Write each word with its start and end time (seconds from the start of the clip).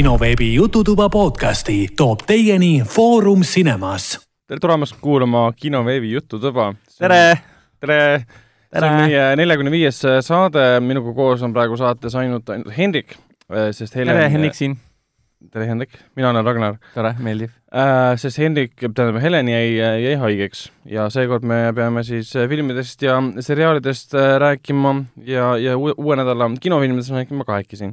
kinoveebi 0.00 0.54
Jututuba 0.54 1.10
podcasti 1.12 1.88
toob 1.96 2.22
teieni 2.26 2.82
Foorum 2.88 3.42
Cinemas. 3.44 4.14
tere 4.48 4.60
tulemast 4.60 4.96
kuulama 5.00 5.52
kinoveebi 5.56 6.12
Jututuba. 6.12 6.70
tere! 6.98 7.38
tere! 7.80 8.24
see 8.72 8.88
on 8.88 8.96
meie 8.96 9.26
neljakümne 9.36 9.74
viies 9.74 10.00
saade, 10.24 10.64
minuga 10.80 11.12
koos 11.12 11.44
on 11.44 11.52
praegu 11.52 11.76
saates 11.76 12.16
ainult, 12.16 12.48
ainult 12.48 12.72
Hendrik, 12.78 13.18
sest 13.76 14.00
Helen 14.00 14.16
tere, 14.16 14.32
Hendrik 14.32 14.56
siin! 14.56 14.78
tere, 15.52 15.68
Hendrik! 15.68 16.00
mina 16.16 16.32
olen 16.32 16.48
Ragnar. 16.48 16.80
tore, 16.94 17.12
meeldiv 17.20 17.52
äh,. 17.68 18.16
sest 18.16 18.40
Hendrik, 18.40 18.78
tähendab, 18.80 19.20
Helen 19.20 19.52
jäi, 19.52 19.76
jäi 19.76 20.16
haigeks 20.24 20.70
ja 20.88 21.10
seekord 21.12 21.44
me 21.44 21.66
peame 21.76 22.08
siis 22.08 22.32
filmidest 22.48 23.04
ja 23.04 23.20
seriaalidest 23.36 24.16
rääkima 24.48 24.96
ja, 25.28 25.58
ja 25.60 25.76
uue, 25.76 25.92
uue 25.92 26.16
nädala 26.24 26.54
kinofilmidest 26.56 27.12
rääkima 27.20 27.44
kahekesi. 27.44 27.92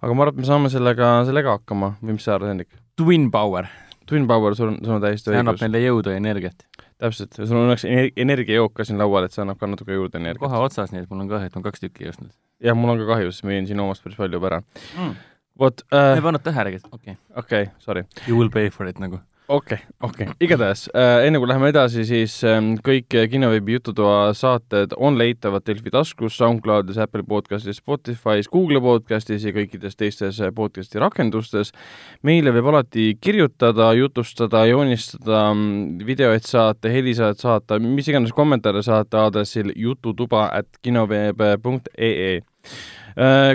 Aga 0.00 0.16
ma 0.16 0.26
arvan, 0.26 0.34
et 0.34 0.42
me 0.42 0.48
saame 0.48 0.72
sellega, 0.72 1.12
sellega 1.28 1.56
hakkama 1.58 1.94
või 2.00 2.16
mis 2.18 2.26
sa 2.26 2.36
arvad, 2.36 2.54
Hendrik? 2.54 2.74
Twin 3.00 3.30
Power. 3.32 3.70
Twin 4.10 4.26
Power, 4.26 4.56
sul 4.58 4.72
on, 4.72 4.80
sul 4.82 4.96
on 4.96 5.04
täiesti 5.04 5.30
õigus. 5.30 5.44
annab 5.44 5.60
meile 5.62 5.84
jõudu 5.84 6.12
ja 6.12 6.20
energiat 6.20 6.66
täpselt, 7.00 7.36
sul 7.38 7.56
on 7.56 7.68
õnneks 7.68 7.86
energiajook 8.20 8.74
ka 8.76 8.86
siin 8.86 9.00
laual, 9.00 9.26
et 9.26 9.34
see 9.34 9.42
annab 9.44 9.60
ka 9.60 9.68
natuke 9.70 9.96
juurde 9.96 10.20
energiat. 10.20 10.42
kohe 10.42 10.60
otsas, 10.66 10.92
nii 10.92 11.04
et 11.04 11.10
mul 11.12 11.24
on 11.24 11.30
kahju, 11.30 11.48
et 11.48 11.56
ma 11.56 11.64
kaks 11.64 11.84
tükki 11.84 12.06
ei 12.06 12.12
ostnud. 12.12 12.32
jah, 12.66 12.76
mul 12.76 12.94
on 12.94 13.00
ka 13.00 13.08
kahju, 13.14 13.32
sest 13.32 13.46
ma 13.46 13.56
jõin 13.56 13.68
sinu 13.70 13.86
omast 13.86 14.04
päris 14.04 14.20
palju 14.20 14.36
juba 14.40 14.50
ära 14.50 14.60
mm.. 14.60 15.14
vot 15.62 15.84
äh, 15.96 16.12
ei 16.18 16.24
pannud 16.26 16.44
tähelegi, 16.44 16.82
okei 16.90 17.16
okay.. 17.16 17.18
okei 17.42 17.62
okay,, 17.68 17.74
sorry. 17.86 18.04
You 18.26 18.36
will 18.36 18.52
pay 18.52 18.72
for 18.74 18.88
it 18.90 19.00
nagu 19.02 19.22
okei 19.50 19.76
okay,, 19.76 19.86
okei 20.02 20.26
okay., 20.26 20.36
igatahes 20.46 20.84
äh, 20.94 21.24
enne 21.26 21.40
kui 21.42 21.48
läheme 21.50 21.70
edasi, 21.72 22.04
siis 22.06 22.36
äh, 22.46 22.58
kõik 22.86 23.16
kinoveebi 23.32 23.74
Jututoa 23.74 24.30
saated 24.36 24.94
on 24.96 25.18
leitavad 25.18 25.64
Delfi 25.66 25.90
taskus, 25.90 26.36
SoundCloudis, 26.38 27.00
Apple 27.02 27.24
podcastis, 27.28 27.80
Spotify's, 27.82 28.50
Google 28.52 28.82
podcastis 28.84 29.44
ja 29.46 29.54
kõikides 29.56 29.98
teistes 29.98 30.38
äh, 30.40 30.52
podcasti 30.54 31.02
rakendustes. 31.02 31.74
meile 32.22 32.54
võib 32.54 32.70
alati 32.70 33.08
kirjutada, 33.20 33.90
jutustada, 33.98 34.62
joonistada, 34.70 35.42
mm, 35.54 36.06
videoid 36.06 36.46
saata, 36.46 36.92
helisaat 36.92 37.42
saata, 37.42 37.80
mis 37.82 38.08
iganes 38.08 38.32
kommentaare 38.36 38.84
saata 38.86 39.26
aadressil 39.26 39.74
jututuba 39.76 40.46
at 40.54 40.70
kinoveeb.ee 40.82 42.40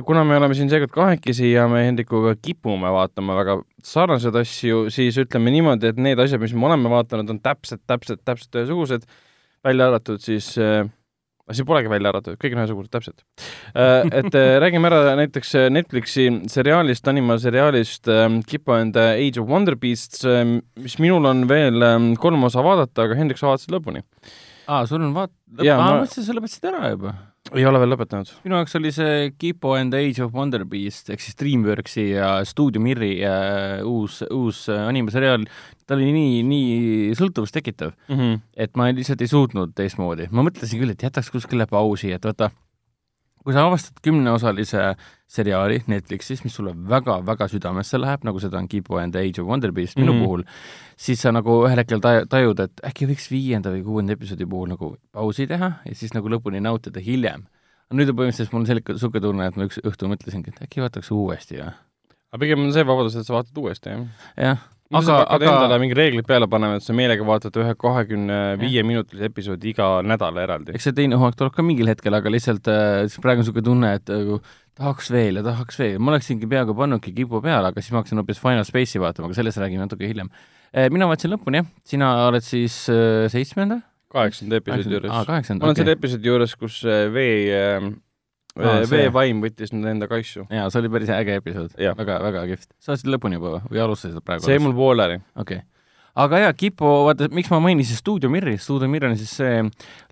kuna 0.05 0.23
me 0.27 0.37
oleme 0.39 0.57
siin 0.57 0.69
seekord 0.71 0.93
kahekesi 0.95 1.51
ja 1.53 1.67
me 1.71 1.85
Hendrikuga 1.85 2.35
kipume 2.41 2.91
vaatama 2.93 3.37
väga 3.37 3.59
sarnaseid 3.85 4.35
asju, 4.41 4.85
siis 4.93 5.17
ütleme 5.21 5.53
niimoodi, 5.53 5.91
et 5.91 6.01
need 6.01 6.19
asjad, 6.21 6.41
mis 6.41 6.55
me 6.57 6.67
oleme 6.69 6.91
vaadanud, 6.91 7.35
on 7.35 7.41
täpselt, 7.43 7.83
täpselt, 7.87 8.23
täpselt 8.27 8.61
ühesugused, 8.61 9.05
välja 9.65 9.89
arvatud 9.89 10.23
siis 10.23 10.51
äh, 10.61 10.87
siin 11.53 11.67
polegi 11.69 11.91
välja 11.91 12.09
arvatud, 12.11 12.39
kõik 12.41 12.55
on 12.55 12.63
ühesugused, 12.63 12.91
täpselt. 12.93 13.21
Äh, 13.77 14.07
et 14.21 14.39
räägime 14.63 14.89
ära 14.89 15.13
näiteks 15.21 15.53
Netflixi 15.73 16.27
seriaalist, 16.51 17.07
animaseriaalist 17.11 18.09
Kipo 18.49 18.75
and 18.79 18.97
the 18.97 19.13
Age 19.19 19.41
of 19.41 19.47
Wonder 19.51 19.77
Beasts, 19.79 20.25
mis 20.81 20.97
minul 21.03 21.29
on 21.29 21.45
veel 21.51 21.85
kolm 22.21 22.49
osa 22.49 22.65
vaadata, 22.65 23.07
aga 23.07 23.21
Hendrik, 23.21 23.41
sa 23.41 23.51
vaatasid 23.51 23.77
lõpuni. 23.77 24.03
aa, 24.65 24.83
sul 24.89 25.03
on 25.05 25.13
vaat-, 25.15 25.37
aa, 25.61 25.79
ma 25.79 25.95
mõtlesin, 26.01 26.25
sa 26.25 26.35
lõpetasid 26.35 26.69
ära 26.73 26.91
juba 26.95 27.15
ei 27.53 27.65
ole 27.67 27.79
veel 27.81 27.93
lõpetanud. 27.93 28.31
minu 28.45 28.57
jaoks 28.57 28.75
oli 28.79 28.91
see 28.95 29.29
Kipo 29.37 29.75
and 29.77 29.93
the 29.93 30.01
Age 30.01 30.23
of 30.23 30.33
Wonder 30.33 30.65
Beast 30.65 31.11
ehk 31.13 31.21
siis 31.21 31.37
DreamWorksi 31.37 32.07
ja 32.15 32.29
Stuudio 32.47 32.81
Mirri 32.81 33.19
äh, 33.21 33.83
uus, 33.85 34.23
uus 34.33 34.65
äh, 34.73 34.87
animaseriaal, 34.89 35.45
ta 35.85 35.97
oli 35.97 36.09
nii, 36.15 36.41
nii 36.47 37.15
sõltuvust 37.19 37.53
tekitav 37.55 37.93
mm, 38.07 38.17
-hmm. 38.17 38.43
et 38.65 38.73
ma 38.79 38.89
lihtsalt 38.89 39.21
ei 39.21 39.31
suutnud 39.31 39.75
teistmoodi. 39.77 40.29
ma 40.31 40.45
mõtlesin 40.47 40.81
küll, 40.81 40.95
et 40.95 41.05
jätaks 41.05 41.29
kuskile 41.33 41.69
pausi, 41.69 42.11
et 42.15 42.25
vaata, 42.25 42.49
kui 43.45 43.53
sa 43.53 43.67
avastad 43.67 43.99
kümneosalise 44.01 44.95
seriaali 45.29 45.83
Netflixis, 45.87 46.41
mis 46.45 46.55
sulle 46.57 46.73
väga-väga 46.89 47.47
südamesse 47.51 47.99
läheb, 48.01 48.25
nagu 48.25 48.41
seda 48.41 48.57
on 48.57 48.69
Keepo 48.69 48.97
and 49.01 49.13
the 49.13 49.21
Age 49.21 49.41
of 49.41 49.49
Wonder 49.49 49.71
Beast 49.71 49.99
minu 49.99 50.13
mm 50.13 50.19
-hmm. 50.19 50.25
puhul, 50.25 50.43
siis 50.97 51.21
sa 51.21 51.31
nagu 51.31 51.61
ühel 51.67 51.77
hetkel 51.77 52.01
taj-, 52.01 52.25
tajud, 52.29 52.59
et 52.59 52.81
äkki 52.89 53.07
võiks 53.11 53.29
viienda 53.31 53.69
või 53.69 53.83
kuuenda 53.83 54.13
episoodi 54.13 54.45
puhul 54.45 54.69
nagu 54.73 54.95
pausi 55.11 55.47
teha 55.47 55.71
ja 55.85 55.95
siis 55.95 56.13
nagu 56.13 56.29
lõpuni 56.29 56.61
nautida 56.61 56.99
hiljem. 56.99 57.45
nüüd 57.93 58.09
on 58.09 58.15
põhimõtteliselt 58.17 58.53
mul 58.53 58.65
selline, 58.65 58.85
niisugune 58.89 59.21
tunne, 59.21 59.47
et 59.47 59.55
ma 59.55 59.63
üks 59.63 59.77
õhtu 59.79 60.07
mõtlesingi, 60.09 60.49
et 60.49 60.63
äkki 60.63 60.81
vaataks 60.81 61.11
uuesti 61.11 61.55
ja 61.55 61.73
aga 62.31 62.39
pigem 62.39 62.65
on 62.65 62.73
see 62.73 62.83
vabadus, 62.83 63.15
et 63.15 63.27
sa 63.27 63.33
vaatad 63.33 63.57
uuesti, 63.57 63.89
jah? 63.89 64.07
jah 64.37 64.57
aga, 64.93 65.15
aga 65.33 65.47
endale 65.49 65.79
mingi 65.81 65.97
reeglid 65.97 66.27
peale 66.27 66.47
panema, 66.51 66.77
et 66.77 66.85
sa 66.85 66.93
meelega 66.97 67.25
vaatad 67.25 67.55
ühe 67.61 67.71
kahekümne 67.81 68.39
viie 68.61 68.83
minutilise 68.85 69.31
episoodi 69.31 69.71
iga 69.71 69.87
nädal 70.05 70.37
eraldi. 70.43 70.75
eks 70.77 70.89
see 70.89 70.97
teine 70.99 71.17
hooaeg 71.21 71.39
tuleb 71.39 71.55
ka 71.55 71.65
mingil 71.65 71.89
hetkel, 71.89 72.13
aga 72.17 72.33
lihtsalt 72.33 72.69
äh, 72.71 73.17
praegu 73.23 73.41
on 73.41 73.45
niisugune 73.45 73.65
tunne, 73.69 73.93
et 73.97 74.13
äh, 74.13 74.53
tahaks 74.77 75.09
veel 75.15 75.41
ja 75.41 75.45
tahaks 75.45 75.79
veel, 75.81 75.97
ma 75.97 76.13
oleksingi 76.13 76.49
peaaegu 76.51 76.77
pannudki 76.77 77.15
kipu 77.17 77.41
peale, 77.45 77.71
aga 77.71 77.81
siis 77.81 77.95
ma 77.95 78.03
hakkasin 78.03 78.21
hoopis 78.21 78.41
Final 78.43 78.67
Space'i 78.67 79.01
vaatama, 79.01 79.31
aga 79.31 79.39
sellest 79.41 79.61
räägime 79.63 79.87
natuke 79.87 80.07
hiljem 80.09 80.29
äh,. 80.29 80.89
mina 80.93 81.09
vaatasin 81.09 81.33
lõpuni, 81.33 81.63
jah, 81.63 81.73
sina 81.95 82.13
oled 82.29 82.45
siis 82.45 82.85
äh, 82.93 83.25
seitsmenda? 83.33 83.81
kaheksanda 84.15 84.61
episoodi 84.61 84.95
juures. 84.95 85.11
ma 85.11 85.39
olen 85.39 85.71
okay. 85.71 85.81
selle 85.81 85.95
episoodi 85.97 86.29
juures, 86.29 86.55
kus 86.59 86.81
äh, 86.87 87.07
vee 87.13 87.39
äh, 87.55 87.89
ah, 88.63 88.81
veevaim 88.89 89.41
võttis 89.43 89.73
nüüd 89.73 89.87
enda 89.91 90.07
kaisu. 90.09 90.45
jaa, 90.49 90.67
see 90.71 90.81
oli 90.81 90.91
päris 90.93 91.11
äge 91.13 91.39
episood. 91.41 91.73
väga, 91.75 92.19
väga 92.23 92.43
kihvt. 92.51 92.69
sa 92.79 92.93
oled 92.93 93.15
lõpuni 93.15 93.39
juba 93.39 93.61
või 93.67 93.81
alustasid 93.83 94.21
praegu? 94.25 94.45
see 94.45 94.55
jäi 94.55 94.63
mul 94.63 94.75
pooleli. 94.77 95.19
okei 95.35 95.59
okay. 95.61 95.65
aga 96.23 96.45
jaa, 96.45 96.53
Kipo, 96.57 96.93
vaata, 97.09 97.29
miks 97.35 97.51
ma 97.51 97.59
mainisin 97.63 97.99
Stuudio 97.99 98.31
Mirri, 98.31 98.57
Stuudio 98.61 98.89
Mirr 98.91 99.09
on 99.09 99.17
siis 99.19 99.35
see 99.41 99.59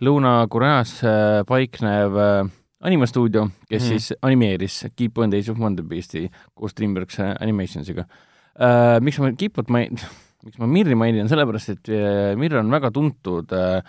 Lõuna-Koreas 0.04 0.98
äh, 1.08 1.40
paiknev 1.50 2.20
äh, 2.20 2.52
animastuudio, 2.84 3.48
kes 3.70 3.86
mm. 3.86 3.90
siis 3.94 4.20
animeeris 4.22 4.82
Keep 4.92 5.24
on 5.24 5.32
Days 5.32 5.50
of 5.52 5.62
Wonder 5.62 5.88
Beasti 5.88 6.28
koos 6.54 6.76
DreamWorks 6.76 7.22
äh, 7.24 7.34
Animationsiga 7.40 8.08
uh,. 8.08 9.00
miks 9.04 9.22
ma 9.24 9.32
Kipot 9.40 9.72
main-, 9.72 10.00
miks 10.46 10.60
ma 10.60 10.68
Mirri 10.68 11.00
mainin, 11.00 11.32
sellepärast 11.32 11.78
et 11.78 11.94
Mirr 12.40 12.60
on 12.60 12.74
väga 12.74 12.92
tuntud 12.92 13.56
uh, 13.56 13.80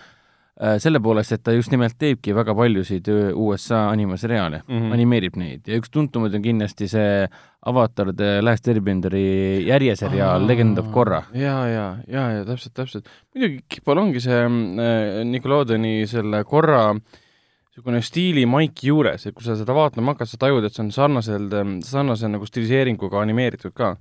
selle 0.79 1.01
poolest, 1.03 1.33
et 1.35 1.43
ta 1.43 1.51
just 1.51 1.73
nimelt 1.75 1.97
teebki 1.99 2.31
väga 2.37 2.55
paljusid 2.55 3.09
äh, 3.11 3.33
USA 3.35 3.89
animaseriaale 3.91 4.61
mm, 4.63 4.77
-hmm. 4.77 4.93
animeerib 4.95 5.37
neid 5.41 5.67
ja 5.67 5.81
üks 5.81 5.91
tuntumaid 5.91 6.35
on 6.35 6.45
kindlasti 6.45 6.87
see 6.89 7.27
Avatar 7.67 8.13
The 8.15 8.39
Last 8.43 8.69
Airbenderi 8.69 9.67
järjeseriaal 9.67 10.47
Legend 10.47 10.79
of 10.79 10.93
Korra. 10.93 11.25
ja, 11.33 11.57
ja, 11.67 11.97
ja, 12.07 12.31
ja 12.31 12.45
täpselt, 12.45 12.75
täpselt. 12.75 13.09
muidugi 13.35 13.65
Kipol 13.69 13.99
ongi 13.99 14.21
see 14.21 14.45
äh, 14.45 15.25
Nickelodeoni 15.25 16.07
selle 16.07 16.45
Korra 16.45 16.93
niisugune 16.95 18.01
stiili 18.03 18.47
maik 18.47 18.85
juures, 18.87 19.27
et 19.27 19.35
kui 19.35 19.43
sa 19.43 19.57
seda 19.59 19.75
vaatama 19.75 20.13
hakkad, 20.15 20.31
sa 20.31 20.39
tajud, 20.39 20.63
et 20.63 20.73
see 20.73 20.85
on 20.85 20.93
sarnaselt, 20.95 21.57
sarnase 21.83 22.31
nagu 22.31 22.47
stiliseeringuga 22.47 23.19
animeeritud 23.19 23.75
ka 23.75 23.97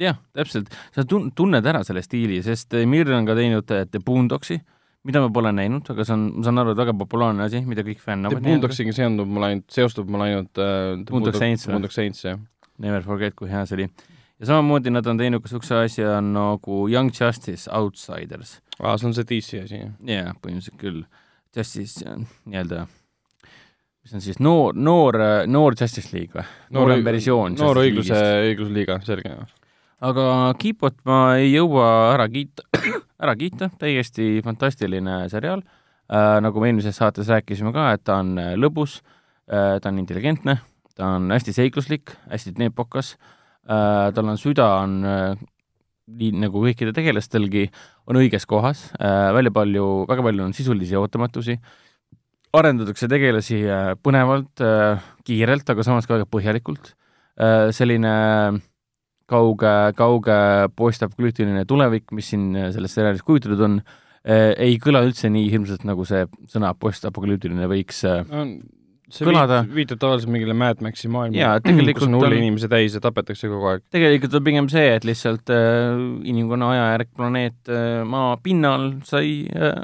jah, 0.00 0.16
täpselt, 0.32 0.72
sa 0.94 1.04
tun-, 1.04 1.28
tunned 1.36 1.66
ära 1.66 1.84
selle 1.84 2.00
stiili, 2.00 2.40
sest 2.42 2.72
Mir 2.86 3.12
on 3.12 3.26
ka 3.28 3.36
teinud 3.36 3.68
The 3.68 4.00
Boondocksi 4.00 4.56
mm, 4.56 4.77
mida 5.06 5.22
ma 5.22 5.30
pole 5.32 5.52
näinud, 5.54 5.86
aga 5.92 6.04
see 6.06 6.14
on, 6.16 6.26
ma 6.38 6.46
saan 6.48 6.62
aru, 6.62 6.74
et 6.74 6.80
väga 6.82 6.94
populaarne 6.98 7.46
asi, 7.46 7.62
mida 7.68 7.84
kõik 7.86 8.02
fännavad. 8.02 8.42
Boondocksiga 8.44 8.94
seondub 8.96 9.30
mul 9.30 9.48
ainult, 9.48 9.66
seostub 9.72 10.10
mul 10.10 10.26
ainult 10.26 10.60
äh, 10.62 10.94
Boondock 11.08 11.38
Saints? 11.38 11.68
Boondock 11.70 11.94
Saints, 11.94 12.24
jah. 12.26 12.40
Never 12.82 13.02
forget, 13.06 13.34
kui 13.38 13.50
hea 13.50 13.64
see 13.66 13.78
oli. 13.78 13.88
ja 14.38 14.50
samamoodi 14.52 14.92
nad 14.94 15.06
on 15.10 15.18
teinud 15.18 15.42
ka 15.42 15.50
niisuguse 15.50 15.80
asja 15.82 16.20
nagu 16.22 16.84
Young 16.90 17.10
Justice 17.14 17.70
Outsiders. 17.74 18.58
aa, 18.78 18.94
see 18.98 19.08
on 19.08 19.16
see 19.16 19.26
DC 19.26 19.64
asi, 19.64 19.82
jah? 19.82 19.96
jaa, 20.06 20.36
põhimõtteliselt 20.42 20.78
küll. 20.82 21.02
Justice 21.56 22.04
nii-öelda 22.46 22.86
mis 24.08 24.14
on 24.14 24.22
siis 24.24 24.38
noor, 24.40 24.76
noor, 24.76 25.18
noor 25.50 25.74
Justice 25.78 26.14
League 26.14 26.32
või? 26.36 26.46
noorem 26.76 27.04
versioon. 27.04 27.58
noor 27.58 27.82
õigluse, 27.82 28.20
õigusliiga, 28.48 29.00
selge. 29.04 29.34
aga 30.00 30.28
Keepot 30.60 30.96
ma 31.08 31.18
ei 31.40 31.50
jõua 31.52 31.88
ära 32.14 32.28
kiita 32.32 32.64
ära 33.18 33.34
kiita, 33.38 33.70
täiesti 33.80 34.38
fantastiline 34.46 35.24
seriaal. 35.32 35.62
Äh,, 36.08 36.38
nagu 36.44 36.62
me 36.62 36.70
eelmises 36.70 36.96
saates 36.96 37.28
rääkisime 37.28 37.72
ka, 37.74 37.90
et 37.92 38.04
ta 38.06 38.20
on 38.22 38.36
äh, 38.40 38.54
lõbus 38.56 39.00
äh,, 39.50 39.76
ta 39.82 39.90
on 39.90 39.98
intelligentne, 40.00 40.56
ta 40.96 41.10
on 41.18 41.28
hästi 41.34 41.52
seikluslik, 41.52 42.14
hästi 42.30 42.54
neepokas 42.62 43.16
äh,, 43.68 44.08
tal 44.16 44.30
on 44.32 44.40
süda, 44.40 44.70
on 44.86 45.02
äh, 45.04 45.42
nii 46.08 46.32
nagu 46.46 46.62
kõikidel 46.64 46.94
tegelastelgi, 46.96 47.66
on 48.08 48.22
õiges 48.22 48.48
kohas 48.48 48.86
äh,, 48.96 49.28
välja 49.36 49.52
palju, 49.52 49.84
väga 50.08 50.24
palju 50.24 50.46
on 50.46 50.56
sisulisi 50.56 50.96
ootamatusi, 50.96 51.58
arendatakse 52.56 53.10
tegelasi 53.12 53.60
äh, 53.68 53.92
põnevalt 54.00 54.64
äh,, 54.64 55.04
kiirelt, 55.28 55.68
aga 55.68 55.84
samas 55.84 56.08
ka 56.08 56.16
väga 56.16 56.30
põhjalikult. 56.32 56.94
Äh,, 57.36 57.68
selline 57.76 58.14
äh, 58.16 58.62
kauge, 59.28 59.74
kauge 59.98 60.38
postapokalüptiline 60.78 61.66
tulevik, 61.68 62.08
mis 62.16 62.32
siin 62.32 62.50
äh, 62.56 62.72
selles 62.74 62.96
seriaalis 62.96 63.24
kujutatud 63.26 63.62
on, 63.66 63.78
äh, 64.24 64.50
ei 64.56 64.80
kõla 64.82 65.04
üldse 65.06 65.30
nii 65.32 65.50
hirmsalt, 65.52 65.86
nagu 65.88 66.06
see 66.08 66.24
sõna 66.50 66.72
postapokalüptiline 66.78 67.68
võiks 67.70 68.02
äh, 68.08 68.24
no, 68.28 68.44
see 69.12 69.26
kõlada. 69.26 69.62
viitab 69.72 70.00
tavaliselt 70.02 70.32
mingile 70.32 70.54
Mad 70.56 70.82
Maxi 70.84 71.08
tegelikult 71.08 71.96
kus 71.98 72.06
on 72.06 72.16
hulle 72.18 72.38
inimesi 72.38 72.68
täis 72.70 72.96
ja 72.96 73.02
tapetakse 73.04 73.50
kogu 73.50 73.70
aeg. 73.72 73.84
tegelikult 73.94 74.36
on 74.38 74.46
pigem 74.46 74.70
see, 74.72 74.86
et 74.98 75.06
lihtsalt 75.08 75.52
äh, 75.54 76.00
inimkonna 76.28 76.70
ajajärg 76.74 77.10
planeet 77.16 77.72
äh, 77.72 77.88
maa 78.08 78.36
pinnal 78.44 78.88
sai 79.08 79.32
äh,, 79.48 79.82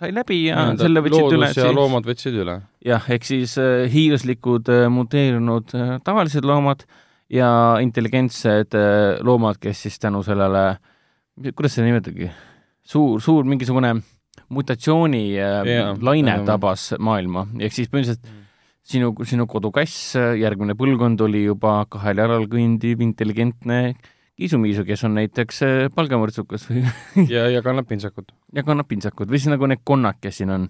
sai 0.00 0.12
läbi 0.16 0.44
ja, 0.46 0.70
ja 0.70 0.76
selle 0.80 1.04
võtsid 1.04 1.38
üle. 1.38 1.52
ja 1.56 1.70
loomad 1.76 2.08
võtsid 2.08 2.36
üle. 2.44 2.58
jah, 2.84 3.08
ehk 3.16 3.28
siis 3.28 3.56
äh, 3.60 3.86
hiiglaslikud 3.92 4.72
äh, 4.72 4.86
muteerunud 4.92 5.76
äh, 5.76 5.96
tavalised 6.04 6.48
loomad 6.48 6.86
äh, 6.88 7.00
ja 7.34 7.50
intelligentsed 7.82 8.76
äh, 8.78 9.18
loomad, 9.26 9.58
kes 9.62 9.84
siis 9.86 9.98
tänu 10.02 10.22
sellele, 10.26 10.76
kuidas 11.54 11.76
seda 11.76 11.88
nimetagi, 11.88 12.30
suur, 12.86 13.20
suur 13.24 13.46
mingisugune 13.48 13.96
mutatsiooni 14.54 15.26
äh, 15.40 15.60
Jaa, 15.68 15.92
laine 16.00 16.36
enam- 16.36 16.48
tabas 16.48 16.92
maailma, 16.98 17.48
ehk 17.58 17.74
siis 17.74 17.90
põhimõtteliselt 17.90 18.32
sinu, 18.84 19.12
sinu 19.26 19.46
kodukass, 19.50 20.14
järgmine 20.38 20.76
põlvkond 20.78 21.22
oli 21.24 21.46
juba 21.46 21.78
kahel 21.90 22.20
jalal 22.22 22.46
kõndiv 22.50 23.02
intelligentne 23.04 23.80
kiisumiisu, 24.38 24.82
kes 24.86 25.04
on 25.06 25.14
näiteks 25.18 25.60
äh, 25.62 25.74
palgamõrtsukas 25.94 26.66
või 26.70 26.82
ja, 27.34 27.46
ja 27.52 27.62
kannab 27.62 27.88
pintsakut. 27.90 28.32
ja 28.54 28.64
kannab 28.66 28.88
pintsakut. 28.90 29.30
Või 29.30 29.40
siis 29.40 29.52
nagu 29.52 29.68
need 29.70 29.84
konnad, 29.86 30.18
kes 30.22 30.40
siin 30.40 30.50
on. 30.54 30.68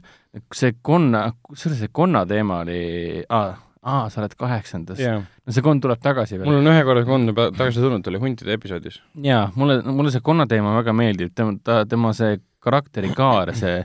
see 0.54 0.74
konna, 0.82 1.30
kusjuures 1.44 1.80
see 1.80 1.92
konna 1.92 2.24
teema 2.28 2.60
oli, 2.64 3.24
aa, 3.28 3.54
aa, 3.84 4.08
sa 4.12 4.22
oled 4.22 4.34
kaheksandas 4.40 4.98
jaa. 5.02 5.20
no 5.20 5.52
see 5.54 5.62
konn 5.64 5.80
tuleb 5.84 6.00
tagasi 6.04 6.38
veel 6.40 6.48
mul 6.48 6.60
on 6.62 6.70
ühe 6.72 6.82
korra 6.88 7.04
kond 7.08 7.30
juba 7.32 7.50
tagasi 7.54 7.82
tulnud, 7.84 8.06
oli 8.12 8.20
huntide 8.22 8.56
episoodis. 8.56 9.00
jaa, 9.28 9.44
mulle, 9.60 9.80
mulle 9.84 10.12
see 10.14 10.24
konna 10.24 10.46
teema 10.50 10.72
väga 10.80 10.94
meeldib, 10.96 11.34
tema, 11.36 11.54
ta, 11.62 11.82
tema 11.88 12.12
see 12.16 12.38
karakterikaar, 12.64 13.52
see 13.56 13.82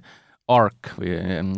arc 0.49 0.93
või 0.97 1.11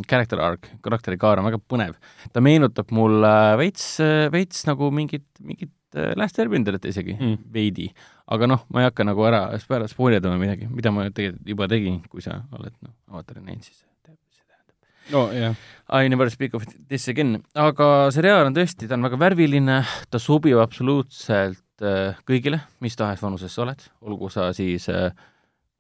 character 0.10 0.42
arc, 0.44 0.66
karakterikaar 0.84 1.40
on 1.40 1.46
väga 1.48 1.60
põnev. 1.72 1.94
ta 2.34 2.42
meenutab 2.44 2.90
mulle 2.92 3.30
veits, 3.62 3.86
veits 4.34 4.66
nagu 4.68 4.90
mingit, 4.92 5.24
mingit 5.40 5.72
äh, 5.96 6.12
Last 6.20 6.40
Airbenderit 6.44 6.84
isegi 6.90 7.16
Mm. 7.20 7.38
veidi. 7.54 7.88
aga 8.32 8.48
noh, 8.48 8.66
ma 8.72 8.82
ei 8.82 8.90
hakka 8.90 9.04
nagu 9.08 9.24
ära 9.28 9.46
peale 9.68 9.88
spoilerdama 9.92 10.38
midagi, 10.40 10.68
mida 10.72 10.92
ma 10.92 11.04
tegelikult 11.10 11.48
juba 11.54 11.68
tegin, 11.72 12.02
kui 12.10 12.22
sa 12.24 12.42
oled 12.58 12.74
noh, 12.82 12.94
avatari 13.12 13.42
näinud, 13.44 13.64
siis 13.64 13.80
tead, 14.04 14.16
mis 14.18 14.38
see 14.40 14.46
tähendab. 14.48 14.76
No 15.10 15.26
jah, 15.34 15.56
I 15.92 16.08
never 16.08 16.30
speak 16.30 16.54
of 16.54 16.64
this 16.88 17.08
again, 17.12 17.42
aga 17.58 18.12
seriaal 18.14 18.48
on 18.48 18.56
tõesti, 18.56 18.88
ta 18.88 18.96
on 18.96 19.08
väga 19.08 19.20
värviline, 19.20 19.82
ta 20.14 20.22
sobib 20.22 20.62
absoluutselt 20.62 21.84
äh, 21.84 22.18
kõigile, 22.28 22.62
mis 22.84 22.96
tahes 23.00 23.24
vanuses 23.24 23.52
sa 23.52 23.66
oled, 23.66 23.84
olgu 24.06 24.30
sa 24.32 24.52
siis 24.56 24.88
äh, 24.94 25.10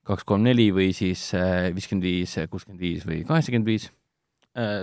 kaks, 0.08 0.26
kolm, 0.28 0.44
neli 0.48 0.68
või 0.76 0.90
siis 0.98 1.30
äh, 1.38 1.70
viiskümmend 1.76 2.08
viis, 2.08 2.36
kuuskümmend 2.52 2.82
viis 2.82 3.08
või 3.08 3.22
kaheksakümmend 3.28 3.72
viis, 3.72 3.92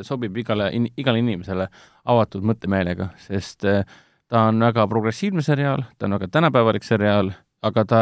sobib 0.08 0.32
igale, 0.40 0.70
igale 0.96 1.20
inimesele 1.20 1.66
avatud 2.08 2.46
mõttemeelega, 2.48 3.10
sest 3.20 3.66
ta 3.68 4.44
on 4.48 4.62
väga 4.64 4.86
progressiivne 4.88 5.44
seriaal, 5.44 5.82
ta 6.00 6.08
on 6.08 6.16
väga 6.16 6.30
tänapäevalik 6.38 6.86
seriaal, 6.86 7.28
aga 7.68 7.84
ta 7.84 8.00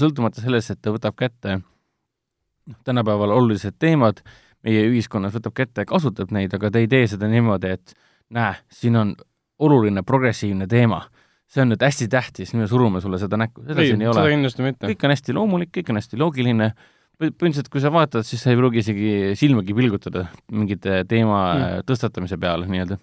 sõltumata 0.00 0.40
sellest, 0.40 0.72
et 0.72 0.80
ta 0.80 0.94
võtab 0.94 1.18
kätte 1.20 1.58
noh, 1.58 2.78
tänapäeval 2.88 3.34
olulised 3.36 3.76
teemad, 3.76 4.22
meie 4.66 4.86
ühiskonnas 4.90 5.34
võtab 5.36 5.54
kätte 5.56 5.84
ja 5.84 5.88
kasutab 5.88 6.34
neid, 6.34 6.54
aga 6.56 6.72
ta 6.74 6.82
ei 6.82 6.90
tee 6.90 7.06
seda 7.10 7.30
niimoodi, 7.30 7.76
et 7.78 7.94
näe, 8.34 8.56
siin 8.72 8.98
on 8.98 9.14
oluline 9.62 10.02
progressiivne 10.06 10.66
teema, 10.70 11.04
see 11.46 11.62
on 11.62 11.72
nüüd 11.72 11.84
hästi 11.86 12.08
tähtis, 12.12 12.52
me 12.58 12.66
surume 12.70 13.00
sulle 13.04 13.20
seda 13.22 13.38
näkku, 13.40 13.64
seda 13.68 13.84
ei, 13.84 13.92
siin 13.92 14.02
ei 14.02 14.10
ole. 14.10 14.26
kõik 14.82 15.06
on 15.06 15.14
hästi 15.14 15.36
loomulik, 15.36 15.72
kõik 15.78 15.92
on 15.94 16.00
hästi 16.00 16.20
loogiline, 16.20 16.70
põhimõtteliselt 17.16 17.70
kui 17.72 17.80
sa 17.80 17.92
vaatad, 17.94 18.26
siis 18.28 18.42
sa 18.44 18.52
ei 18.52 18.58
pruugi 18.58 18.82
isegi 18.82 19.10
silmagi 19.38 19.76
pilgutada 19.76 20.26
mingite 20.52 21.04
teema 21.08 21.40
Mm. 21.56 21.86
tõstatamise 21.88 22.36
peale 22.40 22.66
nii-öelda. 22.68 22.98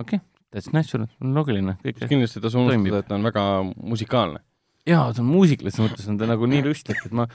okei 0.00 0.20
okay,, 0.22 0.26
that's 0.54 0.72
natural, 0.72 1.10
loogiline, 1.20 1.76
kindlasti 1.82 2.38
ei 2.38 2.46
tasu 2.46 2.62
Toimib. 2.62 2.86
unustada, 2.86 3.02
et 3.02 3.08
ta 3.10 3.18
on 3.18 3.28
väga 3.28 3.44
musikaalne. 3.82 4.40
jaa, 4.86 5.12
see 5.12 5.24
on 5.26 5.30
muusikalises 5.34 5.82
mõttes 5.82 6.08
on 6.08 6.16
ta 6.16 6.30
nagu 6.30 6.46
nii 6.46 6.62
lustlik, 6.70 7.02
et 7.04 7.12
ma 7.12 7.26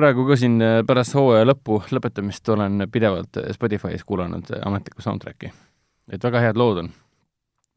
praegu 0.00 0.24
ka 0.28 0.38
siin 0.40 0.56
äh, 0.64 0.80
pärast 0.86 1.14
hooaja 1.18 1.46
lõppu 1.48 1.82
lõpetamist 1.92 2.48
olen 2.54 2.86
pidevalt 2.92 3.38
äh, 3.40 3.52
Spotify's 3.56 4.04
kuulanud 4.08 4.50
äh, 4.54 4.64
ametlikku 4.66 5.04
soundtrack'i. 5.04 5.52
et 6.10 6.24
väga 6.24 6.42
head 6.46 6.60
lood 6.60 6.82
on. 6.84 6.90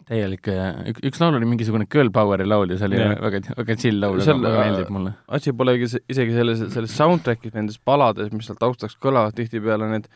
täielik, 0.08 0.50
üks, 0.92 1.04
üks 1.10 1.22
laul 1.22 1.38
oli 1.40 1.48
mingisugune 1.48 1.88
Girl 1.92 2.12
Poweri 2.16 2.48
laul 2.48 2.74
ja 2.74 2.80
see 2.80 2.90
oli 2.90 3.00
Jah. 3.00 3.16
väga, 3.24 3.42
väga 3.60 3.78
chill 3.80 4.02
laul, 4.04 4.20
aga 4.20 4.36
väga 4.42 4.66
meeldib 4.66 4.94
mulle. 4.96 5.16
asi 5.40 5.56
polegi 5.56 5.90
se- 5.96 6.04
isegi 6.12 6.36
selles, 6.36 6.64
selles 6.76 6.96
soundtrack'is, 7.00 7.56
nendes 7.56 7.80
palades, 7.80 8.32
mis 8.36 8.50
seal 8.50 8.60
taustaks 8.60 8.98
kõlavad, 9.04 9.36
tihtipeale 9.40 9.90
need 9.92 10.10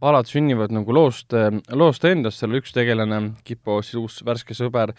palad 0.00 0.28
sünnivad 0.28 0.72
nagu 0.74 0.92
loost, 0.92 1.32
loost 1.72 2.04
endast, 2.04 2.42
seal 2.42 2.56
üks 2.58 2.74
tegelane, 2.76 3.22
Kipo, 3.44 3.80
siis 3.84 3.96
uus 4.00 4.18
värske 4.24 4.56
sõber, 4.56 4.92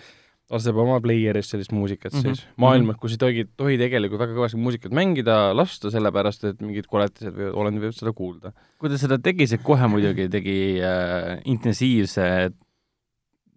laseb 0.50 0.78
oma 0.81 0.98
player'is 1.04 1.51
sellist 1.54 1.74
muusikat 1.75 2.13
Mhm, 2.13 2.22
siis 2.22 2.40
mm 2.40 2.48
-hmm. 2.48 2.62
maailmas, 2.63 2.98
kus 3.01 3.13
ei 3.13 3.22
tohi, 3.22 3.46
tohi 3.57 3.78
tegelikult 3.78 4.22
väga 4.22 4.34
kõvasti 4.34 4.57
muusikat 4.57 4.96
mängida, 4.96 5.36
lasta, 5.54 5.92
sellepärast 5.94 6.44
et 6.50 6.62
mingid 6.62 6.88
koletised 6.90 7.36
või 7.36 7.51
olendid 7.54 7.84
võivad 7.84 8.00
seda 8.00 8.13
kuulda. 8.13 8.51
kui 8.80 8.90
ta 8.90 8.98
seda 8.98 9.19
tegi, 9.19 9.48
see 9.48 9.62
kohe 9.62 9.88
muidugi 9.88 10.30
tegi 10.30 10.57
äh, 10.81 11.42
intensiivse 11.46 12.51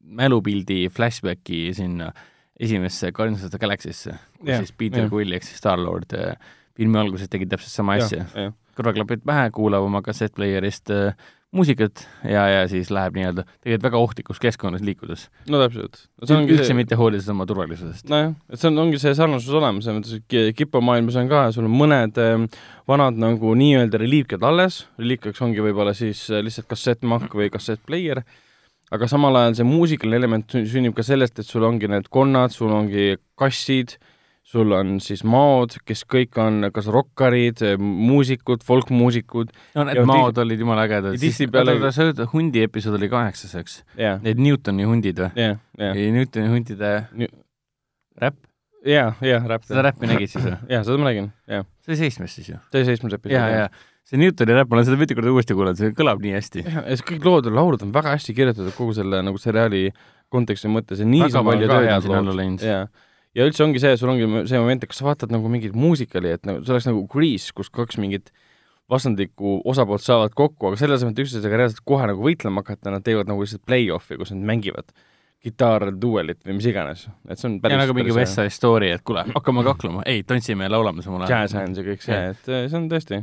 mälupildi 0.02 0.88
flashbacki 0.90 1.72
sinna 1.74 2.12
esimesse 2.60 3.12
Guardians 3.12 3.44
of 3.44 3.50
the 3.50 3.58
Galaxy'sse, 3.58 4.16
kus 4.38 4.48
Jah, 4.48 4.58
siis 4.58 4.72
Peter 4.72 5.04
jah. 5.06 5.10
Quill 5.10 5.32
ehk 5.32 5.46
siis 5.46 5.58
Star-Lord 5.62 6.12
äh, 6.18 6.34
filmi 6.76 6.98
alguses 6.98 7.30
tegi 7.32 7.46
täpselt 7.46 7.72
sama 7.72 7.96
asja. 8.00 8.26
jah, 8.34 8.52
kõrvaklapid 8.78 9.24
pähe, 9.24 9.50
kuulab 9.54 9.86
oma 9.86 10.02
kassettplayer'ist 10.04 10.92
äh, 10.94 11.14
muusikat 11.52 12.02
ja, 12.24 12.42
ja 12.48 12.60
siis 12.70 12.88
läheb 12.94 13.16
nii-öelda 13.18 13.42
tegelikult 13.60 13.82
väga 13.88 13.98
ohtlikus 14.00 14.38
keskkonnas 14.40 14.80
liikudes. 14.84 15.26
no 15.52 15.60
täpselt. 15.60 15.98
see 16.24 16.36
ongi 16.36 16.54
üldse 16.54 16.70
see, 16.70 16.76
mitte 16.78 16.96
hoolides 16.96 17.28
oma 17.32 17.44
turvalisusest. 17.48 18.08
nojah, 18.12 18.30
et 18.48 18.60
see 18.62 18.70
on, 18.70 18.78
ongi 18.86 19.00
see 19.02 19.12
sarnasus 19.18 19.52
olemas, 19.58 19.84
selles 19.84 19.98
mõttes, 20.00 20.14
et 20.20 20.24
ki- 20.32 20.54
Kipo 20.62 20.80
maailmas 20.84 21.18
on 21.20 21.28
ka, 21.28 21.42
sul 21.52 21.68
on 21.68 21.74
mõned 21.76 22.16
ähm, 22.22 22.46
vanad 22.88 23.20
nagu 23.20 23.52
nii-öelda 23.58 24.00
reliikviad 24.00 24.46
alles, 24.48 24.86
reliikviaks 25.02 25.42
ongi 25.44 25.60
võib-olla 25.64 25.92
siis 25.98 26.24
äh, 26.32 26.40
lihtsalt 26.44 26.70
kassettmakk 26.72 27.36
või 27.36 27.50
kassettplayer, 27.52 28.22
aga 28.92 29.08
samal 29.08 29.36
ajal 29.42 29.58
see 29.60 29.68
muusikaline 29.68 30.18
element 30.22 30.48
sün- 30.56 30.66
sünnib 30.72 30.96
ka 30.96 31.04
sellest, 31.04 31.38
et 31.40 31.48
sul 31.48 31.64
ongi 31.68 31.88
need 31.92 32.08
konnad, 32.12 32.52
sul 32.56 32.72
ongi 32.72 33.18
kassid, 33.40 33.98
sul 34.42 34.72
on 34.74 34.96
siis 35.00 35.22
maod, 35.24 35.76
kes 35.86 36.02
kõik 36.10 36.36
on 36.42 36.66
kas 36.74 36.88
rokkarid, 36.92 37.62
muusikud, 37.78 38.64
folkmuusikud, 38.66 39.52
no 39.78 39.84
need 39.88 40.00
ja 40.00 40.06
maod 40.08 40.40
olid 40.42 40.60
jumala 40.60 40.86
ägedad. 40.88 41.14
ja 41.14 41.22
tihtipeale- 41.22 41.76
sa 41.94 42.08
ütled, 42.10 42.26
hundi 42.32 42.64
episood 42.66 42.98
oli 42.98 43.08
kaheksas, 43.12 43.54
eks? 43.60 43.76
jah, 43.96 44.18
Need 44.24 44.42
Newtoni 44.42 44.88
hundid 44.88 45.22
või? 45.22 45.30
jah, 45.38 45.60
jah, 45.78 46.00
Newtoni 46.18 46.50
hundide 46.50 46.90
räpp, 48.18 48.42
jah, 48.84 49.14
jah, 49.22 49.46
räpp. 49.54 49.64
seda 49.68 49.86
räppi 49.88 50.10
nägid 50.10 50.32
siis 50.34 50.44
või? 50.44 50.58
jah, 50.74 50.84
seda 50.84 50.98
ma 50.98 51.08
nägin, 51.10 51.30
jah. 51.50 51.64
see 51.84 51.94
oli 51.94 52.00
seitsmes 52.02 52.36
siis 52.40 52.50
ju? 52.52 52.58
see 52.72 52.82
oli 52.82 52.90
seitsmes 52.90 53.16
episood. 53.18 53.38
ja, 53.38 53.62
ja 53.62 53.68
see 54.10 54.20
Newtoni 54.20 54.58
räpp, 54.58 54.72
ma 54.72 54.80
olen 54.80 54.88
seda 54.90 54.98
mitu 55.00 55.16
korda 55.18 55.32
uuesti 55.32 55.56
kuulanud, 55.56 55.78
see 55.78 55.94
kõlab 55.96 56.20
nii 56.24 56.34
hästi. 56.34 56.66
ja 56.66 56.84
see 56.98 57.06
kõik 57.14 57.30
lood, 57.30 57.48
laulud 57.54 57.86
on 57.86 57.94
väga 57.94 58.16
hästi 58.16 58.34
kirjutatud 58.36 58.74
kogu 58.76 58.98
selle 58.98 59.22
nagu 59.24 59.38
seriaali 59.40 59.86
konteksti 60.32 60.70
mõttes 60.72 61.00
ja 61.00 61.06
niisama 61.08 61.54
väga 61.54 61.70
palju 61.70 61.72
tööd 61.72 61.94
on 61.94 62.06
sinna 62.08 62.22
lood. 62.26 62.66
jaa, 62.66 62.84
ja 63.36 63.46
üldse 63.48 63.64
ongi 63.64 63.80
see, 63.82 63.96
sul 64.00 64.10
ongi 64.12 64.26
see 64.50 64.60
moment, 64.60 64.82
et 64.84 64.90
kas 64.92 65.00
sa 65.02 65.06
vaatad 65.10 65.32
nagu 65.34 65.48
mingit 65.52 65.76
muusikali, 65.78 66.34
et 66.36 66.44
nagu 66.48 66.64
see 66.64 66.74
oleks 66.74 66.88
nagu 66.90 67.04
Grease, 67.12 67.52
kus 67.56 67.70
kaks 67.72 67.96
mingit 68.02 68.32
vastandlikku 68.92 69.60
osapoolt 69.70 70.02
saavad 70.04 70.34
kokku, 70.36 70.68
aga 70.68 70.76
selle 70.80 70.98
asemel, 70.98 71.14
et 71.14 71.22
üksteisega 71.24 71.56
reaalselt 71.62 71.80
kohe 71.88 72.04
nagu 72.10 72.20
võitlema 72.26 72.60
hakata, 72.64 72.92
nad 72.92 73.04
teevad 73.06 73.30
nagu 73.30 73.40
lihtsalt 73.44 73.62
play-off'i, 73.64 74.18
kus 74.20 74.34
nad 74.34 74.42
mängivad 74.52 74.90
kitarrduellit 75.42 76.42
või 76.46 76.54
mis 76.58 76.66
iganes, 76.70 77.06
et 77.26 77.40
see 77.40 77.48
on 77.48 77.56
ja 77.56 77.62
päris 77.64 77.80
nagu 77.80 77.94
mingi 77.96 78.12
West 78.14 78.36
Side 78.38 78.52
Story, 78.54 78.92
et 78.94 79.02
kuule, 79.06 79.24
hakkame 79.34 79.64
kaklema, 79.66 80.04
ei, 80.06 80.20
tantsime 80.28 80.68
ja 80.68 80.70
laulame 80.74 81.02
samal 81.02 81.24
ajal. 81.24 81.32
jazz 81.46 81.56
hands 81.58 81.80
ja 81.80 81.86
kõik 81.86 82.04
see, 82.04 82.18
et 82.34 82.50
äh, 82.52 82.66
see 82.70 82.78
on 82.78 82.86
tõesti 82.92 83.18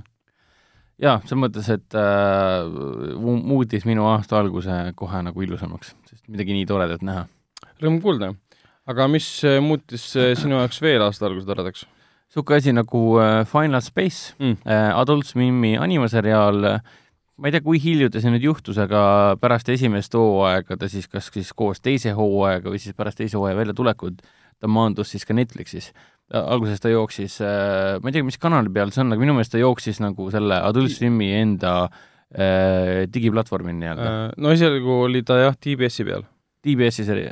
jaa, 1.00 1.16
selles 1.24 1.40
mõttes, 1.46 1.70
et 1.72 1.96
äh, 1.96 3.16
mu- 3.24 3.40
muutis 3.54 3.86
minu 3.88 4.04
aasta 4.10 4.42
alguse 4.42 4.82
kohe 5.00 5.22
nagu 5.30 5.46
ilusamaks, 5.46 5.94
sest 6.10 6.26
midagi 6.28 6.58
nii 6.58 6.68
toredat 6.68 7.06
näha. 7.08 7.24
rõõm 7.80 8.02
kuulda. 8.04 8.34
Aga 8.90 9.08
mis 9.12 9.28
äh, 9.46 9.60
muutis 9.62 10.10
äh, 10.18 10.34
sinu 10.38 10.58
jaoks 10.58 10.82
veel 10.82 11.04
aasta 11.06 11.28
alguse 11.28 11.48
toredaks 11.48 11.86
niisugune 11.86 12.58
asi 12.58 12.74
nagu 12.74 13.04
äh, 13.22 13.44
Final 13.50 13.84
Space 13.86 14.34
mm.? 14.40 14.58
Adult 14.98 15.30
Swimi 15.30 15.76
animaseriaal 15.78 16.66
ma 17.40 17.48
ei 17.48 17.56
tea, 17.56 17.64
kui 17.64 17.80
hiljuti 17.80 18.20
see 18.20 18.34
nüüd 18.34 18.44
juhtus, 18.44 18.80
aga 18.82 19.38
pärast 19.40 19.70
esimest 19.72 20.16
hooaega 20.18 20.78
ta 20.80 20.90
siis 20.92 21.08
kas 21.08 21.30
siis 21.34 21.54
koos 21.56 21.80
teise 21.86 22.12
hooajaga 22.18 22.74
või 22.74 22.82
siis 22.84 22.98
pärast 22.98 23.22
teise 23.22 23.40
hooaja 23.40 23.58
väljatulekut 23.62 24.24
ta 24.60 24.68
maandus 24.68 25.14
siis 25.14 25.24
ka 25.24 25.38
Netflixis. 25.38 25.94
alguses 26.36 26.82
ta 26.84 26.92
jooksis 26.92 27.40
ma 27.40 28.10
ei 28.10 28.14
tea, 28.18 28.26
mis 28.26 28.38
kanali 28.38 28.70
peal 28.74 28.92
see 28.92 29.06
on, 29.06 29.14
aga 29.14 29.24
minu 29.24 29.38
meelest 29.38 29.54
ta 29.56 29.62
jooksis 29.62 30.02
nagu 30.04 30.28
selle 30.34 30.60
Adult 30.60 30.92
Swimi 30.94 31.32
enda 31.38 31.78
digiplatvormil 33.10 33.80
nii-öelda 33.80 34.12
no 34.38 34.52
esialgu 34.54 35.00
oli 35.08 35.24
ta 35.26 35.40
jah, 35.40 35.56
TBS-i 35.58 36.06
peal. 36.06 36.28
TBS-i 36.66 37.06
seri-, 37.08 37.28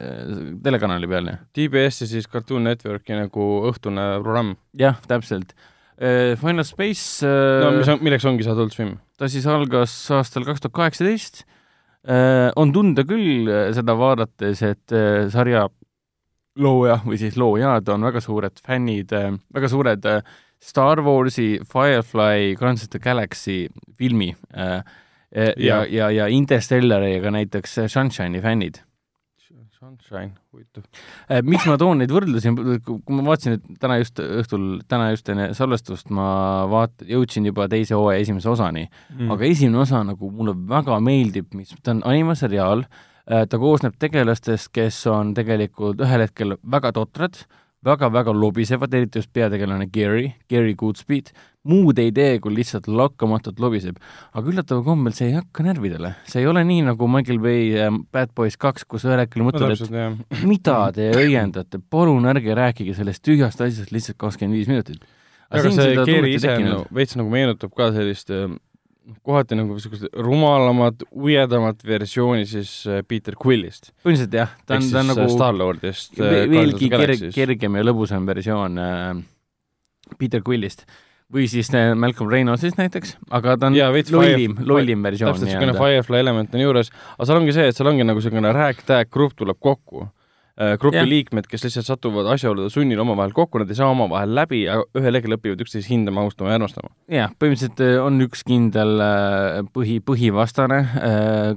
telekanali 0.63 1.09
peal, 1.09 1.31
jah? 1.31 1.41
TBS-i 1.55 2.07
siis 2.09 2.29
Cartoon 2.31 2.67
Networki 2.69 3.17
nagu 3.17 3.47
õhtune 3.69 4.05
programm. 4.23 4.55
jah, 4.77 4.99
täpselt. 5.07 5.55
Final 5.97 6.61
Space 6.61 7.25
no 7.25 7.71
äh, 7.71 7.79
mis 7.79 7.87
on, 7.89 8.03
milleks 8.05 8.25
ongi 8.29 8.45
see 8.45 8.51
Adult 8.53 8.75
Swim? 8.75 8.91
ta 9.17 9.25
siis 9.33 9.47
algas 9.49 9.95
aastal 10.13 10.45
kaks 10.45 10.61
tuhat 10.61 10.75
kaheksateist. 10.77 11.41
on 12.61 12.71
tunda 12.71 13.01
küll 13.03 13.49
äh, 13.49 13.71
seda 13.73 13.97
vaadates, 13.97 14.61
et 14.61 14.93
äh, 14.93 15.25
sarja 15.33 15.65
looja 16.57 16.99
või 17.05 17.17
siis 17.21 17.37
loojad 17.37 17.89
on 17.93 18.05
väga 18.07 18.21
suured 18.23 18.61
fännid, 18.65 19.13
väga 19.53 19.69
suured 19.71 20.05
äh, 20.09 20.21
Star 20.63 21.01
Warsi, 21.05 21.59
Firefly, 21.65 22.55
Guardians 22.57 22.83
of 22.83 22.89
the 22.89 22.99
Galaxy 22.99 23.67
filmi 23.97 24.35
äh, 24.57 24.81
ja, 25.31 25.53
ja, 25.57 25.83
ja, 25.85 26.09
ja 26.11 26.27
Interstellari 26.27 27.15
ja 27.15 27.21
ka 27.21 27.33
näiteks 27.35 27.77
Sunshine'i 27.91 28.41
fännid. 28.41 28.81
Sunshine, 29.77 30.31
huvitav. 30.49 30.85
Äh, 31.29 31.43
miks 31.45 31.67
ma 31.69 31.75
toon 31.77 31.99
neid 32.01 32.09
võrdlusi, 32.09 32.49
kui 32.81 33.13
ma 33.13 33.25
vaatasin, 33.27 33.59
et 33.59 33.75
täna 33.77 33.99
just 33.99 34.17
õhtul, 34.23 34.63
täna 34.89 35.11
just 35.11 35.29
enne 35.29 35.51
salvestust 35.53 36.09
ma 36.17 36.29
vaat-, 36.71 37.05
jõudsin 37.05 37.45
juba 37.45 37.67
teise 37.69 37.93
hooaja 37.93 38.23
esimese 38.23 38.49
osani 38.49 38.87
mm., 38.87 39.29
aga 39.35 39.45
esimene 39.45 39.83
osa 39.83 40.01
nagu 40.07 40.31
mulle 40.33 40.55
väga 40.71 40.97
meeldib, 41.05 41.51
mis, 41.53 41.75
ta 41.85 41.93
on 41.93 42.01
animaseriaal, 42.09 42.81
äh, 43.29 43.45
ta 43.45 43.61
koosneb 43.61 43.99
tegelastest, 44.01 44.71
kes 44.73 45.03
on 45.13 45.35
tegelikult 45.37 46.01
ühel 46.07 46.25
hetkel 46.25 46.57
väga 46.65 46.95
totrad, 46.97 47.37
väga-väga 47.85 48.33
lobisevad, 48.33 48.97
eriti 48.97 49.21
just 49.21 49.29
peategelane 49.37 49.85
Gary, 49.93 50.31
Gary 50.49 50.73
Goodspeed, 50.73 51.29
muud 51.67 51.99
ei 52.01 52.11
tee, 52.15 52.37
kui 52.43 52.53
lihtsalt 52.55 52.87
lakkamatult 52.89 53.59
lobiseb. 53.61 53.99
aga 54.33 54.51
üllataval 54.51 54.83
kombel 54.85 55.15
see 55.17 55.31
ei 55.31 55.37
hakka 55.37 55.65
närvidele. 55.67 56.13
see 56.29 56.41
ei 56.43 56.49
ole 56.49 56.63
nii 56.67 56.85
nagu 56.89 57.09
Michael 57.11 57.41
Bay 57.43 57.71
äh, 57.75 57.91
Bad 58.13 58.33
Boys 58.35 58.57
kaks, 58.57 58.87
kus 58.89 59.07
ühel 59.07 59.21
hetkel 59.23 59.45
mõtled, 59.47 59.75
et 59.75 60.43
mida 60.51 60.79
te 60.95 61.11
õiendate, 61.17 61.81
palun 61.89 62.27
ärge 62.31 62.55
rääkige 62.57 62.95
sellest 62.97 63.23
tühjast 63.25 63.61
asjast 63.63 63.93
lihtsalt 63.95 64.19
kakskümmend 64.21 64.59
viis 64.59 64.71
minutit. 64.71 65.03
aga 65.49 65.73
see 65.73 65.97
Gary 66.03 66.35
ise 66.35 66.57
no, 66.65 66.85
veits 66.93 67.17
nagu 67.19 67.31
meenutab 67.31 67.75
ka 67.75 67.91
sellist 67.95 68.31
äh, 68.33 68.49
kohati 69.23 69.55
nagu 69.55 69.75
niisugust 69.75 70.07
rumalamat, 70.13 71.05
ujedamat 71.15 71.83
versiooni 71.87 72.45
siis 72.49 72.71
äh, 72.87 73.01
Peter 73.07 73.35
Quillist. 73.39 73.91
põhimõtteliselt 74.03 74.39
jah, 74.41 74.53
ta 74.65 74.79
on, 74.79 74.91
ta 74.91 75.03
on 75.03 75.11
nagu 75.13 75.27
Star-Lordist 75.31 76.19
veelgi 76.19 76.91
kerg, 76.91 77.27
kergem 77.35 77.79
ja 77.79 77.87
lõbusam 77.87 78.27
versioon 78.27 78.79
äh, 78.83 79.11
Peter 80.19 80.43
Quillist 80.43 80.85
või 81.33 81.47
siis 81.51 81.69
Malcolm 81.95 82.29
Reynoldsist 82.31 82.77
näiteks, 82.79 83.17
aga 83.35 83.57
ta 83.59 83.67
on 83.67 83.75
ja, 83.75 83.89
lollim, 83.91 84.55
lollim 84.63 85.01
versioon. 85.03 85.33
täpselt, 85.33 85.49
niisugune 85.49 85.75
Firefly 85.75 86.21
element 86.23 86.55
on 86.55 86.63
juures, 86.63 86.91
aga 87.17 87.27
seal 87.27 87.41
ongi 87.41 87.55
see, 87.57 87.71
et 87.71 87.79
seal 87.79 87.89
ongi 87.91 88.07
nagu 88.07 88.21
niisugune 88.21 88.53
rääk-tääk 88.55 89.11
grupp 89.11 89.35
tuleb 89.39 89.59
kokku 89.59 90.07
Äh, 90.57 90.73
grupi 90.81 90.97
ja. 90.97 91.05
liikmed, 91.05 91.45
kes 91.45 91.67
lihtsalt 91.67 91.85
satuvad 91.85 92.25
asjaolude 92.33 92.71
sunnil 92.73 92.97
omavahel 93.03 93.29
kokku, 93.37 93.59
nad 93.61 93.69
ei 93.69 93.77
saa 93.77 93.91
omavahel 93.93 94.31
läbi, 94.33 94.63
aga 94.73 94.87
ühel 94.97 95.13
hetkel 95.19 95.35
õpivad 95.35 95.59
üksteist 95.61 95.91
hindama, 95.91 96.23
austama 96.25 96.49
ja 96.49 96.57
armastama. 96.57 96.89
jah, 97.13 97.35
põhimõtteliselt 97.37 97.83
äh, 97.85 97.97
on 98.01 98.17
üks 98.25 98.41
kindel 98.47 98.95
äh, 99.05 99.59
põhi, 99.75 99.99
põhivastane 100.01 100.79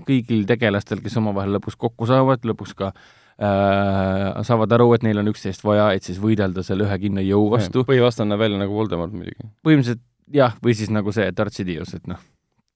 kõigil 0.04 0.44
tegelastel, 0.50 1.00
kes 1.00 1.16
omavahel 1.16 1.56
lõpuks 1.56 1.80
kokku 1.80 2.10
saavad, 2.10 2.44
lõpuks 2.44 2.76
ka 2.76 2.90
äh, 2.92 3.08
saavad 3.40 4.72
aru, 4.76 4.90
et 4.96 5.04
neil 5.06 5.22
on 5.22 5.30
üksteist 5.32 5.64
vaja, 5.64 5.90
et 5.96 6.04
siis 6.04 6.18
võidelda 6.20 6.64
selle 6.66 6.84
ühe 6.84 6.98
kindla 7.00 7.24
jõu 7.24 7.46
vastu. 7.54 7.86
põhivastane 7.88 8.28
näeb 8.34 8.42
välja 8.42 8.60
nagu 8.60 8.76
Voldemort 8.76 9.14
muidugi. 9.16 9.48
põhimõtteliselt 9.64 10.04
jah, 10.34 10.58
või 10.60 10.76
siis 10.76 10.92
nagu 10.92 11.14
see 11.14 11.30
Darth 11.32 11.56
Sidious, 11.56 11.94
et 11.96 12.10
noh 12.10 12.20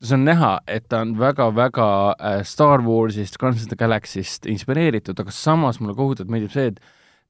see 0.04 0.16
on 0.18 0.26
näha, 0.26 0.50
et 0.68 0.86
ta 0.90 1.00
on 1.04 1.14
väga-väga 1.18 1.86
äh, 2.14 2.42
Star 2.46 2.82
Warsist, 2.84 3.38
Guardians 3.40 3.64
of 3.64 3.72
the 3.72 3.78
Galaxy'st 3.78 4.48
inspireeritud, 4.50 5.18
aga 5.20 5.32
samas 5.32 5.80
mulle 5.80 5.94
kohutavalt 5.96 6.32
meeldib 6.32 6.52
see, 6.54 6.72
et 6.72 6.80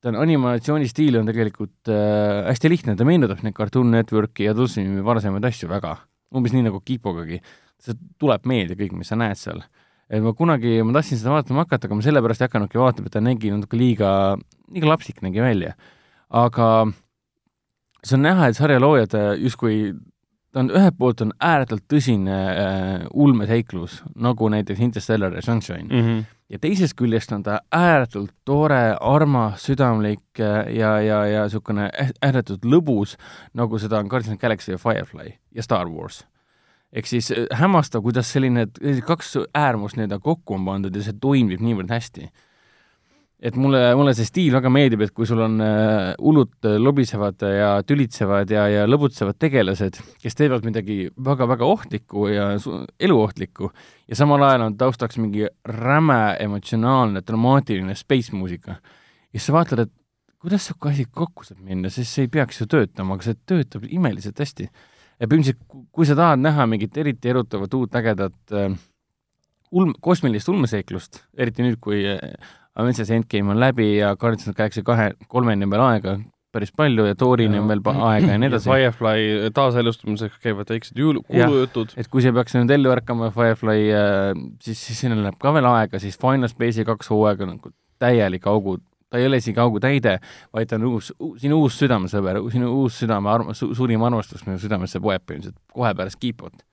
ta 0.02 0.10
on 0.10 0.18
animatsioonistiil 0.20 1.20
on 1.20 1.30
tegelikult 1.30 1.92
äh, 1.92 2.42
hästi 2.48 2.72
lihtne, 2.72 2.96
ta 2.98 3.06
meenutab 3.08 3.44
neid 3.44 3.56
Cartoon 3.56 3.92
Networki 3.94 4.48
ja 4.48 4.56
Dulcimi 4.56 5.04
varasemaid 5.06 5.46
asju 5.50 5.70
väga, 5.70 5.96
umbes 6.34 6.54
nii 6.56 6.66
nagu 6.66 6.82
Kipogagi. 6.84 7.40
see 7.84 7.96
tuleb 8.20 8.46
meelde 8.48 8.76
kõik, 8.78 8.94
mis 8.96 9.10
sa 9.12 9.16
näed 9.20 9.36
seal. 9.36 9.60
Et 10.10 10.22
ma 10.22 10.34
kunagi, 10.36 10.76
ma 10.84 10.96
tahtsin 10.98 11.20
seda 11.20 11.36
vaatama 11.36 11.64
hakata, 11.64 11.88
aga 11.88 11.98
ma 11.98 12.04
sellepärast 12.04 12.42
ei 12.42 12.48
hakanudki 12.48 12.80
vaatama, 12.80 13.10
et 13.10 13.16
ta 13.16 13.22
nägi 13.24 13.52
natuke 13.54 13.78
liiga, 13.80 14.10
liiga 14.72 14.90
lapsik 14.90 15.22
nägi 15.24 15.42
välja. 15.44 15.74
aga 16.34 16.68
see 18.04 18.16
on 18.18 18.26
näha, 18.26 18.48
et 18.48 18.58
sarja 18.58 18.80
loojad 18.80 19.14
äh, 19.16 19.30
justkui 19.40 19.94
ta 20.54 20.62
on, 20.62 20.70
ühelt 20.70 20.96
poolt 20.98 21.22
on 21.24 21.32
ääretult 21.42 21.84
tõsine 21.90 22.34
äh, 22.34 23.06
ulmeseiklus, 23.12 24.02
nagu 24.14 24.48
näiteks 24.52 24.82
Interstellar 24.86 25.34
ja 25.34 25.42
Sunshine 25.42 25.88
mm. 25.88 26.02
-hmm. 26.06 26.24
ja 26.48 26.58
teisest 26.58 26.94
küljest 27.00 27.32
on 27.32 27.42
ta 27.42 27.60
ääretult 27.72 28.32
tore, 28.44 28.96
armas, 29.00 29.64
südamlik 29.64 30.40
äh, 30.40 30.74
ja, 30.74 31.00
ja, 31.00 31.24
ja 31.26 31.42
niisugune 31.42 31.90
ääretult 32.22 32.64
lõbus, 32.64 33.16
nagu 33.54 33.78
seda 33.78 33.98
on 33.98 34.06
Guardians 34.06 34.36
of 34.36 34.40
Galaxy 34.40 34.72
ja 34.72 34.78
Firefly 34.78 35.32
ja 35.54 35.62
Star 35.62 35.88
Wars. 35.88 36.24
Ehk 36.94 37.10
siis 37.10 37.30
äh, 37.34 37.46
hämmastav, 37.58 38.04
kuidas 38.06 38.32
selline 38.32 38.68
kaks 39.06 39.36
äärmust 39.54 39.98
nii-öelda 39.98 40.20
kokku 40.22 40.58
on 40.58 40.66
pandud 40.68 40.96
ja 40.96 41.04
see 41.04 41.16
toimib 41.20 41.62
niivõrd 41.64 41.90
hästi 41.92 42.30
et 43.44 43.56
mulle, 43.60 43.80
mulle 43.98 44.14
see 44.16 44.26
stiil 44.28 44.54
väga 44.54 44.70
meeldib, 44.72 45.02
et 45.04 45.12
kui 45.16 45.26
sul 45.28 45.42
on 45.44 45.58
äh, 45.60 46.12
hullud 46.16 46.68
äh, 46.68 46.76
lobisevad 46.80 47.42
ja 47.44 47.70
tülitsevad 47.86 48.52
ja, 48.54 48.64
ja 48.72 48.86
lõbutsevad 48.88 49.36
tegelased, 49.42 49.98
kes 50.22 50.38
teevad 50.38 50.64
midagi 50.64 51.10
väga-väga 51.26 51.68
ohtlikku 51.68 52.28
ja 52.32 52.52
eluohtlikku 53.02 53.68
ja 54.08 54.18
samal 54.18 54.46
ajal 54.46 54.68
on 54.68 54.78
taustaks 54.80 55.20
mingi 55.20 55.44
räme 55.68 56.22
emotsionaalne, 56.40 57.24
dramaatiline 57.26 57.96
space 57.98 58.32
muusika. 58.36 58.78
ja 58.78 59.36
siis 59.36 59.50
sa 59.50 59.58
vaatad, 59.58 59.84
et 59.84 59.92
kuidas 60.40 60.64
sihuke 60.68 60.92
asi 60.94 61.04
kokku 61.10 61.44
saab 61.44 61.60
minna, 61.64 61.92
sest 61.92 62.16
see 62.16 62.24
ei 62.24 62.32
peaks 62.32 62.62
ju 62.62 62.68
töötama, 62.70 63.18
aga 63.18 63.28
see 63.28 63.40
töötab 63.48 63.84
imeliselt 63.88 64.40
hästi. 64.40 64.70
Ja 65.20 65.28
põhimõtteliselt, 65.28 65.86
kui 65.94 66.08
sa 66.08 66.16
tahad 66.18 66.42
näha 66.42 66.66
mingit 66.70 66.96
eriti 67.00 67.32
erutavat 67.32 67.74
uut 67.78 67.96
ägedat 68.00 68.54
äh, 68.54 68.76
ulm, 69.72 69.94
kosmilist 70.00 70.50
ulmeseiklust, 70.52 71.22
eriti 71.38 71.66
nüüd, 71.66 71.80
kui 71.82 72.02
äh, 72.08 72.20
Avengers 72.74 73.10
Endgame 73.14 73.54
on 73.54 73.60
läbi 73.62 73.96
ja 73.96 74.14
Guardians 74.18 74.48
of 74.48 74.54
the 74.54 74.62
Galaxy 74.62 74.82
kahe, 74.86 75.12
kolmeni 75.30 75.66
on 75.66 75.74
veel 75.74 75.84
aega 75.88 76.16
päris 76.54 76.70
palju 76.76 77.08
ja 77.08 77.16
Thorini 77.18 77.58
on 77.58 77.70
veel 77.70 77.82
aega 77.82 78.34
ja 78.34 78.38
nii 78.38 78.50
edasi. 78.50 78.70
Firefly 78.70 79.50
taaselustamiseks 79.56 80.38
käivad 80.42 80.70
väiksed 80.70 80.98
jõulu, 81.00 81.24
kuulujutud. 81.26 81.96
et 81.98 82.10
kui 82.10 82.22
see 82.22 82.34
peaks 82.34 82.54
nüüd 82.54 82.70
ellu 82.76 82.92
ärkama, 82.94 83.30
Firefly 83.34 83.88
äh,, 83.90 84.28
siis, 84.62 84.78
siis 84.78 85.02
sinna 85.04 85.18
läheb 85.18 85.38
ka 85.42 85.54
veel 85.56 85.66
aega, 85.70 85.98
siis 86.02 86.18
Final 86.20 86.50
Space'i 86.52 86.86
kaks 86.86 87.10
hooaega 87.10 87.48
nagu 87.50 87.74
täielik 88.02 88.46
augu, 88.50 88.78
ta 89.14 89.20
ei 89.22 89.28
ole 89.28 89.38
isegi 89.38 89.62
augutäide, 89.62 90.16
vaid 90.54 90.70
ta 90.70 90.78
on 90.80 90.88
uus, 90.88 91.12
sinu 91.38 91.60
uus 91.62 91.78
südamesõber, 91.78 92.40
sinu 92.50 92.72
uus 92.80 92.98
südame 92.98 93.30
arm-, 93.30 93.52
su, 93.54 93.70
suurim 93.78 94.02
armastus 94.02 94.42
minu 94.48 94.58
südamesse 94.58 94.98
poeb 95.02 95.22
põhimõtteliselt 95.22 95.60
kohe 95.70 95.92
pärast 95.94 96.18
Keepot. 96.18 96.64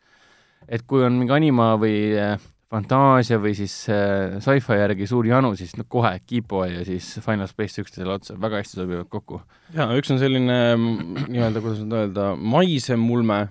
et 0.68 0.82
kui 0.90 1.06
on 1.06 1.20
mingi 1.20 1.36
anima 1.36 1.76
või 1.78 2.16
äh, 2.18 2.42
fantaasia 2.72 3.38
või 3.44 3.54
siis 3.58 3.76
äh, 3.94 4.40
sci-fi 4.42 4.80
järgi 4.80 5.06
suur 5.10 5.30
janu, 5.30 5.54
siis 5.60 5.76
no 5.78 5.86
kohe 5.86 6.16
Kipo 6.26 6.64
ja 6.66 6.82
siis 6.88 7.14
Final 7.22 7.50
Space 7.52 7.84
üksteisele 7.84 8.16
otsa, 8.16 8.38
väga 8.42 8.64
hästi 8.64 8.80
sobivad 8.80 9.10
kokku. 9.12 9.42
jaa, 9.76 9.92
üks 10.00 10.10
on 10.14 10.22
selline 10.22 10.60
mm, 10.74 11.26
nii-öelda, 11.28 11.62
kuidas 11.62 11.84
nüüd 11.84 11.98
öelda, 12.00 12.32
maisem 12.42 13.06
ulme 13.14 13.44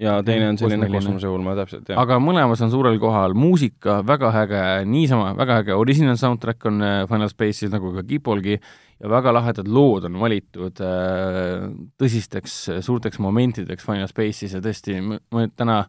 ja 0.00 0.18
teine 0.26 0.48
on 0.50 0.58
selline 0.60 0.88
kosmoseulme, 0.90 1.54
täpselt, 1.58 1.88
jah. 1.92 2.00
aga 2.00 2.18
mõlemas 2.22 2.62
on 2.64 2.72
suurel 2.72 2.98
kohal 3.02 3.36
muusika, 3.38 4.00
väga 4.06 4.32
äge, 4.42 4.62
niisama 4.88 5.34
väga 5.38 5.60
äge 5.64 5.78
original 5.78 6.18
soundtrack 6.20 6.70
on 6.70 6.84
äh, 6.84 7.00
Final 7.10 7.32
Space'is 7.32 7.72
nagu 7.72 7.94
ka 7.96 8.06
Kipolgi 8.08 8.56
ja 8.56 9.10
väga 9.12 9.34
lahedad 9.36 9.68
lood 9.68 10.08
on 10.10 10.20
valitud 10.22 10.84
äh, 10.84 11.66
tõsisteks 12.00 12.60
suurteks 12.86 13.20
momentideks 13.22 13.86
Final 13.86 14.08
Space'is 14.10 14.56
ja 14.56 14.64
tõesti, 14.64 15.00
ma 15.04 15.20
nüüd 15.44 15.58
täna 15.58 15.84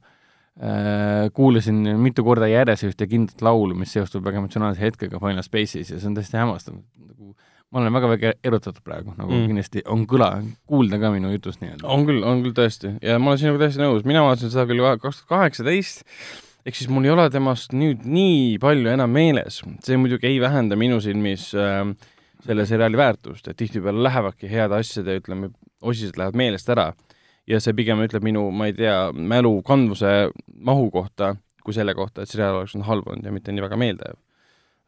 Äh, 0.59 1.29
kuulasin 1.33 1.79
mitu 1.97 2.25
korda 2.27 2.45
järjest 2.51 2.83
ühte 2.89 3.05
kindlat 3.07 3.39
laulu, 3.41 3.75
mis 3.79 3.93
seostub 3.95 4.25
väga 4.25 4.41
emotsionaalse 4.41 4.83
hetkega 4.83 5.19
Final 5.23 5.45
Space'is 5.47 5.93
ja 5.93 5.97
see 5.97 6.09
on 6.09 6.17
tõesti 6.17 6.37
hämmastav. 6.37 6.75
nagu 7.07 7.31
ma 7.71 7.79
olen 7.79 7.95
väga-väga 7.95 8.33
erutatud 8.43 8.83
praegu, 8.83 9.13
nagu 9.17 9.31
mm. 9.31 9.47
kindlasti 9.49 9.83
on 9.91 10.05
kõla, 10.09 10.29
kuulda 10.67 10.99
ka 11.01 11.11
minu 11.13 11.31
jutust 11.31 11.61
nii-öelda. 11.63 11.87
on 11.87 12.05
küll, 12.07 12.23
on 12.27 12.43
küll 12.45 12.55
tõesti 12.57 12.95
ja 12.99 13.19
ma 13.19 13.31
olen 13.31 13.41
sinuga 13.41 13.65
täiesti 13.65 13.83
nõus, 13.83 14.07
mina 14.07 14.23
vaatasin 14.27 14.53
seda 14.53 14.67
küll 14.69 14.83
kaks 14.83 15.21
tuhat 15.21 15.29
kaheksateist, 15.31 16.03
ehk 16.67 16.77
siis 16.77 16.91
mul 16.91 17.07
ei 17.07 17.13
ole 17.13 17.29
temast 17.33 17.75
nüüd 17.75 18.03
nii 18.07 18.57
palju 18.61 18.91
enam 18.91 19.15
meeles, 19.15 19.61
see 19.85 19.99
muidugi 19.99 20.29
ei 20.29 20.41
vähenda 20.43 20.75
minu 20.79 20.99
silmis 21.03 21.51
äh, 21.55 21.85
selle 22.45 22.65
seriaali 22.67 22.99
väärtust, 22.99 23.47
et 23.47 23.59
tihtipeale 23.59 24.03
lähevadki 24.03 24.49
heade 24.51 24.77
asjade, 24.81 25.19
ütleme, 25.21 25.53
osised 25.81 26.19
lähevad 26.19 26.37
meelest 26.37 26.69
ära 26.73 26.91
ja 27.49 27.59
see 27.63 27.75
pigem 27.77 28.01
ütleb 28.03 28.25
minu, 28.25 28.47
ma 28.53 28.69
ei 28.69 28.75
tea, 28.77 28.97
mälu 29.13 29.59
kandvuse 29.67 30.31
mahu 30.59 30.89
kohta, 30.93 31.35
kui 31.63 31.75
selle 31.77 31.95
kohta, 31.97 32.23
et 32.23 32.31
seriaal 32.31 32.61
oleks 32.61 32.75
olnud 32.75 32.89
halb 32.89 33.09
olnud 33.11 33.27
ja 33.27 33.33
mitte 33.33 33.53
nii 33.53 33.65
väga 33.65 33.79
meeldejääv. 33.79 34.19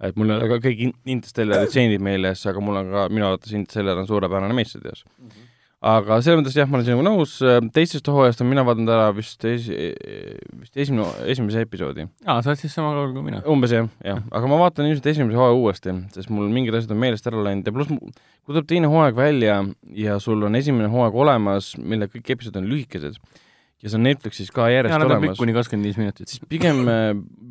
Et 0.04 0.20
mul 0.20 0.34
ei 0.34 0.38
ole 0.40 0.52
ka 0.52 0.60
kõik 0.68 0.86
Interstellari 1.06 1.72
stseenid 1.72 2.04
meeles, 2.04 2.44
aga 2.50 2.64
mul 2.64 2.82
on 2.82 2.94
ka, 2.94 3.08
minu 3.14 3.30
arvates 3.30 3.56
Interstellar 3.56 4.04
on 4.04 4.10
suurepärane 4.10 4.56
meistriteos 4.58 5.06
mm. 5.08 5.28
-hmm 5.30 5.50
aga 5.84 6.18
selles 6.24 6.40
mõttes 6.40 6.56
jah, 6.56 6.68
ma 6.70 6.78
olen 6.80 6.88
sinuga 6.88 7.06
nõus, 7.06 7.34
teisest 7.76 8.08
hooajast 8.08 8.42
olen 8.42 8.54
mina 8.54 8.64
vaadanud 8.68 8.92
ära 8.94 9.10
vist 9.16 9.44
esi-, 9.48 9.92
vist 10.62 10.80
esimene, 10.80 11.08
esimese 11.34 11.64
episoodi. 11.66 12.06
aa, 12.24 12.40
sa 12.40 12.54
oled 12.54 12.62
siis 12.62 12.76
sama 12.76 12.94
kaugel 12.96 13.12
kui 13.18 13.26
mina? 13.28 13.42
umbes 13.52 13.74
jah, 13.76 13.90
jah, 14.06 14.22
aga 14.32 14.52
ma 14.52 14.62
vaatan 14.64 14.88
ilmselt 14.88 15.10
esimese 15.12 15.40
hooaja 15.40 15.58
uuesti, 15.60 15.96
sest 16.16 16.32
mul 16.34 16.48
mingid 16.56 16.78
asjad 16.80 16.96
on 16.96 17.02
meelest 17.04 17.28
ära 17.30 17.44
läinud 17.50 17.68
ja 17.68 17.76
pluss 17.76 17.92
kui 17.92 18.54
tuleb 18.54 18.70
teine 18.70 18.92
hooaeg 18.92 19.20
välja 19.20 19.60
ja 20.00 20.20
sul 20.24 20.48
on 20.48 20.60
esimene 20.60 20.88
hooaeg 20.94 21.20
olemas, 21.26 21.74
mille 21.80 22.08
kõik 22.12 22.32
episood 22.38 22.62
on 22.62 22.70
lühikesed, 22.72 23.20
ja 23.84 23.92
see 23.92 24.00
on 24.00 24.06
Netflixis 24.08 24.52
ka 24.56 24.70
järjest 24.72 24.96
ja, 24.96 25.06
olemas. 25.06 25.38
kuni 25.38 25.56
kakskümmend 25.56 25.90
viis 25.90 26.00
minutit. 26.00 26.32
siis 26.32 26.44
pigem, 26.50 26.86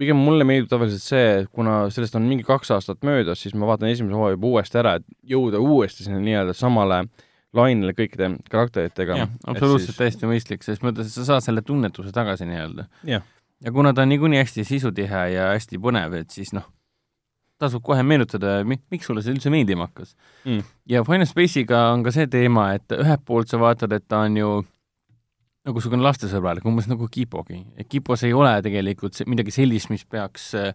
pigem 0.01 0.17
mulle 0.17 0.47
meeldib 0.49 0.71
tavaliselt 0.73 1.05
see, 1.05 1.43
kuna 1.53 1.83
sellest 1.93 2.17
on 2.17 2.25
mingi 2.29 2.47
kaks 2.49 2.73
aastat 2.75 3.05
möödas, 3.07 3.45
siis 3.45 3.55
ma 3.55 3.69
vaatan 3.69 3.93
esimese 3.93 4.17
hooaja 4.17 4.39
juba 4.39 4.55
uuesti 4.55 4.81
ära, 4.81 4.97
et 5.01 5.07
jõuda 5.35 5.61
uuesti 5.61 6.07
sinna 6.07 6.23
nii-öelda 6.25 6.57
samale 6.57 7.05
äh, 7.05 7.29
lainele 7.57 7.95
kõikide 7.97 8.31
karakteritega. 8.51 9.27
absoluutselt 9.47 9.93
siis... 9.93 10.01
täiesti 10.01 10.29
mõistlik, 10.29 10.65
selles 10.65 10.83
mõttes, 10.85 11.11
et 11.11 11.17
sa 11.17 11.27
saad 11.29 11.45
selle 11.45 11.65
tunnetuse 11.67 12.13
tagasi 12.15 12.49
nii-öelda. 12.49 12.89
ja 13.63 13.73
kuna 13.73 13.93
ta 13.93 14.07
on 14.07 14.13
niikuinii 14.13 14.41
hästi 14.41 14.65
sisutihe 14.69 15.27
ja 15.35 15.51
hästi 15.53 15.81
põnev, 15.83 16.17
et 16.23 16.33
siis 16.35 16.55
noh, 16.57 16.67
tasub 17.63 17.85
kohe 17.85 18.03
meenutada, 18.03 18.61
miks 18.67 19.07
sulle 19.07 19.23
see 19.23 19.35
üldse 19.37 19.53
meeldima 19.53 19.91
hakkas 19.91 20.17
Mm. 20.43 20.65
ja 20.91 21.05
Final 21.07 21.29
Space'iga 21.31 21.93
on 21.93 22.03
ka 22.03 22.11
see 22.11 22.27
teema, 22.27 22.73
et 22.75 22.91
ühelt 22.97 23.21
poolt 23.25 23.53
sa 23.53 23.61
vaatad, 23.63 23.93
et 23.95 24.09
ta 24.09 24.25
on 24.27 24.37
ju 24.37 24.49
niisugune 25.69 26.03
lastesõbralik, 26.03 26.65
umbes 26.67 26.89
nagu 26.91 27.07
Kipogi. 27.11 27.61
Kipos 27.89 28.25
ei 28.27 28.35
ole 28.35 28.57
tegelikult 28.65 29.21
midagi 29.31 29.55
sellist, 29.55 29.93
mis 29.93 30.03
peaks 30.11 30.49
äh, 30.59 30.73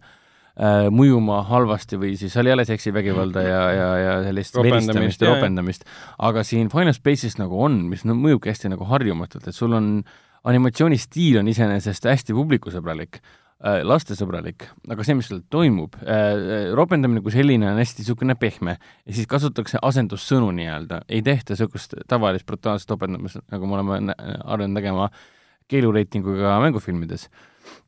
mõjuma 0.94 1.42
halvasti 1.48 2.00
või 2.02 2.14
siis 2.18 2.34
seal 2.34 2.50
ei 2.50 2.56
ole 2.56 2.66
seksivägivalda 2.66 3.44
ja, 3.46 3.64
ja, 3.76 3.90
ja 4.02 4.14
sellist 4.26 4.56
veristamist 4.58 5.22
ja 5.22 5.34
ropendamist. 5.34 5.84
aga 6.18 6.46
siin 6.48 6.72
Final 6.74 6.96
Space'is 6.96 7.38
nagu 7.42 7.60
on, 7.68 7.84
mis 7.92 8.08
no, 8.08 8.16
mõjubki 8.18 8.54
hästi 8.54 8.72
nagu 8.74 8.88
harjumatult, 8.90 9.48
et 9.48 9.56
sul 9.56 9.76
on 9.78 10.00
animatsioonistiil 10.48 11.42
on 11.42 11.52
iseenesest 11.52 12.08
hästi 12.08 12.36
publikusõbralik 12.38 13.22
lastesõbralik, 13.58 14.68
aga 14.86 15.06
see, 15.06 15.16
mis 15.18 15.32
seal 15.32 15.40
toimub 15.50 15.96
äh,, 16.04 16.70
ropendamine 16.78 17.24
kui 17.26 17.34
selline 17.34 17.72
on 17.72 17.80
hästi 17.82 18.04
niisugune 18.04 18.36
pehme 18.38 18.76
ja 18.78 19.16
siis 19.16 19.26
kasutatakse 19.30 19.82
asendussõnu 19.82 20.52
nii-öelda, 20.60 21.02
ei 21.10 21.24
tehta 21.26 21.56
niisugust 21.56 21.98
tavalist 22.10 22.46
brutaalset 22.46 22.94
ropendamist, 22.94 23.42
nagu 23.50 23.70
me 23.70 23.80
oleme 23.80 24.18
harjunud 24.46 24.78
nägema 24.78 25.10
keelureitinguga 25.68 26.60
mängufilmides. 26.68 27.30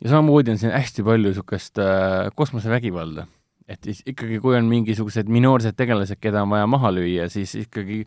ja 0.01 0.09
samamoodi 0.09 0.51
on 0.51 0.57
siin 0.57 0.73
hästi 0.73 1.05
palju 1.05 1.29
niisugust 1.29 1.77
äh, 1.77 2.31
kosmosevägivalda. 2.35 3.27
et 3.69 3.83
siis 3.83 4.01
ikkagi, 4.09 4.39
kui 4.41 4.57
on 4.57 4.65
mingisugused 4.65 5.29
minoorsed 5.29 5.77
tegelased, 5.77 6.17
keda 6.17 6.41
on 6.41 6.49
vaja 6.49 6.65
maha 6.67 6.89
lüüa, 6.91 7.29
siis 7.29 7.53
ikkagi 7.55 8.05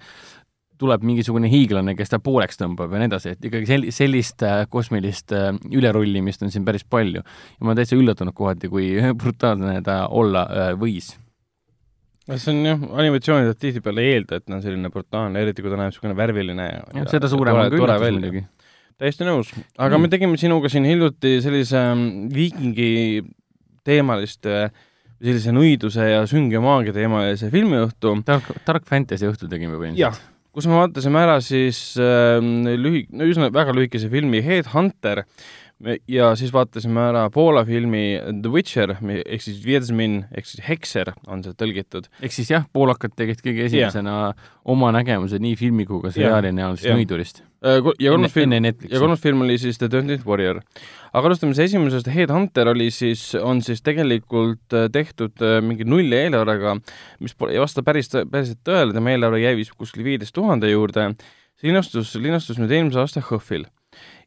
tuleb 0.83 1.05
mingisugune 1.07 1.51
hiiglane, 1.53 1.95
kes 1.99 2.13
ta 2.13 2.19
pooleks 2.23 2.59
tõmbab 2.61 2.93
ja 2.93 3.03
nii 3.03 3.11
edasi, 3.11 3.35
et 3.37 3.49
ikkagi 3.49 3.69
sel-, 3.69 3.89
sellist 3.95 4.45
äh, 4.47 4.65
kosmilist 4.73 5.35
äh, 5.37 5.51
ülerullimist 5.71 6.43
on 6.45 6.53
siin 6.55 6.67
päris 6.67 6.85
palju. 6.85 7.23
ja 7.23 7.63
ma 7.63 7.73
olen 7.73 7.83
täitsa 7.83 7.99
üllatunud 7.99 8.37
kohati, 8.37 8.71
kui 8.73 8.95
brutaalne 9.23 9.79
ta 9.87 10.05
olla 10.11 10.47
äh, 10.47 10.73
võis. 10.79 11.13
see 12.33 12.53
on 12.55 12.63
jah, 12.67 12.87
animatsioonid 13.05 13.59
tihtipeale 13.61 14.07
ei 14.07 14.17
eelda, 14.19 14.39
et 14.41 14.47
ta 14.47 14.57
on 14.59 14.65
selline 14.65 14.91
brutaalne, 14.93 15.43
eriti 15.43 15.65
kui 15.65 15.73
ta 15.73 15.81
näeb 15.81 15.93
niisugune 15.93 16.19
värviline 16.19 16.69
ja, 16.69 16.85
jah, 17.01 17.11
seda 17.11 17.31
suurem 17.31 17.59
on 17.59 17.71
ka 17.71 17.81
üllatus 17.81 18.17
muidugi. 18.19 18.47
täiesti 19.03 19.29
nõus, 19.29 19.53
aga 19.77 19.97
Mm. 19.97 20.07
me 20.07 20.13
tegime 20.13 20.41
sinuga 20.41 20.71
siin 20.73 20.87
hiljuti 20.89 21.39
sellise 21.45 21.83
mm, 21.93 22.33
viikingi 22.35 22.91
teemalist 23.83 24.47
sellise 25.23 25.55
nõiduse 25.55 26.07
ja 26.09 26.23
sünge 26.31 26.59
maagia 26.63 26.95
teemalise 26.97 27.51
filmiõhtu, 27.51 28.15
tark, 28.27 28.49
tark 28.67 28.87
fantasy 28.89 29.29
õhtu 29.31 29.51
tegime 29.51 29.79
põhimõtteliselt., 29.79 30.31
kus 30.53 30.69
me 30.69 30.77
vaatasime 30.77 31.23
ära 31.23 31.39
siis 31.45 31.81
äh, 32.01 32.39
lühi-, 32.77 33.07
no 33.13 33.29
üsna 33.29 33.49
väga 33.55 33.75
lühikese 33.77 34.11
filmi 34.13 34.43
Headhunter 34.45 35.25
ja 36.11 36.33
siis 36.39 36.53
vaatasime 36.55 37.01
ära 37.11 37.23
Poola 37.35 37.65
filmi 37.67 38.05
The 38.31 38.51
Witcher 38.53 38.95
ehk 39.01 39.43
siis 39.43 39.63
Wiedźmin 39.67 40.21
ehk 40.31 40.47
siis 40.49 40.63
Hekser 40.67 41.13
on 41.27 41.43
see 41.45 41.57
tõlgitud. 41.59 42.07
ehk 42.23 42.35
siis 42.35 42.53
jah, 42.53 42.67
poolakad 42.73 43.17
tegid 43.19 43.43
kõige 43.43 43.67
esimesena 43.67 44.35
oma 44.65 44.93
nägemuse 44.95 45.41
nii 45.43 45.57
filmi 45.59 45.87
kui 45.89 46.03
ka 46.05 46.13
seriaali 46.15 46.53
näol 46.55 46.79
siis 46.79 46.91
jah. 46.91 47.01
nõidurist. 47.01 47.43
Äh, 47.63 47.81
ja 48.03 48.15
kolmas 48.15 48.35
film 48.35 48.55
ja 48.55 49.03
kolmas 49.03 49.23
film 49.23 49.45
oli 49.47 49.59
siis 49.59 49.79
The 49.79 49.91
Dirty 49.91 50.21
Warrior. 50.27 50.63
aga 51.13 51.31
alustame 51.31 51.55
siis 51.55 51.73
esimesest, 51.73 52.11
Headhunter 52.15 52.73
oli 52.73 52.91
siis, 52.95 53.35
on 53.39 53.63
siis 53.63 53.83
tegelikult 53.83 54.79
äh, 54.79 54.89
tehtud 54.93 55.43
äh, 55.43 55.59
mingi 55.65 55.87
nulleelarvega, 55.89 56.79
mis 57.21 57.35
pole, 57.35 57.57
ei 57.57 57.63
vasta 57.63 57.83
päris, 57.87 58.11
päriselt 58.31 58.63
tõele, 58.67 58.95
tema 58.95 59.15
eelarve 59.15 59.43
jäi 59.43 59.55
vist 59.59 59.75
kuskil 59.79 60.07
viieteist 60.07 60.35
tuhande 60.35 60.71
juurde, 60.71 61.13
see 61.59 61.71
linastus, 61.71 62.15
linastus 62.23 62.63
nüüd 62.63 62.71
eelmise 62.71 63.03
aasta 63.03 63.23
HÖFFil. 63.23 63.67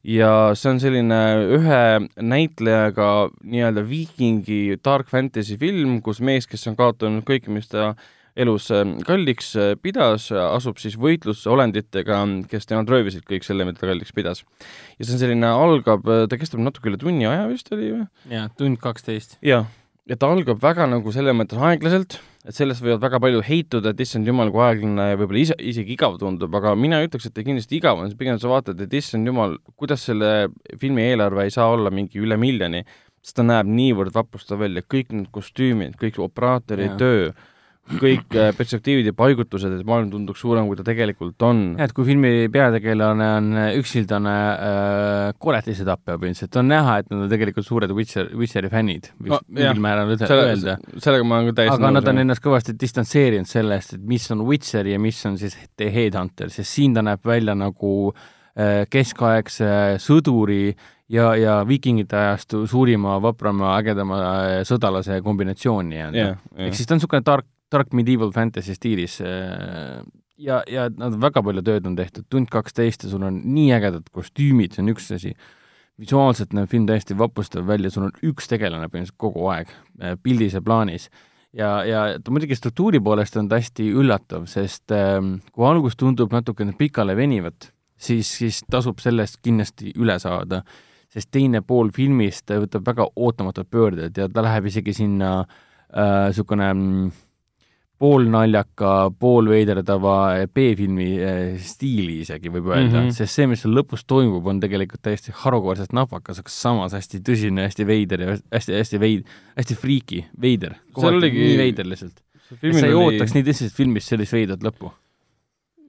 Ja 0.05 0.31
see 0.57 0.73
on 0.73 0.81
selline 0.81 1.21
ühe 1.57 1.79
näitlejaga 2.21 3.09
nii-öelda 3.41 3.85
viikingi 3.87 4.77
dark 4.85 5.09
fantasy 5.09 5.57
film, 5.61 5.99
kus 6.05 6.21
mees, 6.21 6.47
kes 6.49 6.67
on 6.69 6.77
kaotanud 6.79 7.25
kõike, 7.27 7.49
mis 7.53 7.71
ta 7.71 7.93
elus 8.35 8.67
äh, 8.75 8.83
kalliks 9.07 9.53
äh, 9.57 9.73
pidas, 9.81 10.27
asub 10.35 10.77
siis 10.81 10.97
võitlusse 10.99 11.49
olenditega, 11.51 12.19
kes 12.51 12.69
temalt 12.69 12.91
röövisid 12.91 13.25
kõik 13.29 13.47
selle, 13.47 13.65
mida 13.67 13.79
ta 13.79 13.89
kalliks 13.89 14.13
pidas. 14.15 14.43
ja 14.99 15.07
see 15.07 15.15
on 15.15 15.23
selline, 15.23 15.49
algab, 15.49 16.05
ta 16.29 16.39
kestab 16.39 16.61
natuke 16.63 16.91
üle 16.91 16.99
tunni 17.01 17.27
aja 17.29 17.47
vist 17.49 17.71
oli 17.73 17.93
või? 17.93 18.05
jaa, 18.31 18.49
tund 18.59 18.81
kaksteist. 18.83 19.39
jah, 19.45 19.69
ja 20.05 20.19
ta 20.19 20.29
algab 20.35 20.61
väga 20.61 20.89
nagu 20.91 21.15
selles 21.15 21.37
mõttes 21.37 21.61
aeglaselt, 21.61 22.19
et 22.45 22.53
sellest 22.53 22.83
võivad 22.83 23.01
väga 23.01 23.19
palju 23.23 23.41
heituda, 23.45 23.93
et 23.93 24.03
issand 24.05 24.27
jumal, 24.29 24.51
kui 24.53 24.61
aeglane 24.65 25.07
ja 25.11 25.17
võib-olla 25.17 25.41
ise, 25.41 25.57
isegi 25.71 25.95
igav 25.95 26.19
tundub, 26.21 26.53
aga 26.59 26.75
mina 26.77 26.99
ei 27.01 27.09
ütleks, 27.09 27.29
et 27.29 27.35
ta 27.35 27.45
kindlasti 27.45 27.79
igav 27.79 28.01
on, 28.01 28.13
pigem 28.19 28.37
sa 28.41 28.51
vaatad, 28.51 28.81
et 28.85 28.93
issand 28.99 29.27
jumal, 29.27 29.57
kuidas 29.79 30.05
selle 30.09 30.31
filmi 30.81 31.07
eelarve 31.07 31.47
ei 31.47 31.53
saa 31.55 31.71
olla 31.73 31.93
mingi 31.93 32.21
üle 32.21 32.37
miljoni, 32.39 32.83
sest 33.25 33.39
ta 33.39 33.47
näeb 33.47 33.69
niivõrd 33.69 34.13
vapustav 34.13 34.61
välja, 34.61 34.85
kõik 34.85 35.11
need 35.15 35.31
kostüümid, 35.33 35.97
kõik 36.01 36.21
operaatori 36.21 36.91
töö, 36.99 37.31
kõik 37.85 38.33
äh, 38.33 38.49
perspektiivid 38.57 39.09
ja 39.11 39.13
paigutused, 39.13 39.71
et 39.79 39.85
maailm 39.85 40.09
tunduks 40.13 40.41
suurem, 40.41 40.65
kui 40.69 40.77
ta 40.79 40.85
tegelikult 40.87 41.41
on. 41.45 41.59
jah, 41.77 41.85
et 41.85 41.93
kui 41.93 42.05
filmi 42.07 42.31
peategelane 42.53 43.27
on 43.37 43.49
üksildane 43.79 44.35
äh, 44.35 45.33
koletisetappja 45.41 46.17
põhimõtteliselt, 46.17 46.57
on 46.61 46.71
näha, 46.71 46.97
et 47.03 47.11
nad 47.13 47.25
on 47.25 47.29
tegelikult 47.31 47.67
suured 47.67 47.93
Witcher, 47.95 48.31
Witcheri 48.37 48.71
fännid, 48.73 49.11
No, 49.19 49.35
võiks 49.37 49.45
mingil 49.49 49.69
jah. 49.69 49.81
määral 49.85 50.15
ütle- 50.15 50.29
selle, 50.31 50.77
sellega 50.97 51.27
ma 51.27 51.39
olen 51.41 51.51
ka 51.51 51.57
täiesti 51.61 51.77
aga 51.77 51.91
nad 51.99 52.09
on 52.13 52.23
ennast 52.25 52.43
kõvasti 52.45 52.75
distantseerinud 52.81 53.49
sellest, 53.49 53.93
et 53.99 54.07
mis 54.15 54.25
on 54.33 54.41
Witcher 54.49 54.87
ja 54.89 54.99
mis 55.01 55.21
on 55.29 55.37
siis 55.41 55.57
The 55.77 55.91
Headhunter, 55.93 56.49
sest 56.49 56.71
siin 56.73 56.97
ta 56.97 57.05
näeb 57.05 57.21
välja 57.25 57.53
nagu 57.57 57.93
äh, 58.11 58.83
keskaegse 58.89 59.69
sõduri 60.01 60.73
ja, 61.13 61.35
ja 61.37 61.59
viikingite 61.67 62.17
ajastu 62.17 62.63
suurima, 62.69 63.19
vaprama, 63.21 63.75
ägedama 63.79 64.21
äh, 64.25 64.53
sõdalase 64.67 65.19
kombinatsioon 65.25 65.89
nii-öelda 65.91 66.17
jah, 66.17 66.31
jah. 66.39 66.65
ehk 66.67 66.77
siis 66.79 66.87
ta 66.89 66.95
on 66.95 67.01
niisugune 67.03 67.25
dark, 67.25 67.45
dark 67.75 67.91
medieval 67.97 68.31
fantasy 68.35 68.75
stiilis 68.77 69.19
äh, 69.23 69.99
ja, 70.37 70.61
ja 70.69 70.87
nad 70.97 71.15
väga 71.21 71.43
palju 71.45 71.63
tööd 71.65 71.87
on 71.89 71.97
tehtud, 71.97 72.27
tund 72.31 72.49
kaksteist 72.53 73.05
ja 73.05 73.11
sul 73.11 73.23
on 73.27 73.41
nii 73.55 73.69
ägedad 73.75 74.09
kostüümid, 74.15 74.75
see 74.75 74.83
on 74.83 74.91
üks 74.93 75.11
asi, 75.15 75.33
visuaalselt 76.01 76.55
näeb 76.55 76.71
film 76.71 76.87
täiesti 76.89 77.15
vapustav 77.17 77.67
välja, 77.67 77.91
sul 77.91 78.09
on 78.09 78.17
üks 78.27 78.49
tegelane 78.51 78.89
põhimõtteliselt 78.89 79.21
kogu 79.21 79.47
aeg 79.53 79.71
äh, 79.71 80.17
pildis 80.21 80.57
ja 80.57 80.63
plaanis. 80.65 81.09
ja, 81.55 81.69
ja 81.87 82.01
ta 82.19 82.33
muidugi 82.35 82.57
struktuuri 82.57 82.99
poolest 82.99 83.37
on 83.39 83.49
ta 83.49 83.61
hästi 83.61 83.87
üllatav, 83.95 84.47
sest 84.51 84.91
ähm, 84.95 85.37
kui 85.55 85.67
algus 85.67 85.95
tundub 85.95 86.33
natukene 86.35 86.75
pikale 86.77 87.15
venivat, 87.15 87.71
siis, 87.95 88.27
siis 88.41 88.63
tasub 88.71 88.99
sellest 88.99 89.39
kindlasti 89.43 89.93
üle 89.95 90.19
saada, 90.19 90.63
sest 91.11 91.31
teine 91.31 91.61
pool 91.63 91.93
filmist 91.95 92.51
võtab 92.51 92.83
väga 92.87 93.07
ootamatud 93.15 93.69
pöörded 93.71 94.17
ja 94.19 94.27
ta 94.27 94.43
läheb 94.43 94.67
isegi 94.67 94.93
sinna 94.93 95.37
niisugune 95.95 96.67
äh, 96.73 97.13
poolnaljaka, 98.01 99.11
poolveiderdava 99.19 100.15
B-filmi 100.51 101.07
äh, 101.23 101.37
stiili 101.63 102.19
isegi 102.25 102.51
võib 102.51 102.67
öelda 102.73 102.89
mm. 102.89 103.05
-hmm. 103.05 103.15
sest 103.15 103.39
see, 103.39 103.47
mis 103.47 103.63
seal 103.63 103.75
lõpus 103.77 104.03
toimub, 104.07 104.45
on 104.51 104.59
tegelikult 104.63 105.03
täiesti 105.05 105.31
harukordselt 105.43 105.95
napakas, 105.95 106.41
aga 106.43 106.51
samas 106.51 106.95
hästi 106.97 107.21
tõsine, 107.23 107.69
hästi 107.69 107.87
veider 107.87 108.25
ja 108.25 108.35
hästi-hästi 108.51 108.99
veid-, 108.99 109.31
hästi 109.55 109.79
friiki, 109.79 110.25
veider. 110.41 110.75
kohati 110.93 111.21
oligi- 111.21 111.47
nii 111.47 111.57
veider 111.63 111.87
lihtsalt. 111.87 112.19
sa 112.51 112.85
ei 112.85 112.93
ootaks 112.93 113.33
nii 113.33 113.47
tõsisest 113.47 113.75
filmist 113.79 114.11
sellist 114.11 114.35
veidrat 114.35 114.63
lõppu. 114.63 114.91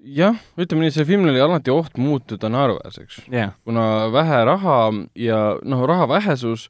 jah, 0.06 0.38
ütleme 0.56 0.86
nii, 0.86 0.94
see 0.94 1.04
filmil 1.04 1.34
oli 1.34 1.42
alati 1.42 1.70
oht 1.74 1.98
muutuda 1.98 2.48
naeruväärseks 2.48 3.24
yeah. 3.32 3.56
kuna 3.64 4.12
vähe 4.12 4.44
raha 4.44 4.92
ja 5.18 5.56
noh, 5.64 5.82
raha 5.90 6.06
vähesus 6.08 6.68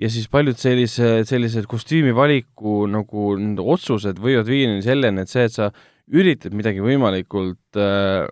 ja 0.00 0.10
siis 0.12 0.28
paljud 0.32 0.58
sellised, 0.60 1.28
sellised 1.28 1.68
kostüümivaliku 1.70 2.84
nagu 2.90 3.32
otsused 3.74 4.20
võivad 4.22 4.48
viia 4.48 4.78
selleni, 4.84 5.24
et 5.24 5.32
see, 5.32 5.46
et 5.48 5.56
sa 5.56 5.70
üritad 6.10 6.54
midagi 6.56 6.82
võimalikult 6.82 7.78
äh, 7.78 8.26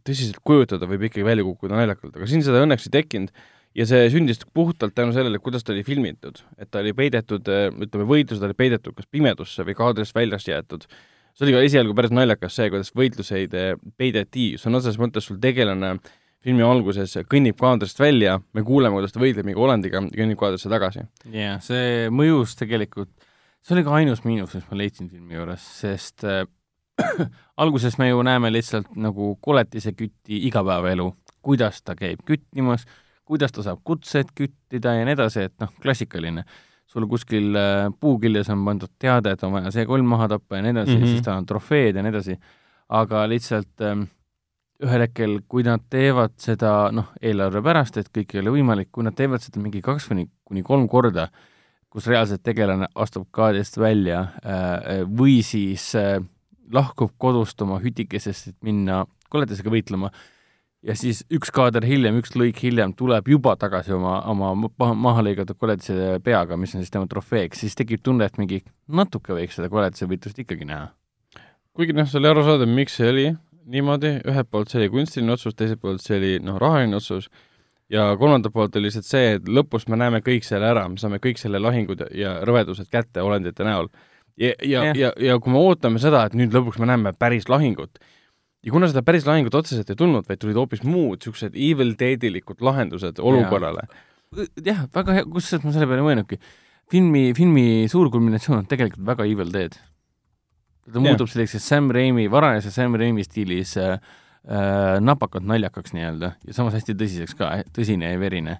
tõsiselt 0.00 0.40
kujutada, 0.46 0.88
võib 0.88 1.08
ikkagi 1.08 1.26
välja 1.26 1.44
kukkuda 1.46 1.76
naljakalt, 1.76 2.16
aga 2.16 2.28
siin 2.30 2.44
seda 2.44 2.62
õnneks 2.64 2.88
ei 2.88 2.96
tekkinud. 3.00 3.34
Ja 3.72 3.86
see 3.88 4.04
sündis 4.12 4.42
puhtalt 4.52 4.92
tänu 4.92 5.14
sellele, 5.16 5.38
kuidas 5.40 5.64
ta 5.64 5.72
oli 5.72 5.80
filmitud, 5.84 6.42
et 6.60 6.68
ta 6.68 6.82
oli 6.82 6.92
peidetud, 6.92 7.46
ütleme, 7.80 8.04
võitlused 8.04 8.44
olid 8.44 8.58
peidetud 8.58 8.92
kas 8.98 9.06
pimedusse 9.08 9.64
või 9.64 9.76
kaadrist 9.78 10.12
väljast 10.12 10.50
jäetud. 10.50 10.84
see 11.32 11.46
oli 11.46 11.54
ka 11.54 11.62
esialgu 11.64 11.94
päris 11.96 12.12
naljakas 12.12 12.58
see, 12.58 12.68
kuidas 12.68 12.92
võitluseid 12.92 13.54
eh, 13.56 13.70
peideti, 13.96 14.58
sõna 14.60 14.76
otseses 14.76 15.00
mõttes 15.00 15.24
sul 15.24 15.38
tegelane 15.40 15.94
filmi 16.42 16.64
alguses 16.66 17.14
kõnnib 17.30 17.58
kaadrist 17.60 18.00
välja, 18.02 18.38
me 18.54 18.64
kuuleme, 18.66 18.96
kuidas 18.98 19.14
ta 19.14 19.22
võitleb 19.22 19.46
mingi 19.46 19.60
olendiga 19.62 20.00
ja 20.00 20.22
kõnnib 20.22 20.40
kaadrisse 20.40 20.70
tagasi. 20.72 21.04
jah, 21.34 21.60
see 21.62 22.08
mõjus 22.14 22.56
tegelikult, 22.58 23.12
see 23.62 23.76
oli 23.76 23.84
ka 23.86 23.94
ainus 24.00 24.24
miinus, 24.26 24.56
mis 24.58 24.66
ma 24.70 24.80
leidsin 24.80 25.10
filmi 25.10 25.38
juures, 25.38 25.68
sest 25.82 26.26
äh, 26.26 26.42
alguses 27.62 27.98
me 27.98 28.10
ju 28.10 28.22
näeme 28.26 28.50
lihtsalt 28.52 28.90
nagu 28.96 29.36
koletise 29.44 29.94
küti 29.96 30.42
igapäevaelu, 30.48 31.08
kuidas 31.42 31.82
ta 31.82 31.94
käib 31.98 32.24
küttimas, 32.26 32.86
kuidas 33.28 33.54
ta 33.54 33.64
saab 33.64 33.82
kutset 33.86 34.34
küttida 34.34 34.96
ja 34.98 35.06
nii 35.06 35.16
edasi, 35.16 35.48
et 35.48 35.56
noh, 35.62 35.72
klassikaline. 35.82 36.44
sul 36.92 37.06
kuskil 37.08 37.54
äh, 37.56 37.86
puu 38.00 38.18
küljes 38.20 38.50
on 38.52 38.66
pandud 38.66 38.90
teade, 39.00 39.30
et 39.32 39.42
on 39.46 39.54
vaja 39.54 39.70
see 39.72 39.86
kolm 39.88 40.10
maha 40.12 40.26
tappa 40.28 40.58
ja 40.58 40.62
nii 40.66 40.74
edasi 40.74 40.90
mm. 40.92 40.98
-hmm. 41.02 41.12
siis 41.14 41.22
tal 41.24 41.38
on 41.40 41.46
trofeed 41.46 41.96
ja 41.96 42.02
nii 42.02 42.10
edasi, 42.12 42.36
aga 42.88 43.22
lihtsalt 43.28 43.80
ähm, 43.80 44.02
ühel 44.82 45.04
hetkel, 45.06 45.38
kui 45.48 45.64
nad 45.66 45.84
teevad 45.92 46.34
seda 46.42 46.90
noh, 46.94 47.12
eelarve 47.22 47.62
pärast, 47.64 47.98
et 48.00 48.10
kõik 48.14 48.34
ei 48.34 48.42
ole 48.42 48.56
võimalik, 48.56 48.90
kui 48.94 49.06
nad 49.06 49.16
teevad 49.18 49.44
seda 49.44 49.62
mingi 49.62 49.82
kaks 49.84 50.08
kuni, 50.10 50.26
kuni 50.48 50.64
kolm 50.66 50.88
korda, 50.90 51.28
kus 51.92 52.08
reaalselt 52.08 52.42
tegelane 52.44 52.88
astub 52.94 53.28
kaadrist 53.34 53.78
välja 53.80 54.24
äh, 54.42 55.02
või 55.06 55.40
siis 55.46 55.90
äh, 55.98 56.18
lahkub 56.72 57.12
kodust 57.20 57.60
oma 57.62 57.78
hütikesest, 57.82 58.52
et 58.52 58.58
minna 58.64 59.04
koledasega 59.32 59.72
võitlema 59.72 60.10
ja 60.82 60.96
siis 60.98 61.22
üks 61.32 61.52
kaader 61.54 61.84
hiljem, 61.86 62.18
üks 62.22 62.34
lõik 62.38 62.58
hiljem 62.64 62.94
tuleb 62.98 63.28
juba 63.30 63.54
tagasi 63.60 63.94
oma, 63.94 64.18
oma 64.30 64.52
maha, 64.56 65.24
lõigatud 65.28 65.58
koledase 65.60 66.18
peaga, 66.24 66.58
mis 66.58 66.74
on 66.74 66.82
siis 66.82 66.92
tema 66.92 67.08
trofeeks, 67.10 67.62
siis 67.62 67.78
tekib 67.78 68.02
tunne, 68.02 68.26
et 68.26 68.40
mingi 68.40 68.62
natuke 68.88 69.36
võiks 69.36 69.58
seda 69.58 69.70
koledase 69.72 70.08
võitlust 70.10 70.42
ikkagi 70.42 70.66
näha. 70.68 70.90
kuigi 71.76 71.94
noh, 71.96 72.08
see 72.08 72.18
oli 72.20 72.32
arusaadav, 72.32 72.68
miks 72.68 72.98
see 72.98 73.08
oli 73.08 73.26
niimoodi, 73.70 74.16
ühelt 74.28 74.50
poolt 74.50 74.72
see 74.72 74.82
oli 74.82 74.92
kunstiline 74.92 75.34
otsus, 75.34 75.56
teiselt 75.58 75.80
poolt 75.82 76.02
see 76.04 76.18
oli 76.18 76.32
noh, 76.44 76.58
rahaline 76.62 76.96
otsus, 76.98 77.28
ja 77.92 78.08
kolmandalt 78.18 78.54
poolt 78.54 78.78
oli 78.78 78.88
lihtsalt 78.88 79.08
see, 79.08 79.36
et 79.36 79.50
lõpus 79.50 79.86
me 79.92 79.98
näeme 80.00 80.22
kõik 80.24 80.46
selle 80.46 80.70
ära, 80.72 80.86
me 80.88 81.00
saame 81.00 81.20
kõik 81.22 81.40
selle 81.40 81.60
lahingud 81.62 82.06
ja 82.16 82.38
rõvedused 82.48 82.90
kätte 82.92 83.22
olendite 83.24 83.66
näol. 83.66 83.90
ja, 84.40 84.54
ja, 84.64 84.84
ja, 84.88 84.96
ja, 84.96 85.12
ja 85.20 85.38
kui 85.38 85.52
me 85.52 85.60
ootame 85.60 86.00
seda, 86.02 86.24
et 86.26 86.34
nüüd 86.38 86.54
lõpuks 86.56 86.80
me 86.80 86.88
näeme 86.88 87.12
päris 87.12 87.50
lahingut, 87.52 88.00
ja 88.62 88.72
kuna 88.72 88.88
seda 88.90 89.02
päris 89.06 89.26
lahingut 89.28 89.54
otseselt 89.58 89.90
ei 89.92 89.98
tulnud, 89.98 90.26
vaid 90.28 90.40
tulid 90.42 90.58
hoopis 90.58 90.84
muud 90.86 91.20
niisugused 91.20 91.56
evil 91.58 91.94
dead'ilikud 91.98 92.62
lahendused 92.64 93.20
olukorrale. 93.20 93.86
jah, 94.64 94.86
väga 94.94 95.18
hea, 95.18 95.24
kusjuures 95.28 95.66
ma 95.66 95.74
selle 95.74 95.88
peale 95.90 96.00
ei 96.00 96.08
mõelnudki. 96.08 96.38
filmi, 96.92 97.24
filmi 97.36 97.64
suur 97.88 98.10
kulminatsioon 98.12 98.62
on 98.62 98.68
tegelikult 98.70 99.04
väga 99.06 99.26
evil 99.28 99.52
dead. 99.52 99.76
Ta 100.90 101.02
muutub 101.02 101.30
selliseks 101.30 101.68
Sam 101.68 101.90
Raimi, 101.94 102.26
varajase 102.30 102.72
Sam 102.74 102.96
Raimi 102.98 103.24
stiilis 103.26 103.76
äh, 103.80 103.98
äh, 104.48 105.00
napakalt 105.00 105.46
naljakaks 105.46 105.94
nii-öelda 105.96 106.34
ja 106.46 106.54
samas 106.56 106.76
hästi 106.78 106.96
tõsiseks 106.98 107.36
ka, 107.38 107.50
tõsine 107.74 108.12
ja 108.12 108.20
verine. 108.20 108.58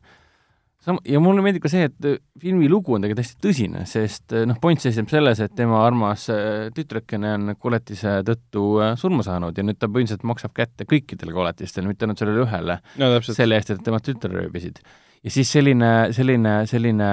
Sam-, 0.82 0.98
ja 1.06 1.20
mulle 1.22 1.44
meeldib 1.44 1.62
ka 1.64 1.70
see, 1.70 1.86
et 1.90 2.08
äh, 2.08 2.18
filmi 2.42 2.70
lugu 2.70 2.96
on 2.96 3.04
tegelikult 3.04 3.24
hästi 3.24 3.46
tõsine, 3.46 3.84
sest 3.90 4.34
äh, 4.36 4.46
noh, 4.48 4.58
point 4.62 4.82
seisneb 4.82 5.10
selles, 5.10 5.42
et 5.42 5.54
tema 5.58 5.82
armas 5.86 6.28
tütrekene 6.76 7.36
on 7.38 7.54
koletise 7.58 8.20
tõttu 8.26 8.66
surma 9.00 9.26
saanud 9.26 9.58
ja 9.58 9.66
nüüd 9.66 9.80
ta 9.80 9.90
põhimõtteliselt 9.90 10.26
maksab 10.30 10.54
kätte 10.56 10.86
kõikidele 10.90 11.34
koletistele, 11.34 11.90
mitte 11.90 12.06
ainult 12.06 12.22
sellele 12.22 12.46
ühele 12.46 12.78
no,, 13.02 13.14
selle 13.26 13.58
eest, 13.58 13.74
et 13.74 13.82
tema 13.86 14.02
tütre 14.02 14.30
rööbisid. 14.36 14.82
ja 15.22 15.34
siis 15.34 15.50
selline, 15.50 15.92
selline, 16.14 16.60
selline, 16.70 17.10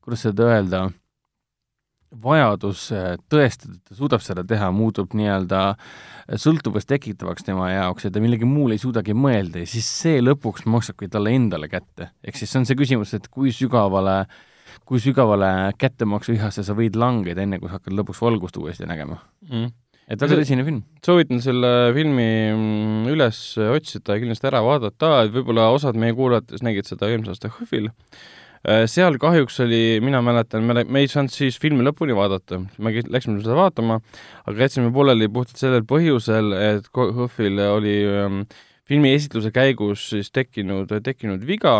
kuidas 0.00 0.28
seda 0.28 0.48
öelda, 0.54 0.86
vajadus 2.10 2.88
äh, 2.94 3.14
tõestada, 3.30 3.76
et 3.76 3.90
ta 3.90 3.96
suudab 3.98 4.22
seda 4.24 4.42
teha, 4.46 4.70
muutub 4.74 5.14
nii-öelda 5.14 5.60
äh, 5.70 6.38
sõltuvust 6.40 6.88
tekitavaks 6.90 7.46
tema 7.46 7.70
jaoks 7.70 8.06
ja 8.06 8.12
ta 8.12 8.22
millegi 8.22 8.48
muule 8.48 8.76
ei 8.76 8.82
suudagi 8.82 9.14
mõelda 9.14 9.62
ja 9.62 9.70
siis 9.70 9.86
see 10.02 10.22
lõpuks 10.22 10.66
maksabki 10.70 11.10
talle 11.10 11.34
endale 11.36 11.70
kätte. 11.70 12.10
ehk 12.24 12.38
siis 12.38 12.50
see 12.50 12.62
on 12.62 12.66
see 12.66 12.78
küsimus, 12.78 13.14
et 13.14 13.28
kui 13.30 13.54
sügavale, 13.54 14.24
kui 14.88 15.02
sügavale 15.02 15.52
kättemaksuihasse 15.78 16.66
sa 16.66 16.76
võid 16.78 16.98
langeda, 16.98 17.44
enne 17.46 17.60
kui 17.62 17.70
sa 17.70 17.78
hakkad 17.78 17.94
lõpuks 18.00 18.24
valgust 18.26 18.58
uuesti 18.58 18.90
nägema 18.90 19.20
mm.. 19.46 19.70
et 20.10 20.26
väga 20.26 20.40
tõsine 20.42 20.66
film. 20.66 20.82
soovitan 21.06 21.44
selle 21.46 21.72
filmi 21.94 22.28
mm, 22.50 23.06
üles 23.14 23.44
otsida 23.70 24.18
ja 24.18 24.24
kindlasti 24.24 24.50
ära 24.50 24.66
vaadata, 24.66 25.14
et 25.22 25.38
võib-olla 25.38 25.70
osad 25.76 25.94
meie 25.94 26.18
kuulajatest 26.18 26.66
nägid 26.66 26.90
seda 26.90 27.06
eelmise 27.06 27.38
aasta 27.38 27.54
HÖFFil 27.54 27.92
seal 28.60 29.16
kahjuks 29.20 29.60
oli, 29.64 30.00
mina 30.04 30.20
mäletan, 30.24 30.66
me, 30.68 30.84
me 30.84 31.00
ei 31.00 31.08
saanud 31.08 31.32
siis 31.32 31.56
filmi 31.60 31.84
lõpuni 31.86 32.12
vaadata, 32.16 32.60
me 32.78 32.92
läksime 33.00 33.40
seda 33.40 33.56
vaatama, 33.56 34.00
aga 34.44 34.66
jätsime 34.66 34.92
pooleli 34.92 35.30
puhtalt 35.32 35.62
sellel 35.62 35.86
põhjusel, 35.88 36.52
et 36.58 36.90
HÖFFil 36.92 37.62
oli 37.70 37.96
ähm, 38.04 38.42
filmi 38.88 39.14
esitluse 39.16 39.52
käigus 39.54 40.10
siis 40.12 40.28
tekkinud, 40.34 40.92
tekkinud 41.06 41.46
viga, 41.48 41.78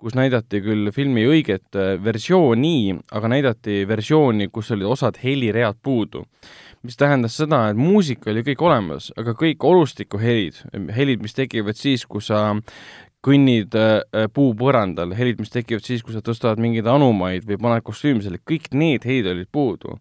kus 0.00 0.16
näidati 0.16 0.60
küll 0.64 0.92
filmi 0.92 1.24
õiget 1.28 1.76
äh, 1.78 1.94
versiooni, 2.04 2.98
aga 3.16 3.32
näidati 3.32 3.82
versiooni, 3.88 4.50
kus 4.52 4.72
olid 4.76 4.92
osad 4.92 5.20
heliread 5.24 5.80
puudu. 5.82 6.26
mis 6.80 6.96
tähendas 6.96 7.34
seda, 7.36 7.66
et 7.68 7.76
muusika 7.76 8.30
oli 8.32 8.40
kõik 8.40 8.62
olemas, 8.64 9.10
aga 9.20 9.34
kõik 9.36 9.60
olustikuhelid, 9.68 10.62
helid, 10.96 11.20
mis 11.20 11.36
tekivad 11.36 11.76
siis, 11.76 12.06
kui 12.08 12.24
sa 12.24 12.54
kõnnid 13.26 13.76
äh, 13.76 14.00
äh, 14.16 14.28
puupõrandal, 14.32 15.12
helid, 15.16 15.40
mis 15.42 15.52
tekivad 15.52 15.84
siis, 15.84 16.04
kui 16.04 16.14
sa 16.14 16.22
tõstavad 16.24 16.60
mingeid 16.62 16.88
anumaid 16.88 17.44
või 17.48 17.58
paned 17.60 17.84
kostüümi 17.84 18.24
selle, 18.24 18.40
kõik 18.48 18.70
need 18.72 19.04
helid 19.08 19.28
olid 19.34 19.50
puudu. 19.52 19.98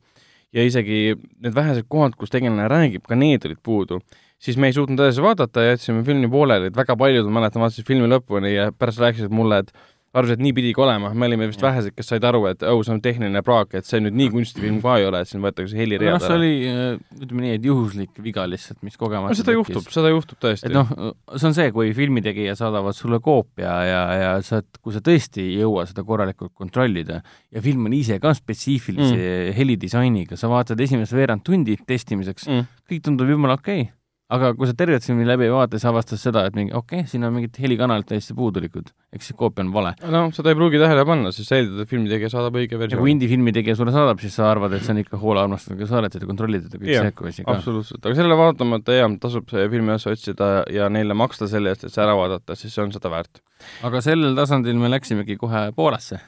ja 0.54 0.64
isegi 0.66 1.14
need 1.14 1.54
vähesed 1.54 1.86
kohad, 1.88 2.16
kus 2.18 2.32
tegelane 2.34 2.66
räägib, 2.72 3.04
ka 3.06 3.16
need 3.16 3.46
olid 3.46 3.60
puudu. 3.64 4.00
siis 4.40 4.58
me 4.58 4.68
ei 4.68 4.74
suutnud 4.74 5.00
edasi 5.00 5.22
vaadata 5.22 5.62
ja 5.62 5.76
jätsime 5.76 6.04
filmi 6.04 6.30
pooleli, 6.32 6.72
et 6.72 6.76
väga 6.76 6.96
paljud, 6.96 7.26
ma 7.28 7.42
mäletan, 7.42 7.62
vaatasid 7.62 7.86
filmi 7.86 8.08
lõpuni 8.08 8.54
ja 8.56 8.72
pärast 8.72 9.00
rääkisid 9.04 9.32
mulle, 9.36 9.60
et 9.60 9.74
arvasid, 10.16 10.40
et 10.40 10.42
nii 10.42 10.54
pidigi 10.58 10.82
olema, 10.82 11.12
me 11.14 11.28
olime 11.28 11.48
vist 11.50 11.62
vähesed, 11.62 11.94
kes 11.94 12.08
said 12.12 12.26
aru, 12.26 12.42
et 12.50 12.64
oh, 12.66 12.80
see 12.86 12.94
on 12.96 13.02
tehniline 13.04 13.42
praak, 13.46 13.76
et 13.78 13.86
see 13.88 14.02
nüüd 14.02 14.16
nii 14.18 14.32
kunstifilm 14.34 14.80
ka 14.84 14.96
ei 15.02 15.06
ole, 15.10 15.22
et 15.22 15.30
siin 15.30 15.44
võetakse 15.44 15.78
heliread 15.78 16.16
ära. 16.16 16.22
see 16.24 16.38
oli, 16.38 16.54
äh, 16.72 17.20
ütleme 17.20 17.46
nii, 17.46 17.58
et 17.60 17.68
juhuslik 17.70 18.22
viga 18.26 18.46
lihtsalt, 18.50 18.80
mis 18.86 18.98
kogemata 19.00 19.36
no 19.36 19.38
seda 19.38 19.52
tekkis. 19.52 19.60
juhtub, 19.60 19.92
seda 19.94 20.14
juhtub 20.14 20.42
tõesti. 20.46 20.70
et 20.70 20.76
noh, 20.76 20.96
see 21.36 21.50
on 21.52 21.58
see, 21.60 21.76
kui 21.76 21.94
filmitegija 21.98 22.58
saadavad 22.60 22.98
sulle 22.98 23.22
koopia 23.24 23.76
ja, 23.90 24.02
ja 24.24 24.34
sa, 24.46 24.64
kui 24.82 24.96
sa 24.96 25.04
tõesti 25.06 25.46
ei 25.46 25.62
jõua 25.62 25.86
seda 25.90 26.06
korralikult 26.08 26.56
kontrollida 26.58 27.22
ja 27.22 27.64
film 27.66 27.86
on 27.90 28.00
ise 28.00 28.18
ka 28.24 28.34
spetsiifilise 28.38 29.14
mm. 29.14 29.54
helidisainiga, 29.60 30.40
sa 30.40 30.50
vaatad 30.52 30.82
esimest 30.82 31.14
veerand 31.18 31.46
tundi 31.46 31.78
testimiseks 31.86 32.50
mm., 32.50 32.76
kõik 32.90 33.06
tundub 33.06 33.30
jumala 33.30 33.60
okei 33.62 33.86
okay 33.86 33.96
aga 34.34 34.52
kui 34.58 34.70
sa 34.70 34.76
tervet 34.78 35.06
filmi 35.06 35.26
läbi 35.28 35.48
ei 35.48 35.54
vaata, 35.54 35.78
siis 35.78 35.90
avastad 35.90 36.22
seda, 36.22 36.46
et 36.48 36.58
mingi 36.58 36.74
okei 36.76 37.02
okay,, 37.02 37.10
siin 37.10 37.26
on 37.26 37.34
mingid 37.36 37.58
helikanalid 37.62 38.08
täiesti 38.10 38.36
puudulikud, 38.38 38.92
ehk 39.10 39.26
siis 39.26 39.38
koopia 39.38 39.64
on 39.66 39.72
vale. 39.74 39.96
no 40.14 40.22
seda 40.36 40.52
ei 40.52 40.58
pruugi 40.58 40.80
tähele 40.82 41.04
panna, 41.08 41.32
siis 41.34 41.50
sa 41.50 41.58
eeldad, 41.58 41.82
et 41.82 41.90
filmitegija 41.90 42.30
saadab 42.30 42.60
õige 42.62 42.78
versiooni. 42.78 43.02
kui 43.02 43.14
indie-filmi 43.16 43.54
tegija 43.56 43.76
sulle 43.80 43.94
saadab, 43.96 44.22
siis 44.22 44.38
sa 44.38 44.52
arvad, 44.52 44.76
et 44.78 44.86
see 44.86 44.94
on 44.94 45.02
ikka 45.02 45.20
hoole 45.22 45.42
armastusega 45.42 45.90
saadetud 45.90 46.26
ja 46.26 46.30
kontrollitud 46.30 46.76
ja 46.76 46.82
kõik 46.82 46.92
see 46.94 47.10
sekkumisi 47.10 47.46
ka. 47.46 47.58
absoluutselt, 47.58 48.04
aga 48.06 48.20
sellele 48.20 48.38
vaatamata 48.38 49.00
jah, 49.00 49.10
tasub 49.24 49.50
see 49.50 49.66
filmi 49.74 49.96
üles 49.96 50.06
otsida 50.14 50.52
ja 50.76 50.92
neile 50.94 51.18
maksta 51.18 51.50
selle 51.50 51.74
eest, 51.74 51.88
et 51.88 51.96
see 51.96 52.06
ära 52.06 52.14
vaadata, 52.20 52.58
siis 52.60 52.76
see 52.76 52.86
on 52.86 52.94
seda 52.94 53.14
väärt. 53.16 53.42
aga 53.90 54.04
sellel 54.06 54.38
tasandil 54.38 54.78
me 54.78 54.94
läksimegi 54.94 55.40
kohe 55.42 55.66
Poolasse 55.76 56.22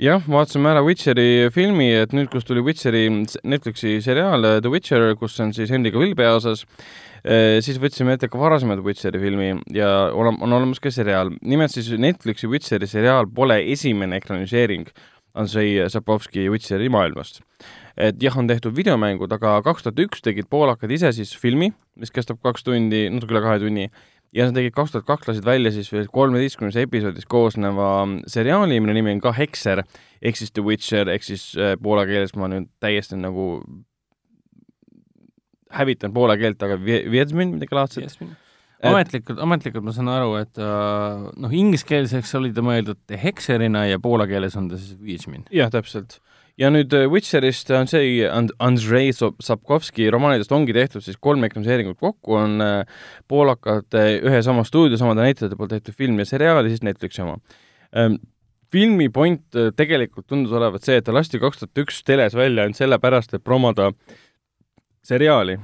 jah, 0.00 0.20
vaatasime 0.28 0.74
ära 0.74 0.84
Witcheri 0.84 1.48
filmi, 1.54 1.90
et 2.04 2.12
nüüd, 2.16 2.28
kus 2.32 2.44
tuli 2.48 2.60
Witcheri 2.64 3.08
Netflixi 3.08 3.98
seriaal 4.04 4.60
The 4.60 4.72
Witcher, 4.72 5.14
kus 5.16 5.40
on 5.40 5.56
siis 5.56 5.72
Henry 5.72 5.92
Cavill 5.96 6.16
peaosas, 6.18 6.66
Äh, 7.26 7.58
siis 7.64 7.80
võtsime 7.82 8.14
ette 8.14 8.28
ka 8.30 8.38
varasemad 8.38 8.80
Witcheri 8.84 9.18
filmi 9.18 9.48
ja 9.74 9.88
on, 10.14 10.36
on 10.44 10.54
olemas 10.54 10.78
ka 10.82 10.92
seriaal. 10.94 11.32
nimelt 11.42 11.74
siis 11.74 11.90
Netflixi 12.18 12.50
Witcheri 12.50 12.88
seriaal 12.90 13.28
pole 13.30 13.60
esimene 13.70 14.18
ekraniseering 14.18 14.88
Andrei 15.38 15.76
Sapkovski 15.86 16.48
Witcheri 16.50 16.88
maailmast. 16.90 17.42
et 17.96 18.18
jah, 18.22 18.36
on 18.38 18.46
tehtud 18.46 18.74
videomängud, 18.74 19.30
aga 19.34 19.56
kaks 19.66 19.82
tuhat 19.82 20.00
üks 20.02 20.22
tegid 20.22 20.46
poolakad 20.50 20.90
ise 20.94 21.10
siis 21.14 21.32
filmi, 21.38 21.72
mis 21.98 22.12
kestab 22.14 22.38
kaks 22.42 22.62
tundi, 22.66 23.08
natuke 23.10 23.34
üle 23.34 23.42
kahe 23.42 23.58
tunni, 23.62 23.88
ja 24.34 24.46
nad 24.46 24.54
tegid 24.54 24.74
kaks 24.76 24.94
tuhat 24.94 25.06
kaks, 25.06 25.26
lasid 25.30 25.46
välja 25.46 25.72
siis 25.74 25.90
veel 25.90 26.06
kolmeteistkümnes 26.14 26.78
episoodist 26.78 27.26
koosneva 27.30 27.90
seriaali, 28.30 28.78
mille 28.78 28.94
nimi 28.94 29.16
on 29.16 29.22
ka 29.22 29.34
Hekser, 29.34 29.82
ehk 30.22 30.38
siis 30.38 30.54
The 30.54 30.62
Witcher, 30.66 31.10
ehk 31.10 31.26
siis 31.26 31.50
äh, 31.58 31.74
poola 31.82 32.06
keeles 32.06 32.34
ma 32.38 32.50
nüüd 32.50 32.70
täiesti 32.82 33.18
nagu 33.18 33.48
hävitan 35.74 36.14
poola 36.14 36.38
keelt, 36.40 36.62
aga 36.62 36.78
Wiedźmin, 36.82 37.58
midagi 37.58 37.78
laadset. 37.78 38.18
Ametlikult, 38.86 39.40
ametlikult 39.42 39.86
ma 39.86 39.94
saan 39.94 40.10
aru, 40.12 40.32
et 40.38 40.60
uh, 40.62 41.28
noh, 41.40 41.52
ingliskeelseks 41.54 42.34
oli 42.38 42.52
ta 42.54 42.62
mõeldud 42.64 43.18
hekserina 43.22 43.86
ja 43.88 43.98
poola 44.02 44.28
keeles 44.30 44.56
on 44.58 44.68
ta 44.70 44.78
siis 44.78 44.98
Wiedźmin. 45.02 45.46
jah, 45.54 45.70
täpselt. 45.72 46.18
ja 46.60 46.70
nüüd 46.74 46.94
uh, 46.94 47.08
Witcherist 47.10 47.72
on 47.74 47.90
see 47.90 48.22
And-, 48.30 48.54
Andrei 48.62 49.10
Sapkovski 49.14 50.08
romaanidest 50.14 50.54
ongi 50.54 50.76
tehtud 50.76 51.04
siis 51.04 51.18
kolm 51.20 51.46
ekraniseeringut 51.48 51.98
kokku, 51.98 52.38
on 52.38 52.62
uh, 52.62 53.06
poolakate 53.30 54.04
ühe 54.22 54.42
sama 54.46 54.66
stuudio, 54.68 55.00
samade 55.00 55.26
näitlejate 55.26 55.58
poolt 55.58 55.74
tehtud 55.74 55.98
film 55.98 56.20
ja 56.22 56.28
seriaal 56.28 56.62
ja 56.62 56.74
siis 56.74 56.86
Netflixi 56.86 57.24
oma 57.26 57.38
um, 57.38 58.18
filmi 58.70 59.08
point 59.08 59.58
tegelikult 59.74 60.28
tundus 60.28 60.52
olevat 60.54 60.84
see, 60.84 61.00
et 61.00 61.06
ta 61.06 61.14
lasti 61.16 61.40
kaks 61.40 61.64
tuhat 61.64 61.82
üks 61.82 62.02
teles 62.06 62.36
välja 62.36 62.66
ainult 62.66 62.78
sellepärast, 62.78 63.32
et 63.34 63.44
promoda 63.44 63.90
seriaali 65.08 65.56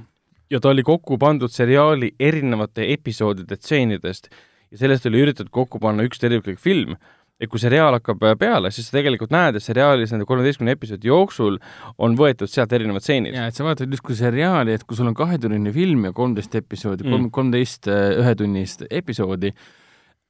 ja 0.51 0.61
ta 0.61 0.73
oli 0.73 0.83
kokku 0.83 1.19
pandud 1.19 1.53
seriaali 1.53 2.15
erinevate 2.21 2.87
episoodide 2.93 3.57
tseenidest 3.57 4.29
ja 4.71 4.79
sellest 4.79 5.07
oli 5.07 5.23
üritatud 5.23 5.53
kokku 5.55 5.81
panna 5.83 6.07
üks 6.07 6.21
terviklik 6.23 6.59
film. 6.61 6.97
et 7.43 7.51
kui 7.51 7.59
seriaal 7.59 7.97
hakkab 7.97 8.21
peale, 8.39 8.71
siis 8.71 8.87
sa 8.87 8.95
tegelikult 8.95 9.33
näed, 9.35 9.57
et 9.59 9.65
seriaalis 9.65 10.13
nende 10.15 10.25
kolmeteistkümne 10.25 10.77
episoodi 10.77 11.09
jooksul 11.11 11.57
on 11.99 12.15
võetud 12.17 12.49
sealt 12.49 12.73
erinevad 12.73 13.03
stseenid. 13.03 13.35
jaa, 13.35 13.49
et 13.51 13.59
sa 13.59 13.67
vaatad 13.67 13.91
justkui 13.91 14.15
seriaali, 14.17 14.73
et 14.73 14.85
kui 14.87 14.97
sul 14.97 15.11
on 15.11 15.17
kahetunnine 15.19 15.73
film 15.75 16.07
ja 16.07 16.13
kolmteist 16.15 16.55
episoodi 16.55 17.03
mm., 17.03 17.11
kolm, 17.11 17.27
kolmteist 17.35 17.91
äh, 17.91 18.15
ühetunnist 18.23 18.87
episoodi, 18.87 19.51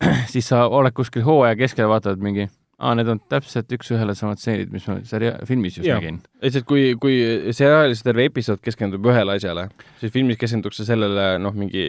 siis 0.33 0.48
sa 0.48 0.64
oled 0.64 0.96
kuskil 0.96 1.27
hooaja 1.29 1.61
keskel, 1.61 1.92
vaatad 1.92 2.24
mingi 2.24 2.48
aa, 2.78 2.94
need 2.98 3.10
on 3.10 3.20
täpselt 3.30 3.70
üks-ühele 3.76 4.16
samad 4.18 4.40
stseenid, 4.40 4.72
mis 4.74 4.87
ma 4.90 4.98
seria-, 5.06 5.37
filmis 5.48 5.78
just 5.78 5.88
ja. 5.88 5.98
nägin. 6.00 6.20
lihtsalt 6.44 6.66
kui, 6.68 6.87
kui 7.00 7.18
seriaalis 7.54 8.02
terve 8.06 8.26
episood 8.30 8.62
keskendub 8.64 9.06
ühele 9.10 9.38
asjale, 9.38 9.68
siis 10.00 10.14
filmis 10.14 10.40
keskendutakse 10.40 10.87
sellele 10.88 11.34
noh, 11.42 11.54
mingi 11.56 11.84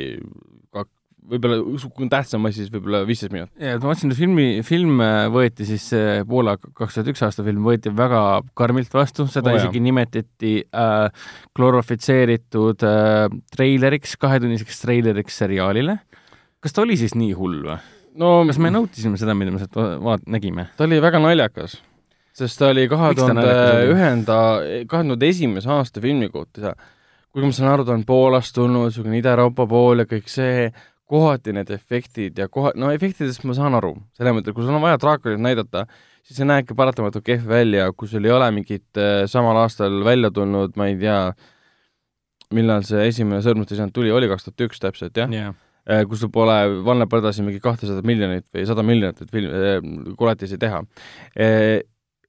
kak-, 0.76 0.92
võib-olla 1.32 1.58
kui 1.96 2.10
tähtsam 2.12 2.46
asi, 2.50 2.62
siis 2.62 2.74
võib-olla 2.74 3.02
viisteist 3.08 3.34
minutit. 3.34 3.56
ja 3.62 3.80
ma 3.80 3.90
vaatasin, 3.90 4.14
et 4.14 4.20
filmi, 4.20 4.48
film 4.68 5.02
äh, 5.04 5.26
võeti 5.34 5.68
siis, 5.68 5.88
Poola 6.30 6.58
kaks 6.62 7.00
tuhat 7.00 7.12
üks 7.16 7.26
aasta 7.26 7.46
film 7.48 7.66
võeti 7.66 7.94
väga 7.96 8.22
karmilt 8.58 8.94
vastu, 8.94 9.26
seda 9.32 9.54
oh, 9.54 9.60
isegi 9.60 9.82
jah. 9.82 9.88
nimetati 9.90 10.54
äh, 10.70 11.26
glorifitseeritud 11.58 12.86
äh, 12.86 13.26
treileriks, 13.56 14.16
kahetunniseks 14.22 14.86
treileriks 14.86 15.42
seriaalile. 15.44 16.00
kas 16.62 16.78
ta 16.78 16.86
oli 16.86 16.98
siis 17.02 17.18
nii 17.18 17.34
hull 17.38 17.62
või? 17.66 17.82
No 18.20 18.38
kas 18.48 18.62
me 18.62 18.72
nautisime 18.74 19.20
seda, 19.22 19.36
mida 19.38 19.54
me 19.54 19.62
sealt 19.62 19.76
vaat-, 20.04 20.26
nägime? 20.32 20.70
ta 20.78 20.88
oli 20.88 21.02
väga 21.04 21.22
naljakas 21.24 21.80
sest 22.36 22.60
ta 22.60 22.72
oli 22.74 22.88
kahe 22.92 23.14
tuhande 23.16 23.46
ühenda, 23.92 24.40
kahe 24.90 25.06
tuhande 25.08 25.30
esimese 25.30 25.72
aasta 25.72 26.04
filmi 26.04 26.30
kohta, 26.34 26.76
kuigi 27.32 27.48
ma 27.50 27.56
saan 27.56 27.72
aru, 27.74 27.86
ta 27.88 27.96
on 27.96 28.04
Poolast 28.08 28.56
tulnud, 28.58 28.90
niisugune 28.90 29.22
Ida-Euroopa 29.22 29.68
pool 29.72 30.04
ja 30.04 30.08
kõik 30.10 30.28
see, 30.32 30.68
kohati 31.10 31.54
need 31.56 31.72
efektid 31.72 32.40
ja 32.42 32.50
koha-, 32.52 32.74
no 32.80 32.92
efektidest 32.96 33.46
ma 33.48 33.56
saan 33.58 33.78
aru, 33.78 33.94
selles 34.18 34.36
mõttes, 34.36 34.56
kui 34.56 34.66
sul 34.66 34.76
on 34.76 34.84
vaja 34.84 35.00
draakonit 35.02 35.44
näidata, 35.46 35.86
siis 36.26 36.42
see 36.42 36.48
näebki 36.50 36.76
paratamatult 36.78 37.26
kehv 37.26 37.48
välja, 37.50 37.92
kui 37.96 38.10
sul 38.12 38.26
ei 38.26 38.34
ole 38.36 38.50
mingit 38.56 39.00
äh, 39.00 39.24
samal 39.32 39.62
aastal 39.64 40.02
välja 40.08 40.34
tulnud, 40.34 40.76
ma 40.80 40.90
ei 40.92 40.98
tea, 41.00 41.20
millal 42.56 42.84
see 42.88 43.08
esimene 43.08 43.44
Sõrmuste 43.46 43.78
isand 43.78 43.96
tuli, 43.96 44.12
oli 44.12 44.28
kaks 44.32 44.50
tuhat 44.50 44.68
üks 44.68 44.84
täpselt, 44.84 45.16
jah 45.16 45.32
yeah.? 45.32 45.56
Äh, 45.86 46.02
kus 46.10 46.24
sul 46.24 46.32
pole 46.34 46.56
Vanne 46.82 47.06
Põrdasi 47.06 47.44
mingi 47.46 47.60
kahtesada 47.62 48.02
miljonit 48.02 48.48
või 48.50 48.64
sada 48.66 48.82
miljonit, 48.82 49.20
et 49.22 49.30
film 49.30 49.52
äh,, 49.54 49.84
kuratisi 50.18 50.58
teha 50.58 50.80
äh, 51.38 51.84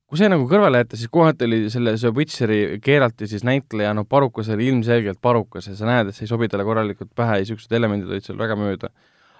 kui 0.06 0.20
see 0.20 0.28
nagu 0.30 0.44
kõrvale 0.50 0.82
jätta, 0.82 0.98
siis 1.00 1.10
kohati 1.12 1.46
oli 1.48 1.58
selle, 1.72 1.96
see 1.98 2.12
Witcheri 2.14 2.60
keerati 2.82 3.26
siis 3.30 3.42
näitleja, 3.46 3.94
no 3.96 4.04
parukas 4.08 4.50
oli 4.54 4.68
ilmselgelt 4.70 5.18
parukas 5.22 5.66
ja 5.70 5.74
sa 5.78 5.88
näed, 5.88 6.10
et 6.10 6.18
see 6.18 6.26
ei 6.28 6.30
sobi 6.30 6.50
talle 6.52 6.66
korralikult 6.68 7.10
pähe 7.18 7.40
ja 7.40 7.46
niisugused 7.46 7.74
elemendid 7.74 8.12
olid 8.12 8.26
seal 8.26 8.38
väga 8.38 8.58
mööda. 8.60 8.92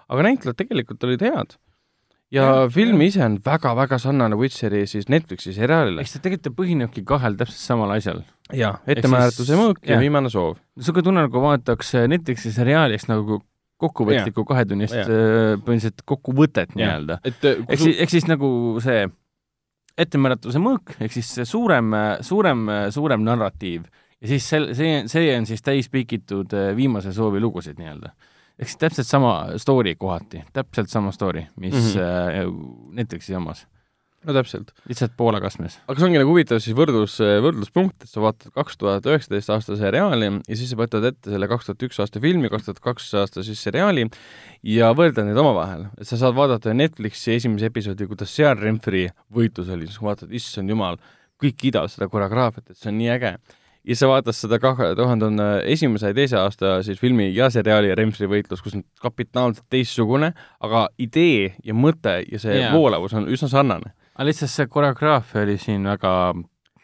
aga 0.09 0.27
näitlejad 0.27 0.59
tegelikult 0.59 1.05
olid 1.07 1.23
head. 1.23 1.55
ja, 2.35 2.43
ja 2.43 2.69
film 2.73 3.05
ise 3.07 3.23
on 3.25 3.39
väga-väga 3.45 3.99
sarnane 4.03 4.39
Witcheri 4.41 4.87
siis 4.91 5.09
Netflixi 5.13 5.55
seriaalile. 5.55 6.01
eks 6.01 6.17
ta 6.17 6.25
tegelikult 6.25 6.59
põhinebki 6.59 7.05
kahel 7.07 7.39
täpselt 7.39 7.63
samal 7.63 7.95
asjal. 7.95 8.25
jaa, 8.53 8.79
ettemääratuse 8.91 9.61
mõõk 9.61 9.85
ja, 9.85 9.95
ja 9.95 10.01
viimane 10.03 10.33
soov. 10.35 10.57
niisugune 10.75 11.11
tunne, 11.11 11.29
nagu 11.29 11.45
vaataks 11.47 11.95
Netflixi 12.11 12.51
seriaali, 12.57 12.99
eks 12.99 13.07
nagu 13.13 13.39
kokkuvõtlikku 13.83 14.45
kahetunnist 14.49 14.97
äh, 14.97 15.11
põhimõtteliselt 15.61 16.03
kokkuvõtet 16.09 16.75
nii-öelda. 16.79 17.21
ehk 17.25 17.79
siis, 17.79 18.01
ehk 18.01 18.15
siis 18.15 18.29
nagu 18.31 18.49
see 18.85 19.07
ettemääratuse 19.97 20.61
mõõk, 20.61 20.97
ehk 21.01 21.13
siis 21.13 21.35
see 21.39 21.47
suurem, 21.49 21.95
suurem, 22.25 22.67
suurem 22.93 23.25
narratiiv 23.25 23.87
ja 24.21 24.31
siis 24.33 24.49
sel-, 24.49 24.73
see, 24.77 25.05
see 25.11 25.31
on 25.37 25.47
siis 25.49 25.65
täispikitud 25.65 26.57
äh, 26.57 26.73
viimase 26.77 27.13
soovi 27.17 27.41
lugusid 27.41 27.81
nii-öelda. 27.81 28.13
ehk 28.59 28.69
siis 28.71 28.81
täpselt 28.81 29.09
sama 29.09 29.37
story 29.61 29.95
kohati, 29.95 30.45
täpselt 30.53 30.91
sama 30.93 31.13
story, 31.13 31.47
mis 31.57 31.75
mm 31.75 32.01
-hmm. 32.01 32.93
Netflixi 32.97 33.35
omas 33.35 33.67
no 34.27 34.35
täpselt. 34.35 34.73
lihtsalt 34.91 35.15
Poola 35.19 35.41
kastmes. 35.43 35.79
aga 35.87 36.01
see 36.01 36.09
ongi 36.09 36.21
nagu 36.21 36.33
huvitav 36.33 36.61
siis 36.63 36.77
võrdlus, 36.77 37.17
võrdluspunkt, 37.45 38.05
et 38.05 38.11
sa 38.11 38.23
vaatad 38.25 38.55
kaks 38.57 38.81
tuhat 38.81 39.07
üheksateist 39.09 39.53
aasta 39.55 39.79
seriaali 39.79 40.31
ja 40.35 40.59
siis 40.59 40.73
sa 40.73 40.81
võtad 40.81 41.07
ette 41.11 41.33
selle 41.35 41.49
kaks 41.51 41.71
tuhat 41.71 41.85
üks 41.89 42.01
aasta 42.03 42.23
filmi, 42.23 42.51
kaks 42.53 42.69
tuhat 42.69 42.83
kaks 42.85 43.13
aasta 43.23 43.45
siis 43.47 43.63
seriaali 43.67 44.09
ja 44.67 44.91
võrdled 44.97 45.31
neid 45.31 45.43
omavahel. 45.43 45.87
et 46.01 46.09
sa 46.09 46.19
saad 46.21 46.37
vaadata 46.39 46.75
Netflixi 46.75 47.37
esimese 47.37 47.71
episoodi, 47.71 48.09
kuidas 48.11 48.35
seal 48.35 48.59
Renfri 48.59 49.07
võitlus 49.33 49.71
oli, 49.73 49.87
siis 49.91 50.03
vaatad, 50.03 50.33
issand 50.35 50.73
jumal, 50.73 50.99
kõik 51.43 51.61
kiidavad 51.63 51.93
seda 51.93 52.11
koreograafiat, 52.11 52.71
et 52.71 52.81
see 52.81 52.91
on 52.93 53.01
nii 53.01 53.15
äge 53.19 53.37
ja 53.87 53.97
sa 53.97 54.09
vaatad 54.11 54.35
seda 54.35 54.59
kahe 54.63 54.91
tuhande 54.99 55.47
esimese 55.71 56.11
ja 56.11 56.17
teise 56.17 56.39
aasta 56.41 56.81
siis 56.87 56.99
filmi 57.01 57.29
ja 57.35 57.49
seriaali 57.53 57.95
Remsri 57.95 58.29
võitlus, 58.31 58.63
kus 58.65 58.75
on 58.79 58.83
kapitaalselt 59.03 59.67
teistsugune, 59.71 60.33
aga 60.61 60.87
idee 61.03 61.53
ja 61.65 61.77
mõte 61.77 62.19
ja 62.25 62.43
see 62.43 62.59
yeah. 62.59 62.75
voolavus 62.75 63.15
on 63.17 63.31
üsna 63.31 63.51
sarnane 63.53 63.95
aga 64.17 64.29
lihtsalt 64.31 64.53
see 64.53 64.69
koreograafia 64.73 65.45
oli 65.45 65.57
siin 65.61 65.85
väga 65.87 66.13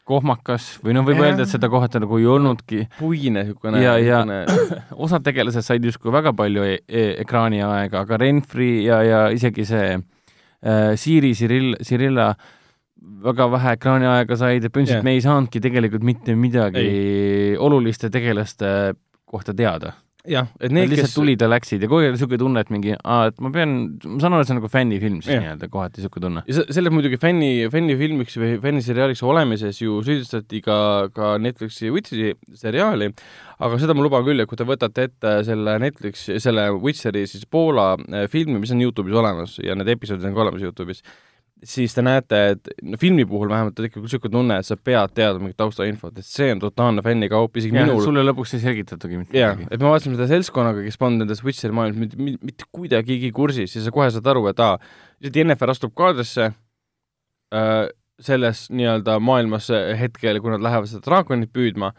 kohmakas 0.08 0.66
või 0.82 0.96
noh, 0.96 1.04
võib 1.06 1.20
ja. 1.20 1.28
öelda, 1.28 1.46
et 1.46 1.52
seda 1.52 1.70
kohati 1.72 2.00
nagu 2.02 2.18
ei 2.18 2.26
olnudki. 2.28 2.86
puine 2.98 3.44
niisugune. 3.46 3.82
ja, 3.82 3.94
ja 4.02 4.22
osad 5.04 5.24
tegelased 5.24 5.64
said 5.64 5.84
justkui 5.86 6.12
väga 6.14 6.34
palju 6.36 6.66
e 6.66 6.80
e 6.88 7.04
ekraaniaega, 7.22 8.02
aga 8.04 8.18
Renfri 8.20 8.72
ja, 8.84 9.02
ja 9.06 9.22
isegi 9.34 9.66
see 9.68 9.94
äh, 9.96 10.92
Siiri 10.98 11.32
Cyril, 11.38 11.76
Cyrilla 11.86 12.32
väga 13.22 13.48
vähe 13.56 13.76
ekraaniaega 13.78 14.38
said 14.38 14.66
ja 14.66 14.70
põhimõtteliselt 14.70 15.00
yeah. 15.00 15.06
me 15.06 15.16
ei 15.16 15.24
saanudki 15.24 15.62
tegelikult 15.62 16.06
mitte 16.06 16.36
midagi 16.38 16.82
ei. 16.82 17.56
oluliste 17.56 18.10
tegelaste 18.12 18.94
kohta 19.24 19.54
teada 19.56 19.94
jah, 20.28 20.46
et 20.62 20.70
need, 20.70 20.86
kes 20.86 21.00
lihtsalt 21.00 21.16
tulid 21.18 21.42
ja 21.42 21.48
läksid 21.50 21.82
ja 21.82 21.88
kogu 21.90 21.98
aeg 22.02 22.12
oli 22.12 22.16
niisugune 22.16 22.38
tunne, 22.38 22.62
et 22.62 22.68
mingi, 22.70 22.92
et 22.94 23.40
ma 23.42 23.50
pean, 23.54 23.72
ma 24.06 24.18
saan 24.22 24.36
aru, 24.36 24.44
et 24.44 24.48
see 24.48 24.54
on 24.54 24.60
nagu 24.60 24.70
fännifilm 24.70 25.16
siis 25.24 25.34
nii-öelda, 25.34 25.68
kohati 25.72 25.98
niisugune 25.98 26.26
tunne. 26.28 26.42
ja 26.46 26.64
selle 26.76 26.92
muidugi 26.94 27.18
fänni, 27.22 27.50
fännifilmiks 27.72 28.38
või 28.38 28.52
fänniseriaaliks 28.62 29.24
olemises 29.26 29.80
ju 29.82 29.98
süüdistati 30.06 30.62
ka, 30.62 30.76
ka 31.16 31.32
Netflixi 31.42 31.90
Witcheri 31.94 32.36
seriaali, 32.58 33.10
aga 33.66 33.80
seda 33.82 33.96
ma 33.98 34.06
luban 34.06 34.22
küll, 34.28 34.44
et 34.44 34.50
kui 34.50 34.60
te 34.60 34.68
võtate 34.68 35.08
ette 35.10 35.34
selle 35.48 35.74
Netflixi, 35.82 36.38
selle 36.44 36.68
Witcheri 36.76 37.26
siis 37.30 37.48
Poola 37.50 37.96
eh, 37.98 38.28
filmi, 38.30 38.60
mis 38.62 38.74
on 38.74 38.84
Youtube'is 38.84 39.18
olemas 39.18 39.58
ja 39.62 39.74
need 39.78 39.90
episoodid 39.96 40.30
on 40.30 40.38
ka 40.38 40.46
olemas 40.46 40.62
Youtube'is, 40.62 41.02
siis 41.62 41.94
te 41.94 42.02
näete, 42.02 42.40
et 42.54 42.70
no 42.82 42.98
filmi 43.00 43.24
puhul 43.28 43.50
vähemalt 43.52 43.76
tekib 43.78 44.02
niisugune 44.02 44.34
tunne, 44.34 44.58
et 44.58 44.66
sa 44.66 44.76
pead 44.76 45.14
teadma 45.16 45.46
mingit 45.46 45.58
taustainfot, 45.60 46.18
et 46.18 46.26
see 46.26 46.50
on 46.54 46.62
totaalne 46.62 47.04
fännikaup, 47.06 47.56
isegi 47.60 47.78
ja, 47.78 47.86
minul 47.86 48.02
sulle 48.04 48.24
lõpuks 48.26 48.56
ei 48.56 48.64
selgitatagi 48.64 49.20
mitte 49.20 49.36
midagi. 49.36 49.68
et 49.70 49.78
me 49.78 49.88
vaatasime 49.88 50.18
seda 50.18 50.28
seltskonnaga, 50.32 50.82
kes 50.86 50.98
polnud 51.00 51.22
nendes 51.22 51.42
Witcheri 51.46 51.76
maailmas 51.78 52.00
mitte, 52.02 52.18
mitte, 52.18 52.50
mitte 52.50 52.68
kuidagigi 52.74 53.30
kursis 53.34 53.76
ja 53.78 53.84
sa 53.84 53.94
kohe 53.94 54.10
saad 54.14 54.30
aru, 54.34 54.46
et 54.50 54.62
aa, 54.62 54.76
Jennifer 55.28 55.70
astub 55.70 55.94
kaadrisse 55.98 56.50
äh, 56.50 57.82
selles 58.22 58.66
nii-öelda 58.74 59.18
maailmas 59.22 59.70
hetkel, 59.98 60.42
kui 60.42 60.54
nad 60.54 60.62
lähevad 60.62 60.90
seda 60.90 61.04
draakonit 61.06 61.52
püüdma 61.54 61.92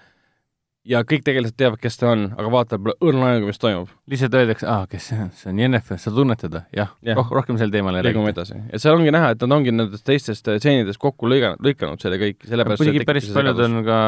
ja 0.87 1.01
kõik 1.07 1.23
tegelased 1.25 1.55
teavad, 1.59 1.79
kes 1.81 1.97
ta 1.99 2.09
on, 2.11 2.25
aga 2.35 2.49
vaatajal 2.51 2.81
pole 2.83 2.95
õrna 3.07 3.29
aimu, 3.33 3.49
mis 3.49 3.61
toimub. 3.61 3.91
lihtsalt 4.11 4.35
öeldakse, 4.39 4.67
aa, 4.69 4.87
kes 4.91 5.07
see 5.11 5.19
on, 5.23 5.29
see 5.37 5.51
on 5.53 5.61
Jennifer, 5.63 5.99
sa 6.01 6.11
tunned 6.15 6.41
teda, 6.41 6.63
jah 6.75 6.91
ja. 7.05 7.15
roh, 7.19 7.31
rohkem 7.39 7.59
sel 7.61 7.71
teemal 7.73 7.95
ei 7.95 8.03
räägita. 8.03 8.19
liigume 8.19 8.33
edasi. 8.35 8.59
ja 8.71 8.81
seal 8.83 8.97
ongi 8.97 9.13
näha, 9.15 9.31
et 9.35 9.45
nad 9.45 9.57
ongi 9.57 9.73
nendest 9.75 10.05
teistest 10.07 10.43
stseenidest 10.43 10.99
kokku 11.01 11.29
lõiganud, 11.31 11.63
lõikanud 11.63 12.03
selle 12.03 12.19
kõik, 12.21 12.43
sellepärast 12.49 12.83
muidugi 12.83 13.07
päris 13.07 13.31
paljud 13.35 13.63
on 13.67 13.79
ka 13.87 13.99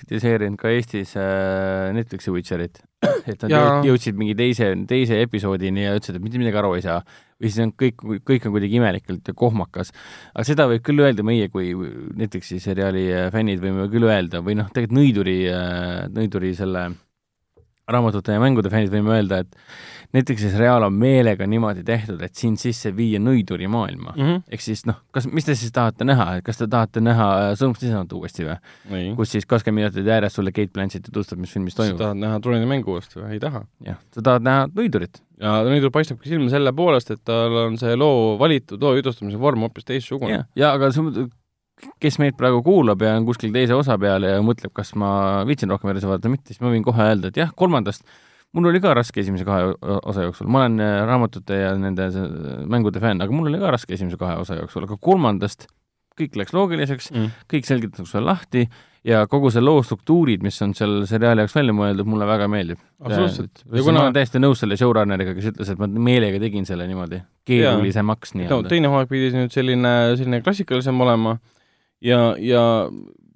kritiseerinud 0.00 0.60
ka 0.60 0.72
Eestis 0.72 1.14
äh, 1.20 1.92
Netflixi 1.96 2.32
Witcherit, 2.32 2.80
et 3.30 3.46
nad 3.46 3.52
ja. 3.52 3.62
jõudsid 3.86 4.18
mingi 4.18 4.34
teise, 4.38 4.72
teise 4.90 5.20
episoodini 5.24 5.86
ja 5.86 5.94
ütlesid, 5.98 6.18
et 6.18 6.24
mitte 6.24 6.40
midagi 6.42 6.60
aru 6.60 6.74
ei 6.78 6.84
saa 6.84 7.00
või 7.40 7.50
siis 7.50 7.64
on 7.64 7.72
kõik, 7.78 8.04
kõik 8.26 8.46
on 8.48 8.54
kuidagi 8.54 8.78
imelikult 8.78 9.30
ja 9.30 9.34
kohmakas. 9.36 9.92
aga 10.32 10.46
seda 10.46 10.68
võib 10.70 10.84
küll 10.86 11.02
öelda 11.02 11.24
meie 11.26 11.48
kui 11.52 11.72
näiteks 11.74 12.54
siis 12.54 12.68
seriaali 12.70 13.08
äh, 13.12 13.30
fännid 13.34 13.62
võime 13.62 13.88
küll 13.92 14.06
öelda 14.08 14.42
või 14.44 14.58
noh, 14.60 14.70
tegelikult 14.72 14.94
Nõiduri, 14.94 15.38
äh, 15.50 16.06
Nõiduri 16.14 16.54
selle 16.56 16.88
raamatute 17.90 18.32
ja 18.32 18.40
mängude 18.40 18.70
fännid 18.72 18.92
võime 18.92 19.12
öelda, 19.12 19.42
et 19.44 20.14
näiteks 20.14 20.44
see 20.44 20.52
seriaal 20.54 20.86
on 20.86 20.94
meelega 20.96 21.46
niimoodi 21.50 21.84
tehtud, 21.86 22.22
et 22.24 22.38
sind 22.38 22.60
sisse 22.60 22.92
viia 22.96 23.20
nõiduri 23.20 23.68
maailma 23.70 24.14
mm 24.14 24.22
-hmm.. 24.22 24.44
ehk 24.48 24.64
siis 24.64 24.84
noh, 24.88 25.00
kas, 25.12 25.26
mis 25.28 25.44
te 25.44 25.56
siis 25.58 25.72
tahate 25.74 26.06
näha, 26.08 26.28
et 26.38 26.46
kas 26.46 26.60
te 26.60 26.68
tahate 26.70 27.02
näha 27.04 27.28
äh, 27.42 27.50
Sõnumit 27.58 27.84
lisandut 27.84 28.16
uuesti 28.20 28.48
või? 28.48 29.04
kus 29.18 29.34
siis 29.36 29.46
kakskümmend 29.46 29.84
minutit 29.84 30.08
järjest 30.08 30.40
sulle 30.40 30.52
Kate 30.52 30.72
Blanchett 30.72 31.04
tutvustab, 31.10 31.38
mis 31.38 31.52
filmis 31.52 31.76
toimub. 31.76 31.98
sa 31.98 32.04
tahad 32.04 32.22
näha 32.22 32.40
Trooni 32.40 32.66
mängu 32.70 32.96
uuesti 32.96 33.20
või? 33.20 33.36
ei 33.36 33.40
taha. 33.42 33.64
jah, 33.84 34.00
sa 34.16 34.22
tahad 34.22 34.48
näha 34.48 34.66
nõidurit. 34.72 35.20
ja 35.40 35.60
nõidur 35.68 35.92
paistabki 35.92 36.28
silma 36.28 36.48
selle 36.50 36.72
poolest, 36.72 37.10
et 37.10 37.24
tal 37.24 37.60
on 37.66 37.78
see 37.78 37.96
loo 37.96 38.38
valitud, 38.40 38.80
loo 38.80 38.96
jutustamise 38.96 39.40
vorm 39.40 39.66
hoopis 39.66 39.84
teistsugune. 39.84 40.44
ja 40.56 40.72
aga 40.72 40.92
see 40.94 41.28
kes 42.02 42.20
meid 42.22 42.36
praegu 42.38 42.62
kuulab 42.64 43.02
ja 43.02 43.14
on 43.18 43.26
kuskil 43.26 43.52
teise 43.54 43.74
osa 43.76 43.96
peal 44.00 44.26
ja 44.26 44.38
mõtleb, 44.44 44.72
kas 44.76 44.94
ma 44.98 45.42
viitsin 45.48 45.72
rohkem 45.72 45.90
edasi 45.92 46.08
vaadata 46.08 46.30
või 46.30 46.38
mitte, 46.38 46.54
siis 46.54 46.62
ma 46.62 46.72
võin 46.72 46.86
kohe 46.86 47.08
öelda, 47.10 47.32
et 47.32 47.40
jah, 47.42 47.52
kolmandast 47.56 48.06
mul 48.54 48.70
oli 48.70 48.80
ka 48.82 48.94
raske 48.94 49.22
esimese 49.22 49.46
kahe 49.46 49.72
osa 49.82 50.28
jooksul, 50.28 50.48
ma 50.52 50.64
olen 50.64 50.82
äh, 50.82 50.98
raamatute 51.08 51.58
ja 51.58 51.72
nende 51.78 52.08
mängude 52.70 53.02
fänn, 53.02 53.22
aga 53.24 53.34
mul 53.34 53.50
oli 53.50 53.60
ka 53.62 53.72
raske 53.74 53.96
esimese 53.96 54.20
kahe 54.20 54.38
osa 54.42 54.60
jooksul, 54.60 54.86
aga 54.86 54.98
kolmandast 55.02 55.66
kõik 56.14 56.36
läks 56.38 56.54
loogiliseks 56.54 57.10
mm., 57.10 57.30
kõik 57.50 57.66
selgitatakse 57.66 58.20
lahti 58.22 58.68
ja 59.04 59.24
kogu 59.30 59.50
see 59.52 59.62
loo 59.64 59.82
struktuurid, 59.84 60.44
mis 60.46 60.60
on 60.64 60.72
seal 60.78 61.02
seriaali 61.10 61.42
jaoks 61.42 61.56
välja 61.56 61.74
mõeldud, 61.76 62.06
mulle 62.08 62.28
väga 62.28 62.46
meeldib. 62.50 62.78
absoluutselt. 63.02 63.64
ja 63.66 63.82
kuna 63.82 63.98
ma 63.98 64.06
olen 64.06 64.16
täiesti 64.16 64.42
nõus 64.42 64.62
selle 64.62 64.78
showrunneriga, 64.80 65.34
kes 65.36 65.50
ütles, 65.50 65.72
et 65.74 65.82
ma 65.82 65.88
meelega 65.90 66.38
tegin 66.42 66.68
selle 66.68 66.86
niimoodi 66.88 67.20
keerulisemaks 67.48 68.36
nii-öelda 68.38 68.62
no,. 68.62 68.70
teine 68.70 68.92
hooaeg 68.92 69.10
pidi 69.10 69.34
nüüd 69.34 69.52
selline, 69.54 69.92
selline 70.20 70.40
klassikalisem 70.46 71.02
olema 71.04 71.34
ja, 72.04 72.34
ja 72.38 72.64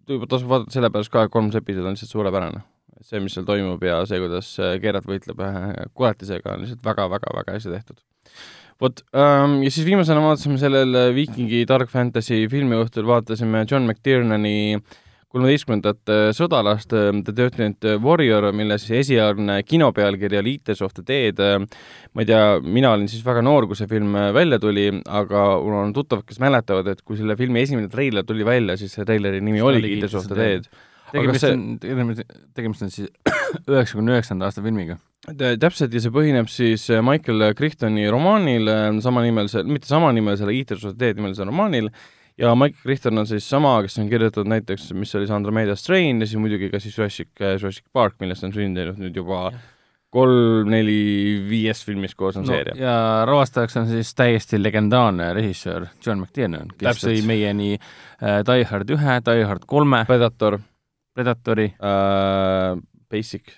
juba 0.08 0.28
tasub 0.30 0.50
vaadata 0.50 0.76
sellepärast 0.76 1.12
ka, 1.12 1.26
et 1.26 1.32
kolmas 1.32 1.56
episood 1.58 1.88
on 1.88 1.96
lihtsalt 1.96 2.14
suurepärane 2.14 2.64
see, 3.04 3.20
mis 3.22 3.34
seal 3.36 3.46
toimub 3.48 3.82
ja 3.86 4.00
see, 4.08 4.20
kuidas 4.22 4.50
Geralt 4.82 5.08
võitleb 5.08 5.42
ühe 5.44 5.88
kuletisega, 5.96 6.54
on 6.54 6.64
lihtsalt 6.64 6.86
väga-väga-väga 6.86 7.56
hästi 7.56 7.74
tehtud. 7.74 8.00
vot 8.80 9.02
ähm,, 9.14 9.58
ja 9.64 9.70
siis 9.74 9.86
viimasena 9.86 10.22
vaatasime 10.22 10.58
sellel 10.60 10.98
Viikingi 11.14 11.64
Dark 11.68 11.90
Fantasy 11.90 12.44
filmiõhtul, 12.50 13.06
vaatasime 13.08 13.64
John 13.70 13.88
McTiernani 13.88 14.78
kolmeteistkümnendat 15.32 16.12
äh, 16.12 16.26
sõdalast 16.36 16.92
äh, 16.96 17.10
The 17.24 17.34
Thirteenth 17.36 17.98
Warrior, 18.04 18.48
mille 18.56 18.78
siis 18.80 19.02
esialgne 19.02 19.60
kinopealkiri 19.68 20.40
oli 20.40 20.56
Eaters 20.56 20.80
of 20.86 20.94
the 20.96 21.04
Dead. 21.06 21.42
ma 22.14 22.24
ei 22.24 22.28
tea, 22.28 22.44
mina 22.64 22.94
olin 22.96 23.08
siis 23.10 23.24
väga 23.26 23.42
noor, 23.44 23.68
kui 23.68 23.76
see 23.76 23.90
film 23.90 24.16
välja 24.34 24.58
tuli, 24.62 24.88
aga 25.04 25.42
mul 25.62 25.80
on 25.82 25.92
tuttavad, 25.96 26.24
kes 26.28 26.40
mäletavad, 26.42 26.88
et 26.94 27.02
kui 27.04 27.20
selle 27.20 27.36
filmi 27.36 27.62
esimene 27.66 27.90
treiler 27.92 28.24
tuli 28.28 28.46
välja, 28.48 28.78
siis 28.80 28.96
see 28.96 29.04
treileri 29.08 29.42
nimi 29.44 29.60
oligi 29.64 29.98
Eaters 29.98 30.16
of 30.18 30.30
the 30.30 30.38
Dead. 30.38 30.70
tegemist 31.12 31.44
see... 31.44 31.52
on, 31.52 32.16
tegemist 32.56 32.88
on 32.88 32.92
siis 32.92 33.12
üheksakümne 33.72 34.16
üheksanda 34.16 34.48
aasta 34.48 34.64
filmiga 34.64 34.98
täpselt, 35.28 35.92
ja 35.92 36.00
see 36.00 36.12
põhineb 36.14 36.48
siis 36.48 36.86
Michael 37.04 37.50
Crichtoni 37.58 38.06
romaanil, 38.08 38.70
samanimelisel, 39.04 39.66
mitte 39.68 39.90
samanimelisel, 39.90 40.48
Eaters 40.54 40.86
of 40.88 40.94
the 40.94 41.02
Dead 41.02 41.20
nimelisel 41.20 41.50
romaanil, 41.50 41.90
ja 42.38 42.54
Mike 42.54 42.78
Crichton 42.82 43.18
on 43.18 43.26
siis 43.26 43.48
sama, 43.50 43.78
kes 43.84 43.98
on 43.98 44.08
kirjutatud 44.10 44.48
näiteks, 44.50 44.92
mis 44.98 45.14
oli 45.18 45.26
see 45.28 45.36
Andromeda 45.36 45.74
Strain 45.78 46.22
ja 46.22 46.28
siis 46.28 46.40
muidugi 46.40 46.70
ka 46.72 46.80
siis 46.82 46.96
Jurassic, 46.98 47.30
Jurassic 47.40 47.84
Park, 47.92 48.18
millest 48.22 48.46
on 48.46 48.54
sündinud 48.54 49.00
nüüd 49.02 49.18
juba 49.18 49.48
kolm-neli-viies 50.14 51.82
filmis 51.84 52.14
koos 52.16 52.38
on 52.40 52.46
no, 52.46 52.54
seeria. 52.54 52.76
ja 52.80 52.96
ravastajaks 53.28 53.76
on 53.76 53.88
siis 53.90 54.14
täiesti 54.16 54.60
legendaarne 54.60 55.32
režissöör 55.36 55.90
John 56.04 56.22
McTiernan, 56.22 56.70
kes 56.72 56.86
Täpselt. 56.86 57.12
tõi 57.12 57.26
meieni 57.28 57.74
äh, 57.76 58.40
Die 58.48 58.66
Hard 58.70 58.92
ühe, 58.96 59.20
Die 59.28 59.46
Hard 59.50 59.68
kolme, 59.68 60.04
Predator, 60.08 60.60
Predatori 61.16 61.72
äh,, 61.74 62.78
Basic. 63.08 63.52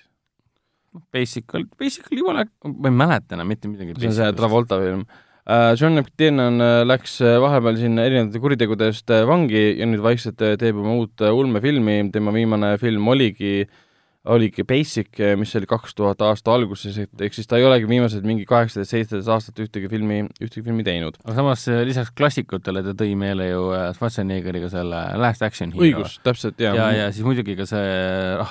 Basic, 1.11 1.47
Basic 1.79 2.07
oli 2.11 2.19
jumala, 2.19 2.43
ma 2.67 2.89
ei 2.89 2.95
mäleta 2.99 3.37
enam 3.37 3.47
mitte 3.47 3.69
midagi. 3.71 3.95
see 3.95 4.09
on 4.11 4.17
see 4.17 4.33
Travolta 4.35 4.79
film 4.81 5.05
Äh, 5.05 5.29
John 5.47 5.97
McTiernan 5.97 6.61
äh, 6.61 6.83
läks 6.85 7.15
äh, 7.21 7.39
vahepeal 7.41 7.79
sinna 7.79 8.05
erinevate 8.05 8.41
kuritegude 8.43 8.91
eest 8.91 9.09
vangi 9.09 9.63
ja 9.79 9.87
nüüd 9.89 10.03
vaikselt 10.05 10.37
teeb 10.37 10.77
oma 10.77 10.93
uut 10.99 11.23
ulmefilmi, 11.25 11.97
tema 12.13 12.33
viimane 12.35 12.75
film 12.81 13.07
oligi 13.09 13.63
äh, 13.63 13.79
oligi 14.29 14.63
Basic, 14.67 15.17
mis 15.39 15.53
oli 15.57 15.67
kaks 15.69 15.95
tuhat 15.97 16.21
aasta 16.21 16.53
alguses, 16.53 16.97
et 17.01 17.23
ehk 17.25 17.33
siis 17.33 17.47
ta 17.49 17.57
ei 17.57 17.65
olegi 17.65 17.87
viimased 17.89 18.25
mingi 18.27 18.45
kaheksateist, 18.49 18.93
seitseteist 18.93 19.29
aastat 19.33 19.61
ühtegi 19.63 19.89
filmi, 19.89 20.19
ühtegi 20.37 20.61
filmi 20.67 20.85
teinud. 20.85 21.17
aga 21.25 21.35
samas 21.39 21.63
eh, 21.71 21.81
lisaks 21.87 22.13
klassikutele 22.17 22.83
ta 22.85 22.93
tõi 22.97 23.15
meile 23.17 23.47
ju 23.49 23.63
eh, 23.73 23.87
Schwarzeneggeriga 23.97 24.69
selle 24.73 24.99
Last 25.17 25.41
Action 25.45 25.73
Hero. 25.73 25.87
õigus, 25.87 26.19
täpselt, 26.25 26.61
jaa. 26.61 26.75
ja, 26.77 26.89
ja 26.99 27.07
siis 27.09 27.25
muidugi 27.25 27.55
ka 27.57 27.65
see 27.69 27.95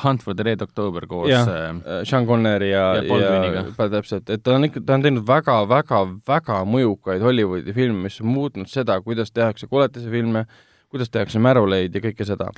Hunt 0.02 0.26
for 0.26 0.34
the 0.34 0.46
Red 0.48 0.64
October 0.66 1.06
koos 1.10 1.30
ja, 1.30 1.44
äh, 1.46 2.00
Sean 2.08 2.26
Connery 2.26 2.72
ja, 2.72 2.88
ja, 2.98 3.20
ja, 3.22 3.62
ja 3.62 3.90
täpselt, 3.94 4.26
et 4.26 4.42
ta 4.42 4.56
on 4.58 4.66
ikka, 4.66 4.82
ta 4.82 4.98
on 4.98 5.06
teinud 5.06 5.26
väga, 5.28 5.60
väga, 5.70 6.02
väga 6.26 6.64
mõjukaid 6.66 7.22
Hollywoodi 7.22 7.76
filme, 7.76 8.08
mis 8.08 8.18
on 8.24 8.34
muutnud 8.34 8.70
seda, 8.70 8.98
kuidas 9.06 9.30
tehakse 9.30 9.70
koletisefilme, 9.70 10.48
kuidas 10.90 11.10
tehakse 11.10 11.38
märuleid 11.42 11.94
ja 11.94 12.02
kõike 12.02 12.26
seda 12.26 12.50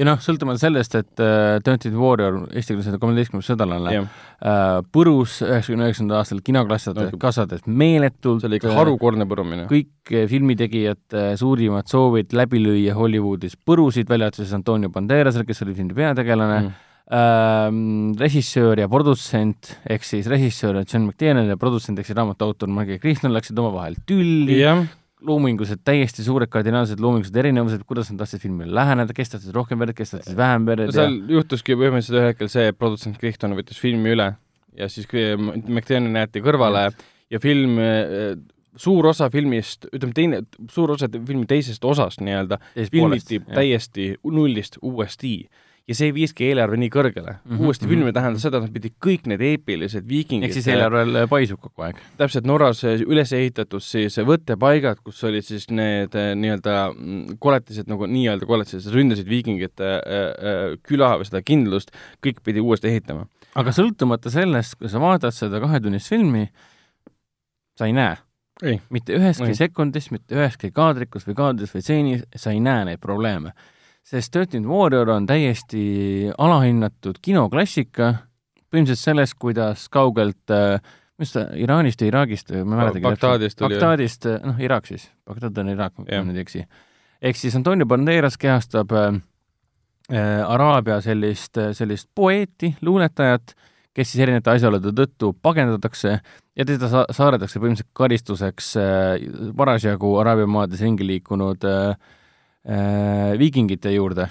ja 0.00 0.06
noh, 0.08 0.20
sõltumata 0.22 0.62
sellest, 0.62 0.94
et 0.96 1.22
äh, 1.22 1.58
Dirty 1.64 1.92
Warrior, 1.92 2.38
eestikeelsele 2.56 3.00
kolmeteistkümnes 3.02 3.48
sõdalane 3.50 3.92
yeah. 3.92 4.20
äh, 4.40 4.76
põrus 4.94 5.40
üheksakümne 5.44 5.88
üheksandal 5.90 6.20
aastal 6.22 6.42
kinoklassides 6.44 7.10
no, 7.12 7.20
kasvades 7.20 7.66
meeletult. 7.66 8.42
see 8.42 8.50
oli 8.50 8.60
ikka 8.60 8.76
harukordne 8.78 9.26
põrumine. 9.30 9.66
kõik 9.70 10.14
äh, 10.14 10.28
filmitegijate 10.30 11.24
äh, 11.32 11.32
suurimad 11.40 11.90
soovid 11.90 12.32
läbi 12.36 12.62
lüüa 12.62 12.94
Hollywoodis 12.96 13.58
põrusid, 13.66 14.08
välja 14.10 14.30
arvatud 14.30 14.46
siis 14.46 14.56
Antonio 14.56 14.92
Banderasel, 14.94 15.44
kes 15.48 15.66
oli 15.66 15.76
filmi 15.76 15.96
peategelane 15.98 16.62
mm., 16.62 16.78
äh, 17.18 17.66
režissöör 18.22 18.80
ja 18.80 18.88
produtsent, 18.92 19.74
ehk 19.84 20.06
siis 20.06 20.30
režissöör 20.32 20.80
John 20.86 21.10
McTiernan 21.10 21.50
ja 21.52 21.60
produtsent 21.60 22.00
ehk 22.00 22.08
siis 22.08 22.16
raamatu 22.16 22.48
autor 22.48 22.72
Marge 22.72 23.00
Krihton 23.02 23.36
läksid 23.36 23.60
omavahel 23.60 24.00
tülli 24.08 24.62
yeah 24.62 24.88
loomingulised, 25.26 25.82
täiesti 25.84 26.24
suured 26.24 26.50
kardinaalsed 26.52 27.00
loomingulised 27.02 27.36
erinevused, 27.42 27.82
kuidas 27.88 28.10
nad 28.12 28.22
tahtsid 28.22 28.42
filmile 28.44 28.74
läheneda, 28.74 29.14
kes 29.16 29.34
tahtis 29.34 29.54
rohkem 29.54 29.80
verd, 29.82 29.94
kes 29.96 30.14
tahtis 30.16 30.36
vähem 30.38 30.68
verd 30.68 30.92
seal 30.94 31.16
ja... 31.16 31.34
juhtuski 31.36 31.76
põhimõtteliselt 31.76 32.18
ühel 32.20 32.30
hetkel 32.32 32.52
see, 32.52 32.70
et 32.72 32.78
produtsent 32.78 33.18
Crichton 33.20 33.56
võttis 33.58 33.80
filmi 33.80 34.14
üle 34.14 34.30
ja 34.78 34.88
siis 34.92 35.08
McTiernan 35.10 36.16
jäeti 36.22 36.42
kõrvale 36.44 36.86
ja, 36.86 36.94
ja 37.34 37.42
film, 37.42 37.78
äh, 37.82 38.34
suur 38.80 39.10
osa 39.10 39.30
filmist, 39.32 39.88
ütleme 39.92 40.16
teine, 40.16 40.42
suur 40.72 40.94
osa 40.96 41.10
filmi 41.12 41.46
teisest 41.50 41.84
osast 41.84 42.22
nii-öelda 42.24 42.60
filmiti 42.78 43.40
täiesti 43.50 44.12
nullist 44.24 44.78
uuesti 44.82 45.34
ja 45.90 45.96
see 45.98 46.12
viiski 46.14 46.46
eelarve 46.46 46.78
nii 46.78 46.90
kõrgele 46.92 47.32
mm. 47.32 47.40
-hmm. 47.50 47.66
uuesti 47.66 47.88
filmi 47.90 48.12
tähendas 48.14 48.44
seda, 48.46 48.60
et 48.60 48.68
nad 48.68 48.74
pidid 48.74 48.94
kõik 49.02 49.26
need 49.30 49.42
eepilised 49.42 50.06
viikingid 50.08 50.46
ehk 50.48 50.56
siis 50.56 50.68
eelarve 50.70 51.24
paisub 51.30 51.60
kogu 51.62 51.86
aeg? 51.86 51.98
täpselt, 52.20 52.46
Norras 52.46 52.82
üles 52.86 53.32
ehitatud 53.36 53.82
siis 53.84 54.20
võttepaigad, 54.26 55.02
kus 55.04 55.22
olid 55.26 55.46
siis 55.46 55.66
need 55.74 56.14
eh, 56.14 56.32
nii-öelda 56.38 56.76
mm, 56.92 57.40
koletised, 57.42 57.90
nagu 57.90 58.06
nii-öelda 58.10 58.46
koletised, 58.46 58.86
ründasid 58.94 59.28
viikingite 59.30 59.90
äh, 59.90 60.22
äh, 60.30 60.62
küla 60.86 61.16
või 61.18 61.28
seda 61.28 61.42
kindlust, 61.42 61.90
kõik 62.24 62.44
pidi 62.46 62.62
uuesti 62.62 62.92
ehitama. 62.92 63.26
aga 63.58 63.74
sõltumata 63.74 64.30
sellest, 64.30 64.78
kui 64.78 64.92
sa 64.92 65.02
vaatad 65.02 65.34
seda 65.34 65.62
kahetunnist 65.62 66.12
filmi, 66.12 66.46
sa 67.78 67.90
ei 67.90 67.96
näe 67.98 68.14
ei. 68.62 68.78
mitte 68.94 69.18
üheski 69.18 69.50
ei. 69.50 69.58
sekundis, 69.58 70.10
mitte 70.14 70.38
üheski 70.38 70.70
kaadrikus 70.70 71.26
või 71.26 71.38
kaadris 71.42 71.74
või 71.74 71.82
stseenis, 71.82 72.24
sa 72.36 72.54
ei 72.54 72.62
näe 72.62 72.86
neid 72.92 73.02
probleeme 73.02 73.56
sest 74.06 74.32
Thirteen 74.32 74.66
Warrior 74.68 75.10
on 75.14 75.26
täiesti 75.28 76.30
alahinnatud 76.38 77.20
kinoklassika, 77.22 78.14
põhimõtteliselt 78.70 79.04
sellest, 79.04 79.36
kuidas 79.38 79.88
kaugelt 79.92 80.54
äh, 80.54 80.80
mis 81.20 81.34
ta, 81.34 81.46
Iraanist 81.58 82.02
või 82.02 82.10
Iraagist, 82.12 82.52
ma 82.54 82.60
ei 82.60 82.68
mäletagi 82.84 83.06
Bagdaadist 83.06 83.64
oli 83.64 83.76
Bagdaadist, 83.76 84.28
äh, 84.30 84.38
noh, 84.46 84.60
Iraak 84.62 84.88
siis, 84.88 85.08
Bagdad 85.28 85.58
on 85.62 85.72
Iraak, 85.74 85.96
kui 85.96 86.06
ma 86.08 86.22
nüüd 86.26 86.40
ei 86.40 86.46
eksi. 86.46 86.64
ehk 87.20 87.36
siis 87.36 87.56
Antonio 87.58 87.86
Banderas 87.86 88.38
kehastab 88.40 88.94
äh, 88.96 89.18
äh, 90.12 90.38
Araabia 90.46 91.00
sellist, 91.04 91.60
sellist 91.76 92.08
poeeti, 92.14 92.74
luuletajat, 92.82 93.54
kes 93.94 94.12
siis 94.12 94.22
erinevate 94.24 94.54
asjaolude 94.54 94.94
tõttu 94.96 95.32
pagendatakse 95.42 96.20
ja 96.56 96.66
teda 96.66 96.88
sa 96.90 97.04
saadetakse 97.10 97.60
põhimõtteliselt 97.60 97.92
karistuseks 97.96 98.72
äh, 98.80 99.52
parasjagu 99.56 100.14
Araabia 100.22 100.48
maades 100.50 100.82
ringi 100.84 101.06
liikunud 101.06 101.66
äh, 101.68 102.16
viikingite 103.40 103.92
juurde, 103.94 104.26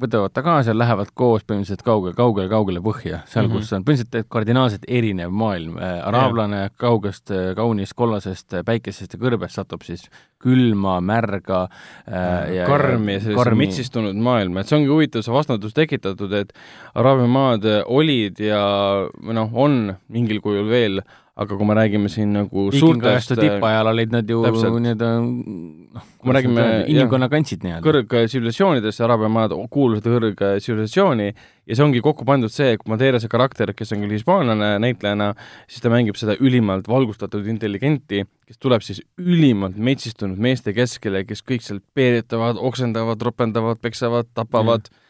võtavad 0.00 0.32
ta 0.34 0.42
kaasa 0.44 0.74
lähevad 0.76 1.10
koos 1.16 1.44
põhimõtteliselt 1.46 1.82
kaugele, 1.86 2.14
kaugele, 2.16 2.48
kaugele 2.52 2.82
põhja, 2.84 3.22
seal 3.30 3.46
mm, 3.46 3.52
-hmm. 3.52 3.64
kus 3.64 3.72
on 3.72 3.84
põhimõtteliselt 3.86 4.30
kardinaalselt 4.32 4.86
erinev 4.88 5.32
maailm 5.32 5.78
äh,. 5.78 5.96
araablane 6.08 6.60
yeah. 6.60 6.72
kaugest 6.78 7.32
äh, 7.32 7.50
kaunist 7.56 7.96
kollasest 7.96 8.54
äh, 8.54 8.64
päikesest 8.66 9.16
ja 9.16 9.20
kõrbest 9.20 9.60
satub 9.60 9.86
siis 9.86 10.06
külma, 10.42 10.98
märga 11.00 11.66
äh, 11.66 12.54
ja 12.60 12.66
karmi 12.68 13.16
ja 13.16 13.20
sellise 13.24 13.40
karmi. 13.40 13.64
mitsistunud 13.64 14.16
maailma, 14.28 14.60
et 14.60 14.70
see 14.70 14.80
ongi 14.80 14.92
huvitav, 14.92 15.24
see 15.24 15.34
vastandus 15.34 15.76
tekitatud, 15.76 16.32
et 16.32 16.52
Araabia 16.94 17.28
maad 17.30 17.68
olid 17.86 18.40
ja 18.40 18.60
noh, 19.32 19.54
on 19.54 19.96
mingil 20.12 20.42
kujul 20.44 20.68
veel 20.68 21.00
aga 21.36 21.56
kui 21.58 21.66
me 21.68 21.74
räägime 21.76 22.08
siin 22.08 22.30
nagu 22.32 22.62
suurtest 22.72 23.34
tippajal 23.36 23.90
olid 23.90 24.14
nad 24.14 24.30
ju 24.30 24.38
nii-öelda 24.40 25.08
noh, 25.20 26.06
kui 26.16 26.30
me 26.30 26.36
räägime 26.38 26.64
inimkonna 26.88 27.28
kantsid 27.28 27.66
nii-öelda. 27.66 27.84
kõrgtsivilisatsioonidest, 27.84 29.02
Araabia 29.04 29.28
maad 29.34 29.52
kuulusid 29.72 30.08
kõrgtsivilisatsiooni 30.08 31.28
ja 31.28 31.76
see 31.76 31.84
ongi 31.84 32.00
kokku 32.04 32.24
pandud 32.24 32.52
see, 32.52 32.78
kui 32.80 32.94
Madeirase 32.94 33.28
karakter, 33.28 33.74
kes 33.76 33.92
on 33.92 34.06
küll 34.06 34.16
hispaanlane 34.16 34.72
näitlejana, 34.80 35.34
siis 35.68 35.84
ta 35.84 35.92
mängib 35.92 36.16
seda 36.16 36.38
ülimalt 36.40 36.88
valgustatud 36.88 37.44
intelligenti, 37.52 38.24
kes 38.48 38.62
tuleb 38.62 38.84
siis 38.86 39.04
ülimalt 39.20 39.76
metsistunud 39.76 40.40
meeste 40.40 40.72
keskele, 40.76 41.26
kes 41.28 41.44
kõik 41.44 41.68
seal 41.68 41.84
peeretavad, 41.92 42.56
oksendavad, 42.56 43.20
ropendavad, 43.28 43.82
peksavad, 43.84 44.32
tapavad 44.32 44.88
mm., 44.88 45.02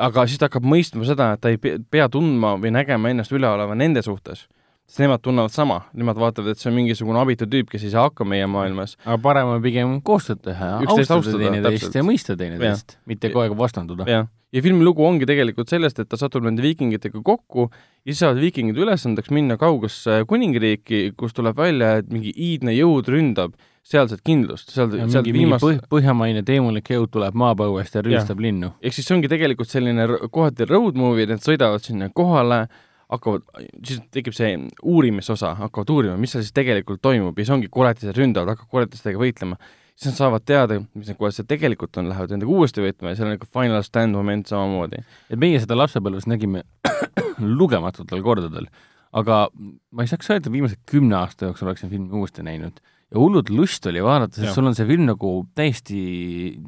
aga 0.00 0.26
siis 0.26 0.40
ta 0.40 0.50
hakkab 0.50 0.66
mõistma 0.66 1.06
seda, 1.06 1.36
et 1.36 1.44
ta 1.44 1.50
ei 1.52 1.60
pea 1.60 2.08
tundma 2.10 2.56
või 2.58 2.72
nägema 2.74 3.12
ennast 3.12 3.30
üleoleva 3.36 3.78
nende 3.78 4.02
suhtes 4.02 4.48
sest 4.90 5.04
nemad 5.04 5.22
tunnevad 5.22 5.54
sama, 5.54 5.84
nemad 5.94 6.18
vaatavad, 6.18 6.50
et 6.50 6.58
see 6.58 6.66
on 6.70 6.74
mingisugune 6.74 7.20
abitu 7.20 7.46
tüüp, 7.50 7.68
kes 7.70 7.86
ei 7.86 7.92
saa 7.92 8.08
hakkama 8.08 8.34
meie 8.34 8.48
maailmas. 8.50 8.96
aga 9.04 9.18
parem 9.22 9.52
on 9.54 9.62
pigem 9.62 9.94
koostööd 10.02 10.42
teha, 10.42 10.80
austada 10.82 11.22
teineteist 11.38 11.94
ja 11.94 12.02
mõista 12.06 12.34
teineteist, 12.38 12.98
mitte 13.06 13.30
kogu 13.30 13.44
aeg 13.44 13.54
vastanduda. 13.60 14.08
jah, 14.10 14.26
ja 14.50 14.62
filmi 14.64 14.82
lugu 14.82 15.06
ongi 15.06 15.28
tegelikult 15.30 15.70
sellest, 15.70 16.02
et 16.02 16.10
ta 16.10 16.18
satub 16.18 16.42
nende 16.46 16.64
viikingitega 16.64 17.22
kokku 17.22 17.68
ja 17.70 18.10
siis 18.10 18.24
saavad 18.24 18.42
viikingid 18.42 18.82
ülesandeks 18.82 19.30
minna 19.34 19.54
kaugesse 19.60 20.24
kuningriiki, 20.30 21.12
kus 21.18 21.38
tuleb 21.38 21.62
välja, 21.62 22.00
et 22.02 22.10
mingi 22.10 22.34
iidne 22.34 22.74
jõud 22.74 23.14
ründab 23.14 23.54
sealset 23.86 24.20
kindlust, 24.26 24.74
seal, 24.74 24.90
sealt 25.06 25.30
viimast 25.30 25.64
põh 25.64 25.78
põhjamaine 25.90 26.42
teemulik 26.46 26.90
jõud 26.92 27.14
tuleb 27.14 27.38
maapõuest 27.38 27.94
ja 27.94 28.02
rüüstab 28.04 28.42
linnu. 28.42 28.74
ehk 28.82 28.96
siis 28.96 29.06
see 29.06 29.16
ongi 29.16 29.30
tegelikult 29.30 29.70
selline 29.70 30.06
kohati 30.34 30.66
road 30.66 30.98
movie, 30.98 31.30
need 31.30 31.46
sõidavad 31.46 31.86
sinna 31.86 32.10
kohale, 32.10 32.64
hakkavad, 33.10 33.44
siis 33.86 34.00
tekib 34.14 34.36
see 34.36 34.52
uurimisosa, 34.86 35.54
hakkavad 35.58 35.92
uurima, 35.94 36.16
mis 36.20 36.34
seal 36.34 36.44
siis 36.46 36.54
tegelikult 36.56 37.02
toimub 37.02 37.38
ja 37.38 37.46
siis 37.46 37.54
ongi 37.56 37.70
koletised 37.72 38.18
ründavad, 38.18 38.54
hakkavad 38.54 38.70
koletistega 38.78 39.20
võitlema. 39.20 39.58
siis 39.94 40.12
nad 40.12 40.16
saavad 40.16 40.44
teada, 40.48 40.78
mis 40.94 41.10
need 41.10 41.18
koletised 41.18 41.48
tegelikult 41.50 41.98
on, 42.00 42.08
lähevad 42.08 42.30
nendega 42.32 42.52
uuesti 42.54 42.84
võitlema 42.84 43.12
ja 43.12 43.18
seal 43.18 43.28
on 43.28 43.34
nagu 43.36 43.48
final 43.58 43.82
stand 43.86 44.16
moment 44.16 44.52
samamoodi. 44.52 45.02
et 45.30 45.38
meie 45.38 45.60
seda 45.60 45.78
lapsepõlves 45.78 46.28
nägime 46.30 46.62
lugematutel 47.60 48.22
kordadel, 48.22 48.70
aga 49.12 49.42
ma 49.90 50.06
ei 50.06 50.10
saaks 50.10 50.30
öelda, 50.30 50.52
viimase 50.52 50.78
kümne 50.86 51.18
aasta 51.18 51.50
jooksul 51.50 51.68
oleksin 51.68 51.90
filmi 51.90 52.14
uuesti 52.22 52.46
näinud 52.46 52.80
ja 53.10 53.18
hullult 53.18 53.50
lust 53.50 53.86
oli 53.90 54.02
vaadata, 54.04 54.36
sest 54.36 54.50
Jah. 54.50 54.56
sul 54.56 54.70
on 54.70 54.76
see 54.78 54.86
film 54.88 55.08
nagu 55.08 55.32
täiesti 55.58 56.00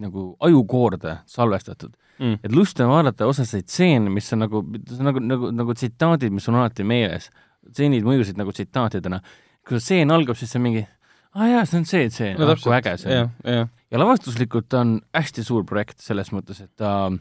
nagu 0.03 0.33
ajukoorde 0.43 1.19
salvestatud 1.31 1.93
mm.. 2.19 2.41
et 2.43 2.55
lust 2.55 2.81
on 2.83 2.91
vaadata 2.93 3.29
osasid 3.31 3.69
stseene, 3.69 4.11
mis 4.13 4.31
on 4.35 4.45
nagu, 4.47 4.65
nagu, 4.99 5.23
nagu, 5.23 5.53
nagu 5.63 5.77
tsitaadid, 5.79 6.35
mis 6.35 6.49
on 6.51 6.59
alati 6.61 6.87
meeles. 6.87 7.31
stseenid 7.71 8.07
mõjusid 8.07 8.41
nagu 8.41 8.53
tsitaatidena. 8.53 9.21
kui 9.63 9.79
see 9.79 9.85
stseen 9.85 10.11
algab, 10.11 10.39
siis 10.39 10.51
see 10.51 10.59
on 10.59 10.67
mingi, 10.67 10.87
aa 11.39 11.49
jaa, 11.53 11.67
see 11.69 11.79
on 11.79 11.85
see 11.87 12.09
tseen 12.11 12.41
no 12.41 12.49
no,, 12.49 12.57
kui 12.59 12.75
äge 12.75 12.97
see 12.99 13.21
on., 13.23 13.69
ja 13.93 14.01
lavastuslikult 14.01 14.75
on 14.75 14.97
hästi 15.15 15.45
suur 15.47 15.67
projekt 15.69 16.03
selles 16.03 16.33
mõttes, 16.35 16.65
et 16.65 16.73
ta 16.77 17.13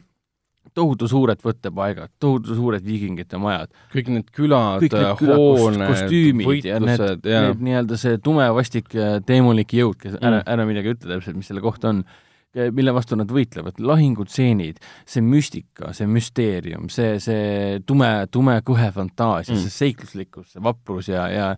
tohutu 0.76 1.08
suured 1.10 1.40
võttepaigad, 1.44 2.12
tohutu 2.22 2.56
suured 2.56 2.84
viikingite 2.86 3.40
majad, 3.40 3.72
kõik 3.92 4.10
need 4.14 4.28
külad 4.34 4.84
hooned, 5.20 5.84
kostüümid 5.90 6.68
ja 6.68 6.78
need, 6.82 7.26
need 7.26 7.64
nii-öelda 7.68 7.98
see 8.00 8.20
tume 8.24 8.46
vastik 8.56 8.94
äh, 8.96 9.18
teemulik 9.26 9.74
jõud, 9.76 9.98
kes 10.00 10.18
ära 10.20 10.42
Mm., 10.42 10.48
ära 10.54 10.66
midagi 10.68 10.94
ütle 10.94 11.16
täpselt, 11.16 11.36
mis 11.38 11.50
selle 11.50 11.62
kohta 11.64 11.90
on, 11.92 12.02
mille 12.52 12.92
vastu 12.92 13.16
nad 13.16 13.30
võitlevad, 13.32 13.78
lahingutseenid, 13.80 14.80
see 15.08 15.24
müstika, 15.24 15.92
see 15.96 16.08
müsteerium, 16.10 16.88
see, 16.92 17.16
see 17.22 17.82
tume, 17.88 18.10
tume 18.32 18.58
kõhe 18.66 18.90
fantaasia 18.94 19.54
mm., 19.54 19.62
see 19.66 19.76
seikluslikkus, 19.76 20.52
see 20.54 20.64
vaprus 20.64 21.08
ja, 21.12 21.28
ja 21.32 21.52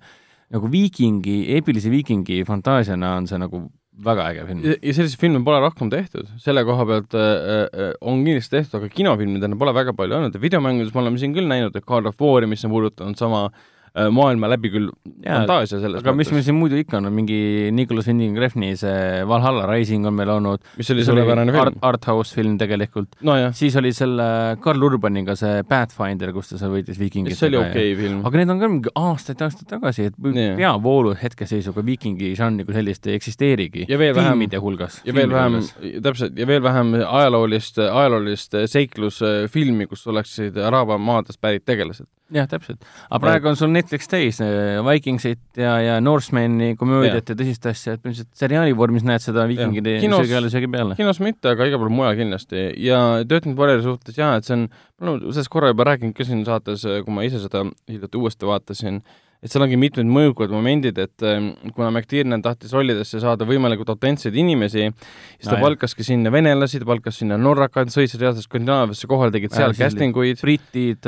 nagu 0.54 0.70
viikingi, 0.70 1.40
eepilise 1.56 1.90
viikingi 1.92 2.42
fantaasiana 2.46 3.16
on 3.18 3.30
see 3.30 3.40
nagu 3.42 3.64
väga 4.04 4.24
äge 4.32 4.46
film. 4.48 4.64
ja, 4.64 4.94
selliseid 4.96 5.20
filme 5.20 5.44
pole 5.46 5.60
rohkem 5.62 5.90
tehtud, 5.92 6.30
selle 6.42 6.64
koha 6.66 6.86
pealt 6.88 7.14
äh, 7.18 7.28
äh, 7.66 7.92
on 8.00 8.24
kindlasti 8.26 8.58
tehtud, 8.58 8.80
aga 8.80 8.90
kinofilmidena 8.94 9.58
pole 9.60 9.74
väga 9.76 9.94
palju 9.96 10.18
olnud 10.18 10.34
ja 10.34 10.42
videomängudes 10.42 10.94
me 10.94 11.04
oleme 11.04 11.22
siin 11.22 11.36
küll 11.36 11.50
näinud, 11.50 11.76
et 11.76 11.86
God 11.86 12.10
of 12.10 12.18
War'i, 12.20 12.50
mis 12.50 12.64
on 12.66 12.74
puudutanud 12.74 13.20
sama 13.20 13.46
äh, 13.46 13.73
maailma 13.94 14.50
läbi 14.50 14.70
küll 14.74 14.88
fantaasia 15.22 15.78
selles 15.78 16.02
aga 16.02 16.14
mis 16.18 16.30
meil 16.34 16.42
siin 16.46 16.56
muidu 16.58 16.78
ikka 16.80 16.98
on, 16.98 17.10
mingi 17.14 17.70
Nicolas 17.74 18.08
Winding 18.10 18.38
Refni 18.42 18.72
see 18.78 19.22
Valhalla 19.30 19.68
Rising 19.70 20.06
on 20.10 20.16
meil 20.18 20.32
olnud, 20.34 20.64
mis 20.78 20.90
oli 20.94 21.04
suurepärane 21.06 21.54
film 21.54 21.62
art,. 21.62 21.78
arthouse 21.90 22.34
film 22.34 22.56
tegelikult, 22.60 23.14
nojah, 23.26 23.54
siis 23.56 23.76
oli 23.80 23.92
selle 23.94 24.26
Karl 24.64 24.82
Urbaniga 24.88 25.36
see 25.38 25.62
Pathfinder, 25.68 26.32
kus 26.34 26.52
ta 26.52 26.60
seal 26.60 26.74
võitles 26.74 26.98
viikingitega. 27.00 27.38
see 27.38 27.52
oli 27.52 27.60
okei 27.60 27.92
okay 27.94 28.00
film. 28.02 28.24
aga 28.26 28.42
need 28.42 28.54
on 28.54 28.62
ka 28.64 28.72
mingi 28.74 28.94
aastaid-aastaid 28.98 29.70
tagasi, 29.70 30.10
et 30.10 30.18
Nii. 30.24 30.56
peavoolu 30.58 31.14
hetkeseisuga 31.20 31.84
viikingi 31.86 32.34
žanri 32.38 32.66
kui 32.66 32.74
sellist 32.76 33.06
ei 33.06 33.18
eksisteerigi. 33.20 33.86
Ja 33.88 33.98
veel 34.00 34.14
vähem- 34.16 34.34
filmide 34.34 34.58
hulgas. 34.58 35.00
ja 35.04 35.14
veel 35.14 35.30
vähem, 35.30 35.60
täpselt, 36.02 36.36
ja 36.38 36.46
veel 36.46 36.62
vähem 36.62 36.94
ajaloolist, 37.04 37.78
ajaloolist 37.78 38.58
seiklusfilmi, 38.74 39.86
kus 39.86 40.06
oleksid 40.10 40.58
Araabia 40.58 40.98
maadest 40.98 41.40
pärit 41.40 41.64
tegelased. 41.64 42.06
jah, 42.34 42.48
täpselt. 42.50 42.84
aga 43.08 43.20
praegu 43.22 43.50
on 43.50 43.58
sul 43.58 43.72
Netflix 43.74 44.10
täis 44.10 44.40
äh, 44.44 44.80
Vikingsit 44.84 45.60
ja, 45.60 45.76
ja 45.82 45.96
Norsemani 46.04 46.74
komöödiat 46.80 47.30
ja 47.30 47.38
tõsist 47.38 47.68
asja, 47.70 47.94
et 47.94 48.02
põhimõtteliselt 48.02 48.44
seriaali 48.44 48.76
vormis 48.78 49.06
näed 49.06 49.24
seda 49.24 49.46
viikingide 49.50 49.96
söögi 50.02 50.38
alla, 50.38 50.52
söögi 50.52 50.70
peale. 50.72 50.98
kinos 50.98 51.20
mitte, 51.24 51.52
aga 51.54 51.68
igal 51.70 51.82
pool 51.82 51.92
mujal 51.94 52.18
kindlasti 52.18 52.66
ja 52.84 53.00
Dirty 53.28 53.54
Warriori 53.58 53.86
suhtes 53.86 54.18
jaa, 54.18 54.34
et 54.38 54.48
see 54.48 54.58
on, 54.58 54.66
ma 55.00 55.12
olen 55.12 55.28
sellest 55.30 55.52
korra 55.52 55.72
juba 55.72 55.88
rääkinud 55.90 56.16
ka 56.16 56.26
siin 56.26 56.44
saates, 56.48 56.86
kui 57.06 57.14
ma 57.14 57.26
ise 57.26 57.42
seda 57.42 57.64
hiljuti 57.90 58.20
uuesti 58.20 58.50
vaatasin, 58.50 59.02
et 59.44 59.52
seal 59.52 59.60
ongi 59.66 59.76
mitmed 59.76 60.08
mõjukad 60.08 60.52
momendid, 60.54 60.96
et 61.02 61.24
ähm, 61.28 61.50
kuna 61.76 61.90
McTiernan 61.92 62.40
tahtis 62.44 62.72
rollidesse 62.72 63.20
saada 63.20 63.44
võimalikult 63.44 63.90
autentseid 63.92 64.34
inimesi, 64.40 64.86
siis 64.88 65.44
ta 65.50 65.58
jah. 65.58 65.62
palkaski 65.66 66.06
sinna 66.06 66.32
venelasi, 66.32 66.80
ta 66.80 66.88
palkas 66.88 67.20
sinna 67.20 67.36
norrakaid, 67.36 67.92
sõitsid 67.92 68.22
reaalselt 68.24 68.48
Skandinaaviasse 68.48 69.10
kohale, 69.10 69.34
tegid 69.36 69.52
seal 69.52 69.76
casting 69.76 70.16
uid 70.16 70.40
britid, 70.40 71.04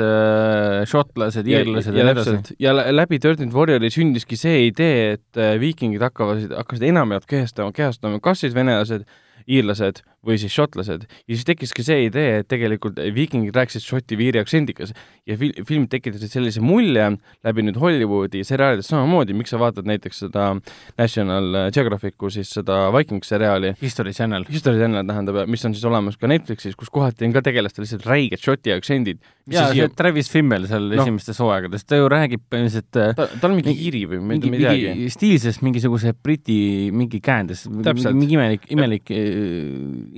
šotlased, 0.91 1.47
iirlased 1.49 1.97
ja 1.97 2.05
nii 2.05 2.13
edasi. 2.15 2.57
ja 2.61 2.75
lä- 2.77 2.87
läbi 2.93 3.19
Dirty 3.23 3.49
Warriori 3.53 3.89
sündiski 3.93 4.37
see 4.39 4.67
idee, 4.69 5.17
et 5.17 5.41
äh, 5.41 5.55
viikingid 5.61 6.03
hakkavad, 6.05 6.45
hakkasid 6.61 6.85
enamjaolt 6.91 7.25
kehastama, 7.29 7.73
kehastama 7.75 8.21
kas 8.23 8.45
siis 8.45 8.53
venelased, 8.55 9.07
iirlased 9.47 10.03
või 10.27 10.39
siis 10.41 10.53
šotlased 10.55 11.07
ja 11.07 11.33
siis 11.33 11.45
tekkiski 11.47 11.85
see 11.85 12.07
idee, 12.07 12.41
et 12.41 12.49
tegelikult 12.51 12.99
viikingid 13.15 13.55
rääkisid 13.55 13.85
šoti 13.85 14.19
viiri 14.19 14.41
aktsendikas 14.41 14.93
ja 15.27 15.37
fil-, 15.39 15.55
filmid 15.67 15.91
tekitasid 15.93 16.31
sellise 16.33 16.63
mulje 16.63 17.09
läbi 17.45 17.65
nüüd 17.65 17.79
Hollywoodi 17.81 18.43
seriaalides 18.47 18.89
samamoodi, 18.91 19.35
miks 19.37 19.53
sa 19.53 19.61
vaatad 19.61 19.87
näiteks 19.87 20.23
seda 20.25 20.49
National 20.97 21.71
Geographicu 21.75 22.31
siis 22.33 22.51
seda 22.57 22.87
Vikings 22.95 23.31
seriaali, 23.31 23.73
History 23.81 24.13
Channel. 24.15 24.45
History 24.51 24.79
Channel 24.81 25.07
tähendab, 25.07 25.41
mis 25.49 25.65
on 25.67 25.75
siis 25.75 25.85
olemas 25.87 26.19
ka 26.19 26.29
Netflixis, 26.31 26.75
kus 26.79 26.91
kohati 26.93 27.27
on 27.27 27.35
ka 27.35 27.43
tegelastel 27.45 27.85
lihtsalt 27.85 28.07
räiged 28.07 28.43
šoti 28.43 28.75
aktsendid. 28.75 29.23
jaa, 29.47 29.69
see 29.71 29.87
Travis 29.95 30.29
Fimmel 30.31 30.67
seal 30.67 30.89
no. 30.91 30.99
esimestes 31.01 31.39
hooaegades, 31.39 31.85
ta 31.87 31.99
ju 31.99 32.09
räägib 32.11 32.43
põhimõtteliselt 32.51 32.99
äh, 32.99 33.13
ta, 33.15 33.27
tal 33.39 33.53
on 33.53 33.59
mingi 33.61 33.75
kiiri 33.77 34.03
või 34.11 34.19
mitte 34.33 34.51
midagi. 34.51 34.89
mingi 34.91 35.13
stiilses 35.13 35.61
mingisuguse 35.63 36.11
briti 36.23 36.57
mingi 36.91 37.21
käändes, 37.23 37.65
mingi 37.71 38.35
imelik, 38.35 38.67
imelik, 38.75 39.13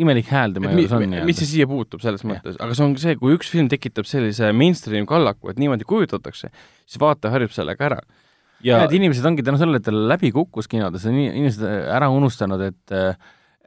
imelik 0.04 0.30
hääl 0.32 0.56
tema 0.56 0.72
juures 0.74 0.94
on 0.96 1.04
mi, 1.06 1.22
mis 1.30 1.42
see 1.42 1.50
siia 1.56 1.68
puutub 1.70 2.04
selles 2.04 2.24
mõttes, 2.28 2.58
aga 2.60 2.78
see 2.78 2.86
on 2.86 2.96
see, 3.02 3.18
kui 3.20 3.36
üks 3.38 3.52
film 3.54 3.70
tekitab 3.72 4.08
sellise 4.10 4.52
mainstream 4.56 5.08
kallaku, 5.10 5.52
et 5.52 5.60
niimoodi 5.62 5.88
kujutatakse, 5.90 6.52
siis 6.86 7.02
vaataja 7.02 7.36
harjub 7.36 7.56
sellega 7.56 7.90
ära. 7.90 8.00
ja 8.66 8.84
et 8.86 8.96
inimesed 8.96 9.26
ongi 9.26 9.46
tänu 9.46 9.60
sellele, 9.62 9.82
et 9.82 9.88
ta 9.88 9.96
läbi 9.96 10.32
kukkus 10.36 10.68
kinodes, 10.72 11.06
on 11.08 11.18
ini- 11.18 11.34
inimesed 11.34 11.66
ära 11.96 12.10
unustanud, 12.14 12.64
et 12.72 12.98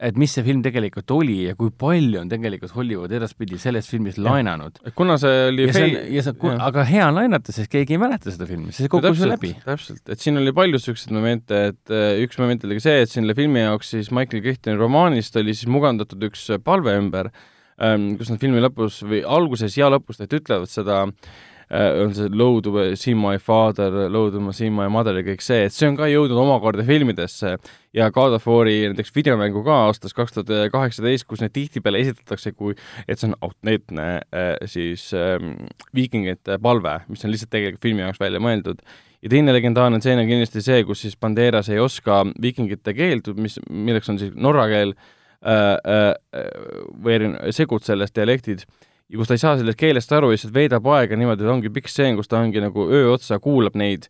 et 0.02 0.18
mis 0.18 0.32
see 0.34 0.44
film 0.46 0.62
tegelikult 0.64 1.12
oli 1.14 1.36
ja 1.46 1.54
kui 1.58 1.70
palju 1.78 2.20
on 2.22 2.30
tegelikult 2.30 2.74
Hollywood 2.74 3.12
edaspidi 3.14 3.58
sellest 3.60 3.92
filmist 3.92 4.18
laenanud. 4.22 4.80
kuna 4.98 5.18
see 5.20 5.44
oli 5.50 5.68
ja 5.68 5.76
see 5.76 5.84
on, 5.86 5.94
ja 6.16 6.24
see, 6.26 6.34
jah. 6.42 6.64
aga 6.66 6.86
hea 6.88 7.04
on 7.06 7.20
laenata, 7.20 7.54
sest 7.54 7.70
keegi 7.72 7.96
ei 7.96 8.02
mäleta 8.02 8.32
seda 8.34 8.48
filmi, 8.48 8.74
see 8.74 8.90
kukkus 8.92 9.22
ju 9.22 9.30
läbi. 9.30 9.52
täpselt, 9.62 10.02
et 10.10 10.24
siin 10.24 10.40
oli 10.40 10.54
palju 10.56 10.80
niisuguseid 10.80 11.14
momente, 11.14 11.62
et 11.72 11.94
äh, 11.94 12.18
üks 12.24 12.40
moment 12.42 12.66
oli 12.66 12.80
ka 12.80 12.86
see, 12.88 13.06
et 13.06 13.14
selle 13.14 13.36
filmi 13.38 13.62
jaoks 13.62 13.94
siis 13.94 14.10
Michael 14.14 14.42
Crichtoni 14.44 14.80
romaanist 14.80 15.38
oli 15.40 15.54
siis 15.54 15.70
mugandatud 15.70 16.28
üks 16.30 16.48
palve 16.66 16.96
ümber 16.98 17.30
ähm,, 17.78 18.12
kus 18.18 18.32
nad 18.32 18.42
filmi 18.42 18.62
lõpus 18.64 19.02
või 19.06 19.22
alguses 19.22 19.78
ja 19.78 19.92
lõpus 19.92 20.22
nad 20.22 20.34
ütlevad 20.34 20.70
seda 20.72 21.04
äh, 21.06 21.40
on 21.70 22.14
see 22.16 22.28
Load 22.32 22.66
see 22.98 23.14
my 23.14 23.38
father, 23.38 24.08
Load 24.10 24.36
see 24.54 24.70
my 24.70 24.88
mother 24.92 25.16
ja 25.18 25.24
kõik 25.26 25.44
see, 25.44 25.66
et 25.66 25.74
see 25.74 25.88
on 25.88 25.96
ka 25.96 26.08
jõudnud 26.10 26.40
omakorda 26.42 26.84
filmidesse. 26.86 27.56
Ja 27.92 28.08
God 28.10 28.38
of 28.38 28.46
War'i 28.48 28.88
näiteks 28.88 29.12
videomängu 29.14 29.60
ka 29.66 29.74
aastast 29.88 30.16
kaks 30.16 30.36
tuhat 30.36 30.72
kaheksateist, 30.72 31.26
kus 31.28 31.42
neid 31.42 31.52
tihtipeale 31.52 32.00
esitatakse 32.00 32.54
kui, 32.56 32.76
et 33.06 33.20
see 33.20 33.28
on 33.28 33.36
autentne 33.44 34.06
äh, 34.32 34.52
siis 34.70 35.10
ähm, 35.16 35.66
viikingite 35.94 36.56
palve, 36.62 36.98
mis 37.12 37.24
on 37.24 37.32
lihtsalt 37.32 37.52
tegelikult 37.52 37.84
filmi 37.84 38.04
jaoks 38.06 38.20
välja 38.22 38.40
mõeldud. 38.42 38.80
Ja 39.22 39.30
teine 39.30 39.54
legendaarne 39.54 40.00
tseen 40.02 40.18
on 40.18 40.26
kindlasti 40.26 40.64
see, 40.64 40.84
kus 40.88 41.04
siis 41.04 41.18
Banderas 41.20 41.68
ei 41.70 41.78
oska 41.78 42.24
viikingite 42.42 42.94
keelt, 42.96 43.28
mis, 43.38 43.60
milleks 43.70 44.10
on 44.10 44.18
siis 44.18 44.32
norra 44.34 44.64
keel 44.72 44.96
äh, 44.96 45.76
äh, 45.76 46.48
või 46.96 47.18
erinev, 47.18 47.52
segud 47.54 47.84
sellest 47.86 48.16
dialektid 48.18 48.64
ja 49.12 49.20
kus 49.20 49.28
ta 49.28 49.36
ei 49.36 49.42
saa 49.42 49.58
sellest 49.60 49.78
keelest 49.80 50.12
aru 50.16 50.30
ja 50.30 50.38
lihtsalt 50.38 50.54
veedab 50.56 50.86
aega 50.94 51.16
niimoodi, 51.20 51.44
et 51.44 51.52
ongi 51.52 51.72
pikk 51.72 51.90
stseen, 51.92 52.16
kus 52.16 52.30
ta 52.30 52.40
ongi 52.40 52.62
nagu 52.64 52.88
öö 52.88 53.10
otsa 53.12 53.38
kuulab 53.42 53.76
neid 53.76 54.08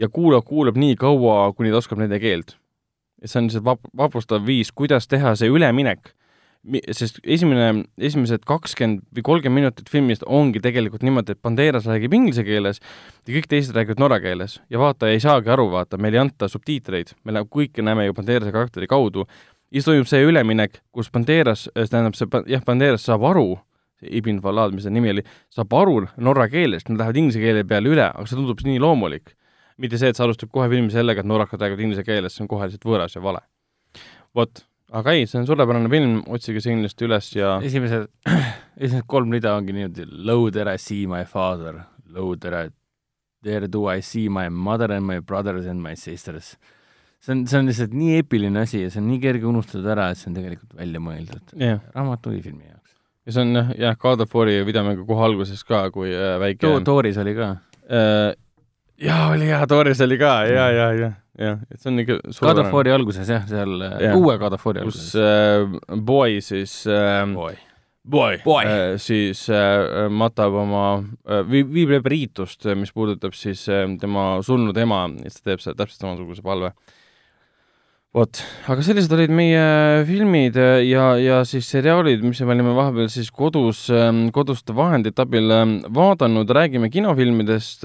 ja 0.00 0.08
kuulab, 0.08 0.46
kuulab 0.48 0.78
nii 0.80 0.96
kaua, 0.96 1.52
kuni 1.56 1.72
ta 1.74 1.82
oskab 1.82 2.00
nende 2.00 2.20
keelt. 2.22 2.56
et 3.22 3.30
see 3.30 3.40
on 3.40 3.48
lihtsalt 3.48 3.66
vap-, 3.66 3.90
vapustav 3.98 4.46
viis, 4.46 4.70
kuidas 4.72 5.08
teha 5.10 5.34
see 5.36 5.50
üleminek, 5.50 6.12
sest 6.94 7.18
esimene, 7.26 7.84
esimesed 7.98 8.44
kakskümmend 8.46 9.02
või 9.14 9.24
kolmkümmend 9.26 9.64
minutit 9.64 9.90
filmist 9.90 10.22
ongi 10.26 10.62
tegelikult 10.62 11.02
niimoodi, 11.02 11.34
et 11.34 11.42
Banderas 11.42 11.88
räägib 11.90 12.14
inglise 12.14 12.44
keeles 12.46 12.78
ja 12.78 13.34
kõik 13.34 13.48
teised 13.50 13.74
räägivad 13.74 14.02
norra 14.02 14.20
keeles. 14.22 14.60
Ja 14.70 14.78
vaataja 14.78 15.16
ei 15.16 15.22
saagi 15.22 15.50
aru, 15.50 15.66
vaata, 15.74 15.98
meil 15.98 16.14
ei 16.14 16.22
anta 16.22 16.48
subtiitreid, 16.50 17.14
me 17.24 17.34
näeme, 17.34 17.50
kõike 17.50 17.82
näeme 17.82 18.06
ju 18.06 18.14
Banderase 18.14 18.54
karakteri 18.54 18.86
kaudu. 18.90 19.26
Ja 19.68 19.80
siis 19.80 19.90
toimub 19.90 20.10
see 20.10 20.22
üleminek, 20.24 20.78
kus 20.94 21.10
Banderas, 21.10 21.66
tähendab 21.74 22.14
see, 22.18 22.30
jah, 22.54 22.62
Banderas 22.64 23.06
saab 23.06 23.26
aru, 23.28 23.58
Ibn 24.02 24.38
Falad, 24.44 24.74
mis 24.76 24.86
ta 24.86 24.92
nimi 24.94 25.10
oli, 25.10 25.24
saab 25.54 25.74
aru 25.74 26.04
norra 26.22 26.46
keelest, 26.52 26.88
nad 26.90 27.00
lähevad 27.02 27.18
inglise 27.18 27.42
keele 27.42 27.64
peale 27.66 27.90
üle, 27.90 28.06
aga 28.06 28.26
see 28.28 28.38
tundub 28.38 28.62
nii 28.66 28.78
loomulik. 28.82 29.34
mitte 29.78 29.98
see, 29.98 30.10
et 30.10 30.18
sa 30.18 30.24
alustad 30.24 30.50
kohe 30.50 30.66
filmi 30.70 30.90
sellega, 30.90 31.22
et 31.22 31.28
norrakad 31.30 31.60
räägivad 31.62 31.84
inglise 31.84 32.02
keeles, 32.06 32.34
see 32.34 32.42
on 32.42 32.48
kohe 32.50 32.66
lihtsalt 32.66 32.86
võõras 32.86 33.14
ja 33.14 33.22
vale. 33.22 33.44
vot, 34.34 34.64
aga 34.94 35.14
ei, 35.14 35.26
see 35.26 35.40
on 35.40 35.46
suurepärane 35.48 35.90
film, 35.92 36.16
otsige 36.30 36.62
see 36.62 36.74
kindlasti 36.74 37.06
üles 37.08 37.28
ja 37.36 37.58
esimesed, 37.64 38.08
esimesed 38.78 39.06
kolm 39.10 39.34
rida 39.34 39.54
ongi 39.58 39.76
niimoodi, 39.76 40.06
low 40.08 40.48
there 40.50 40.74
I 40.74 40.82
see 40.82 41.06
my 41.10 41.24
father, 41.28 41.84
low 42.06 42.34
there 42.36 42.66
I, 42.66 42.72
there 43.42 43.68
do 43.68 43.86
I 43.90 44.00
see 44.00 44.28
my 44.28 44.48
mother 44.48 44.92
and 44.94 45.06
my 45.06 45.20
brothers 45.20 45.66
and 45.66 45.82
my 45.82 45.94
sisters. 45.94 46.56
see 47.20 47.32
on, 47.34 47.46
see 47.50 47.58
on 47.58 47.66
lihtsalt 47.66 47.94
nii 47.98 48.18
eepiline 48.20 48.60
asi 48.62 48.84
ja 48.84 48.90
see 48.94 49.02
on 49.02 49.08
nii 49.10 49.22
kerge 49.22 49.46
unustada 49.50 49.94
ära, 49.96 50.10
et 50.12 50.20
see 50.20 50.30
on 50.30 50.38
tegelikult 50.38 50.74
välja 50.78 51.02
mõeldud 51.02 51.56
jah, 51.58 51.80
raamatu 51.94 52.34
või 52.34 52.42
filmi 52.44 52.68
jaoks. 52.68 52.77
Ja 53.28 53.34
see 53.36 53.44
on 53.44 53.54
jah, 53.76 53.96
God 54.00 54.24
of 54.24 54.32
War'i 54.34 54.62
videomängu 54.64 55.04
kohe 55.08 55.26
alguses 55.28 55.60
ka, 55.68 55.84
kui 55.92 56.10
äh, 56.16 56.36
väike 56.40 56.62
To-, 56.64 56.80
Tooris 56.86 57.18
oli 57.20 57.34
ka. 57.36 57.50
äh, 57.92 58.32
jaa, 59.04 59.30
oli 59.34 59.50
jaa, 59.52 59.66
Doris 59.68 60.00
oli 60.04 60.16
ka 60.18 60.32
ja, 60.48 60.66
ja, 60.72 60.86
ja, 60.96 61.12
ja, 61.38 61.52
et 61.70 61.78
see 61.82 61.92
on 61.92 62.00
ikka 62.02 62.18
God 62.40 62.62
of 62.64 62.72
War'i 62.74 62.94
alguses 62.96 63.28
jah, 63.30 63.44
seal 63.50 63.76
Jah. 63.84 64.00
yeah. 64.08 64.16
uue 64.18 64.38
God 64.40 64.56
of 64.56 64.64
War'i 64.66 64.82
kus 64.88 65.12
alguses. 65.12 65.88
äh, 65.94 66.00
Boy 66.08 66.40
siis 66.42 66.80
äh, 66.88 67.24
Boy. 67.36 67.58
Boy, 68.08 68.38
Boy. 68.40 68.64
Äh, 68.64 68.94
siis 69.04 69.42
äh, 69.52 70.06
matab 70.08 70.54
oma 70.56 70.84
äh,, 71.28 71.42
viib, 71.44 71.68
viib 71.74 71.90
läbi 71.92 72.14
riitust, 72.14 72.64
mis 72.80 72.94
puudutab 72.96 73.34
siis 73.36 73.66
äh, 73.68 73.84
tema 74.00 74.38
surnud 74.46 74.78
ema 74.80 75.02
ja 75.18 75.28
siis 75.28 75.42
ta 75.42 75.50
teeb 75.50 75.60
seda 75.60 75.76
täpselt 75.82 76.06
samasuguse 76.06 76.40
palve. 76.46 76.70
Vot, 78.16 78.38
aga 78.72 78.82
sellised 78.84 79.12
olid 79.12 79.32
meie 79.36 79.64
filmid 80.08 80.56
ja, 80.88 81.10
ja 81.20 81.42
siis 81.48 81.68
seriaalid, 81.68 82.22
mis 82.24 82.40
me 82.40 82.54
olime 82.54 82.72
vahepeal 82.76 83.10
siis 83.12 83.28
kodus, 83.34 83.82
koduste 84.32 84.72
vahendite 84.76 85.26
abil 85.26 85.52
vaadanud, 85.92 86.48
räägime 86.56 86.88
kinofilmidest. 86.92 87.84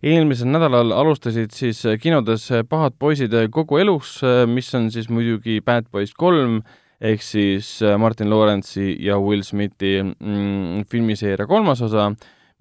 eelmisel 0.00 0.48
nädalal 0.48 0.94
alustasid 0.96 1.52
siis 1.52 1.84
kinodes 2.00 2.48
Pahad 2.68 2.96
poisid 2.98 3.36
kogu 3.52 3.82
elus, 3.82 4.20
mis 4.48 4.72
on 4.74 4.88
siis 4.94 5.10
muidugi 5.12 5.60
Bad 5.60 5.90
Boys 5.92 6.16
kolm 6.16 6.62
ehk 7.02 7.20
siis 7.20 7.80
Martin 7.98 8.30
Lawrence'i 8.32 8.96
ja 9.04 9.18
Will 9.20 9.44
Smithi 9.44 9.98
mm, 10.00 10.86
filmiseeria 10.88 11.46
kolmas 11.50 11.82
osa 11.84 12.08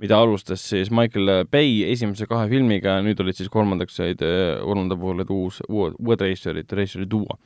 mida 0.01 0.17
alustas 0.17 0.63
siis 0.69 0.89
Michael 0.93 1.45
Bay 1.51 1.83
esimese 1.91 2.25
kahe 2.29 2.47
filmiga, 2.49 2.97
nüüd 3.05 3.19
olid 3.21 3.37
siis 3.37 3.51
kolmandaks 3.53 3.99
said, 3.99 4.23
kolmanda 4.63 4.97
puhul 4.97 5.19
olid 5.19 5.31
uus, 5.33 5.61
uued, 5.69 5.95
uued 6.01 6.25
reisijad, 6.25 6.61
reisijad 6.77 7.09
duo. 7.11 7.37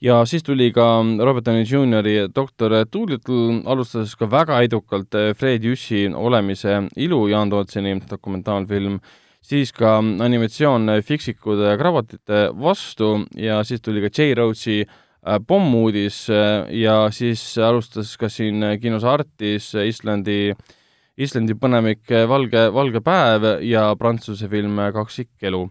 ja 0.00 0.18
siis 0.28 0.44
tuli 0.44 0.68
ka 0.76 1.00
Robert 1.24 1.46
Downey 1.46 1.64
Jr.'i 1.64 2.28
doktor 2.34 2.74
Doolittle, 2.92 3.62
alustas 3.64 4.12
ka 4.16 4.28
väga 4.30 4.60
edukalt 4.66 5.16
Fred 5.38 5.64
Jüssi 5.64 6.04
olemise 6.12 6.82
ilu, 6.96 7.26
Jaan 7.32 7.50
Tootseni 7.50 7.96
dokumentaalfilm, 8.10 9.00
siis 9.40 9.72
ka 9.72 9.96
animatsioon 9.98 10.98
Fiksikud 11.02 11.64
kravatite 11.80 12.50
vastu 12.60 13.22
ja 13.40 13.62
siis 13.64 13.80
tuli 13.80 14.04
ka 14.04 14.12
J. 14.12 14.84
Äh, 15.26 15.40
pommuudis 15.42 16.28
äh, 16.30 16.68
ja 16.70 17.08
siis 17.10 17.58
alustas 17.58 18.12
ka 18.16 18.28
siin 18.30 18.62
kinos 18.78 19.02
Artis 19.02 19.72
Islandi 19.74 20.52
äh, 20.52 20.75
Islandi 21.16 21.54
põnevik 21.56 22.10
eh, 22.12 22.26
Valge, 22.28 22.66
valge 22.76 23.00
päev 23.04 23.46
ja 23.64 23.86
Prantsuse 23.96 24.50
film 24.52 24.76
eh, 24.82 24.90
Kaksikelu. 24.92 25.62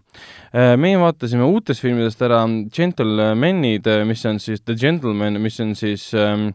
Eh, 0.50 0.74
meie 0.80 0.98
vaatasime 0.98 1.46
uutest 1.46 1.84
filmidest 1.84 2.22
ära 2.26 2.40
Gentlemanid, 2.74 3.86
mis 4.08 4.26
on 4.26 4.42
siis 4.42 4.64
The 4.66 4.74
Gentleman, 4.74 5.38
mis 5.42 5.60
on 5.62 5.76
siis 5.78 6.08
ähm, 6.18 6.48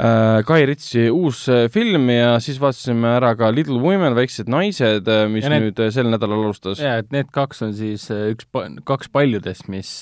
äh, 0.00 0.40
Guy 0.48 0.64
Ritchie 0.68 1.10
uus 1.12 1.42
äh, 1.52 1.68
film 1.72 2.08
ja 2.12 2.32
siis 2.42 2.58
vaatasime 2.62 3.10
ära 3.18 3.34
ka 3.38 3.50
Little 3.54 3.78
Women, 3.82 4.16
väiksed 4.16 4.48
naised, 4.50 5.08
äh, 5.10 5.26
mis 5.30 5.46
need, 5.50 5.68
nüüd 5.68 5.82
sel 5.94 6.08
nädalal 6.10 6.46
alustas. 6.46 6.80
jaa, 6.82 6.98
et 7.02 7.12
need 7.14 7.30
kaks 7.34 7.62
on 7.66 7.74
siis 7.76 8.06
üks, 8.10 8.48
kaks 8.88 9.12
paljudest, 9.12 9.68
mis, 9.72 9.92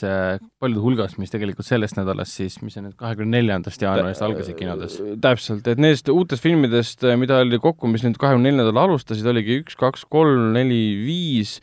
paljude 0.63 0.85
hulgast, 0.85 1.19
mis 1.23 1.35
tegelikult 1.35 1.69
sellest 1.69 1.99
nädalast 1.99 2.39
siis, 2.39 2.61
mis 2.63 2.79
on 2.81 2.89
nüüd 2.89 2.97
kahekümne 3.01 3.39
neljandast 3.41 3.83
jaanuarist 3.83 4.25
algasid 4.25 4.59
kinodes. 4.59 5.01
täpselt, 5.25 5.67
et 5.67 5.83
nendest 5.83 6.09
uutest 6.15 6.45
filmidest, 6.47 7.05
mida 7.21 7.43
oli 7.45 7.61
kokku, 7.63 7.91
mis 7.91 8.07
nüüd 8.07 8.21
kahekümne 8.21 8.53
neljandal 8.53 8.85
alustasid, 8.87 9.27
oligi 9.29 9.61
üks, 9.65 9.77
kaks, 9.79 10.07
kolm, 10.09 10.53
neli, 10.57 10.83
viis, 11.03 11.59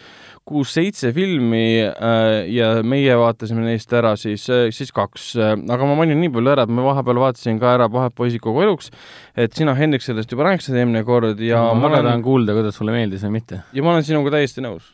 kuus-seitse 0.46 1.10
filmi 1.16 1.82
äh, 1.82 2.46
ja 2.54 2.68
meie 2.86 3.16
vaatasime 3.18 3.64
neist 3.66 3.94
ära 3.98 4.14
siis, 4.20 4.46
äh, 4.54 4.68
siis 4.76 4.92
kaks. 4.94 5.32
aga 5.42 5.88
ma 5.90 5.96
mainin 5.98 6.22
nii 6.22 6.34
palju 6.36 6.52
ära, 6.54 6.66
et 6.68 6.74
ma 6.74 6.86
vahepeal 6.86 7.22
vaatasin 7.24 7.58
ka 7.62 7.74
ära 7.80 7.90
Pahad 7.92 8.14
poisid 8.18 8.44
kogu 8.44 8.62
eluks, 8.66 8.92
et 9.34 9.58
sina, 9.58 9.74
Hendrik, 9.78 10.06
sellest 10.06 10.32
juba 10.32 10.46
rääkisid 10.50 10.78
eelmine 10.78 11.02
kord 11.08 11.42
ja 11.42 11.64
no, 11.72 11.80
ma 11.82 11.90
väga 11.90 12.04
tahan 12.12 12.26
kuulda, 12.26 12.58
kuidas 12.58 12.78
sulle 12.78 12.94
meeldis 12.94 13.26
või 13.26 13.40
mitte. 13.40 13.64
ja 13.74 13.86
ma 13.86 13.96
olen 13.96 14.06
sinuga 14.06 14.36
täiesti 14.38 14.62
nõus. 14.66 14.92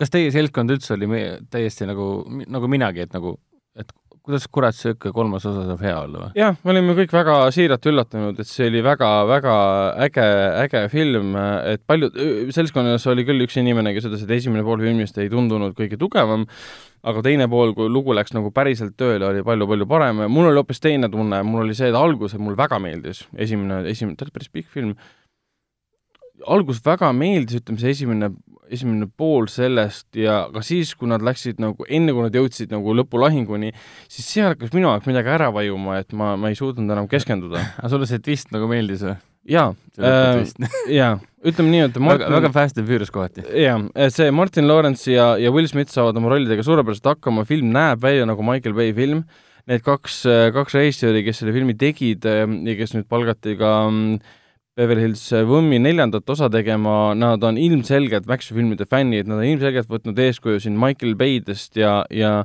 kas 0.00 0.10
teie 0.10 0.32
seltskond 0.34 0.74
üldse 0.74 0.96
oli 0.96 1.08
täiesti 1.54 1.86
nagu, 1.86 2.08
nagu 2.50 2.70
minagi, 2.70 3.06
et 3.06 3.14
nagu, 3.14 3.36
kuidas 4.24 4.46
kurat 4.48 4.72
niisugune 4.72 5.12
kolmas 5.12 5.44
osa 5.44 5.66
saab 5.68 5.82
hea 5.84 5.94
olla 6.00 6.22
või? 6.22 6.30
jah, 6.38 6.56
me 6.64 6.72
olime 6.72 6.94
kõik 6.96 7.12
väga 7.12 7.34
siiralt 7.52 7.88
üllatunud, 7.90 8.38
et 8.40 8.48
see 8.48 8.70
oli 8.70 8.80
väga-väga 8.84 9.56
äge, 10.06 10.24
äge 10.62 10.82
film, 10.92 11.36
et 11.68 11.84
paljud, 11.88 12.16
seltskonnas 12.56 13.04
oli 13.12 13.26
küll 13.28 13.44
üks 13.44 13.58
inimene, 13.60 13.92
kes 13.96 14.08
ütles, 14.08 14.24
et 14.24 14.32
esimene 14.38 14.64
pool 14.64 14.80
filmist 14.84 15.20
ei 15.20 15.28
tundunud 15.32 15.76
kõige 15.76 15.98
tugevam, 16.00 16.46
aga 17.04 17.24
teine 17.26 17.50
pool, 17.52 17.74
kui 17.76 17.90
lugu 17.92 18.16
läks 18.16 18.32
nagu 18.36 18.48
päriselt 18.54 18.96
tööle, 19.00 19.28
oli 19.28 19.44
palju-palju 19.44 19.88
parem. 19.90 20.24
mul 20.32 20.48
oli 20.48 20.62
hoopis 20.62 20.80
teine 20.80 21.12
tunne, 21.12 21.42
mul 21.44 21.66
oli 21.66 21.76
see, 21.76 21.92
et 21.92 21.98
alguses 21.98 22.40
mulle 22.40 22.56
väga 22.56 22.80
meeldis, 22.80 23.26
esimene, 23.36 23.82
esimene, 23.92 24.16
ta 24.16 24.24
oli 24.24 24.36
päris 24.38 24.52
pikk 24.56 24.72
film, 24.72 24.96
algus 26.48 26.80
väga 26.84 27.12
meeldis, 27.12 27.60
ütleme 27.60 27.82
see 27.82 27.92
esimene 27.92 28.32
esimene 28.72 29.08
pool 29.10 29.46
sellest 29.52 30.16
ja 30.18 30.44
ka 30.52 30.62
siis, 30.64 30.94
kui 30.98 31.08
nad 31.10 31.24
läksid 31.24 31.60
nagu, 31.62 31.86
enne 31.88 32.14
kui 32.14 32.24
nad 32.24 32.34
jõudsid 32.36 32.72
nagu 32.72 32.94
lõpulahinguni, 33.00 33.72
siis 34.10 34.26
seal 34.36 34.52
hakkas 34.52 34.72
minu 34.74 34.88
jaoks 34.88 35.08
midagi 35.10 35.32
ära 35.34 35.50
vajuma, 35.54 35.98
et 36.02 36.14
ma, 36.16 36.34
ma 36.40 36.50
ei 36.52 36.58
suutnud 36.58 36.90
enam 36.90 37.08
keskenduda. 37.10 37.62
aga 37.78 37.90
sulle 37.92 38.08
see 38.10 38.22
twist 38.24 38.52
nagu 38.54 38.68
meeldis 38.70 39.04
või? 39.06 39.16
jaa, 39.54 39.72
äh, 40.00 40.42
jaa, 41.00 41.16
ütleme 41.44 41.72
nii, 41.74 41.82
et 41.88 41.98
Martin, 42.00 42.26
väga, 42.28 42.36
väga 42.38 42.52
Fast 42.54 42.78
and 42.80 42.88
Furious 42.88 43.12
kohati. 43.14 43.44
jaa, 43.64 43.80
see 44.14 44.30
Martin 44.34 44.68
Lawrence 44.70 45.10
ja, 45.12 45.34
ja 45.40 45.52
Will 45.54 45.68
Smith 45.70 45.92
saavad 45.92 46.20
oma 46.20 46.32
rollidega 46.32 46.64
suurepäraselt 46.66 47.12
hakkama, 47.14 47.44
film 47.48 47.74
näeb 47.74 48.00
välja 48.04 48.28
nagu 48.28 48.46
Michael 48.46 48.76
Bay 48.78 48.94
film, 48.96 49.26
need 49.68 49.84
kaks, 49.84 50.22
kaks 50.56 50.76
režissööri, 50.76 51.24
kes 51.24 51.40
selle 51.40 51.52
filmi 51.56 51.76
tegid 51.80 52.24
ja 52.24 52.78
kes 52.78 52.96
nüüd 52.96 53.06
palgati 53.08 53.54
ka 53.60 53.76
äh, 53.88 54.32
Beverly 54.74 55.04
Hills 55.06 55.22
Võmmi 55.46 55.78
neljandat 55.78 56.30
osa 56.34 56.48
tegema, 56.50 57.12
nad 57.14 57.42
on 57.46 57.58
ilmselgelt 57.60 58.26
actionfilmide 58.30 58.88
fännid, 58.90 59.28
nad 59.30 59.38
on 59.38 59.46
ilmselgelt 59.46 59.90
võtnud 59.90 60.18
eeskuju 60.18 60.64
siin 60.64 60.78
Michael 60.80 61.14
Baydest 61.18 61.78
ja, 61.78 62.00
ja 62.10 62.40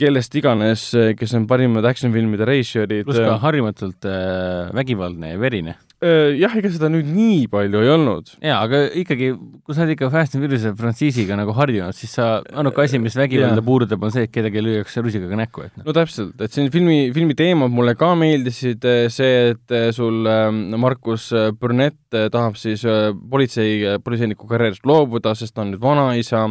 kellest 0.00 0.36
iganes, 0.36 0.90
kes 1.16 1.32
on 1.38 1.48
parimad 1.48 1.86
actionfilmide 1.88 2.44
režissöörid. 2.48 3.08
pluss 3.08 3.24
ka 3.24 3.40
harjumatult 3.40 4.04
äh, 4.08 4.70
vägivaldne 4.76 5.32
ja 5.32 5.40
verine 5.40 5.78
Äh, 5.93 5.93
jah, 6.38 6.54
ega 6.58 6.70
seda 6.72 6.90
nüüd 6.92 7.08
nii 7.08 7.46
palju 7.52 7.80
ei 7.84 7.90
olnud. 7.94 8.32
jaa, 8.44 8.58
aga 8.66 8.80
ikkagi, 9.00 9.30
kui 9.64 9.76
sa 9.76 9.84
oled 9.84 9.94
ikka 9.94 10.10
Fast 10.12 10.36
and 10.36 10.44
Furious'e 10.44 10.74
frantsiisiga 10.78 11.38
nagu 11.38 11.54
harjunud, 11.56 11.96
siis 11.96 12.14
sa, 12.18 12.28
ainuke 12.52 12.84
asi, 12.84 13.00
mis 13.02 13.16
vägivalda 13.18 13.64
puudutab, 13.64 14.04
on 14.04 14.14
see, 14.14 14.26
et 14.28 14.34
kedagi 14.34 14.62
lüüakse 14.64 15.04
rusikaga 15.04 15.38
näkku, 15.40 15.66
et 15.66 15.78
noh. 15.78 15.86
no 15.88 15.96
täpselt, 15.96 16.34
et 16.44 16.54
siin 16.54 16.70
filmi, 16.74 16.98
filmi 17.16 17.36
teemad 17.38 17.72
mulle 17.74 17.96
ka 17.98 18.12
meeldisid, 18.18 18.84
see, 19.14 19.54
et 19.54 19.76
sul 19.96 20.28
ähm, 20.30 20.66
Markus 20.80 21.30
Burnett 21.60 22.00
tahab 22.10 22.58
siis 22.60 22.84
politsei, 23.30 23.96
politseiniku 24.04 24.48
karjäärist 24.50 24.84
loobuda, 24.88 25.34
sest 25.38 25.56
ta 25.56 25.64
on 25.64 25.72
nüüd 25.72 25.82
vanaisa, 25.82 26.44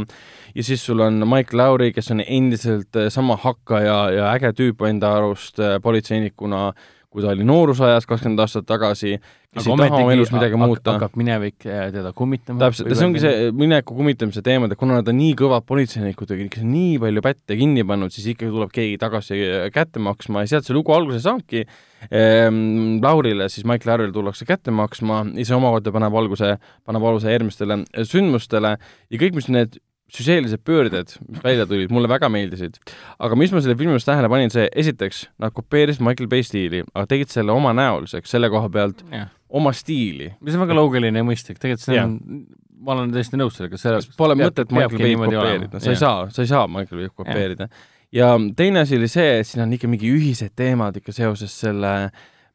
ja 0.55 0.65
siis 0.65 0.83
sul 0.85 1.03
on 1.05 1.21
Mike 1.29 1.57
Lauri, 1.57 1.91
kes 1.93 2.11
on 2.15 2.23
endiselt 2.25 2.99
sama 3.13 3.37
hakkaja 3.39 3.99
ja 4.17 4.33
äge 4.33 4.53
tüüp 4.57 4.83
enda 4.89 5.15
arust 5.19 5.61
politseinikuna, 5.83 6.71
kui 7.13 7.21
ta 7.21 7.29
oli 7.29 7.45
noorusajas 7.45 8.07
kakskümmend 8.09 8.41
aastat 8.41 8.65
tagasi, 8.65 9.19
kes 9.53 9.67
ei 9.67 9.77
taha 9.77 9.99
oma 9.99 10.15
elus 10.15 10.31
midagi 10.33 10.57
muuta. 10.57 10.95
hakkab 10.95 11.17
minevik 11.19 11.67
äh, 11.69 11.85
teda 11.93 12.09
kummitama. 12.17 12.57
täpselt, 12.63 12.89
ja 12.89 12.97
see 12.97 13.05
ongi 13.05 13.21
see 13.21 13.51
mineviku 13.53 13.97
kummitamise 13.99 14.41
teema, 14.45 14.69
et 14.69 14.79
kuna 14.79 14.97
nad 14.97 15.11
on 15.11 15.17
nii 15.19 15.35
kõvad 15.37 15.67
politseinikud 15.69 16.33
ja 16.33 16.39
kes 16.41 16.65
on 16.65 16.73
nii 16.73 16.97
palju 17.03 17.25
pätte 17.25 17.57
kinni 17.59 17.85
pannud, 17.87 18.13
siis 18.15 18.31
ikkagi 18.33 18.49
tuleb 18.55 18.73
keegi 18.73 18.97
tagasi 19.01 19.39
äh, 19.45 19.67
kätte 19.75 20.01
maksma 20.01 20.43
ja 20.43 20.55
sealt 20.55 20.69
see 20.69 20.77
lugu 20.77 20.95
alguse 20.95 21.21
saabki 21.23 21.63
ehm,. 22.09 22.99
Laurile, 23.03 23.47
siis 23.53 23.67
Mike 23.69 23.87
Laurile 23.89 24.13
tullakse 24.15 24.47
kätte 24.49 24.73
maksma 24.73 25.23
ja 25.37 25.45
see 25.45 25.57
omakorda 25.57 25.93
paneb 25.93 26.17
alguse, 26.17 26.55
paneb 26.87 27.09
aluse 27.13 27.33
järgmistele 27.33 27.83
sündmustele 28.09 28.77
ja 28.79 29.21
kõik, 29.21 29.37
mis 29.37 29.51
need 29.53 29.77
süžeelised 30.13 30.61
pöörded, 30.65 31.13
mis 31.27 31.43
välja 31.43 31.65
tulid, 31.69 31.91
mulle 31.93 32.09
väga 32.11 32.29
meeldisid. 32.31 32.77
aga 33.19 33.37
mis 33.39 33.53
ma 33.53 33.61
selle 33.63 33.75
filmi 33.79 33.95
juures 33.95 34.07
tähele 34.07 34.29
panin, 34.31 34.51
see 34.53 34.67
esiteks, 34.83 35.23
nad 35.41 35.53
kopeerisid 35.55 36.03
Michael 36.05 36.29
Bay 36.31 36.45
stiili, 36.45 36.83
aga 36.93 37.07
tegid 37.09 37.33
selle 37.33 37.53
omanäoliseks, 37.55 38.35
selle 38.35 38.49
koha 38.53 38.69
pealt 38.73 39.01
yeah. 39.11 39.31
oma 39.49 39.73
stiili. 39.73 40.33
mis 40.41 40.57
on 40.57 40.65
väga 40.65 40.77
loogiline 40.77 41.23
ja 41.23 41.27
mõistlik, 41.27 41.61
tegelikult 41.61 41.85
see 41.85 41.97
on 41.97 42.17
yeah. 42.19 42.43
ma 42.83 42.97
olen 42.97 43.15
täiesti 43.15 43.39
nõus 43.39 43.57
sellega, 43.57 43.79
see 43.79 44.03
Pole 44.19 44.37
mõtet 44.37 44.73
Michael 44.75 45.01
Bay'd 45.01 45.23
kopeerida, 45.23 45.81
sa 45.81 45.95
ei 45.95 46.03
saa, 46.03 46.27
sa 46.35 46.45
ei 46.45 46.51
saa 46.51 46.67
Michael 46.69 47.01
Bay'd 47.01 47.15
kopeerida 47.17 47.69
yeah.. 47.69 47.87
ja 48.19 48.35
teine 48.57 48.83
asi 48.85 48.99
oli 49.01 49.09
see, 49.11 49.39
et 49.39 49.49
siin 49.49 49.65
on 49.65 49.73
ikka 49.73 49.89
mingi 49.89 50.13
ühised 50.13 50.53
teemad 50.59 51.01
ikka 51.01 51.15
seoses 51.15 51.55
selle 51.65 51.95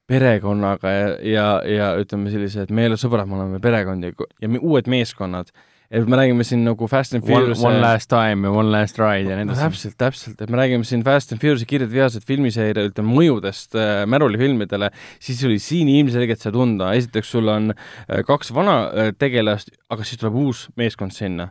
perekonnaga 0.09 0.93
ja, 0.93 1.09
ja, 1.27 1.49
ja 1.69 1.89
ütleme 2.01 2.31
sellised, 2.33 2.71
me 2.73 2.87
ei 2.87 2.93
ole 2.93 2.97
sõbrad, 3.01 3.29
me 3.29 3.37
oleme 3.37 3.59
perekond 3.61 4.07
ja, 4.07 4.15
ja 4.41 4.53
uued 4.61 4.87
meeskonnad 4.89 5.51
et 5.91 6.09
me 6.09 6.19
räägime 6.21 6.45
siin 6.45 6.65
nagu 6.67 6.89
Fast 6.91 7.15
and 7.17 7.25
Furious 7.25 7.63
One, 7.63 7.79
one 7.79 7.81
Last 7.81 8.11
Time 8.13 8.49
ja 8.49 8.53
One 8.53 8.73
Last 8.73 8.99
Ride 9.01 9.31
ja 9.31 9.39
edasi. 9.41 9.57
No,. 9.57 9.69
täpselt, 9.69 9.97
täpselt, 10.01 10.43
et 10.45 10.51
me 10.53 10.61
räägime 10.61 10.85
siin 10.85 11.05
Fast 11.07 11.33
and 11.33 11.41
Furious'i 11.41 11.69
Kiired 11.69 11.93
vihased 11.93 12.27
filmiseeria, 12.29 12.91
ütleme, 12.91 13.15
mõjudest 13.17 13.79
äh, 13.79 14.03
märulifilmidele, 14.11 14.91
siis 15.25 15.41
oli 15.49 15.57
siin 15.63 15.89
ilmselgelt 15.93 16.45
see 16.45 16.53
tunda, 16.55 16.93
esiteks 16.99 17.33
sul 17.37 17.49
on 17.53 17.73
äh, 17.73 18.21
kaks 18.29 18.53
vana 18.57 18.79
äh, 18.89 19.15
tegelast, 19.17 19.73
aga 19.89 20.05
siis 20.05 20.21
tuleb 20.21 20.37
uus 20.45 20.67
meeskond 20.77 21.17
sinna 21.17 21.51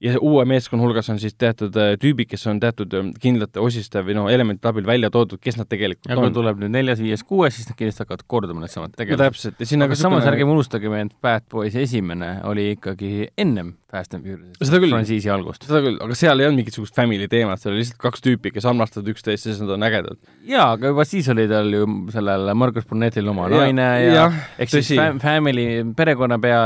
ja 0.00 0.14
uue 0.22 0.44
meeskonna 0.48 0.84
hulgas 0.84 1.08
on 1.10 1.18
siis 1.18 1.34
teatud 1.38 1.74
äh, 1.78 1.94
tüübid, 2.00 2.28
kes 2.30 2.46
on 2.50 2.60
teatud 2.62 2.92
äh, 2.94 3.08
kindlate 3.22 3.62
osiste 3.62 4.02
või 4.06 4.14
noh, 4.18 4.28
elementide 4.30 4.70
abil 4.70 4.86
välja 4.86 5.10
toodud, 5.14 5.40
kes 5.42 5.58
nad 5.58 5.68
tegelikult 5.70 6.06
ja 6.06 6.14
on. 6.14 6.22
ja 6.22 6.28
kui 6.28 6.36
tuleb 6.36 6.60
nüüd 6.62 6.74
neljas, 6.74 7.02
viies, 7.02 7.24
kuues, 7.26 7.56
siis 7.58 7.70
nad 7.70 7.78
kindlasti 7.78 8.04
hakkavad 8.04 8.22
korduma 8.30 8.62
needsamad 8.62 8.94
tegelased 8.94 9.18
no,. 9.18 9.30
täpselt, 9.32 9.58
ja 9.58 9.70
siin 9.70 9.82
aga 9.86 9.98
samas 9.98 10.22
sütune... 10.22 10.34
ärgem 10.36 10.52
unustagem, 10.54 10.94
et 11.00 11.14
Bad 11.24 11.48
Boys 11.50 11.76
esimene 11.78 12.36
oli 12.46 12.70
ikkagi 12.76 13.30
ennem 13.38 13.74
Fast 13.88 14.14
and 14.14 14.26
Furious 14.26 14.92
frantsiisi 14.92 15.30
algust. 15.32 15.64
seda 15.66 15.80
küll, 15.82 15.96
aga 16.04 16.18
seal 16.18 16.38
ei 16.38 16.46
olnud 16.46 16.62
mingisugust 16.62 16.94
family 16.94 17.26
teemat, 17.30 17.62
seal 17.62 17.74
oli 17.74 17.82
lihtsalt 17.82 18.02
kaks 18.04 18.22
tüüpi, 18.22 18.52
kes 18.54 18.68
armastavad 18.68 19.10
üksteist, 19.14 19.48
sest 19.48 19.64
nad 19.64 19.72
on 19.74 19.86
ägedad. 19.88 20.20
jaa, 20.46 20.68
aga 20.76 20.92
juba 20.92 21.08
siis 21.08 21.30
oli 21.34 21.48
tal 21.50 21.72
ju 21.74 21.88
sellel 22.14 22.52
Margus 22.54 22.86
Brunettil 22.86 23.32
oma 23.34 23.48
ja, 23.50 23.64
naine 23.64 23.88
ja, 24.04 24.14
ja 24.14 24.28
ehk 24.60 24.76
siis 24.76 24.94
family, 25.24 25.66
perekonnapea, 25.98 26.62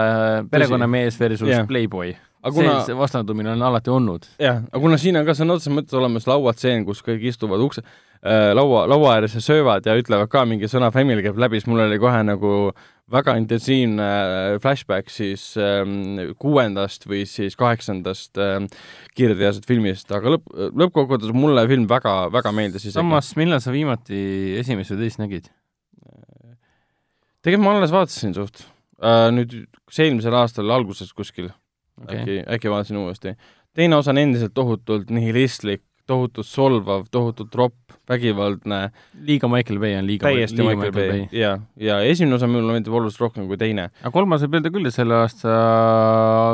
perekonnamees 0.53 1.17
versus 1.23 1.49
ja. 1.49 1.65
playboy 1.69 2.13
aga 2.43 2.55
see, 2.55 2.63
kuna 2.63 2.79
see 2.87 2.97
vastandumine 2.99 3.53
on 3.55 3.67
alati 3.69 3.93
olnud. 3.93 4.27
jah, 4.43 4.63
aga 4.69 4.81
kuna 4.83 4.99
siin 5.01 5.19
on 5.21 5.27
ka 5.29 5.37
sõna 5.39 5.57
otseses 5.57 5.75
mõttes 5.75 5.99
olemas 5.99 6.27
lauatseen, 6.31 6.87
kus 6.89 7.03
kõik 7.07 7.23
istuvad 7.31 7.63
ukse 7.63 7.85
äh,, 7.85 8.51
laua, 8.57 8.85
laua 8.91 9.15
ääres 9.17 9.37
ja 9.39 9.45
söövad 9.45 9.87
ja 9.87 9.95
ütlevad 9.99 10.31
ka 10.33 10.43
mingi 10.49 10.71
sõna 10.71 10.91
family 10.95 11.23
käib 11.25 11.39
läbi, 11.41 11.61
siis 11.61 11.71
mul 11.71 11.85
oli 11.87 12.01
kohe 12.03 12.25
nagu 12.27 12.73
väga 13.13 13.37
intensiivne 13.39 14.09
äh, 14.09 14.57
flashback 14.63 15.13
siis 15.13 15.53
ähm, 15.61 16.35
kuuendast 16.43 17.07
või 17.11 17.25
siis 17.31 17.57
kaheksandast 17.61 18.41
ähm, 18.43 18.69
kiirteadlased 19.17 19.67
filmist, 19.69 20.11
aga 20.15 20.37
lõpp, 20.37 20.53
lõppkokkuvõttes 20.71 21.35
mulle 21.37 21.67
film 21.71 21.87
väga, 21.91 22.17
väga 22.35 22.55
meeldis 22.57 22.87
isegi. 22.87 22.99
samas, 22.99 23.35
millal 23.39 23.63
sa 23.63 23.75
viimati 23.75 24.23
esimest 24.61 24.97
või 24.97 25.05
teist 25.05 25.23
nägid? 25.23 25.51
tegelikult 27.43 27.67
ma 27.67 27.79
alles 27.79 27.95
vaatasin 27.95 28.35
suht 28.35 28.65
äh,, 29.03 29.29
nüüd 29.35 29.61
kas 29.87 30.03
eelmisel 30.03 30.35
aastal 30.39 30.71
alguses 30.75 31.11
kuskil 31.15 31.51
okay., 32.03 32.19
äkki, 32.19 32.43
äkki 32.57 32.71
vaatasin 32.71 32.97
uuesti. 32.97 33.35
teine 33.75 33.97
osa 33.97 34.11
on 34.11 34.19
endiselt 34.19 34.55
tohutult 34.55 35.11
nihilistlik, 35.11 35.83
tohutult 36.07 36.47
solvav, 36.47 37.07
tohutult 37.11 37.55
ropp, 37.55 37.95
vägivaldne, 38.09 38.79
liiga 39.27 39.49
Michael 39.51 39.79
Bay 39.81 39.95
on 39.97 40.07
liiga 40.09 40.27
täiesti 40.27 40.59
liiga 40.59 40.75
Michael 40.75 40.95
Bay, 40.97 41.27
ja, 41.37 41.53
ja 41.79 41.99
esimene 42.07 42.37
osa 42.37 42.49
mulle 42.51 42.75
meeldib 42.75 42.95
oluliselt 42.99 43.23
rohkem 43.23 43.47
kui 43.51 43.59
teine. 43.61 43.89
aga 44.03 44.13
kolmas 44.15 44.43
võib 44.45 44.57
öelda 44.59 44.73
küll, 44.75 44.89
et 44.91 44.97
selle 44.97 45.21
aasta 45.21 45.53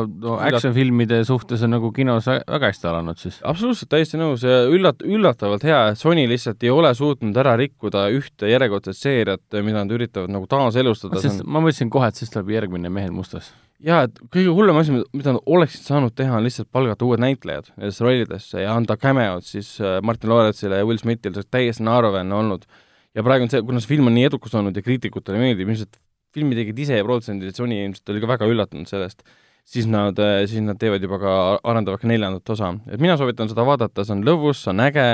no, 0.05 0.37
action-filmide 0.51 1.23
suhtes 1.29 1.65
on 1.65 1.73
nagu 1.79 1.91
kinos 1.97 2.29
vä- 2.29 2.43
väga 2.45 2.73
hästi 2.73 2.91
alanud 2.91 3.23
siis. 3.23 3.39
absoluutselt 3.49 3.93
täiesti 3.95 4.21
nõus 4.21 4.45
ja 4.47 4.61
üllat-, 4.69 5.05
üllatavalt 5.07 5.65
hea, 5.69 5.81
et 5.95 6.03
Sony 6.03 6.27
lihtsalt 6.31 6.69
ei 6.69 6.75
ole 6.75 6.93
suutnud 6.99 7.41
ära 7.41 7.57
rikkuda 7.61 8.09
ühte 8.15 8.53
järjekordset 8.53 9.01
seeriat, 9.01 9.47
mida 9.63 9.81
nad 9.81 9.97
üritavad 9.97 10.33
nagu 10.35 10.51
taaselustada. 10.51 11.25
sest 11.25 11.47
ma 11.47 11.65
mõtlesin 11.65 11.93
kohe, 11.93 12.13
et 12.13 12.21
siis 12.21 12.35
tuleb 12.35 12.53
järgmine 12.59 12.93
Mehed 12.93 13.15
mustas. 13.15 13.55
jaa, 13.85 14.05
et 14.09 14.19
kõige 14.35 14.53
hullem 14.55 14.79
asi, 14.81 14.95
mida 15.15 15.35
nad 15.37 15.45
oleksid 15.47 15.87
saanud 15.87 16.15
teha, 16.19 16.39
on 16.39 16.47
lihtsalt 16.47 16.71
palgata 16.75 17.07
uued 17.07 17.23
näitlejad 17.23 17.71
nendesse 17.77 18.05
rollidesse 18.05 18.63
ja 18.65 18.75
anda 18.75 18.99
cameod 18.99 19.47
siis 19.47 19.77
äh, 19.83 19.99
Martin 20.03 20.33
Lawrence'ile 20.33 20.81
ja 20.81 20.87
Will 20.89 21.01
Smithile, 21.01 21.37
see 21.37 21.45
oleks 21.45 21.55
täiesti 21.55 21.87
naeruväärne 21.87 22.35
olnud. 22.35 22.67
ja 23.15 23.25
praegu 23.27 23.47
on 23.47 23.53
see, 23.53 23.63
kuna 23.67 23.83
see 23.83 23.95
film 23.95 24.11
on 24.11 24.17
nii 24.19 24.29
edukas 24.29 24.55
olnud 24.59 24.77
ja 24.77 24.85
kriitikutele 24.85 25.41
meeldib, 25.41 25.71
ilmselt 25.71 25.99
filmi 26.35 26.59
tegid 26.59 26.79
ise 26.85 26.99
ja 26.99 27.07
produtsendid, 27.07 27.55
Sony 27.57 27.79
ilmselt 27.85 28.11
oli 28.13 28.23
ka 28.23 28.31
väga 28.31 28.49
üllatunud 28.51 28.91
sellest, 28.91 29.23
siis 29.67 29.89
nad, 29.91 30.19
siis 30.51 30.63
nad 30.65 30.79
teevad 30.81 31.03
juba 31.03 31.21
ka, 31.23 31.35
arendavad 31.71 32.03
ka 32.03 32.11
neljandat 32.11 32.55
osa. 32.55 32.75
et 32.91 33.01
mina 33.01 33.17
soovitan 33.21 33.51
seda 33.51 33.67
vaadata, 33.67 34.05
see 34.05 34.17
on 34.17 34.25
lõbus, 34.27 34.65
see 34.65 34.75
on 34.75 34.83
äge, 34.85 35.07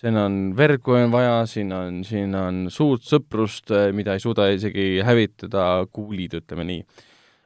siin 0.00 0.18
on 0.18 0.40
verd, 0.56 0.82
kui 0.84 0.98
on 1.00 1.14
vaja, 1.14 1.38
siin 1.48 1.72
on, 1.76 2.02
siin 2.06 2.34
on 2.38 2.66
suurt 2.72 3.06
sõprust, 3.06 3.72
mida 3.96 4.16
ei 4.16 4.22
suuda 4.22 4.50
isegi 4.52 5.00
hävitada 5.06 5.86
kuulid, 5.92 6.36
ütleme 6.42 6.66
nii 6.68 6.84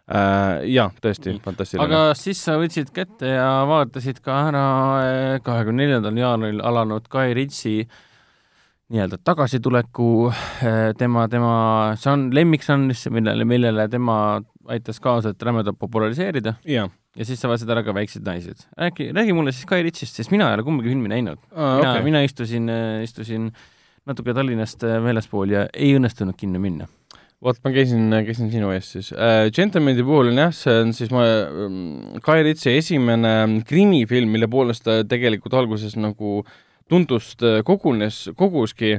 äh,. 0.09 0.65
Jah, 0.69 0.93
tõesti 1.03 1.33
Nii. 1.35 1.43
fantastiline. 1.45 1.87
aga 1.87 2.17
siis 2.19 2.41
sa 2.45 2.57
võtsid 2.61 2.91
kätte 2.95 3.35
ja 3.37 3.51
vaatasid 3.69 4.21
ka 4.25 4.41
ära 4.51 4.65
eh, 5.05 5.37
kahekümne 5.45 5.85
neljandal 5.85 6.19
jaanuaril 6.21 6.65
alanud 6.65 7.09
Guy 7.13 7.37
Ritchie 7.37 7.87
nii-öelda 8.93 9.19
tagasituleku 9.25 10.09
eh, 10.31 10.91
tema, 10.99 11.29
tema 11.33 11.55
žan-, 12.01 12.29
lemmikžanrisse, 12.37 13.13
millele, 13.15 13.47
millele 13.49 13.89
tema 13.93 14.19
aitas 14.69 15.01
kaasa, 15.01 15.33
et 15.33 15.43
rämedalt 15.49 15.81
populariseerida 15.81 16.59
jaa 16.69 16.89
ja 17.15 17.25
siis 17.27 17.39
sa 17.41 17.49
vaatasid 17.51 17.71
ära 17.71 17.85
ka 17.87 17.95
Väiksed 17.95 18.27
naised. 18.27 18.67
räägi, 18.77 19.13
räägi 19.15 19.37
mulle 19.37 19.53
siis 19.55 19.69
Guy 19.71 19.87
Ritchie'st, 19.87 20.19
sest 20.19 20.33
mina 20.35 20.49
ei 20.51 20.59
ole 20.59 20.67
kumbagi 20.67 20.91
filmi 20.91 21.09
näinud. 21.13 21.39
ah,, 21.55 21.79
mina 21.79 21.93
okay., 21.93 22.03
mina 22.03 22.23
istusin, 22.27 22.69
istusin 23.03 23.53
natuke 24.09 24.35
Tallinnast 24.35 24.85
eh, 24.85 25.01
väljaspool 25.03 25.55
ja 25.55 25.67
ei 25.73 25.95
õnnestunud 25.97 26.37
kinno 26.37 26.61
minna. 26.61 26.89
Vot 27.45 27.59
ma 27.65 27.73
käisin, 27.75 28.07
käisin 28.27 28.51
sinu 28.53 28.71
ees 28.75 28.91
siis 28.95 29.11
äh,. 29.13 29.49
Gentleman'i 29.55 30.05
puhul 30.07 30.31
on 30.33 30.39
jah, 30.45 30.53
see 30.55 30.77
on 30.85 30.93
siis 30.97 31.11
ma 31.15 31.25
ähm,, 31.27 32.21
Guy 32.25 32.45
Ritchie 32.47 32.77
esimene 32.79 33.35
krimifilm, 33.69 34.31
mille 34.37 34.49
poolest 34.51 34.85
ta 34.87 35.01
tegelikult 35.09 35.57
alguses 35.59 35.97
nagu 36.01 36.43
tuntust 36.91 37.43
äh, 37.45 37.63
kogunes, 37.67 38.29
koguski 38.39 38.95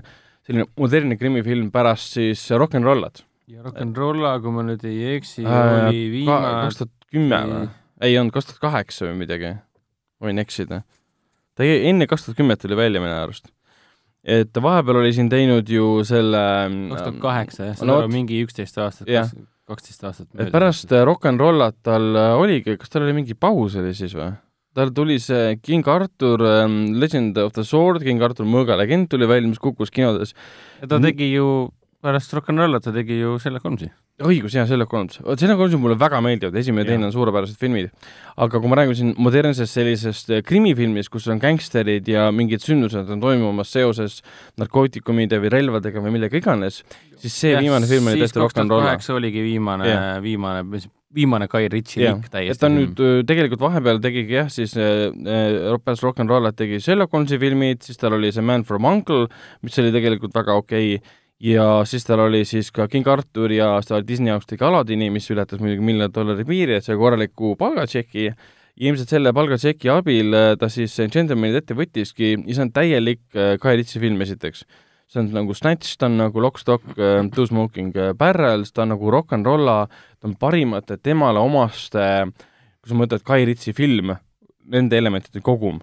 selline 0.46 0.68
modernne 0.78 1.18
krimifilm 1.18 1.72
pärast 1.74 2.20
siis 2.20 2.44
Rock 2.54 2.78
n 2.78 2.86
Rollat. 2.86 3.24
ja 3.48 3.64
Rock 3.66 3.82
n 3.82 3.96
Rolla, 3.98 4.36
kui 4.42 4.54
ma 4.54 4.66
nüüd 4.66 4.84
ei 4.90 5.16
eksi 5.16 5.46
Äh, 5.46 5.88
oli 5.88 6.06
viimane 6.20 6.54
kaks 6.66 6.82
tuhat 6.82 7.10
kümme 7.14 7.42
või? 7.50 7.66
ei 8.06 8.18
olnud, 8.20 8.34
kaks 8.36 8.52
tuhat 8.52 8.62
kaheksa 8.68 9.08
või 9.10 9.20
midagi. 9.24 9.56
võin 10.22 10.42
eksida. 10.42 10.84
ta 11.56 11.66
ei, 11.66 11.86
enne 11.90 12.08
kaks 12.10 12.28
tuhat 12.28 12.38
kümmet 12.38 12.62
tuli 12.62 12.78
välja 12.78 13.02
minu 13.02 13.16
arust. 13.18 13.50
Et 14.26 14.61
vahepeal 14.61 15.01
oli 15.03 15.11
siin 15.13 15.30
teinud 15.30 15.69
ju 15.69 15.99
selle 16.07 16.41
kaks 16.91 17.03
tuhat 17.03 17.19
kaheksa 17.21 17.69
jah, 17.69 17.78
see 17.78 17.91
on 17.93 18.09
mingi 18.13 18.41
üksteist 18.45 18.80
aastat 18.82 19.11
kaksteist 19.69 20.07
aastat 20.07 20.41
et 20.41 20.51
pärast 20.53 20.91
äh, 20.93 21.05
Rock 21.07 21.30
n 21.30 21.39
Rollat 21.41 21.78
tal 21.86 22.11
äh, 22.17 22.34
oligi, 22.38 22.76
kas 22.82 22.91
tal 22.93 23.05
oli 23.05 23.15
mingi 23.19 23.38
paus 23.38 23.78
oli 23.82 23.93
siis 23.97 24.15
või? 24.17 24.32
tal 24.76 24.91
tuli 24.95 25.17
see 25.23 25.55
King 25.63 25.88
Arthur 25.88 26.43
ähm, 26.49 26.80
Legend 26.99 27.38
of 27.39 27.53
the 27.55 27.63
Sword, 27.63 28.03
King 28.03 28.21
Arthur 28.26 28.47
mõõgalegend 28.49 29.07
tuli 29.11 29.30
välja, 29.30 29.47
mis 29.47 29.61
kukkus 29.61 29.93
kinodes. 29.93 30.36
ja 30.82 30.89
ta 30.91 30.99
tegi 31.03 31.32
ju 31.32 31.69
pärast 32.06 32.34
Rock 32.36 32.51
n 32.53 32.62
Rollat 32.62 32.86
ta 32.86 32.93
tegi 32.93 33.18
ju 33.20 33.36
Sherlock 33.41 33.66
Holmesi. 33.66 33.89
õigus, 34.22 34.53
jaa, 34.56 34.66
Sherlock 34.70 34.93
Holmes. 34.93 35.20
vot 35.26 35.41
Sherlock 35.41 35.64
Holmesid 35.64 35.82
mulle 35.82 35.97
väga 35.99 36.22
meeldivad, 36.24 36.56
esimene 36.62 36.86
ja 36.86 36.91
teine 36.93 37.10
on 37.10 37.14
suurepärased 37.16 37.58
filmid. 37.60 37.89
aga 38.36 38.60
kui 38.62 38.72
ma 38.72 38.80
räägin 38.80 38.99
siin 38.99 39.14
modernsest 39.18 39.78
sellisest 39.78 40.30
äh, 40.32 40.43
krimifilmist, 40.45 41.12
kus 41.14 41.28
on 41.32 41.41
gängsterid 41.41 42.08
ja 42.12 42.28
mingid 42.36 42.64
sündmused 42.64 43.10
on 43.12 43.24
toimumas 43.24 43.72
seoses 43.74 44.22
narkootikumide 44.62 45.39
või 45.43 45.53
relvadega 45.53 46.03
või 46.03 46.18
millega 46.18 46.38
iganes, 46.38 46.84
siis 47.22 47.39
see 47.41 47.56
ja, 47.56 47.64
viimane 47.64 47.89
film 47.89 48.12
oli 48.12 48.22
tõesti 48.24 48.43
Rock 48.43 48.62
n 48.62 48.70
Roll. 48.70 48.86
kaheksa 48.89 49.18
oligi 49.18 49.43
viimane 49.45 49.89
viimane, 50.24 50.64
viimane 51.16 51.49
Guy 51.51 51.70
Ritchie 51.72 52.08
et 52.12 52.32
täiesti. 52.32 52.62
ta 52.62 52.70
nüüd 52.72 52.99
öö, 52.99 53.26
tegelikult 53.28 53.64
vahepeal 53.64 54.01
tegigi 54.03 54.36
jah, 54.38 54.49
siis 54.51 54.78
äh, 54.78 55.10
äh, 55.10 55.76
pärast 55.82 56.06
Rock 56.06 56.24
n 56.24 56.30
Rollat 56.32 56.60
tegi 56.60 56.80
Sherlock 56.84 57.16
Holmesi 57.16 57.39
filmid, 57.41 57.84
siis 57.88 57.99
tal 58.01 58.20
oli 58.20 58.34
see 58.36 58.45
Man 58.45 58.68
from 58.68 58.88
Uncle, 58.88 59.30
mis 59.66 59.80
oli 59.82 59.95
tegelikult 59.95 60.36
väga 60.36 60.60
okei 60.62 60.97
okay., 60.99 61.22
ja 61.44 61.68
siis 61.86 62.06
tal 62.08 62.24
oli 62.26 62.44
siis 62.48 62.72
ka 62.72 62.88
King 62.88 63.08
Arthur 63.08 63.52
ja 63.52 63.74
ta 63.88 64.00
Disney 64.06 64.32
jaoks 64.32 64.48
tegi 64.48 64.64
Aladini, 64.64 65.10
mis 65.12 65.28
ületas 65.32 65.60
muidugi 65.60 65.84
miljoni 65.84 66.14
dollari 66.14 66.46
piiri, 66.48 66.78
et 66.78 66.86
sai 66.86 66.98
korraliku 67.00 67.56
palgatšeki 67.60 68.26
ja 68.26 68.36
ilmselt 68.76 69.12
selle 69.12 69.32
palgatšeki 69.36 69.92
abil 69.92 70.36
äh, 70.36 70.56
ta 70.60 70.70
siis 70.72 70.96
Gentlemanid 71.12 71.62
ette 71.62 71.78
võttiski 71.78 72.34
ja 72.36 72.56
see 72.56 72.66
on 72.66 72.74
täielik 72.76 73.24
äh, 73.36 73.56
Guy 73.62 73.80
Ritchie 73.80 74.04
film 74.04 74.22
esiteks 74.26 74.66
see 75.12 75.22
on 75.22 75.30
nagu 75.36 75.54
Snatch, 75.54 75.98
ta 76.00 76.10
on 76.10 76.18
nagu 76.20 76.42
Lock, 76.42 76.60
Stock, 76.60 76.84
Two 77.36 77.46
Smoking 77.48 77.96
äh, 77.96 78.14
Barrels, 78.18 78.74
ta 78.74 78.84
on 78.84 78.94
nagu 78.96 79.12
rock 79.14 79.36
n 79.38 79.46
rolla, 79.46 79.84
ta 80.20 80.30
on 80.30 80.36
parimate 80.40 80.98
temale 80.98 81.42
omaste, 81.42 82.06
kui 82.82 82.92
sa 82.92 82.98
mõtled 82.98 83.26
Guy 83.26 83.46
Ritchie 83.52 83.76
film, 83.78 84.16
nende 84.72 84.98
elementide 84.98 85.44
kogum. 85.46 85.80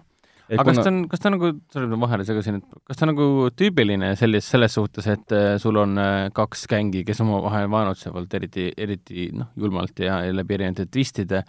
Aga 0.51 0.65
kas 0.69 0.79
ta 0.81 0.89
on, 0.91 1.03
kas 1.11 1.23
ta 1.23 1.31
nagu, 1.33 1.51
sorry, 1.73 1.89
ma 1.91 1.99
vahele 2.05 2.25
segasin, 2.27 2.59
et 2.59 2.79
kas 2.89 2.99
ta 2.99 3.07
nagu 3.09 3.27
tüüpiline 3.55 4.13
selles, 4.19 4.47
selles 4.49 4.75
suhtes, 4.75 5.07
et 5.13 5.35
äh, 5.35 5.53
sul 5.61 5.79
on 5.81 5.99
äh, 6.01 6.31
kaks 6.35 6.65
gängi, 6.71 7.05
kes 7.07 7.23
omavahel 7.23 7.69
vaenutsevad 7.71 8.33
eriti, 8.39 8.71
eriti 8.77 9.29
noh, 9.37 9.53
julmalt 9.59 10.03
ja, 10.03 10.19
läbi 10.33 10.59
erinevate 10.59 10.89
twistide 10.91 11.43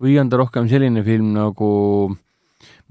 või 0.00 0.16
on 0.20 0.32
ta 0.32 0.40
rohkem 0.40 0.68
selline 0.70 1.04
film 1.06 1.32
nagu 1.36 1.70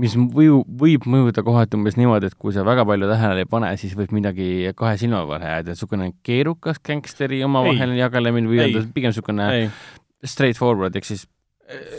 mis 0.01 0.15
võju, 0.15 0.61
võib 0.79 1.05
mõjuda 1.09 1.43
kohati 1.45 1.77
umbes 1.77 1.97
niimoodi, 1.99 2.29
et 2.29 2.37
kui 2.39 2.53
sa 2.55 2.63
väga 2.65 2.85
palju 2.87 3.09
tähele 3.09 3.43
ei 3.43 3.49
pane, 3.49 3.71
siis 3.81 3.95
võib 3.97 4.13
midagi 4.15 4.71
kahe 4.77 4.95
silma 5.01 5.25
vahele 5.29 5.51
jääda, 5.51 5.75
niisugune 5.75 6.11
keerukas 6.25 6.79
gängsteri 6.85 7.43
omavaheline 7.45 7.99
jagelemine 7.99 8.49
või 8.49 8.63
on 8.63 8.77
ta 8.77 8.85
pigem 8.95 9.13
niisugune 9.13 9.49
straightforward 10.25 10.95
ehk 10.99 11.07
siis 11.07 11.27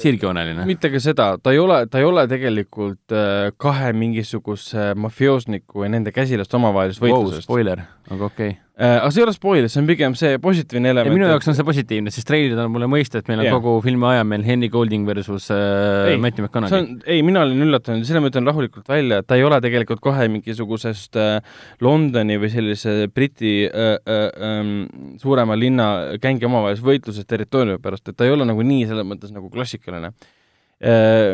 sirgjooneline? 0.03 0.65
mitte 0.69 0.91
ka 0.93 1.01
seda, 1.03 1.31
ta 1.43 1.55
ei 1.55 1.61
ole, 1.63 1.83
ta 1.91 2.01
ei 2.01 2.09
ole 2.09 2.27
tegelikult 2.31 3.15
äh, 3.15 3.51
kahe 3.61 3.93
mingisuguse 3.97 4.93
mafioosniku 4.99 5.87
ja 5.87 5.93
nende 5.93 6.15
käsilaste 6.15 6.59
omavahelisest 6.61 7.05
võitlusest 7.05 7.45
wow,. 7.45 7.47
spoiler, 7.49 7.85
aga 8.11 8.31
okei 8.31 8.55
okay.. 8.55 8.59
Aga 8.81 9.11
see 9.13 9.21
ei 9.21 9.27
ole 9.27 9.35
spoiler, 9.37 9.69
see 9.69 9.81
on 9.83 9.89
pigem 9.89 10.15
see 10.17 10.39
positiivne 10.43 10.93
element. 10.95 11.13
minu 11.13 11.29
jaoks 11.29 11.51
on 11.51 11.57
see 11.59 11.67
positiivne, 11.69 12.13
sest 12.15 12.29
treilerid 12.31 12.61
on 12.63 12.73
mulle 12.73 12.89
mõista, 12.91 13.21
et 13.21 13.29
meil 13.29 13.43
on 13.43 13.49
yeah. 13.49 13.59
kogu 13.59 13.75
filmi 13.85 14.09
aja 14.09 14.25
meil 14.25 14.47
Henry 14.47 14.71
Golding 14.73 15.05
versus 15.09 15.51
äh, 15.53 16.09
see 16.09 16.17
McConaughey. 16.23 16.79
on, 16.79 16.89
ei, 17.05 17.21
mina 17.27 17.45
olin 17.45 17.67
üllatunud, 17.67 18.07
selle 18.09 18.25
ma 18.25 18.33
ütlen 18.33 18.49
rahulikult 18.49 18.89
välja, 18.89 19.21
et 19.21 19.29
ta 19.29 19.37
ei 19.37 19.45
ole 19.45 19.61
tegelikult 19.65 20.01
kohe 20.05 20.27
mingisugusest 20.33 21.21
äh, 21.21 21.61
Londoni 21.85 22.41
või 22.41 22.53
sellise 22.55 22.97
Briti 23.13 23.55
äh, 23.69 23.95
äh, 24.01 24.27
ähm, 24.49 24.75
suurema 25.21 25.59
linna 25.61 25.91
gängi 26.23 26.49
omavahelises 26.49 26.87
võitluses 26.87 27.29
territooriumi 27.29 27.83
pärast, 27.85 28.09
et 28.09 28.17
ta 28.17 28.29
ei 28.29 28.33
ole 28.33 28.49
nagu 28.49 28.65
nii 28.65 28.89
selles 28.89 29.09
mõttes 29.09 29.37
nagu 29.37 29.53
klassikaline 29.53 30.15
äh,. 30.15 30.29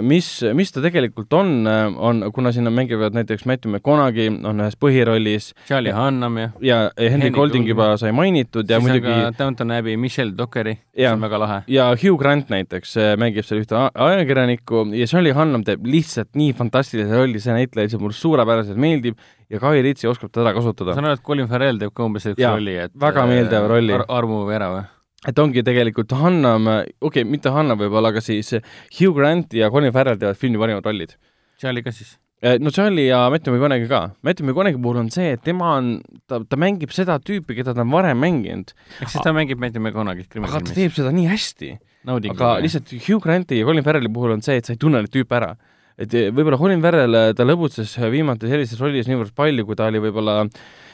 mis, 0.02 0.28
mis 0.58 0.72
ta 0.74 0.82
tegelikult 0.82 1.32
on, 1.38 1.52
on, 1.66 2.24
kuna 2.34 2.50
siin 2.54 2.66
on 2.66 2.74
mängivad 2.74 3.14
näiteks 3.14 3.44
Matthew 3.46 3.70
McConaughey 3.70 4.32
on 4.42 4.64
ühes 4.64 4.74
põhirollis 4.80 5.52
Charlie 5.68 5.94
Hunnam 5.94 6.40
ja 6.40 6.48
ja 6.64 6.80
Golding 6.98 7.36
Golding. 7.36 7.68
juba 7.68 7.92
sai 8.00 8.10
mainitud 8.16 8.66
ja 8.68 8.80
siis 8.80 8.88
muidugi 8.88 9.14
Downton 9.38 9.70
Abbey 9.76 9.96
Michelle 9.96 10.34
Dockeri, 10.36 10.76
see 10.96 11.10
on 11.10 11.22
väga 11.22 11.40
lahe. 11.42 11.60
ja 11.70 11.88
Hugh 11.94 12.18
Grant 12.18 12.50
näiteks 12.50 12.96
äh, 12.98 13.12
mängib 13.20 13.46
seal 13.46 13.62
ühte 13.62 13.78
ajakirjanikku 13.78 14.88
ja 14.98 15.06
Charlie 15.06 15.34
Hunnam 15.36 15.64
teeb 15.66 15.86
lihtsalt 15.86 16.34
nii 16.34 16.52
fantastilise 16.58 17.14
rolli, 17.14 17.42
see 17.42 17.54
näitleja 17.54 17.86
lihtsalt 17.86 18.02
mulle 18.02 18.18
suurepäraselt 18.18 18.82
meeldib 18.82 19.20
ja 19.50 19.62
Guy 19.62 19.82
Ritchie 19.86 20.10
oskab 20.10 20.32
teda 20.32 20.48
ära 20.48 20.56
ma 20.56 20.60
kasutada 20.60 20.96
saan. 20.96 21.06
aru, 21.06 21.20
et 21.20 21.24
Colin 21.26 21.48
Farrell 21.50 21.80
teeb 21.80 21.94
ka 21.94 22.06
umbes 22.06 22.26
sellise 22.26 22.50
rolli, 22.50 22.76
et 22.86 22.94
väga 23.06 23.26
meeldiva 23.30 23.66
rolli. 23.70 23.94
ar 23.94 24.06
armu 24.18 24.42
ära 24.50 24.74
või? 24.74 24.84
Et 25.26 25.38
ongi 25.42 25.64
tegelikult 25.66 26.12
Hanna, 26.16 26.56
okei 26.56 26.94
okay,, 27.08 27.24
mitte 27.28 27.50
Hanna 27.54 27.78
võib-olla, 27.78 28.12
aga 28.14 28.22
siis 28.24 28.52
Hugh 28.98 29.16
Grant 29.16 29.56
ja 29.56 29.70
Colin 29.74 29.94
Farrell 29.94 30.20
teevad 30.20 30.38
filmi 30.38 30.60
parimad 30.60 30.86
rollid. 30.86 31.16
Charlie 31.60 31.82
ka 31.82 31.92
siis? 31.94 32.16
Eh, 32.44 32.58
no 32.60 32.70
Charlie 32.70 33.06
ja 33.08 33.30
Matthew 33.32 33.54
McConaughey 33.54 33.88
ka. 33.88 34.00
Matthew 34.22 34.44
McConaughey 34.44 34.80
puhul 34.82 35.00
on 35.00 35.08
see, 35.10 35.32
et 35.34 35.42
tema 35.44 35.70
on, 35.78 35.94
ta, 36.28 36.42
ta 36.44 36.58
mängib 36.60 36.92
seda 36.92 37.16
tüüpi, 37.24 37.56
keda 37.56 37.72
ta 37.74 37.80
on 37.80 37.94
varem 37.94 38.20
mänginud. 38.20 38.74
ehk 39.00 39.12
siis 39.12 39.24
ta 39.24 39.32
mängib 39.36 39.62
Matthew 39.62 39.80
McConaughey't 39.80 40.36
aga 40.42 40.60
ta 40.60 40.76
teeb 40.76 40.92
seda 40.96 41.14
nii 41.16 41.30
hästi. 41.30 41.70
Naudingu, 42.06 42.36
aga 42.36 42.60
lihtsalt 42.62 42.92
Hugh 43.06 43.22
Granti 43.24 43.58
ja 43.58 43.66
Colin 43.66 43.86
Farrelli 43.86 44.12
puhul 44.12 44.36
on 44.36 44.44
see, 44.44 44.60
et 44.60 44.68
sa 44.68 44.76
ei 44.76 44.82
tunne 44.82 45.00
neid 45.00 45.14
tüüpe 45.14 45.38
ära. 45.40 45.56
et 45.96 46.12
võib-olla 46.12 46.58
Colin 46.60 46.82
Farrell, 46.84 47.16
ta 47.32 47.44
lõbutses 47.48 47.96
viimati 48.12 48.50
sellises 48.50 48.78
rollis 48.84 49.08
niivõrd 49.08 49.32
palju, 49.32 49.64
kui 49.64 49.78
ta 49.78 49.88
oli 49.88 50.02
võib-olla 50.04 50.42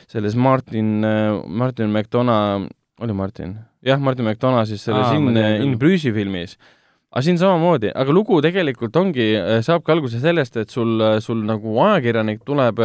selles 0.07 0.37
Martin, 0.39 1.03
Martin 1.03 1.91
McDonough, 1.91 2.71
oli 3.03 3.17
Martin? 3.17 3.57
jah, 3.85 4.01
Martin 4.01 4.29
McDonough 4.29 4.69
siis 4.71 4.85
selles 4.87 5.11
Aa, 5.11 5.19
In, 5.19 5.37
In 5.37 5.77
Bruce'i 5.81 6.15
filmis 6.15 6.57
aga 7.13 7.25
siin 7.27 7.37
samamoodi, 7.41 7.91
aga 7.93 8.15
lugu 8.15 8.39
tegelikult 8.45 8.97
ongi, 8.97 9.35
saabki 9.67 9.93
alguse 9.93 10.21
sellest, 10.23 10.57
et 10.63 10.73
sul, 10.73 10.97
sul 11.21 11.43
nagu 11.45 11.77
ajakirjanik 11.85 12.41
tuleb 12.49 12.81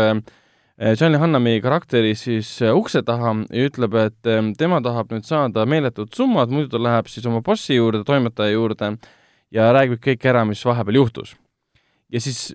Johnny 0.77 1.17
Hannami 1.17 1.55
karakteri 1.63 2.11
siis 2.19 2.49
ukse 2.69 3.01
taha 3.07 3.31
ja 3.55 3.69
ütleb, 3.69 3.95
et 3.97 4.31
tema 4.59 4.81
tahab 4.83 5.15
nüüd 5.15 5.25
saada 5.25 5.63
meeletut 5.65 6.13
summat, 6.13 6.51
muidu 6.53 6.75
ta 6.75 6.81
läheb 6.81 7.07
siis 7.09 7.25
oma 7.25 7.39
bossi 7.45 7.79
juurde, 7.79 8.03
toimetaja 8.05 8.53
juurde 8.53 8.91
ja 9.55 9.71
räägib 9.73 10.03
kõik 10.03 10.27
ära, 10.27 10.43
mis 10.45 10.61
vahepeal 10.67 10.99
juhtus. 10.99 11.33
ja 12.11 12.19
siis 12.19 12.51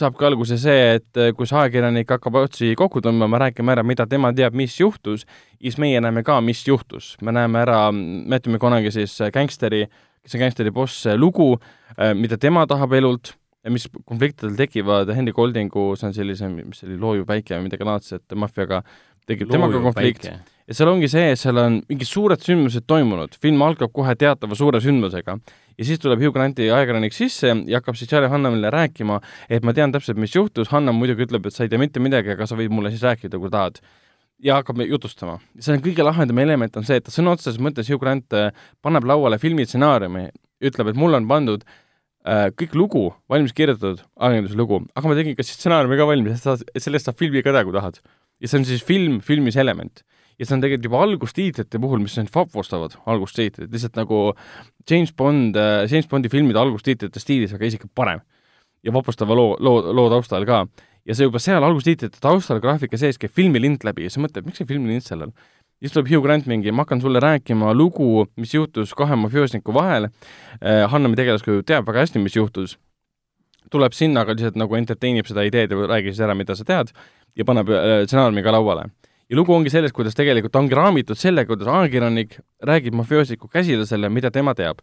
saab 0.00 0.16
ka 0.18 0.28
alguse 0.30 0.58
see, 0.60 0.96
et 0.98 1.20
kus 1.36 1.52
ajakirjanik 1.52 2.10
hakkab 2.16 2.40
otsi 2.42 2.74
kokku 2.78 3.00
tõmbama, 3.04 3.40
rääkima 3.46 3.76
ära, 3.76 3.84
mida 3.86 4.06
tema 4.10 4.32
teab, 4.36 4.56
mis 4.58 4.74
juhtus, 4.80 5.26
siis 5.60 5.78
meie 5.82 6.00
näeme 6.00 6.24
ka, 6.26 6.40
mis 6.40 6.64
juhtus. 6.66 7.16
me 7.22 7.32
näeme 7.32 7.62
ära 7.62 7.90
Matthew 7.92 8.54
McConaughey 8.54 8.90
siis 8.94 9.18
gängsteri 9.32 9.86
äh, 9.86 9.94
kes 10.26 10.34
on 10.34 10.42
gängsteri 10.42 10.74
boss, 10.74 11.06
lugu, 11.16 11.54
äh, 11.94 12.12
mida 12.18 12.38
tema 12.38 12.66
tahab 12.66 12.96
elult, 12.98 13.36
mis 13.70 13.86
konfliktidel 14.06 14.56
tekivad, 14.58 15.10
Henry 15.14 15.34
Goldingu, 15.34 15.92
see 15.98 16.10
on 16.10 16.14
sellise, 16.14 16.50
mis 16.50 16.82
see 16.82 16.90
oli, 16.90 16.98
looju 17.02 17.26
päike 17.26 17.56
või 17.56 17.68
midagi 17.68 17.86
laadset 17.86 18.36
mafiaga, 18.38 18.82
tekib 19.26 19.50
temaga 19.50 19.82
konflikt. 19.82 20.28
Ja 20.66 20.74
seal 20.74 20.90
ongi 20.90 21.08
see, 21.10 21.34
seal 21.38 21.60
on 21.62 21.80
mingid 21.90 22.10
suured 22.10 22.42
sündmused 22.42 22.86
toimunud, 22.90 23.36
film 23.42 23.62
algab 23.62 23.92
kohe 23.94 24.16
teatava 24.18 24.58
suure 24.58 24.80
sündmusega 24.82 25.36
ja 25.76 25.84
siis 25.84 26.00
tuleb 26.02 26.22
Hugh 26.22 26.34
Granti 26.34 26.70
ajakirjanik 26.70 27.14
sisse 27.14 27.52
ja 27.52 27.80
hakkab 27.80 27.98
siis 27.98 28.10
Charlie 28.10 28.30
Hunnamile 28.32 28.70
rääkima, 28.72 29.20
et 29.52 29.66
ma 29.66 29.74
tean 29.76 29.92
täpselt, 29.94 30.18
mis 30.20 30.34
juhtus, 30.34 30.72
Hunnam 30.72 30.98
muidugi 30.98 31.26
ütleb, 31.26 31.46
et 31.46 31.54
sa 31.54 31.66
ei 31.66 31.72
tea 31.72 31.80
mitte 31.80 32.02
midagi, 32.02 32.32
aga 32.34 32.48
sa 32.48 32.58
võid 32.58 32.72
mulle 32.72 32.92
siis 32.94 33.04
rääkida, 33.06 33.40
kui 33.40 33.52
tahad 33.52 33.80
ja 34.42 34.58
hakkab 34.58 34.82
jutustama. 34.84 35.38
see 35.60 35.76
on 35.76 35.82
kõige 35.84 36.04
lahedam 36.04 36.38
element 36.38 36.76
on 36.76 36.84
see, 36.84 36.98
et 37.00 37.04
ta 37.04 37.12
sõna 37.12 37.36
otseses 37.36 37.60
mõttes 37.62 37.88
Hugh 37.90 38.00
Grant 38.00 38.32
äh, 38.36 38.52
paneb 38.82 39.04
lauale 39.08 39.38
filmistsenaariumi, 39.40 40.28
ütleb, 40.64 40.92
et 40.92 40.96
mulle 41.00 41.20
on 41.20 41.28
pandud 41.28 41.64
äh, 41.64 42.50
kõik 42.52 42.76
lugu 42.76 43.06
valmis 43.32 43.56
kirjutatud, 43.56 44.02
ajakirjanduslugu, 44.16 44.82
aga 44.96 45.08
ma 45.08 45.16
tegin 45.16 45.38
ka 45.38 45.46
siis 45.46 45.60
stsenaariumi 45.60 46.00
ka 46.00 46.08
valmis, 46.08 46.44
et 46.44 46.82
sellest 46.82 47.08
saab 47.08 47.20
filmi 47.20 47.44
ka 47.44 47.54
teha, 47.54 47.64
kui 47.64 47.76
tahad. 47.76 48.00
ja 48.40 48.48
see 48.48 48.60
on 48.60 48.68
siis 48.68 48.84
film 48.84 49.20
filmis 49.24 49.56
element. 49.56 50.04
Ja 50.38 50.46
see 50.46 50.56
on 50.56 50.64
tegelikult 50.64 50.88
juba 50.90 51.02
algustiitrite 51.06 51.80
puhul, 51.80 52.02
mis 52.04 52.16
on 52.20 52.28
vapustavad 52.34 52.96
algustiitrid, 53.08 53.70
lihtsalt 53.72 53.96
nagu 54.00 54.20
James 54.90 55.12
Bond 55.16 55.56
äh,, 55.56 55.84
James 55.90 56.08
Bondi 56.10 56.32
filmide 56.32 56.60
algustiitrite 56.60 57.22
stiilis, 57.22 57.54
aga 57.56 57.68
isegi 57.68 57.88
parem. 57.94 58.20
ja 58.84 58.92
vapustava 58.92 59.34
loo, 59.34 59.56
loo, 59.58 59.80
loo 59.96 60.10
taustal 60.12 60.44
ka 60.46 60.66
ja 61.06 61.14
see 61.14 61.26
juba 61.26 61.40
seal 61.42 61.64
algustiitrite 61.64 62.20
taustal 62.22 62.60
graafika 62.62 62.98
sees 63.00 63.18
käib 63.18 63.32
filmilint 63.34 63.84
läbi 63.86 64.06
ja 64.06 64.12
sa 64.12 64.20
mõtled, 64.22 64.46
miks 64.46 64.60
see 64.60 64.68
filmilint 64.68 65.06
seal 65.06 65.26
on? 65.26 65.32
siis 65.80 65.92
tuleb 65.92 66.08
Hugh 66.10 66.24
Grant 66.24 66.46
mingi, 66.48 66.72
ma 66.72 66.86
hakkan 66.86 67.00
sulle 67.00 67.20
rääkima 67.20 67.74
lugu, 67.76 68.26
mis 68.40 68.54
juhtus 68.54 68.94
kahe 68.96 69.16
mafioosniku 69.20 69.74
vahel 69.76 70.08
eh,, 70.08 70.84
Hannami 70.90 71.18
tegelaskuju 71.18 71.64
teab 71.68 71.88
väga 71.88 72.04
hästi, 72.04 72.22
mis 72.22 72.36
juhtus, 72.36 72.76
tuleb 73.70 73.96
sinna, 73.96 74.24
aga 74.24 74.36
lihtsalt 74.36 74.56
nagu 74.60 74.78
entertain 74.78 75.20
ib 75.20 75.28
seda 75.28 75.44
ideed 75.46 75.74
ja 75.74 75.88
räägi 75.90 76.14
siis 76.14 76.22
ära, 76.24 76.36
mida 76.38 76.56
sa 76.56 76.64
tead, 76.64 76.92
ja 77.36 77.44
paneb 77.44 77.70
stsenaariumi 78.06 78.40
eh, 78.40 78.46
ka 78.46 78.54
lauale. 78.56 78.88
Ja 79.30 79.36
lugu 79.36 79.54
ongi 79.54 79.70
selles, 79.70 79.92
kuidas 79.92 80.14
tegelikult 80.14 80.56
ongi 80.56 80.76
raamitud 80.78 81.18
sellega, 81.18 81.48
kuidas 81.52 81.68
ajakirjanik 81.68 82.38
räägib 82.62 82.94
mafioosniku 82.94 83.48
käsilasele, 83.48 84.08
mida 84.08 84.30
tema 84.30 84.54
teab. 84.54 84.82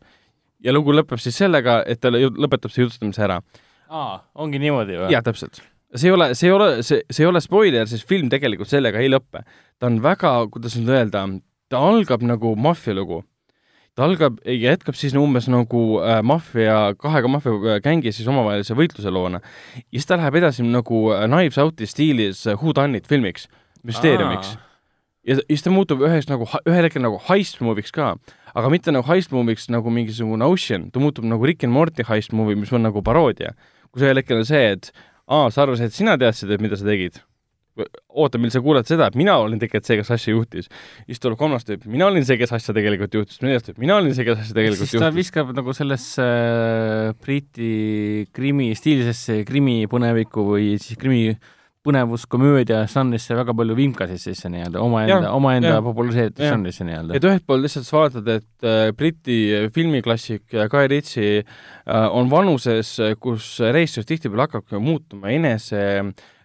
ja 0.64 0.74
lugu 0.74 0.94
lõpeb 0.96 1.20
siis 1.20 1.38
sellega, 1.38 1.84
et 1.88 2.00
ta 2.00 2.12
lõpetab 2.14 2.72
see 2.72 2.84
jutustamise 2.86 3.24
ära. 3.24 3.42
aa, 3.90 4.24
ongi 4.36 4.60
niimoodi 4.60 5.00
või? 5.00 5.12
jah, 5.12 5.24
täpselt 5.24 5.62
see 5.96 6.10
ei 6.10 6.14
ole, 6.14 6.34
see 6.36 6.50
ei 6.50 6.54
ole, 6.54 6.70
see, 6.84 7.04
see 7.12 7.24
ei 7.24 7.30
ole 7.30 7.42
spoiler, 7.44 7.86
sest 7.90 8.08
film 8.10 8.32
tegelikult 8.32 8.70
sellega 8.70 9.02
ei 9.02 9.12
lõpe. 9.12 9.44
ta 9.80 9.90
on 9.90 10.00
väga, 10.04 10.34
kuidas 10.54 10.78
nüüd 10.80 10.90
öelda, 10.94 11.28
ta 11.70 11.84
algab 11.90 12.24
nagu 12.26 12.56
maffialugu. 12.58 13.24
ta 13.96 14.08
algab 14.08 14.40
ja 14.46 14.72
jätkab 14.72 14.98
siis 14.98 15.14
umbes 15.20 15.48
nagu 15.52 15.84
äh, 16.02 16.22
maffia, 16.26 16.96
kahega 16.98 17.30
maffiagängi 17.30 18.10
äh, 18.10 18.16
siis 18.16 18.28
omavahelise 18.28 18.78
võitluse 18.78 19.14
loona. 19.14 19.42
ja 19.76 20.00
siis 20.00 20.10
ta 20.10 20.18
läheb 20.18 20.40
edasi 20.42 20.66
nagu 20.66 21.06
äh, 21.14 21.28
Knives 21.30 21.62
Out'i 21.62 21.90
stiilis 21.90 22.48
äh, 22.48 22.58
Who 22.58 22.74
Done 22.74 22.98
It 22.98 23.08
filmiks, 23.08 23.48
müsteeriumiks. 23.88 24.56
ja 25.28 25.40
siis 25.42 25.64
ta 25.66 25.74
muutub 25.74 26.04
üheks 26.04 26.30
nagu, 26.32 26.48
ühel 26.68 26.88
hetkel 26.88 27.04
nagu 27.04 27.20
heist 27.30 27.62
movie'iks 27.64 27.94
ka 27.96 28.14
aga 28.54 28.70
mitte 28.74 28.94
nagu 28.94 29.08
heist 29.10 29.34
movie'iks 29.34 29.70
nagu 29.74 29.94
mingisugune 29.94 30.48
Ocean, 30.48 30.90
ta 30.94 31.02
muutub 31.02 31.26
nagu 31.28 31.46
Rick 31.48 31.66
and 31.66 31.74
Morty 31.74 32.06
heist 32.08 32.34
movie, 32.38 32.58
mis 32.60 32.74
on 32.74 32.86
nagu 32.86 33.04
paroodia. 33.06 33.54
kus 33.94 34.06
ühel 34.06 34.18
hetkel 34.18 34.42
on 34.42 34.48
see, 34.50 34.74
et 34.74 34.90
aa, 35.30 35.52
sa 35.54 35.66
arvasid, 35.66 35.92
et 35.92 35.96
sina 35.96 36.18
teadsid, 36.18 36.52
et 36.54 36.64
mida 36.64 36.80
sa 36.80 36.88
tegid? 36.88 37.22
oota, 38.14 38.38
mil 38.38 38.52
sa 38.54 38.60
kuuled 38.62 38.86
seda, 38.86 39.08
et 39.10 39.16
mina 39.18 39.34
olin 39.42 39.58
tegelikult 39.58 39.88
see, 39.90 39.96
kes 39.98 40.12
asja 40.14 40.34
juhtis. 40.36 40.68
siis 41.08 41.22
tuleb 41.22 41.40
kolmas 41.40 41.66
tüüp, 41.66 41.88
mina 41.90 42.06
olin 42.06 42.26
see, 42.28 42.38
kes 42.38 42.54
asja 42.54 42.76
tegelikult 42.78 43.16
juhtis, 43.18 43.40
neljas 43.42 43.66
tüüp, 43.66 43.80
mina 43.82 43.98
olin 43.98 44.14
see, 44.14 44.28
kes 44.28 44.44
asja 44.44 44.58
tegelikult 44.60 44.84
siis 44.84 44.94
juhtis. 44.94 45.08
ta 45.08 45.10
viskab 45.16 45.54
nagu 45.58 45.74
sellesse 45.74 46.28
äh, 46.28 47.16
Briti 47.24 48.28
krimi, 48.36 48.70
stiilsesse 48.78 49.40
krimipõnevikku 49.50 50.46
või 50.52 50.76
siis 50.84 51.02
krimi 51.02 51.34
põnevuskomöödia 51.84 52.84
žanrisse 52.92 53.36
väga 53.36 53.56
palju 53.58 53.76
vimkasid 53.78 54.22
sisse 54.22 54.52
nii-öelda, 54.52 54.82
omaenda, 54.84 55.34
omaenda 55.36 55.76
populariseeritud 55.84 56.46
žanrisse 56.48 56.88
nii-öelda. 56.88 57.18
et 57.18 57.28
ühelt 57.28 57.46
poolt 57.48 57.66
lihtsalt 57.66 57.88
sa 57.88 58.00
vaatad, 58.00 58.32
et 58.38 58.68
äh, 58.68 58.90
Briti 58.96 59.40
filmiklassik 59.76 60.46
Guy 60.72 60.90
Ritchie 60.92 61.44
äh, 61.44 62.08
on 62.08 62.32
vanuses, 62.32 62.96
kus 63.20 63.56
režissöör 63.64 64.08
tihtipeale 64.14 64.48
hakkab 64.48 64.78
muutuma 64.80 65.34
enese 65.36 65.82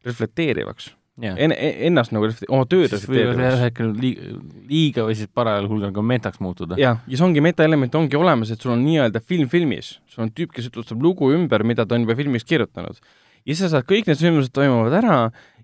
reflekteerivaks 0.07 0.93
en-, 1.19 1.55
ennast 1.89 2.15
nagu 2.15 2.31
oma 2.49 2.67
tööd 2.71 2.91
reflekteerivaks. 2.93 3.39
ühel 3.39 3.63
hetkel 3.63 3.95
liiga, 3.99 4.35
liiga 4.71 5.07
või 5.07 5.17
siis 5.19 5.31
parajal 5.35 5.71
hulgal 5.71 5.95
ka 5.95 6.05
metaks 6.15 6.43
muutuda. 6.43 6.79
jah, 6.81 7.01
ja 7.07 7.21
see 7.21 7.27
ongi, 7.27 7.43
metaelement 7.45 7.95
ongi 7.99 8.19
olemas, 8.19 8.53
et 8.55 8.63
sul 8.63 8.75
on 8.75 8.85
nii-öelda 8.87 9.23
film 9.23 9.51
filmis, 9.51 9.97
sul 10.11 10.27
on 10.27 10.35
tüüp, 10.35 10.53
kes 10.55 10.71
jutustab 10.71 11.03
lugu 11.03 11.33
ümber, 11.35 11.67
mida 11.67 11.87
ta 11.87 11.99
on 11.99 12.07
juba 12.07 12.19
filmis 12.19 12.47
kirjutanud 12.47 12.99
ja 13.49 13.57
siis 13.57 13.65
sa 13.65 13.79
saad, 13.79 13.89
kõik 13.89 14.11
need 14.11 14.21
sündmused 14.21 14.53
toimuvad 14.53 14.95
ära 15.01 15.19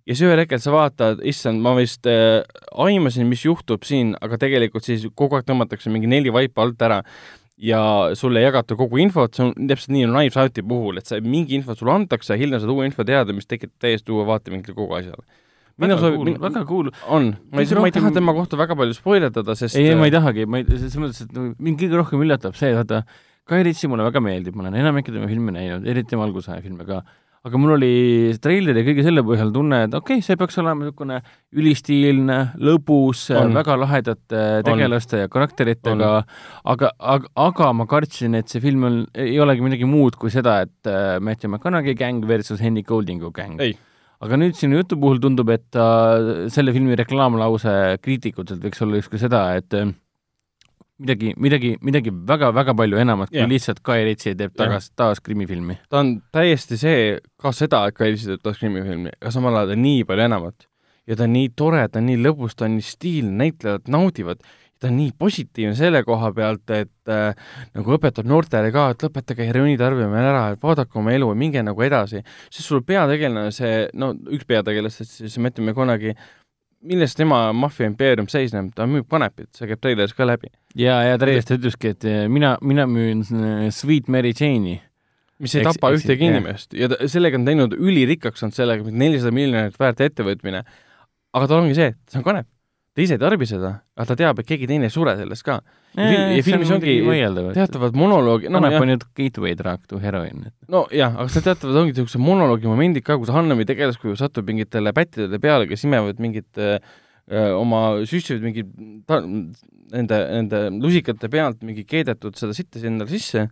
ja 0.04 0.12
siis 0.12 0.24
ühel 0.24 0.40
hetkel 0.40 0.60
sa 0.60 0.72
vaatad, 0.72 1.20
issand, 1.28 1.60
ma 1.64 1.74
vist 1.76 2.08
äh, 2.08 2.40
aimasin, 2.80 3.28
mis 3.28 3.44
juhtub 3.44 3.84
siin, 3.88 4.14
aga 4.24 4.40
tegelikult 4.40 4.86
siis 4.86 5.04
kogu 5.16 5.38
aeg 5.38 5.48
tõmmatakse 5.48 5.92
mingi 5.92 6.10
neli 6.10 6.32
vaipa 6.32 6.64
alt 6.64 6.84
ära 6.84 7.02
ja 7.60 7.80
sulle 8.18 8.40
ei 8.40 8.48
jagata 8.48 8.76
kogu 8.78 8.98
infot, 9.02 9.36
see 9.36 9.46
on 9.46 9.68
täpselt 9.70 9.94
nii 9.94 10.08
on 10.08 10.16
Knives 10.16 10.38
Out'i 10.40 10.64
puhul, 10.66 10.98
et 11.00 11.08
sa, 11.08 11.20
mingi 11.22 11.56
info 11.58 11.76
sulle 11.78 11.94
antakse, 11.94 12.36
hiljem 12.40 12.62
saad 12.62 12.72
uue 12.74 12.88
info 12.88 13.06
teada, 13.06 13.36
mis 13.36 13.48
tekitab 13.50 13.76
täiesti 13.84 14.14
uue 14.14 14.26
vaatevinkli 14.28 14.74
kogu 14.74 14.96
asjale. 14.98 15.22
mina 15.78 15.96
soovin 15.98 16.36
väga 16.40 16.64
cool. 16.66 16.90
on, 17.10 17.32
ma 17.50 17.62
ei, 17.62 17.78
ma 17.78 17.88
ei 17.88 17.94
taha 17.94 18.10
tema 18.14 18.34
kohta 18.34 18.58
väga 18.58 18.76
palju 18.78 18.94
spoilerdada, 18.94 19.56
sest 19.58 19.78
ei, 19.78 19.90
ei, 19.90 19.98
ma 19.98 20.10
ei 20.10 20.14
tahagi, 20.14 20.46
ma 20.46 20.60
ei, 20.60 20.66
selles 20.72 20.98
mõttes, 21.02 21.24
et 21.24 21.38
mind 21.58 21.80
kõige 21.80 21.98
rohkem 21.98 22.26
üllatab 22.26 22.58
see, 22.58 22.74
vaata, 22.76 23.04
Guy 23.48 23.64
Ritchie 23.66 23.90
mulle 23.92 24.06
väga 24.06 24.22
meeldib, 24.24 24.54
ma 24.56 24.64
olen 24.64 24.78
enamikku 24.80 25.12
tema 25.12 25.26
filme 25.28 25.52
näinud, 25.52 25.86
eriti 25.90 26.14
tema 26.14 26.24
algusaja 26.24 26.62
filme 26.64 26.86
ka 26.88 27.02
aga 27.44 27.60
mul 27.60 27.74
oli 27.74 27.92
treileri 28.40 28.80
ja 28.80 28.86
kõige 28.86 29.04
selle 29.04 29.22
põhjal 29.26 29.50
tunne, 29.52 29.82
et 29.84 29.94
okei 29.96 30.20
okay,, 30.20 30.24
see 30.24 30.38
peaks 30.40 30.56
olema 30.62 30.86
niisugune 30.86 31.18
ülistiilne, 31.52 32.38
lõbus, 32.64 33.26
väga 33.52 33.76
lahedate 33.82 34.44
tegelaste 34.64 35.18
on. 35.18 35.24
ja 35.26 35.32
karakteritega, 35.32 36.12
aga, 36.72 36.92
aga, 37.14 37.28
aga 37.44 37.72
ma 37.76 37.88
kartsin, 37.90 38.38
et 38.40 38.48
see 38.52 38.64
film 38.64 38.88
on, 38.88 39.00
ei 39.12 39.36
olegi 39.44 39.66
midagi 39.66 39.88
muud 39.88 40.16
kui 40.20 40.32
seda, 40.32 40.62
et 40.64 40.88
äh, 40.88 41.18
Matthew 41.20 41.52
McConaughey 41.52 41.98
gäng 41.98 42.24
versus 42.28 42.64
Henry 42.64 42.84
Goldingu 42.86 43.32
gäng. 43.36 43.60
aga 44.24 44.38
nüüd 44.40 44.56
sinu 44.56 44.78
jutu 44.80 44.96
puhul 44.96 45.20
tundub, 45.20 45.52
et 45.52 45.76
äh, 45.76 46.46
selle 46.54 46.72
filmi 46.72 46.96
reklaamlause 46.96 47.98
kriitikutelt 48.00 48.64
võiks 48.64 48.80
olla 48.86 49.02
justkui 49.02 49.20
seda, 49.20 49.50
et 49.60 49.76
äh, 49.76 49.92
midagi, 51.02 51.32
midagi, 51.40 51.74
midagi 51.82 52.12
väga-väga 52.28 52.74
palju 52.78 53.00
enamat 53.02 53.32
kui 53.32 53.40
yeah. 53.40 53.50
lihtsalt 53.50 53.82
Guy 53.86 54.04
Ritchie 54.06 54.34
teeb 54.38 54.54
tagas 54.58 54.88
yeah., 54.88 54.96
taas 55.02 55.22
krimifilmi. 55.24 55.78
ta 55.90 56.02
on 56.02 56.16
täiesti 56.34 56.78
see, 56.80 57.16
ka 57.40 57.52
seda, 57.56 57.84
et 57.90 57.98
Guy 57.98 58.12
Ritchie 58.12 58.34
teeb 58.34 58.44
taas 58.44 58.60
krimifilmi, 58.62 59.14
aga 59.20 59.34
samal 59.34 59.58
ajal 59.58 59.72
ta 59.72 59.78
on 59.78 59.84
nii 59.86 60.04
palju 60.10 60.26
enamat. 60.28 60.68
ja 61.10 61.16
ta 61.18 61.26
on 61.26 61.34
nii 61.36 61.48
tore, 61.56 61.86
ta 61.88 62.02
on 62.02 62.06
nii 62.12 62.20
lõbus, 62.22 62.54
ta 62.58 62.68
on 62.68 62.78
nii 62.78 62.86
stiilne, 62.86 63.34
näitlejad 63.42 63.90
naudivad, 63.92 64.44
ta 64.80 64.90
on 64.90 64.96
nii 65.00 65.14
positiivne 65.18 65.74
selle 65.78 66.04
koha 66.06 66.30
pealt, 66.36 66.70
et 66.76 67.12
äh, 67.12 67.34
nagu 67.74 67.96
õpetab 67.96 68.28
noortele 68.30 68.70
ka, 68.74 68.86
et 68.94 69.04
lõpetage 69.06 69.48
heroiini 69.48 69.80
tarbimine 69.80 70.22
ära, 70.30 70.46
et 70.54 70.62
vaadake 70.62 70.98
oma 71.00 71.14
elu 71.16 71.30
ja 71.32 71.40
minge 71.42 71.62
nagu 71.66 71.86
edasi. 71.86 72.22
siis 72.52 72.70
sul 72.70 72.84
peategelane, 72.86 73.50
see, 73.54 73.84
no 73.98 74.12
üks 74.14 74.46
peategelastest, 74.46 75.18
siis 75.22 75.38
Matthew 75.42 75.66
McConaughey, 75.66 76.14
milles 76.84 77.14
tema 77.16 77.38
maffia 77.56 77.88
impeerium 77.88 78.26
seisneb, 78.30 78.70
ta 78.76 78.84
müüb 78.90 79.06
kanepit, 79.10 79.48
see 79.56 79.68
käib 79.70 79.80
treileris 79.84 80.12
ka 80.16 80.26
läbi. 80.28 80.50
ja, 80.76 80.98
ja 81.08 81.18
ta 81.18 81.26
täiesti 81.30 81.56
ütleski, 81.58 81.94
et 81.96 82.04
eh, 82.08 82.24
mina, 82.28 82.54
mina 82.62 82.84
müün 82.90 83.22
eh, 83.24 83.70
Sweet 83.72 84.08
Mary 84.12 84.34
Jane'i. 84.36 84.80
mis 85.42 85.54
ei 85.56 85.62
Eks- 85.64 85.72
tapa 85.72 85.90
eks- 85.92 86.04
ühtegi 86.04 86.28
jah. 86.28 86.34
inimest 86.36 86.74
ja 86.78 86.88
ta, 86.92 87.00
sellega 87.10 87.40
on 87.40 87.44
teinud 87.48 87.72
ülirikkaks 87.74 88.44
saanud 88.44 88.54
sellega, 88.54 88.84
nelisada 88.90 89.32
miljonit 89.34 89.78
väärt 89.80 90.00
ettevõtmine. 90.04 90.62
aga 91.34 91.46
tal 91.50 91.62
ongi 91.64 91.74
see, 91.74 91.88
et 91.94 91.98
see 92.12 92.20
on 92.20 92.24
kanep. 92.24 92.46
Ta 92.94 93.02
ise 93.02 93.16
ei 93.16 93.20
tarbi 93.22 93.46
seda, 93.48 93.72
aga 93.98 94.06
ta 94.10 94.16
teab, 94.18 94.40
et 94.40 94.48
keegi 94.48 94.68
teine 94.70 94.86
ei 94.88 94.92
sure 94.94 95.16
sellest 95.18 95.46
ka. 95.46 95.58
ja 95.98 96.42
filmis 96.46 96.70
ongi 96.74 96.96
vaieldav, 97.06 97.50
et 97.50 97.58
teatavad 97.58 97.96
monoloogi, 97.98 98.50
no 98.50 98.60
kanep 98.62 98.76
jah 98.76 98.86
on, 98.86 98.92
ju 98.94 98.98
gateway 99.18 99.54
drug 99.58 99.86
to 99.90 99.98
heroin. 100.02 100.46
nojah, 100.70 101.16
aga 101.18 101.30
seal 101.34 101.46
teatavad 101.48 101.80
ongi 101.82 101.94
niisugused 101.94 102.22
monoloogi 102.22 102.70
momendid 102.70 103.06
ka, 103.06 103.18
kus 103.18 103.32
Hannomi 103.34 103.66
tegelaskuju 103.66 104.14
satub 104.18 104.46
mingitele 104.50 104.94
pättidele 104.94 105.42
peale, 105.42 105.66
kes 105.70 105.86
imevad 105.88 106.22
mingit 106.22 106.62
öö, 106.62 106.78
oma, 107.32 107.80
süstivad 108.04 108.42
mingi 108.44 108.64
ta, 109.08 109.20
nende, 109.94 110.18
nende 110.28 110.60
lusikate 110.76 111.30
pealt 111.32 111.62
mingi 111.64 111.84
keedetud 111.88 112.36
seda 112.36 112.56
sitta 112.56 112.82
sinna 112.82 113.06
sisse 113.08 113.46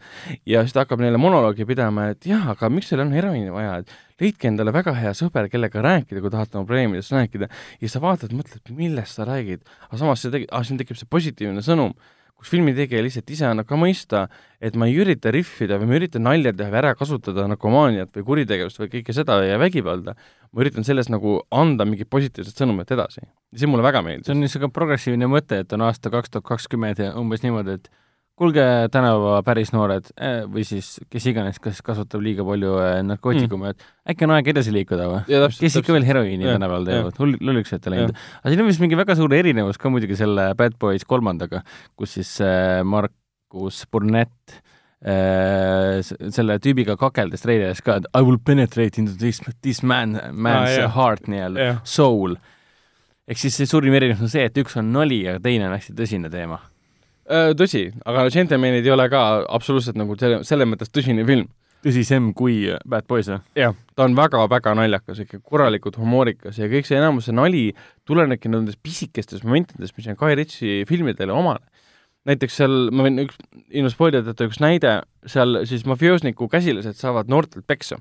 ja 0.49 0.63
siis 0.65 0.75
ta 0.77 0.85
hakkab 0.85 1.01
neile 1.01 1.21
monoloogi 1.21 1.65
pidama, 1.69 2.11
et 2.13 2.27
jah, 2.29 2.51
aga 2.53 2.69
miks 2.73 2.91
teil 2.91 3.05
on 3.05 3.15
heroiini 3.17 3.53
vaja, 3.55 3.79
et 3.81 4.23
leidke 4.23 4.51
endale 4.51 4.75
väga 4.75 4.95
hea 4.99 5.13
sõber, 5.17 5.49
kellega 5.53 5.85
rääkida, 5.85 6.23
kui 6.23 6.33
tahate 6.33 6.61
oma 6.61 6.69
probleemidest 6.69 7.15
rääkida. 7.17 7.49
ja 7.81 7.93
sa 7.93 8.03
vaatad, 8.05 8.35
mõtled, 8.37 8.75
millest 8.77 9.19
sa 9.19 9.27
räägid, 9.29 9.65
aga 9.89 10.01
samas 10.01 10.25
see 10.25 10.35
tegi-, 10.35 10.51
ah, 10.53 10.65
siin 10.67 10.81
tekib 10.81 11.01
see 11.01 11.09
positiivne 11.11 11.65
sõnum, 11.65 11.97
kus 12.43 12.51
filmitegija 12.51 13.03
lihtsalt 13.05 13.31
ise 13.31 13.47
annab 13.47 13.69
ka 13.71 13.79
mõista, 13.79 14.25
et 14.59 14.75
ma 14.79 14.89
ei 14.91 14.97
ürita 14.99 15.31
rihvida 15.35 15.79
või 15.79 15.89
ma 15.89 15.95
ei 15.95 16.03
ürita 16.03 16.23
nalja 16.23 16.53
teha 16.59 16.73
või 16.73 16.81
ära 16.81 16.93
kasutada 16.99 17.47
narkomaaniat 17.53 18.11
või 18.19 18.27
kuritegevust 18.33 18.83
või 18.83 18.91
kõike 18.97 19.15
seda 19.15 19.39
ja 19.47 19.61
vägivalda, 19.63 20.17
ma 20.51 20.65
üritan 20.65 20.87
sellest 20.87 21.13
nagu 21.15 21.39
anda 21.55 21.87
mingit 21.87 22.11
positiivset 22.11 22.59
sõnumit 22.59 22.91
edasi. 22.91 23.23
see 23.55 23.71
mulle 23.71 23.87
väga 23.87 24.03
meeldis 24.03 24.27
see 24.27 24.35
on 24.35 24.43
niisugune 24.43 24.75
progressiivne 24.75 25.29
mõte, 25.31 25.63
et 25.63 25.73
on 25.73 25.87
aasta 25.87 26.11
kaks 26.11 26.35
tuhat 26.35 26.49
kakskümmend 26.51 26.99
ja 26.99 27.13
umbes 27.21 27.47
niimoodi, 27.47 27.79
et 27.79 27.91
kuulge, 28.43 28.65
tänava 28.93 29.37
päris 29.47 29.71
noored 29.75 30.11
eh, 30.19 30.43
või 30.51 30.65
siis 30.67 30.97
kes 31.13 31.29
iganes, 31.31 31.61
kes 31.63 31.79
kasutab 31.87 32.25
liiga 32.25 32.45
palju 32.47 32.73
eh, 32.83 32.97
narkootikume, 33.07 33.71
et 33.73 33.87
äkki 34.13 34.27
on 34.27 34.35
aeg 34.37 34.51
edasi 34.53 34.75
liikuda 34.75 35.07
või? 35.13 35.23
ja 35.31 35.47
kes 35.49 35.79
ikka 35.81 35.95
veel 35.95 36.07
heroiini 36.09 36.49
Jah, 36.49 36.59
tänaval 36.59 36.85
teevad, 36.89 37.17
hull, 37.23 37.39
lulliks 37.41 37.73
ette 37.79 37.93
läinud. 37.95 38.13
aga 38.43 38.53
siin 38.53 38.65
on 38.65 38.71
vist 38.73 38.83
mingi 38.83 38.99
väga 38.99 39.17
suur 39.19 39.33
erinevus 39.39 39.79
ka 39.81 39.93
muidugi 39.95 40.19
selle 40.19 40.51
Bad 40.59 40.75
Boys 40.83 41.07
kolmandaga, 41.09 41.63
kus 41.97 42.19
siis 42.19 42.35
äh, 42.45 42.83
Markus 42.85 43.85
Burnett 43.91 44.59
selle 45.03 46.57
tüübiga 46.63 46.95
kakeldas 46.95 47.43
treileris 47.43 47.81
ka, 47.83 47.97
et 47.99 48.05
I 48.15 48.23
will 48.23 48.39
penetrate 48.39 49.01
into 49.03 49.17
this, 49.19 49.41
this 49.67 49.81
man, 49.83 50.13
man's 50.31 50.77
Ah, 50.79 50.93
heart 50.95 51.27
nii-öelda 51.27 51.81
soul. 51.83 52.37
ehk 53.27 53.39
siis 53.43 53.57
see 53.59 53.67
suurim 53.67 53.95
erinevus 53.99 54.23
on 54.23 54.31
see, 54.31 54.45
et 54.47 54.59
üks 54.63 54.77
on 54.79 54.93
nali 54.95 55.25
ja 55.25 55.39
teine 55.43 55.67
on 55.67 55.75
hästi 55.75 55.95
tõsine 55.99 56.31
teema. 56.31 56.61
Äh, 57.33 57.55
tõsi, 57.57 57.87
aga 58.09 58.27
Gentlemanid 58.33 58.85
ei 58.85 58.93
ole 58.93 59.07
ka 59.13 59.21
absoluutselt 59.57 59.97
nagu 59.97 60.17
selle, 60.21 60.43
selles 60.45 60.69
mõttes 60.69 60.91
tõsine 60.93 61.25
film. 61.29 61.49
tõsisem 61.83 62.29
kui 62.39 62.69
Bad 62.87 63.09
Boys 63.11 63.31
või? 63.31 63.39
jah, 63.59 63.73
ta 63.97 64.05
on 64.05 64.15
väga-väga 64.15 64.75
naljakas, 64.79 65.23
ikka 65.25 65.41
korralikult 65.41 65.97
humoorikas 65.99 66.61
ja 66.61 66.69
kõik 66.71 66.87
see 66.87 66.99
enamus 67.01 67.27
see 67.27 67.35
nali 67.35 67.63
tulenebki 68.07 68.53
nendest 68.53 68.79
pisikestest 68.85 69.47
momentidest, 69.49 69.97
mis 69.97 70.11
on 70.13 70.19
Guy 70.21 70.37
Ritchie 70.39 70.85
filmidele 70.87 71.33
omane. 71.33 71.65
näiteks 72.29 72.61
seal, 72.61 72.77
ma 72.93 73.09
võin 73.09 73.25
üks, 73.25 73.41
ilma 73.71 73.91
spoilerdata 73.91 74.47
üks 74.51 74.61
näide, 74.63 74.93
seal 75.27 75.65
siis 75.67 75.87
mafioosniku 75.89 76.51
käsilased 76.53 77.01
saavad 77.01 77.33
noortelt 77.33 77.67
peksa. 77.67 77.97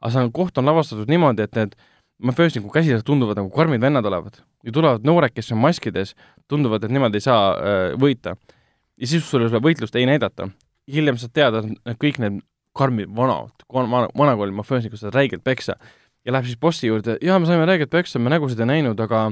aga 0.00 0.12
see 0.12 0.26
on, 0.26 0.32
koht 0.32 0.58
on 0.58 0.66
lavastatud 0.66 1.08
niimoodi, 1.08 1.46
et 1.46 1.54
need 1.54 1.78
mafioosniku 2.22 2.72
käsilased 2.72 3.06
tunduvad 3.06 3.38
nagu 3.40 3.50
karmid 3.54 3.80
vennad 3.82 4.06
olevat 4.06 4.42
ja 4.64 4.72
tulevad 4.72 5.06
noored, 5.06 5.32
kes 5.34 5.52
on 5.54 5.60
maskides, 5.62 6.14
tunduvad, 6.48 6.84
et 6.84 6.94
nemad 6.94 7.14
ei 7.16 7.24
saa 7.24 7.52
äh, 7.54 7.84
võita. 8.00 8.36
ja 9.00 9.06
siis 9.06 9.24
sulle 9.28 9.48
seda 9.48 9.62
võitlust 9.64 9.96
ei 9.96 10.06
näidata. 10.06 10.48
hiljem 10.90 11.16
saad 11.20 11.32
teada, 11.32 11.62
et 11.86 11.98
kõik 12.00 12.18
need 12.18 12.42
karmid 12.76 13.10
vanad, 13.16 13.52
vana, 13.72 14.08
vanakooli 14.16 14.54
mafioosnikud 14.54 14.98
saavad 14.98 15.14
räigelt 15.14 15.44
peksa 15.44 15.76
ja 16.24 16.32
läheb 16.34 16.46
siis 16.48 16.58
bossi 16.60 16.86
juurde, 16.86 17.16
jaa, 17.24 17.38
me 17.38 17.48
saime 17.48 17.66
räigelt 17.68 17.90
peksa, 17.90 18.18
me 18.18 18.30
nägusid 18.32 18.60
ei 18.60 18.68
näinud, 18.68 19.00
aga 19.00 19.30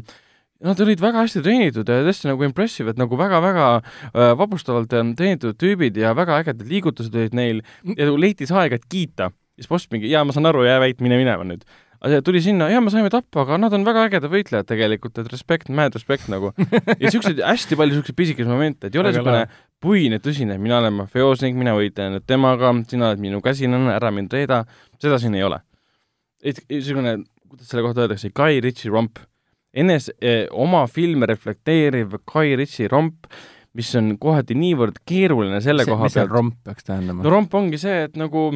nad 0.65 0.81
olid 0.83 1.03
väga 1.03 1.23
hästi 1.23 1.43
treenitud 1.45 1.91
ja 1.91 2.01
tõesti 2.07 2.31
nagu 2.31 2.47
impressive, 2.47 2.95
et 2.95 3.01
nagu 3.01 3.19
väga-väga 3.19 3.67
äh, 3.79 4.33
vapustavalt 4.39 4.95
äh, 4.97 5.13
treenitud 5.19 5.59
tüübid 5.61 5.99
ja 6.01 6.15
väga 6.19 6.41
ägedad 6.43 6.67
liigutused 6.71 7.15
olid 7.15 7.37
neil 7.37 7.61
ja 7.95 8.09
nagu 8.09 8.17
leiti 8.19 8.49
see 8.49 8.59
aeg, 8.59 8.79
et 8.79 8.89
kiita. 8.91 9.31
siis 9.59 9.71
boss 9.71 9.91
mingi, 9.91 10.11
jaa, 10.11 10.25
ma 10.27 10.35
saan 10.35 10.47
aru, 10.51 10.65
jää 10.67 10.81
vait, 10.83 11.01
mine 11.03 11.19
minema 11.19 11.47
nüüd. 11.47 11.65
See 12.07 12.21
tuli 12.27 12.41
sinna, 12.43 12.69
jaa, 12.71 12.81
me 12.85 12.93
saime 12.93 13.11
tappa, 13.13 13.43
aga 13.43 13.59
nad 13.59 13.75
on 13.75 13.85
väga 13.87 14.05
ägedad 14.07 14.31
võitlejad 14.31 14.69
tegelikult, 14.69 15.19
et 15.19 15.31
respekt, 15.33 15.71
mad 15.75 15.97
respect 15.97 16.29
nagu. 16.31 16.53
ja 17.03 17.11
siukseid 17.11 17.43
hästi 17.43 17.79
palju 17.79 17.99
siukseid 17.99 18.19
pisikesi 18.19 18.51
momente, 18.51 18.89
et 18.89 18.95
ei 18.95 19.03
ole 19.03 19.13
lahe. 19.17 19.49
puine 19.83 20.21
tõsine, 20.23 20.59
mina 20.63 20.79
olen 20.79 20.95
mafioosnik, 21.01 21.59
mina 21.59 21.75
võitlen 21.79 22.15
nüüd 22.17 22.27
temaga, 22.31 22.71
sina 22.91 23.11
oled 23.11 23.23
minu 23.23 23.43
käsilane, 23.45 23.91
ära 23.97 24.13
mind 24.15 24.35
reeda, 24.35 24.63
seda 25.03 25.19
siin 25.23 25.35
ei 25.39 25.47
ole. 25.47 25.61
et 26.39 26.63
niisugune, 26.71 27.17
kuidas 27.51 27.73
selle 27.73 27.83
kohta 27.83 28.05
öeldakse, 28.05 28.31
Guy 28.31 28.63
Ritchie 28.63 28.95
romp, 28.95 29.19
enes- 29.75 30.13
eh,, 30.23 30.47
oma 30.55 30.87
filme 30.87 31.27
reflekteeriv 31.27 32.21
Guy 32.23 32.55
Ritchie 32.61 32.87
romp, 32.93 33.27
mis 33.79 33.91
on 33.99 34.15
kohati 34.23 34.55
niivõrd 34.59 35.03
keeruline 35.07 35.59
selle 35.63 35.85
koha 35.87 36.07
mis 36.07 36.15
see 36.15 36.23
pealt, 36.23 36.35
romp 36.35 36.59
peaks 36.67 36.87
tähendama 36.87 37.25
no? 37.25 37.31
romp 37.31 37.55
ongi 37.59 37.79
see, 37.79 38.07
et 38.07 38.17
nagu 38.19 38.53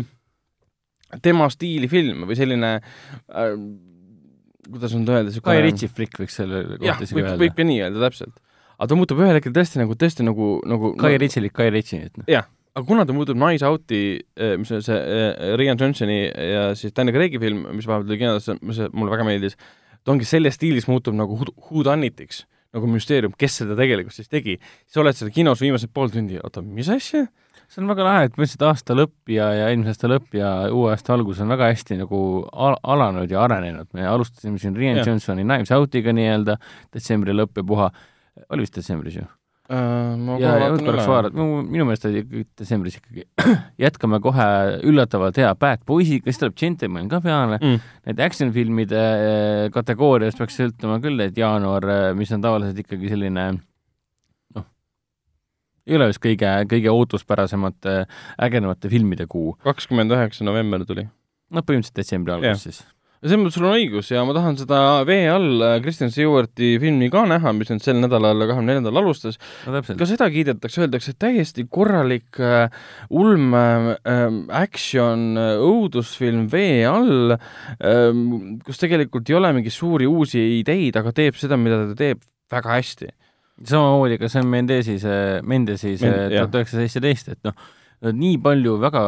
tema 1.24 1.48
stiili 1.52 1.90
film 1.92 2.24
või 2.28 2.38
selline 2.38 2.76
äh, 2.78 3.56
kuidas 4.70 4.94
nüüd 4.94 5.10
öelda, 5.10 5.34
Guy 5.44 5.62
Ritchie 5.64 5.90
flikk 5.90 6.22
võiks 6.22 6.38
selle 6.38 6.64
kohta 6.76 7.06
isegi 7.06 7.22
öelda 7.22 7.38
võib. 7.40 7.54
ka 7.56 7.66
nii 7.66 7.82
öelda, 7.82 8.02
täpselt. 8.06 8.34
aga 8.78 8.88
ta 8.92 8.98
muutub 8.98 9.22
ühel 9.22 9.38
hetkel 9.38 9.54
tõesti 9.56 9.82
nagu, 9.82 9.96
tõesti 9.98 10.26
nagu, 10.26 10.54
nagu 10.68 10.92
Guy 11.00 11.18
Ritchie'lik 11.22 11.54
Guy 11.58 11.72
Ritchie, 11.74 12.06
et 12.08 12.20
noh. 12.20 12.28
jah, 12.30 12.48
aga 12.76 12.84
kuna 12.88 13.06
ta 13.08 13.16
muutub 13.16 13.38
Nice 13.40 13.66
Out'i, 13.66 14.02
mis 14.60 14.72
on 14.74 14.86
see 14.86 14.96
äh, 14.98 15.52
Rian 15.58 15.80
Johnsoni 15.80 16.20
ja 16.28 16.64
siis 16.78 16.94
Danny 16.96 17.14
Craig'i 17.14 17.42
film, 17.42 17.66
mis 17.74 17.88
vahepeal 17.90 18.08
tuli 18.08 18.22
kinodesse, 18.22 18.56
mis 18.62 18.80
mulle 18.92 19.14
väga 19.16 19.28
meeldis, 19.28 19.58
ta 20.02 20.14
ongi 20.14 20.28
selles 20.28 20.58
stiilis 20.58 20.88
muutub 20.90 21.16
nagu 21.18 21.38
who 21.42 21.84
done 21.86 22.06
it'iks, 22.08 22.44
nagu 22.72 22.88
müsteerium, 22.88 23.34
kes 23.38 23.62
seda 23.62 23.76
tegelikult 23.78 24.16
siis 24.16 24.30
tegi. 24.32 24.58
siis 24.86 25.02
oled 25.02 25.18
seal 25.18 25.34
kinos 25.34 25.62
viimased 25.62 25.92
pool 25.92 26.12
tundi, 26.12 26.38
oota, 26.40 26.62
mis 26.62 26.90
asja? 26.92 27.26
See 27.72 27.80
on 27.80 27.88
väga 27.88 28.04
lahe, 28.04 28.24
et 28.26 28.34
põhimõtteliselt 28.34 28.64
aasta 28.68 28.96
lõpp 28.96 29.32
ja, 29.32 29.48
ja 29.56 29.68
eelmise 29.72 29.94
aasta 29.94 30.10
lõpp 30.12 30.36
ja 30.36 30.48
uue 30.74 30.90
aasta 30.92 31.14
algus 31.16 31.40
on 31.40 31.52
väga 31.54 31.70
hästi 31.72 32.02
nagu 32.02 32.22
al 32.52 32.76
alanud 32.94 33.30
ja 33.32 33.44
arenenud. 33.46 33.88
me 33.96 34.04
alustasime 34.08 34.60
siin 34.60 34.76
Rian 34.76 35.00
Jah. 35.00 35.08
Johnsoni 35.08 35.46
Knives 35.46 35.72
Out'iga 35.72 36.12
nii-öelda, 36.16 36.58
detsembri 36.92 37.36
lõpp 37.36 37.62
ja 37.62 37.64
puha, 37.68 37.88
oli 38.52 38.66
vist 38.66 38.76
detsembris 38.76 39.16
ju? 39.22 39.24
Äh, 39.72 40.12
ma 40.20 40.36
ja, 40.42 40.56
ja 40.60 40.68
korraks 40.74 41.08
vaadata, 41.08 41.48
minu 41.64 41.86
meelest 41.88 42.04
oli 42.10 42.20
ikkagi 42.20 42.44
detsembris 42.60 42.98
ikkagi. 42.98 43.24
jätkame 43.86 44.20
kohe 44.20 44.46
üllatavalt 44.90 45.40
hea 45.40 45.54
Bad 45.56 45.86
Boysiga, 45.88 46.28
siis 46.28 46.42
tuleb 46.42 46.58
Gentleman 46.60 47.08
ka 47.08 47.22
peale. 47.24 47.56
Mm. 47.62 47.92
Need 48.10 48.24
action-filmide 48.26 49.00
eh, 49.00 49.66
kategoorias 49.72 50.36
peaks 50.36 50.60
ütlema 50.66 51.00
küll, 51.00 51.24
et 51.24 51.40
jaanuar, 51.40 51.88
mis 52.18 52.36
on 52.36 52.44
tavaliselt 52.44 52.84
ikkagi 52.84 53.14
selline 53.14 53.52
noh, 53.56 53.62
ei 55.88 55.98
ole 55.98 56.08
vist 56.12 56.22
kõige, 56.22 56.54
kõige 56.70 56.94
ootuspärasemate, 56.94 57.98
ägedamate 58.42 58.90
filmide 58.92 59.28
kuu. 59.30 59.56
kakskümmend 59.66 60.14
üheksa 60.14 60.46
november 60.46 60.86
tuli. 60.86 61.08
noh, 61.52 61.62
põhimõtteliselt 61.66 62.02
detsembri 62.02 62.34
Jah. 62.34 62.42
algus 62.42 62.66
siis. 62.68 62.82
selles 63.22 63.38
mõttes 63.38 63.56
sul 63.58 63.66
on 63.68 63.76
õigus 63.78 64.10
ja 64.10 64.22
ma 64.26 64.34
tahan 64.34 64.56
seda 64.58 64.78
Vee 65.06 65.26
all 65.30 65.62
äh, 65.62 65.76
Kristen 65.82 66.10
Stewarti 66.14 66.76
filmi 66.82 67.10
ka 67.10 67.24
näha, 67.30 67.52
mis 67.54 67.70
nüüd 67.70 67.82
sel 67.84 67.98
nädalal, 68.02 68.46
kahekümne 68.46 68.72
neljandal 68.72 69.02
alustas. 69.02 69.38
no 69.66 69.82
ka 69.82 70.08
seda 70.10 70.30
kiidetakse, 70.30 70.84
öeldakse, 70.86 71.14
et 71.14 71.20
täiesti 71.22 71.66
korralik 71.70 72.38
äh, 72.38 72.70
ulm 73.10 73.54
äh, 73.58 73.90
action 74.62 75.32
äh, 75.38 75.54
õudusfilm 75.62 76.46
Vee 76.52 76.84
all 76.86 77.34
äh,, 77.34 78.22
kus 78.66 78.82
tegelikult 78.82 79.30
ei 79.30 79.38
ole 79.38 79.54
mingeid 79.58 79.74
suuri 79.74 80.06
uusi 80.06 80.44
ideid, 80.60 80.98
aga 80.98 81.14
teeb 81.14 81.38
seda, 81.38 81.58
mida 81.58 81.82
ta 81.90 81.98
teeb 81.98 82.22
väga 82.52 82.78
hästi. 82.78 83.10
Samamoodi 83.68 84.18
ka 84.20 84.28
Sam 84.32 84.48
Mendesi 84.52 84.98
see, 85.02 85.40
Mendesi 85.46 85.94
see 86.00 86.12
tuhat 86.32 86.58
üheksasada 86.58 86.86
seitseteist, 86.86 87.32
et 87.34 87.48
noh, 87.48 87.54
nii 88.02 88.38
palju 88.42 88.78
väga 88.82 89.02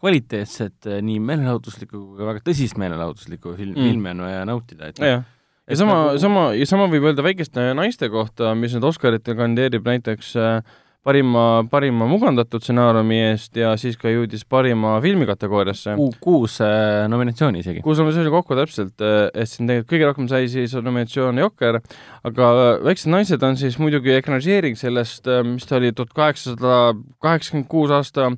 kvaliteetset, 0.00 0.90
nii 1.06 1.20
meelelahutuslikku 1.22 2.00
kui 2.00 2.18
ka 2.18 2.30
väga 2.32 2.42
tõsist 2.48 2.80
meelelahutuslikku 2.82 3.54
film 3.58 3.76
Mm. 3.78 3.90
filmi 3.90 4.10
on 4.10 4.24
vaja 4.26 4.44
nautida, 4.48 4.90
et 4.90 4.98
noh, 4.98 5.10
jah, 5.12 5.22
ja 5.70 5.76
sama, 5.78 5.98
sama, 6.18 6.46
ja 6.58 6.66
sama 6.66 6.88
võib 6.92 7.06
öelda 7.10 7.22
väikeste 7.24 7.68
naiste 7.78 8.10
kohta, 8.10 8.54
mis 8.58 8.74
nüüd 8.74 8.88
Oscaritel 8.90 9.38
kandideerib 9.38 9.86
näiteks 9.86 10.34
äh, 10.36 10.58
parima, 11.04 11.42
parima 11.70 12.06
mugandatud 12.08 12.62
stsenaariumi 12.64 13.18
eest 13.28 13.58
ja 13.60 13.74
siis 13.80 13.98
ka 14.00 14.08
jõudis 14.08 14.44
parima 14.48 14.94
filmi 15.04 15.26
kategooriasse. 15.28 15.96
ku- 15.98 16.10
kuus 16.24 16.58
äh, 16.64 17.04
nominatsiooni 17.12 17.60
isegi. 17.60 17.82
kuus 17.84 18.00
nominatsiooni 18.00 18.32
kokku 18.32 18.56
täpselt, 18.58 18.94
et 19.04 19.50
siin 19.50 19.68
tegelikult 19.68 19.92
kõige 19.92 20.08
rohkem 20.10 20.28
sai 20.32 20.48
siis 20.52 20.74
nominatsioon 20.74 21.38
Jokker, 21.44 21.80
aga 22.24 22.50
äh, 22.52 22.84
Väiksed 22.88 23.12
naised 23.12 23.42
on 23.44 23.56
siis 23.60 23.76
muidugi 23.82 24.16
ekraniseering 24.16 24.78
sellest, 24.80 25.28
mis 25.48 25.68
ta 25.68 25.76
oli 25.80 25.92
tuhat 25.92 26.14
kaheksasada 26.16 26.78
kaheksakümmend 27.24 27.68
kuus 27.68 27.92
aasta, 27.94 28.30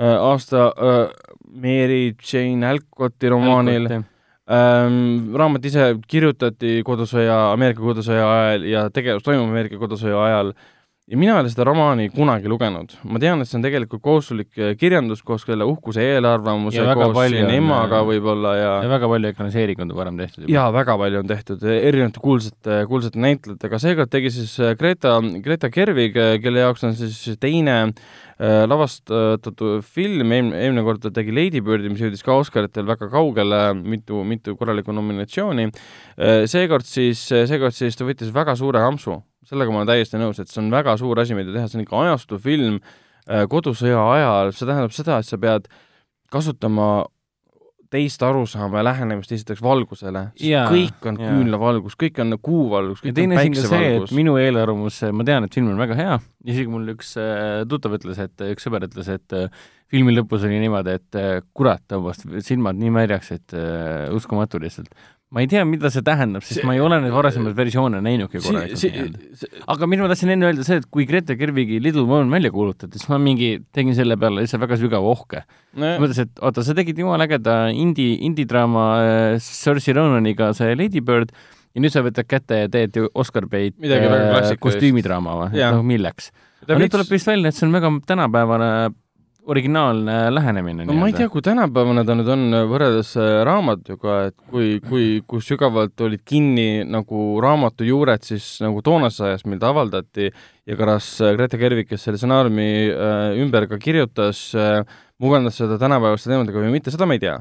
aasta 0.00 0.70
äh, 0.72 1.04
Mary 1.52 2.14
Jane 2.32 2.66
Alcotti 2.66 3.28
romaanil. 3.28 3.90
ähm,. 4.50 5.34
raamat 5.36 5.64
ise 5.68 5.92
kirjutati 6.08 6.80
kodusõja, 6.86 7.52
Ameerika 7.52 7.82
kodusõja 7.84 8.24
ajal 8.34 8.64
ja 8.66 8.88
tegevus 8.90 9.22
toimub 9.26 9.50
Ameerika 9.52 9.78
kodusõja 9.78 10.24
ajal 10.26 10.54
ja 11.10 11.18
mina 11.18 11.34
ei 11.34 11.42
ole 11.42 11.50
seda 11.50 11.64
romaani 11.66 12.06
kunagi 12.14 12.48
lugenud. 12.50 12.92
ma 13.10 13.18
tean, 13.22 13.42
et 13.42 13.48
see 13.50 13.58
on 13.58 13.64
tegelikult 13.64 14.02
kohustuslik 14.04 14.60
äh, 14.60 14.72
kirjandus 14.78 15.24
koos 15.26 15.42
selle 15.42 15.66
uhkuse 15.66 16.04
eelarvamuse, 16.06 16.84
koos 16.94 17.16
siin 17.32 17.50
emaga 17.50 18.02
võib-olla 18.06 18.52
ja 18.54 18.70
ja 18.84 18.90
väga 18.92 19.08
palju 19.10 19.32
ekraniseeringuid 19.32 19.88
on 19.88 19.96
varem 19.98 20.20
tehtud 20.20 20.50
jaa, 20.50 20.68
väga 20.74 20.94
palju 21.00 21.22
on 21.22 21.30
tehtud 21.30 21.64
erinevate 21.66 22.22
kuulsate, 22.22 22.76
kuulsate 22.90 23.22
näitlejatega, 23.24 23.80
seekord 23.82 24.12
tegi 24.12 24.30
siis 24.36 24.54
äh, 24.62 24.76
Greta, 24.78 25.16
Greta 25.42 25.70
Gerwig, 25.74 26.14
kelle 26.44 26.62
jaoks 26.62 26.86
on 26.86 26.94
siis 27.00 27.40
teine 27.42 27.76
äh, 27.82 28.62
lavastatud 28.70 29.82
film, 29.82 30.30
eelmine, 30.30 30.62
eelmine 30.62 30.86
kord 30.86 31.02
ta 31.02 31.10
tegi 31.14 31.34
Lady 31.34 31.64
Birdi, 31.64 31.90
mis 31.90 32.04
jõudis 32.04 32.22
ka 32.26 32.38
Oscaritel 32.38 32.86
väga 32.86 33.10
kaugele, 33.10 33.64
mitu, 33.82 34.22
mitu 34.26 34.54
korralikku 34.58 34.94
nominatsiooni. 34.94 35.66
Seekord 36.50 36.86
siis, 36.86 37.22
seekord 37.28 37.74
siis 37.74 37.98
ta 37.98 38.06
võttis 38.06 38.30
väga 38.34 38.54
suure 38.58 38.82
ampsu 38.84 39.18
sellega 39.50 39.74
ma 39.74 39.82
olen 39.82 39.92
täiesti 39.92 40.20
nõus, 40.20 40.40
et 40.42 40.50
see 40.50 40.62
on 40.62 40.72
väga 40.72 40.96
suur 41.00 41.20
asi, 41.22 41.36
mida 41.38 41.54
teha, 41.54 41.68
see 41.70 41.80
on 41.80 41.86
ikka 41.86 42.02
ajastufilm 42.06 42.80
äh, 42.80 43.46
kodusõja 43.50 44.02
ajal, 44.16 44.52
see 44.54 44.68
tähendab 44.68 44.94
seda, 44.96 45.20
et 45.20 45.30
sa 45.30 45.40
pead 45.40 45.70
kasutama 46.30 46.90
teist 47.90 48.22
arusaama 48.22 48.78
ja 48.78 48.84
lähenemist 48.86 49.32
esiteks 49.34 49.62
valgusele, 49.66 50.28
kõik 50.38 51.06
on 51.10 51.16
küünlavalgus, 51.18 51.96
kõik 51.98 52.20
on 52.22 52.36
kuuvalgus, 52.38 53.00
kõik 53.02 53.18
on 53.24 53.34
päiksevalgus. 53.34 54.12
minu 54.14 54.36
eelarvamus, 54.38 55.00
ma 55.10 55.26
tean, 55.26 55.48
et 55.48 55.58
film 55.58 55.72
on 55.72 55.82
väga 55.82 55.96
hea, 55.98 56.20
isegi 56.46 56.70
mul 56.70 56.92
üks 56.94 57.16
äh, 57.18 57.64
tuttav 57.70 57.98
ütles, 57.98 58.20
et 58.22 58.46
üks 58.46 58.68
sõber 58.68 58.86
ütles, 58.86 59.10
et 59.10 59.34
äh, 59.34 59.50
filmi 59.90 60.14
lõpus 60.14 60.46
oli 60.46 60.60
niimoodi, 60.62 60.94
et 61.00 61.20
kurat, 61.56 61.82
tõmbas 61.90 62.22
silmad 62.46 62.78
nii 62.78 62.92
märjaks, 62.94 63.32
et 63.34 63.56
uh, 63.58 64.06
uskumatu 64.14 64.60
lihtsalt 64.62 64.94
ma 65.30 65.44
ei 65.44 65.46
tea, 65.50 65.62
mida 65.68 65.90
see 65.94 66.02
tähendab, 66.02 66.42
sest 66.42 66.58
see, 66.58 66.66
ma 66.66 66.74
ei 66.74 66.80
ole 66.82 66.98
neid 67.02 67.12
varasemaid 67.14 67.54
versioone 67.54 68.00
näinudki 68.02 68.40
korralikult. 68.42 69.44
aga 69.70 69.88
mis 69.90 70.02
ma 70.02 70.08
tahtsin 70.10 70.32
enne 70.34 70.48
öelda, 70.48 70.64
see, 70.66 70.80
et 70.82 70.88
kui 70.90 71.06
Grete 71.06 71.36
Gerwigi 71.38 71.78
Little 71.82 72.02
Woman 72.02 72.32
välja 72.34 72.50
kuulutati, 72.54 72.98
siis 72.98 73.10
ma 73.12 73.20
mingi 73.22 73.52
tegin 73.76 73.94
selle 73.98 74.18
peale 74.18 74.42
lihtsalt 74.42 74.64
väga 74.64 74.80
sügava 74.80 75.12
ohke 75.12 75.44
no.. 75.44 75.94
mõtlesin, 76.02 76.26
et 76.26 76.42
oota, 76.42 76.66
sa 76.66 76.74
tegid 76.74 76.98
jumala 76.98 77.28
ägeda 77.30 77.56
indie, 77.70 78.18
indie-draama 78.26 78.84
äh, 79.04 79.38
Saoirse 79.44 79.94
Ronaniga 79.94 80.50
see 80.58 80.74
Lady 80.74 81.04
Bird 81.04 81.30
ja 81.30 81.84
nüüd 81.84 81.94
sa 81.94 82.02
võtad 82.02 82.26
kätte 82.26 82.64
ja 82.64 82.72
teed 82.72 82.98
ju 82.98 83.10
Oscar 83.14 83.46
Bait 83.50 83.78
äh, 83.86 84.50
kostüümidraama 84.58 85.36
või? 85.44 85.62
noh, 85.62 85.84
milleks? 85.86 86.32
aga 86.66 86.82
nüüd 86.82 86.90
tuleb 86.92 87.14
vist 87.14 87.30
välja, 87.30 87.54
et 87.54 87.58
see 87.58 87.68
on 87.68 87.78
väga 87.78 87.94
tänapäevane 88.10 88.72
originaalne 89.46 90.16
lähenemine. 90.34 90.84
no 90.88 90.96
ma 90.98 91.08
ei 91.08 91.14
tea, 91.16 91.28
kui 91.32 91.42
tänapäevane 91.44 92.04
ta 92.06 92.16
nüüd 92.18 92.28
on 92.32 92.56
võrreldes 92.70 93.12
äh, 93.18 93.40
raamatuga, 93.48 94.16
et 94.30 94.36
kui, 94.50 94.72
kui, 94.84 95.06
kui 95.26 95.44
sügavalt 95.44 96.00
olid 96.04 96.24
kinni 96.28 96.82
nagu 96.88 97.40
raamatu 97.42 97.86
juured 97.88 98.26
siis 98.26 98.58
nagu 98.64 98.82
toonases 98.84 99.24
ajas, 99.28 99.46
mil 99.48 99.62
ta 99.62 99.72
avaldati 99.74 100.28
ja 100.30 100.76
kas 100.78 101.12
Grete 101.38 101.60
Gerwig, 101.60 101.88
kes 101.90 102.04
selle 102.06 102.20
stsenaariumi 102.20 102.68
äh, 102.90 103.40
ümber 103.42 103.68
ka 103.70 103.80
kirjutas 103.80 104.50
äh,, 104.58 104.84
mugandas 105.20 105.58
seda 105.60 105.80
tänapäevaste 105.80 106.32
teemadega 106.32 106.62
või 106.62 106.76
mitte, 106.76 106.92
seda 106.94 107.08
ma 107.08 107.16
ei 107.18 107.24
tea 107.24 107.40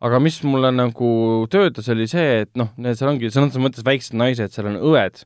aga 0.00 0.20
mis 0.22 0.40
mulle 0.46 0.72
nagu 0.72 1.12
töötas, 1.52 1.88
oli 1.92 2.08
see, 2.08 2.42
et 2.46 2.50
noh, 2.58 2.72
seal 2.88 3.10
ongi 3.12 3.28
sõna 3.28 3.50
otseses 3.50 3.64
mõttes 3.64 3.86
väiksed 3.86 4.16
naised, 4.16 4.52
seal 4.54 4.70
on 4.70 4.78
õed, 4.92 5.20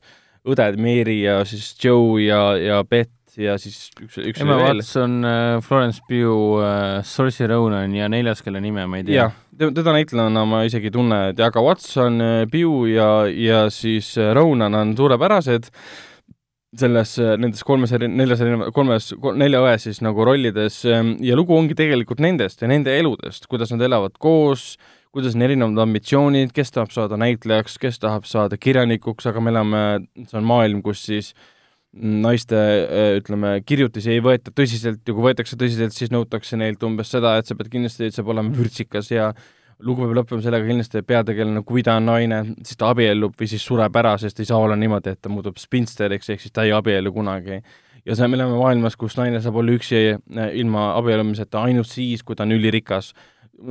õded 0.45 0.79
Mary 0.81 1.21
ja 1.23 1.39
siis 1.47 1.71
Joe 1.81 2.19
ja, 2.25 2.41
ja 2.59 2.81
Beth 2.83 3.14
ja 3.41 3.55
siis 3.61 3.89
üks, 4.01 4.17
üks 4.19 4.41
Emma 4.43 4.57
Watson 4.61 5.19
äh,, 5.27 5.59
Florence 5.65 6.01
Pugh 6.07 6.63
äh,, 6.63 7.03
Saoirse 7.07 7.47
Ronan 7.51 7.93
ja 7.95 8.09
neljas, 8.11 8.43
kelle 8.45 8.61
nime 8.63 8.85
ma 8.89 8.99
ei 8.99 9.07
tea. 9.07 9.27
jah, 9.27 9.69
teda 9.75 9.95
näitlejana 9.95 10.45
ma 10.49 10.63
isegi 10.67 10.91
ei 10.91 10.95
tunne, 10.95 11.21
et 11.33 11.39
aga 11.43 11.63
Watson, 11.63 12.19
äh, 12.23 12.41
Pugh 12.51 12.89
ja, 12.91 13.09
ja 13.29 13.63
siis 13.73 14.13
Ronan 14.37 14.77
on 14.77 14.95
suurepärased 14.97 15.71
selles, 16.75 17.15
nendes 17.39 17.63
kolmes 17.63 17.93
neljas 18.03 18.43
kolmes, 18.75 19.13
nelja 19.39 19.63
õe 19.63 19.77
siis 19.79 20.01
nagu 20.03 20.25
rollides 20.27 20.81
ähm, 20.91 21.15
ja 21.23 21.37
lugu 21.39 21.55
ongi 21.55 21.77
tegelikult 21.77 22.23
nendest 22.23 22.63
ja 22.63 22.69
nende 22.71 22.97
eludest, 22.99 23.47
kuidas 23.51 23.71
nad 23.71 23.85
elavad 23.87 24.17
koos, 24.19 24.73
kuidas 25.15 25.37
on 25.37 25.45
erinevad 25.47 25.79
ambitsioonid, 25.85 26.51
kes 26.55 26.75
tahab 26.75 26.91
saada 26.91 27.19
näitlejaks, 27.21 27.79
kes 27.79 28.01
tahab 28.03 28.27
saada 28.27 28.59
kirjanikuks, 28.59 29.27
aga 29.31 29.43
me 29.43 29.53
elame, 29.55 29.83
see 30.25 30.39
on 30.41 30.47
maailm, 30.49 30.83
kus 30.83 31.05
siis 31.07 31.31
äh, 31.31 31.51
naiste 31.95 32.57
ütleme, 33.21 33.57
kirjutisi 33.65 34.11
ei 34.15 34.23
võeta 34.23 34.51
tõsiselt 34.51 35.05
ja 35.07 35.13
kui 35.15 35.23
võetakse 35.29 35.57
tõsiselt, 35.59 35.95
siis 35.95 36.11
nõutakse 36.11 36.57
neilt 36.59 36.83
umbes 36.83 37.13
seda, 37.13 37.37
et 37.39 37.47
sa 37.47 37.55
pead 37.55 37.69
kindlasti, 37.71 38.09
et 38.09 38.15
sa 38.15 38.23
pead 38.23 38.35
olema 38.35 38.51
vürtsikas 38.55 39.11
ja 39.13 39.29
lugu 39.83 40.03
peab 40.03 40.15
lõppema 40.19 40.43
sellega 40.43 40.67
kindlasti, 40.67 40.99
et 41.01 41.07
peategelane, 41.07 41.63
kui 41.67 41.83
ta 41.85 41.97
on 41.99 42.09
naine, 42.09 42.41
siis 42.63 42.79
ta 42.79 42.91
abiellub 42.93 43.35
või 43.39 43.49
siis 43.51 43.63
sureb 43.65 43.95
ära, 43.99 44.15
sest 44.19 44.39
ei 44.39 44.49
saa 44.49 44.59
olla 44.63 44.77
niimoodi, 44.79 45.15
et 45.15 45.21
ta 45.23 45.31
muutub 45.31 45.59
spinsteriks, 45.59 46.31
ehk 46.31 46.43
siis 46.43 46.55
ta 46.55 46.65
ei 46.67 46.73
abiellu 46.75 47.13
kunagi. 47.15 47.61
ja 48.05 48.15
see, 48.15 48.27
me 48.27 48.37
elame 48.37 48.59
maailmas, 48.59 48.95
kus 48.95 49.17
naine 49.17 49.41
saab 49.41 49.55
olla 49.61 49.75
üksi 49.75 50.01
ilma 50.61 50.91
abiellumiseta 50.99 51.63
ainult 51.65 51.89
siis, 51.89 52.23
kui 52.23 52.35
ta 52.35 52.43
on 52.43 52.55
ülirikas. 52.55 53.13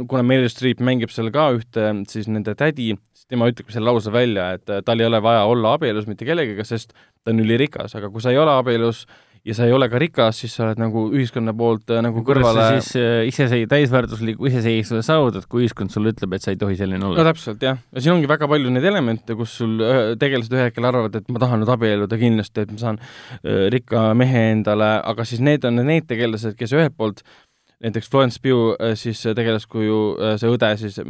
kuna 0.09 0.23
Meryl 0.23 0.49
Streep 0.49 0.81
mängib 0.81 1.11
seal 1.13 1.31
ka 1.31 1.51
ühte 1.53 1.91
siis 2.09 2.29
nende 2.29 2.55
tädi, 2.55 2.95
siis 3.25 3.33
tema 3.33 3.49
ütleb 3.49 3.71
selle 3.73 3.91
lause 3.91 4.13
välja, 4.13 4.53
et 4.55 4.71
tal 4.85 5.01
ei 5.01 5.07
ole 5.07 5.21
vaja 5.23 5.45
olla 5.49 5.75
abielus 5.79 6.07
mitte 6.07 6.27
kellegagi, 6.29 6.65
sest 6.65 6.93
ta 7.25 7.33
on 7.33 7.41
ülirikas, 7.41 7.95
aga 7.97 8.11
kui 8.13 8.21
sa 8.21 8.31
ei 8.31 8.39
ole 8.39 8.53
abielus 8.53 9.07
ja 9.45 9.55
sa 9.57 9.67
ei 9.69 9.73
ole 9.77 9.89
ka 9.93 9.99
rikas, 10.01 10.39
siis 10.41 10.55
sa 10.57 10.65
oled 10.65 10.79
nagu 10.81 11.07
ühiskonna 11.13 11.53
poolt 11.57 11.91
äh, 11.93 12.01
nagu 12.05 12.23
kõrvale 12.25 12.63
kuidas 12.63 12.87
sa 12.87 12.93
siis 12.93 13.01
äh, 13.01 13.27
isesei-, 13.29 13.67
täisväärtusliku 13.69 14.49
iseseisvuse 14.49 15.05
saavutad, 15.05 15.45
kui 15.49 15.65
ühiskond 15.65 15.93
sulle 15.93 16.15
ütleb, 16.15 16.37
et 16.37 16.45
sa 16.45 16.55
ei 16.55 16.61
tohi 16.61 16.79
selline 16.81 17.05
olla? 17.05 17.21
no 17.21 17.27
täpselt, 17.29 17.65
jah. 17.65 17.81
ja 17.93 18.05
siin 18.05 18.15
ongi 18.15 18.31
väga 18.31 18.49
palju 18.49 18.73
neid 18.73 18.89
elemente, 18.89 19.37
kus 19.37 19.57
sul 19.61 19.77
äh, 19.85 20.15
tegelased 20.21 20.53
ühel 20.57 20.71
hetkel 20.71 20.89
arvavad, 20.89 21.21
et 21.21 21.29
ma 21.33 21.43
tahan 21.43 21.61
nüüd 21.61 21.75
abielluda 21.77 22.21
kindlasti, 22.21 22.65
et 22.65 22.73
ma 22.73 22.81
saan 22.87 23.01
äh, 23.05 23.67
rikka 23.75 24.07
mehe 24.17 24.47
endale, 24.55 24.95
aga 25.13 25.29
siis 25.29 25.45
need 25.45 25.65
on 25.69 25.83
need 25.85 26.09
tegelased, 26.09 26.57
kes 26.61 26.77
ühelt 26.77 26.97
poolt 26.97 27.25
näiteks 27.85 28.09
Florence 28.09 28.41
Pugh 28.41 28.79
äh, 28.81 28.97
siis 28.97 29.21
tegelaskuju 29.25 30.03
äh,, 30.17 30.37
see 30.41 30.57
õde 30.57 30.73
siis 30.81 31.01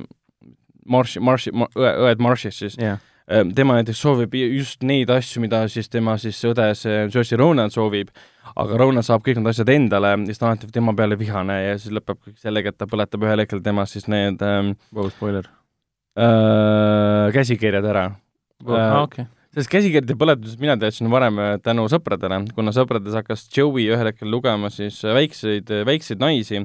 Marsh, 0.84 1.20
Marsh, 1.20 1.50
õe, 1.50 1.90
õed 2.08 2.22
Marshis 2.22 2.62
siis 2.62 2.78
yeah 2.80 3.02
Ehm, 3.24 3.54
tema 3.56 3.78
näiteks 3.78 4.02
soovib 4.04 4.34
just 4.36 4.82
neid 4.84 5.08
asju, 5.08 5.40
mida 5.40 5.62
siis 5.72 5.88
tema 5.88 6.18
siis 6.20 6.36
õde, 6.44 6.66
see 6.76 7.06
Josie 7.08 7.38
Ronan 7.40 7.72
soovib, 7.72 8.10
aga 8.52 8.76
Ronan 8.80 9.06
saab 9.06 9.22
kõik 9.24 9.38
need 9.38 9.48
asjad 9.48 9.70
endale 9.72 10.10
ja 10.12 10.18
siis 10.28 10.40
ta 10.40 10.44
on 10.44 10.52
alati 10.52 10.68
tema 10.74 10.92
peale 10.96 11.16
vihane 11.16 11.56
ja 11.62 11.78
siis 11.80 11.94
lõpeb 11.96 12.18
kõik 12.18 12.36
sellega, 12.42 12.68
et 12.68 12.76
ta 12.76 12.88
põletab 12.90 13.24
ühel 13.24 13.40
hetkel 13.40 13.62
tema 13.64 13.86
siis 13.88 14.10
need 14.12 14.44
ähm, 14.44 14.74
wow, 14.92 15.08
spoiler 15.14 15.48
äh,, 16.20 17.32
käsikirjad 17.32 17.88
ära 17.94 18.04
oh, 18.66 18.76
äh,. 18.76 18.98
Okay. 19.06 19.26
sest 19.56 19.72
käsikirjade 19.72 20.20
põletusest 20.20 20.60
mina 20.60 20.76
teadsin 20.76 21.08
varem 21.08 21.40
äh, 21.40 21.54
tänu 21.64 21.88
sõpradele, 21.88 22.42
kuna 22.52 22.76
sõprades 22.76 23.16
hakkas 23.16 23.48
Joey 23.48 23.88
ühel 23.88 24.12
hetkel 24.12 24.28
lugema 24.36 24.68
siis 24.74 25.00
väikseid, 25.00 25.72
väikseid 25.88 26.20
naisi 26.20 26.60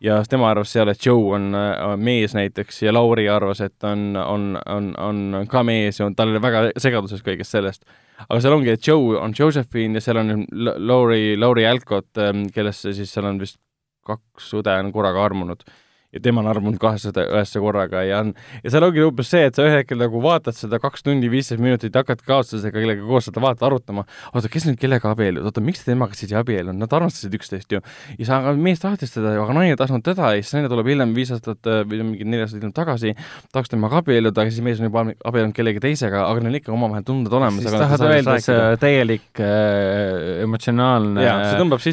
ja 0.00 0.20
tema 0.28 0.50
arvas 0.50 0.72
seal, 0.72 0.88
et 0.88 1.06
Joe 1.06 1.34
on, 1.36 1.50
on 1.54 2.00
mees 2.00 2.34
näiteks 2.36 2.82
ja 2.82 2.92
Lauri 2.94 3.28
arvas, 3.28 3.60
et 3.64 3.84
on, 3.84 4.14
on, 4.16 4.46
on, 4.66 4.92
on 4.98 5.48
ka 5.50 5.62
mees 5.66 6.00
ja 6.00 6.06
on, 6.06 6.16
tal 6.16 6.32
oli 6.32 6.42
väga 6.42 6.70
segaduses 6.80 7.24
kõigest 7.26 7.56
sellest. 7.56 7.84
aga 8.28 8.40
seal 8.40 8.56
ongi, 8.56 8.72
et 8.74 8.86
Joe 8.86 9.18
on 9.20 9.34
Josephine 9.38 10.00
ja 10.00 10.04
seal 10.04 10.22
on 10.22 10.46
Lauri, 10.52 11.36
Lauri 11.38 11.66
Alcott, 11.66 12.10
ähm, 12.18 12.46
kellesse 12.54 12.94
siis 12.96 13.12
seal 13.12 13.28
on 13.28 13.40
vist 13.42 13.60
kaks 14.06 14.54
õde 14.56 14.74
on 14.80 14.92
korraga 14.92 15.24
armunud 15.24 15.64
ja 16.10 16.20
tema 16.22 16.42
on 16.42 16.48
armunud 16.50 16.78
kahesada 16.82 17.22
ühesse 17.30 17.60
korraga 17.62 18.02
ja 18.02 18.18
on, 18.24 18.32
ja 18.64 18.72
seal 18.72 18.82
ongi 18.82 19.02
umbes 19.06 19.28
see, 19.30 19.44
et 19.46 19.54
sa 19.54 19.62
ühel 19.62 19.78
hetkel 19.78 20.00
nagu 20.00 20.18
vaatad 20.24 20.56
seda 20.58 20.80
kaks 20.82 21.04
tundi 21.06 21.28
viisteist 21.30 21.62
minutit, 21.62 21.94
hakkad 21.94 22.24
kaaslasega, 22.26 22.74
kellega 22.82 23.04
koos 23.06 23.28
seda 23.28 23.42
vaata 23.44 23.68
arutama, 23.68 24.02
oota, 24.34 24.50
kes 24.50 24.66
nüüd 24.66 24.80
kellega 24.80 25.12
abiellus, 25.14 25.46
oota, 25.46 25.62
miks 25.62 25.84
ta 25.84 25.92
temaga 25.92 26.18
siis 26.18 26.32
ei 26.34 26.40
abiellunud, 26.40 26.82
nad 26.82 26.96
armastasid 26.98 27.36
üksteist 27.38 27.70
ju. 27.76 27.82
ja 28.18 28.26
sa, 28.26 28.40
aga 28.40 28.56
mees 28.58 28.82
tahtis 28.82 29.14
teda 29.14 29.36
ju, 29.36 29.44
aga 29.44 29.54
naine 29.60 29.76
ei 29.76 29.78
tahtnud 29.78 30.02
teda 30.06 30.32
ja 30.34 30.42
siis 30.42 30.56
naine 30.56 30.72
tuleb 30.72 30.90
hiljem 30.90 31.14
viis 31.14 31.30
aastat 31.36 31.70
või 31.92 32.02
mingi 32.08 32.26
neli 32.26 32.42
aastat 32.42 32.58
hiljem 32.58 32.74
tagasi, 32.74 33.14
tahaks 33.54 33.70
temaga 33.70 34.02
abielluda, 34.02 34.42
aga 34.42 34.50
siis 34.50 34.66
mees 34.66 34.82
on 34.82 34.90
juba 34.90 35.06
abiellunud 35.14 35.54
kellegi 35.54 35.84
teisega, 35.86 36.24
aga 36.26 36.42
neil 36.42 36.58
ikka 36.58 36.74
omavahel 36.74 37.06
tunded 37.06 37.38
olemas. 37.38 37.62
siis 37.62 37.78
tahad 37.78 38.06
öelda, 38.08 38.36
see 38.42 38.58
täielik 38.82 39.44
äh, 39.46 40.42
emotsionaalne, 40.42 41.30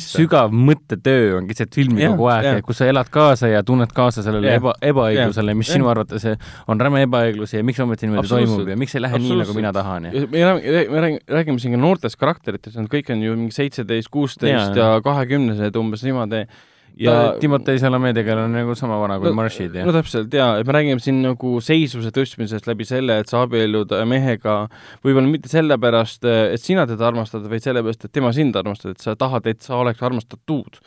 sügav 0.01 0.57
mõttetöö 0.57 1.37
on 1.37 1.53
lihtsalt 1.53 1.77
filmi 1.77 2.09
kogu 2.09 2.31
aeg, 2.33 2.65
kus 2.65 2.81
sa 2.81 2.89
elad 2.89 3.13
kaasa 3.13 3.53
ja 3.53 3.61
tunned 3.67 3.93
kaasa 3.93 4.06
kaasa 4.07 4.23
sellele 4.25 4.49
yeah. 4.49 4.61
eba, 4.61 4.73
ebaõiglusele, 4.91 5.55
mis 5.57 5.69
yeah. 5.69 5.79
sinu 5.79 5.91
arvates 5.91 6.25
on 6.71 6.81
räme 6.81 7.03
ebaõiglus 7.05 7.53
ja 7.57 7.65
miks 7.67 7.83
ometi 7.83 8.07
niimoodi 8.07 8.31
toimub 8.31 8.71
ja 8.71 8.79
miks 8.79 8.95
ei 8.97 9.03
lähe 9.03 9.19
nii, 9.21 9.41
nagu 9.43 9.57
mina 9.57 9.73
tahan 9.75 10.09
ja 10.09 10.23
me 10.31 10.47
räägime, 10.47 10.87
me 10.93 11.03
räägime, 11.03 11.21
räägime 11.37 11.61
siin 11.63 11.75
ka 11.75 11.81
noortest 11.81 12.19
karakteritest, 12.21 12.79
nad 12.79 12.89
kõik 12.91 13.11
on 13.13 13.21
ju 13.25 13.37
mingi 13.37 13.55
seitseteist, 13.55 14.11
kuusteist 14.13 14.77
ja 14.79 14.97
kahekümnesed 15.05 15.77
umbes 15.79 16.05
niimoodi. 16.07 16.47
Ja 16.97 17.35
Timotei 17.37 17.77
Salamedega 17.77 18.33
on 18.41 18.55
nagu 18.57 18.73
sama 18.73 18.95
vana 18.97 19.19
kui 19.21 19.29
no, 19.29 19.35
Marshid 19.37 19.75
ja 19.77 19.83
no 19.85 19.93
täpselt 19.93 20.33
jaa, 20.33 20.55
et 20.57 20.65
me 20.65 20.73
räägime 20.73 21.03
siin 21.03 21.19
nagu 21.21 21.51
seisvuse 21.61 22.09
tõstmisest 22.15 22.65
läbi 22.65 22.87
selle, 22.89 23.19
et 23.21 23.29
sa 23.29 23.43
abiellud 23.45 23.93
mehega 24.09 24.55
võib-olla 25.05 25.29
mitte 25.29 25.51
sellepärast, 25.51 26.25
et 26.25 26.63
sina 26.63 26.87
teda 26.89 27.05
armastad, 27.11 27.45
vaid 27.51 27.61
sellepärast, 27.61 28.07
et 28.07 28.15
tema 28.17 28.33
sind 28.33 28.57
armastab, 28.57 28.95
et 28.97 29.05
sa 29.05 29.13
tahad, 29.19 29.45
et 29.51 29.61
sa 29.61 29.77
oleks 29.77 30.01
armastatud 30.09 30.81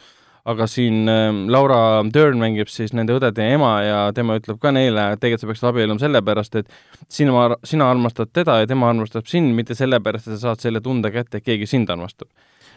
aga 0.48 0.66
siin 0.70 1.08
äh, 1.10 1.28
Laura 1.52 2.02
Dern 2.14 2.40
mängib 2.40 2.70
siis 2.72 2.94
nende 2.96 3.16
õdede 3.18 3.44
ema 3.54 3.72
ja 3.84 3.98
tema 4.16 4.38
ütleb 4.40 4.60
ka 4.62 4.72
neile, 4.74 5.10
et 5.14 5.22
tegelikult 5.22 5.42
sa 5.42 5.50
peaksid 5.50 5.70
abielluma 5.72 6.02
sellepärast, 6.02 6.60
et 6.62 6.70
sina, 7.08 7.48
sina 7.66 7.90
armastad 7.92 8.32
teda 8.32 8.60
ja 8.62 8.70
tema 8.70 8.88
armastab 8.92 9.28
sind, 9.30 9.54
mitte 9.56 9.76
sellepärast, 9.78 10.28
et 10.28 10.38
sa 10.38 10.50
saad 10.50 10.64
selle 10.64 10.82
tunde 10.84 11.12
kätte, 11.14 11.40
et 11.40 11.46
keegi 11.46 11.68
sind 11.70 11.90
armastab. 11.92 12.30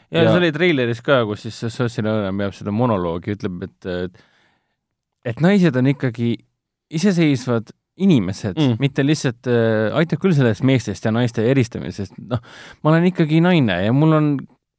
ja, 0.09 0.25
see 0.27 0.39
oli 0.41 0.51
treileris 0.55 1.01
ka, 1.05 1.23
kus 1.29 1.47
siis 1.47 1.61
Saoirse 1.63 2.03
Ronan 2.03 2.43
peab 2.43 2.57
seda 2.57 2.73
monoloogi, 2.75 3.37
ütleb, 3.37 3.63
et 3.69 4.19
et 5.23 5.39
naised 5.39 5.75
on 5.79 5.87
ikkagi 5.87 6.35
iseseisvad 6.93 7.71
inimesed 8.03 8.57
mm., 8.57 8.79
mitte 8.81 9.05
lihtsalt 9.05 9.47
äh, 9.49 9.93
aitab 9.97 10.21
küll 10.23 10.33
sellest 10.35 10.63
meestest 10.65 11.05
ja 11.05 11.13
naiste 11.13 11.45
eristamisest, 11.45 12.17
noh, 12.29 12.41
ma 12.81 12.93
olen 12.93 13.05
ikkagi 13.11 13.41
naine 13.43 13.83
ja 13.85 13.93
mul 13.93 14.17
on 14.17 14.29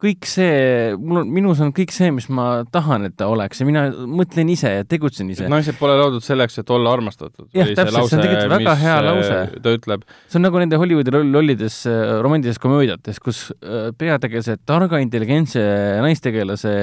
kõik 0.05 0.29
see, 0.29 0.93
mul 1.01 1.23
on, 1.23 1.31
minus 1.35 1.61
on 1.65 1.73
kõik 1.75 1.93
see, 1.95 2.11
mis 2.15 2.29
ma 2.33 2.47
tahan, 2.73 3.09
et 3.09 3.17
ta 3.19 3.29
oleks 3.33 3.63
ja 3.63 3.67
mina 3.69 3.87
mõtlen 3.91 4.51
ise 4.53 4.71
ja 4.77 4.87
tegutsen 4.89 5.31
ise. 5.33 5.49
naised 5.51 5.79
pole 5.81 5.97
loodud 5.99 6.25
selleks, 6.25 6.61
et 6.61 6.73
olla 6.75 6.93
armastatud. 6.95 7.49
Jah, 7.57 7.73
täpselt, 7.73 8.11
see 8.11 8.19
on 8.19 8.25
tegelikult 8.25 8.55
väga 8.59 8.77
hea 8.83 8.97
lause. 9.09 9.41
ta 9.65 9.75
ütleb, 9.79 10.07
see 10.29 10.41
on 10.41 10.47
nagu 10.49 10.63
nende 10.63 10.81
Hollywoodi 10.81 11.15
loll- 11.15 11.35
lollides 11.39 11.81
äh, 11.91 12.17
romantilistes 12.25 12.63
komöödiates, 12.63 13.21
kus 13.25 13.47
äh, 13.57 13.91
peategelase, 13.99 14.59
targa 14.69 15.01
intelligentse 15.03 15.63
naistegelase, 16.05 16.75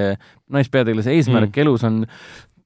naispeategelase 0.51 1.15
eesmärk 1.17 1.53
mm. 1.53 1.65
elus 1.65 1.85
on 1.87 2.03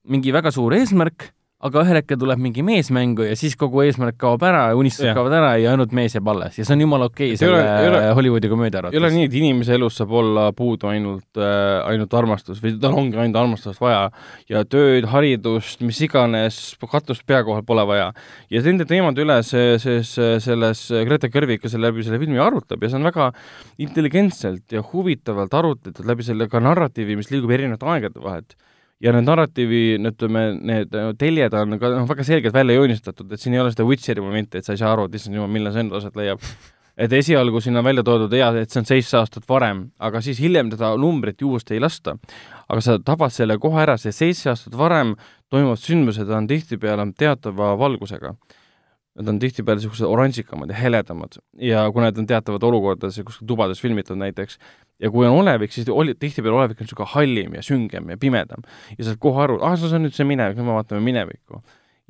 mingi 0.06 0.34
väga 0.34 0.52
suur 0.54 0.74
eesmärk, 0.76 1.30
aga 1.66 1.82
ühel 1.84 1.98
hetkel 2.00 2.18
tuleb 2.20 2.40
mingi 2.42 2.62
mees 2.66 2.88
mängu 2.94 3.26
ja 3.26 3.34
siis 3.38 3.56
kogu 3.58 3.82
eesmärk 3.84 4.16
kaob 4.22 4.42
ära 4.46 4.68
ja 4.70 4.76
unistused 4.78 5.10
Jah. 5.10 5.16
kaovad 5.18 5.34
ära 5.38 5.50
ja 5.60 5.72
ainult 5.74 5.92
mees 5.96 6.14
jääb 6.16 6.28
alles 6.32 6.58
ja 6.58 6.64
see 6.66 6.74
on 6.76 6.84
jumala 6.86 7.08
okei 7.10 7.30
ei 7.34 7.40
selle 7.40 7.58
ole- 7.60 7.90
ole- 7.90 8.14
Hollywoodi 8.18 8.50
komöödia 8.52 8.80
ei 8.80 8.88
ole 8.88 8.96
arvates. 8.96 9.16
nii, 9.18 9.28
et 9.30 9.36
inimese 9.40 9.74
elus 9.76 9.98
saab 10.00 10.12
olla 10.20 10.46
puudu 10.56 10.88
ainult 10.90 11.40
äh,, 11.40 11.82
ainult 11.90 12.14
armastus 12.14 12.62
või 12.64 12.76
tal 12.80 12.96
ongi 12.98 13.18
ainult 13.18 13.40
armastust 13.42 13.80
vaja 13.80 14.10
ja 14.48 14.64
tööd, 14.64 15.06
haridust, 15.12 15.80
mis 15.86 16.00
iganes, 16.06 16.60
katust 16.90 17.26
pea 17.26 17.42
kohal 17.44 17.62
pole 17.66 17.84
vaja. 17.86 18.12
ja 18.50 18.62
nende 18.62 18.86
teemade 18.88 19.22
üle 19.24 19.40
see, 19.46 19.76
see, 19.82 20.02
selles 20.40 20.86
Grete 21.06 21.28
Kõrvik 21.32 21.66
selle 21.68 21.90
läbi 21.90 22.04
selle 22.06 22.18
filmi 22.22 22.38
arutab 22.42 22.82
ja 22.82 22.88
see 22.92 23.00
on 23.00 23.08
väga 23.10 23.32
intelligentselt 23.82 24.72
ja 24.72 24.82
huvitavalt 24.92 25.54
arutletud 25.54 26.06
läbi 26.08 26.24
selle 26.26 26.48
ka 26.52 26.60
narratiivi, 26.62 27.16
mis 27.18 27.30
liigub 27.32 27.50
erinevate 27.54 27.86
aegade 27.92 28.22
vahelt 28.22 28.56
ja 29.02 29.12
need 29.12 29.26
narratiivi, 29.28 29.82
ütleme, 30.10 30.46
need 30.56 30.94
teljed 31.20 31.56
on 31.58 31.76
ka 31.80 31.90
noh, 31.92 32.06
väga 32.08 32.24
selgelt 32.26 32.56
välja 32.56 32.78
joonistatud, 32.78 33.28
et 33.32 33.42
siin 33.42 33.56
ei 33.56 33.62
ole 33.62 33.74
seda 33.74 33.84
Witcheri 33.88 34.24
momenti, 34.24 34.60
et 34.60 34.68
sa 34.68 34.76
ei 34.76 34.80
saa 34.80 34.94
aru, 34.94 35.06
et 35.08 35.18
issand 35.18 35.36
jumal, 35.36 35.52
millal 35.52 35.74
see 35.74 35.84
enda 35.84 36.00
aset 36.00 36.16
leiab. 36.16 36.42
et 36.96 37.12
esialgu 37.12 37.60
siin 37.60 37.76
on 37.76 37.84
välja 37.84 38.02
toodud 38.02 38.32
hea, 38.32 38.48
et 38.56 38.72
see 38.72 38.80
on 38.80 38.86
seitse 38.88 39.18
aastat 39.18 39.44
varem, 39.48 39.90
aga 40.00 40.22
siis 40.24 40.38
hiljem 40.40 40.70
teda 40.72 40.94
numbrit 40.96 41.42
juurde 41.44 41.76
ei 41.76 41.80
lasta. 41.80 42.16
aga 42.68 42.80
sa 42.80 42.98
tabad 42.98 43.34
selle 43.34 43.58
kohe 43.60 43.82
ära, 43.82 43.98
see 44.00 44.12
seitse 44.16 44.48
aastat 44.50 44.78
varem 44.78 45.14
toimuvad 45.52 45.82
sündmused 45.82 46.30
on 46.32 46.48
tihtipeale 46.48 47.10
teatava 47.18 47.74
valgusega. 47.78 48.32
Nad 49.16 49.30
on 49.32 49.38
tihtipeale 49.40 49.80
niisugused 49.80 50.04
oranžikamad 50.04 50.68
ja 50.68 50.76
heledamad 50.76 51.38
ja 51.56 51.86
kuna 51.92 52.10
need 52.10 52.18
on 52.20 52.26
teatavad 52.28 52.66
olukordades 52.68 53.16
ja 53.16 53.24
kuskil 53.24 53.48
tubades 53.48 53.80
filmitud 53.80 54.18
näiteks, 54.20 54.58
ja 55.00 55.10
kui 55.12 55.26
on 55.26 55.38
olevik, 55.40 55.72
siis 55.72 55.88
oli, 55.88 56.14
tihtipeale 56.14 56.58
olevik 56.58 56.80
on 56.80 56.88
niisugune 56.88 57.12
hallim 57.14 57.56
ja 57.56 57.64
süngem 57.64 58.12
ja 58.12 58.18
pimedam. 58.20 58.66
ja 58.98 59.08
saad 59.08 59.20
kohe 59.22 59.42
aru, 59.46 59.58
ah, 59.64 59.76
see 59.80 59.92
on 59.96 60.06
nüüd 60.06 60.16
see 60.16 60.28
minevik, 60.28 60.58
nüüd 60.60 60.68
me 60.68 60.76
vaatame 60.76 61.00
minevikku. 61.04 61.62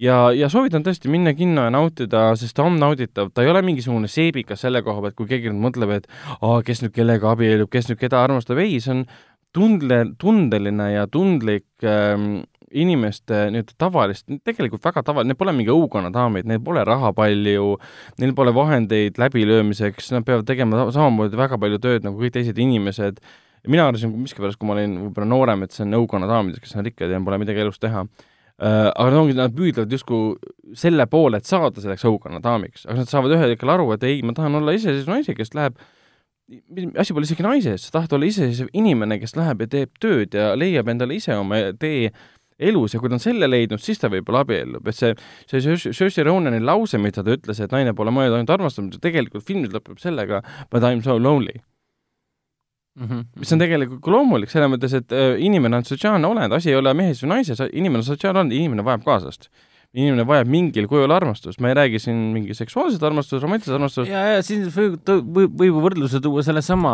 ja, 0.03 0.19
ja 0.35 0.51
soovitan 0.53 0.83
tõesti 0.87 1.11
minna 1.13 1.35
kinno 1.39 1.69
ja 1.69 1.75
nautida, 1.75 2.27
sest 2.39 2.57
ta 2.59 2.67
on 2.67 2.81
nauditav, 2.83 3.31
ta 3.35 3.47
ei 3.47 3.53
ole 3.55 3.63
mingisugune 3.67 4.11
seebikas 4.11 4.67
selle 4.67 4.83
koha 4.87 5.07
pealt, 5.07 5.19
kui 5.19 5.31
keegi 5.31 5.53
nüüd 5.53 5.63
mõtleb, 5.69 5.95
et 6.01 6.11
aa, 6.41 6.61
kes 6.67 6.83
nüüd 6.83 6.95
kellega 6.97 7.33
abiellub, 7.33 7.71
kes 7.71 7.91
nüüd 7.91 8.03
keda 8.03 8.23
armastab, 8.27 8.59
ei, 8.63 8.81
see 8.83 8.99
on 8.99 9.07
tundle, 9.57 10.03
tundeline 10.21 10.91
ja 10.93 11.07
tundlik 11.09 11.67
ähm, 11.87 12.43
inimeste 12.75 13.47
nii-öelda 13.55 13.77
tavalist, 13.79 14.27
tegelikult 14.47 14.85
väga 14.85 15.05
tavaline, 15.07 15.33
need 15.33 15.41
pole 15.41 15.55
mingi 15.57 15.73
õukonnadaamid, 15.75 16.49
neil 16.51 16.63
pole 16.67 16.85
raha 16.87 17.13
palju, 17.17 17.75
neil 18.23 18.37
pole 18.37 18.55
vahendeid 18.57 19.21
läbilöömiseks, 19.23 20.11
nad 20.17 20.27
peavad 20.27 20.47
tegema 20.49 20.85
sa- 20.85 20.97
samamoodi 20.99 21.39
väga 21.39 21.59
palju 21.63 21.83
tööd 21.83 22.07
nagu 22.09 22.19
kõik 22.23 22.39
teised 22.39 22.59
inimesed. 22.59 23.21
mina 23.67 23.89
arvasin 23.89 24.13
miskipärast, 24.15 24.59
kui 24.59 24.69
ma 24.69 24.77
olin 24.77 24.93
võib-olla 25.09 25.27
noorem, 25.27 25.63
et 25.65 25.73
see 25.73 25.83
on 25.83 25.97
õukonnadaamid, 25.99 26.61
kes 26.63 26.77
on 26.77 26.85
rikkad 26.87 27.11
ja 27.11 27.19
pole 27.21 27.39
midagi 27.39 27.65
elus 27.65 27.81
teha 27.83 28.05
Äh, 28.57 28.89
aga 28.89 29.11
nad 29.13 29.19
ongi, 29.21 29.35
nad 29.37 29.53
püüdlevad 29.53 29.91
justkui 29.93 30.77
selle 30.81 31.05
poole, 31.13 31.37
et 31.43 31.49
saada 31.49 31.83
selleks 31.83 32.07
õukonnadaamiks, 32.09 32.87
aga 32.89 33.03
nad 33.03 33.11
saavad 33.11 33.35
ühel 33.37 33.53
hetkel 33.53 33.69
aru, 33.69 33.91
et 33.93 34.07
ei, 34.09 34.23
ma 34.25 34.33
tahan 34.33 34.57
olla 34.57 34.73
iseseisev 34.73 35.13
naise, 35.13 35.35
kes 35.37 35.53
läheb 35.53 35.77
asi 36.97 37.13
pole 37.13 37.27
isegi 37.27 37.45
naises, 37.45 37.85
sa 37.85 37.99
tahad 37.99 38.15
olla 38.17 38.31
iseseisev 38.31 38.71
inimene, 38.79 39.19
kes 39.21 39.37
läheb 39.37 39.67
ja 39.67 39.69
teeb 39.75 40.01
tööd 40.01 40.39
ja 40.39 40.55
leiab 40.57 40.89
endale 40.89 41.19
ise 41.19 41.37
oma 41.37 41.59
tee 41.77 42.09
elus 42.59 42.95
ja 42.95 43.01
kui 43.01 43.11
ta 43.13 43.19
on 43.19 43.21
selle 43.23 43.49
leidnud, 43.51 43.81
siis 43.83 43.99
ta 44.01 44.09
võib-olla 44.09 44.45
abiellub, 44.47 44.87
et 44.89 44.97
see, 44.97 45.15
see 45.51 45.61
Saoirse- 45.93 46.25
Ronani 46.25 46.61
lause, 46.65 46.99
mida 46.99 47.23
ta 47.23 47.35
ütles, 47.37 47.61
et 47.61 47.73
naine 47.73 47.93
pole 47.95 48.11
mõeldud 48.11 48.39
ainult 48.39 48.53
armastamiseks, 48.57 49.03
tegelikult 49.05 49.45
film 49.45 49.67
lõpeb 49.69 49.99
sellega 50.01 50.43
but 50.71 50.83
I 50.83 50.95
m 50.97 51.03
so 51.03 51.19
lonely. 51.19 51.61
mm. 52.97 53.07
-hmm. 53.09 53.25
mis 53.37 53.53
on 53.53 53.59
tegelikult 53.59 54.03
ka 54.03 54.11
loomulik, 54.11 54.51
selles 54.51 54.71
mõttes, 54.73 54.95
et 54.97 55.13
äh, 55.13 55.37
inimene 55.39 55.77
on 55.77 55.85
sotsiaalne 55.85 56.27
olend, 56.27 56.53
asi 56.53 56.71
ei 56.71 56.77
ole 56.77 56.95
mehes 56.95 57.23
või 57.23 57.29
naises, 57.37 57.61
inimene 57.73 57.99
on 58.01 58.05
sotsiaalne 58.09 58.41
olend, 58.41 58.53
inimene 58.53 58.85
vajab 58.85 59.05
kaaslast. 59.05 59.51
Inimene 59.97 60.27
vajab 60.29 60.51
mingil 60.53 60.89
kujul 60.91 61.13
armastust, 61.15 61.61
ma 61.65 61.71
ei 61.71 61.77
räägi 61.79 62.01
siin 62.05 62.19
mingi 62.35 62.55
seksuaalset 62.57 63.03
armastust, 63.07 63.41
romantilist 63.43 63.77
armastust, 63.77 64.11
ja, 64.11 64.23
ja 64.35 64.43
siin 64.45 64.67
võib, 64.73 64.99
võib, 65.09 65.55
võib 65.63 65.79
võrdluse 65.87 66.21
tuua 66.25 66.45
sellesama 66.45 66.93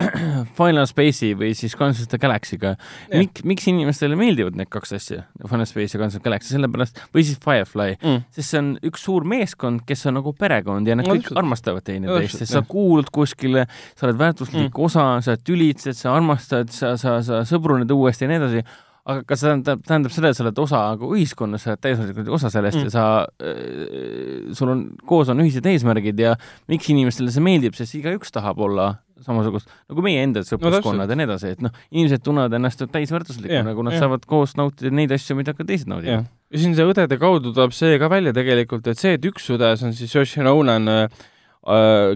äh, 0.00 0.14
Final 0.58 0.88
Space'i 0.88 1.34
või 1.38 1.52
siis 1.58 1.76
of 1.78 2.00
the 2.08 2.20
Galaxy'ga. 2.20 2.74
Jah. 2.76 3.20
Mik-, 3.20 3.42
miks 3.48 3.68
inimestele 3.68 4.16
meeldivad 4.18 4.56
need 4.58 4.70
kaks 4.72 4.96
asja, 4.96 5.24
Final 5.44 5.68
Space 5.68 5.96
ja 5.96 6.04
of 6.04 6.14
the 6.16 6.22
Galaxy, 6.24 6.54
sellepärast, 6.54 7.02
või 7.14 7.26
siis 7.28 7.40
Firefly 7.44 7.98
mm. 7.98 8.24
sest 8.36 8.54
see 8.54 8.62
on 8.62 8.72
üks 8.88 9.04
suur 9.04 9.28
meeskond, 9.28 9.84
kes 9.88 10.08
on 10.08 10.18
nagu 10.20 10.32
perekond 10.38 10.88
ja 10.88 10.96
nad 10.96 11.08
No 11.08 11.14
kõik 11.14 11.28
täpselt. 11.28 11.42
armastavad 11.42 11.84
teineteist, 11.86 12.42
sest 12.42 12.56
sa 12.56 12.64
kuulud 12.66 13.08
kuskile, 13.14 13.66
sa 13.96 14.08
oled 14.08 14.20
väärtuslik 14.20 14.70
mm. 14.70 14.82
osa, 14.88 15.06
sa 15.24 15.36
tülitsed, 15.40 15.96
sa 15.98 16.16
armastad, 16.16 16.72
sa, 16.74 16.96
sa, 17.00 17.18
sa 17.24 17.44
sõbruned 17.48 17.92
uuesti 17.92 18.26
ja 18.26 18.32
nii 18.32 18.40
edasi, 18.40 18.64
aga 19.08 19.24
kas 19.28 19.40
see 19.40 19.48
tähendab, 19.48 19.82
tähendab 19.88 20.12
seda, 20.12 20.30
et 20.30 20.36
sa 20.36 20.44
oled 20.44 20.62
osa 20.62 20.84
nagu 20.92 21.10
ühiskonnast, 21.16 21.64
sa 21.64 21.72
oled 21.72 21.82
täielikult 21.84 22.30
osa 22.38 22.50
sellest 22.52 22.78
mm. 22.78 22.88
Ja 22.88 22.92
sa 22.92 23.04
äh,, 23.40 24.54
sul 24.56 24.72
on, 24.74 24.86
koos 25.08 25.30
on 25.32 25.40
ühised 25.44 25.66
eesmärgid 25.68 26.20
ja 26.20 26.34
miks 26.70 26.90
inimestele 26.92 27.32
see 27.32 27.44
meeldib, 27.44 27.76
sest 27.78 27.96
igaüks 27.98 28.34
tahab 28.34 28.60
olla 28.68 28.90
samasugust, 29.24 29.70
nagu 29.90 30.04
meie 30.04 30.20
enda 30.22 30.44
sõpruskonnad 30.46 31.08
täpselt. 31.08 31.14
ja 31.14 31.18
nii 31.18 31.26
edasi, 31.26 31.54
et 31.56 31.62
noh, 31.64 31.78
inimesed 31.90 32.22
tunnevad 32.22 32.54
ennast 32.58 32.84
täisväärtuslikuna, 32.92 33.56
Jah, 33.60 33.66
nagu 33.66 33.82
nad 33.86 33.96
jah. 33.96 34.04
saavad 34.04 34.26
koos 34.30 34.54
nautida 34.58 34.92
neid 34.94 35.14
asju, 35.14 35.34
mida 35.38 35.56
ka 35.58 35.66
teised 35.66 35.90
naudivad., 35.90 36.28
ja 36.28 36.62
siin 36.62 36.76
see 36.78 36.86
õdede 36.86 37.18
kaudu 37.20 37.52
tuleb 37.56 37.74
see 37.76 37.98
ka 38.00 38.10
välja 38.12 38.34
tegelikult, 38.36 38.86
et 38.92 39.00
see, 39.00 39.16
et 39.18 39.26
üks 39.28 39.50
õde, 39.56 39.72
see 39.80 39.90
on 39.90 39.96
siis 39.98 40.36
Ronan 40.46 40.92
äh, 40.92 41.02
äh, 41.08 41.26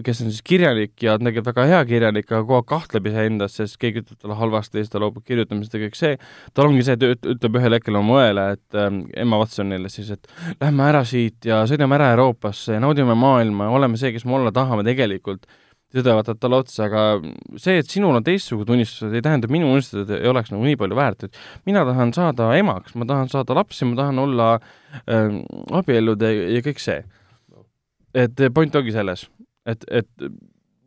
kes 0.05 0.21
on 0.23 0.31
siis 0.31 0.41
kirjanik 0.45 0.95
ja 1.03 1.13
on 1.13 1.21
tegelikult 1.21 1.51
väga 1.51 1.65
hea 1.69 1.79
kirjanik, 1.89 2.25
aga 2.31 2.41
kogu 2.41 2.55
aeg 2.57 2.67
kahtleb 2.71 3.09
iseendas, 3.11 3.57
sest 3.59 3.77
keegi 3.81 4.01
ütleb 4.01 4.21
talle 4.23 4.37
halvasti 4.39 4.79
ja 4.79 4.85
siis 4.85 4.93
ta 4.93 5.01
loobub 5.03 5.25
kirjutamisest 5.27 5.75
ja 5.77 5.81
kõik 5.83 5.97
see, 5.99 6.13
tal 6.57 6.69
ongi 6.71 6.85
see, 6.87 6.95
et 6.97 7.05
üt- 7.05 7.27
ütleb 7.35 7.59
ühel 7.59 7.77
hetkel 7.77 7.99
oma 7.99 8.21
õele, 8.21 8.45
et 8.57 8.79
ähm, 8.79 9.03
Emma 9.13 9.37
Watsonile 9.41 9.91
siis, 9.93 10.09
et 10.15 10.31
lähme 10.61 10.87
ära 10.87 11.03
siit 11.05 11.45
ja 11.45 11.63
sõidame 11.69 11.99
ära 11.99 12.13
Euroopasse 12.15 12.79
ja 12.79 12.81
naudime 12.81 13.13
maailma 13.19 13.69
ja 13.69 13.75
oleme 13.77 13.99
see, 14.01 14.13
kes 14.15 14.25
me 14.25 14.39
olla 14.39 14.53
tahame 14.55 14.85
tegelikult. 14.87 15.45
õde 15.93 16.09
vaatab 16.17 16.39
talle 16.41 16.57
otsa, 16.57 16.87
aga 16.87 17.01
see, 17.61 17.77
et 17.77 17.91
sinul 17.93 18.15
on 18.17 18.23
teistsugused 18.25 18.71
unistused, 18.73 19.13
ei 19.13 19.21
tähenda, 19.21 19.45
minu 19.53 19.67
unistused 19.75 20.09
ei 20.17 20.25
oleks 20.31 20.49
nagu 20.49 20.65
nii 20.65 20.79
palju 20.81 20.97
väärt, 20.97 21.27
et 21.27 21.37
mina 21.69 21.83
tahan 21.85 22.15
saada 22.17 22.47
emaks, 22.57 22.95
ma 22.97 23.05
tahan 23.05 23.29
saada 23.29 23.53
lapsi, 23.59 23.85
ma 23.85 23.99
tahan 24.01 24.23
olla 24.23 24.47
ähm, 25.05 25.43
abielluda 25.69 26.33
ja, 26.33 26.49
ja 26.55 26.65
kõik 26.65 26.81
see. 26.81 27.03
et 28.13 28.41
point 28.53 28.75
ongi 28.75 28.91
selles, 28.93 29.27
et, 29.69 29.85
et 29.89 30.27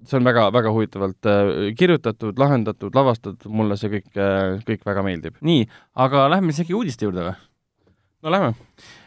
see 0.07 0.19
on 0.19 0.27
väga, 0.27 0.49
väga 0.55 0.73
huvitavalt 0.75 1.31
äh, 1.31 1.55
kirjutatud, 1.79 2.39
lahendatud, 2.41 2.95
lavastatud, 2.97 3.49
mulle 3.53 3.79
see 3.81 3.91
kõik 3.97 4.21
äh,, 4.21 4.61
kõik 4.67 4.87
väga 4.87 5.05
meeldib. 5.07 5.41
nii, 5.47 5.65
aga 6.07 6.29
lähme 6.33 6.55
isegi 6.55 6.77
uudiste 6.77 7.09
juurde 7.09 7.27
või? 7.31 7.35
no 8.27 8.35
lähme. 8.35 8.55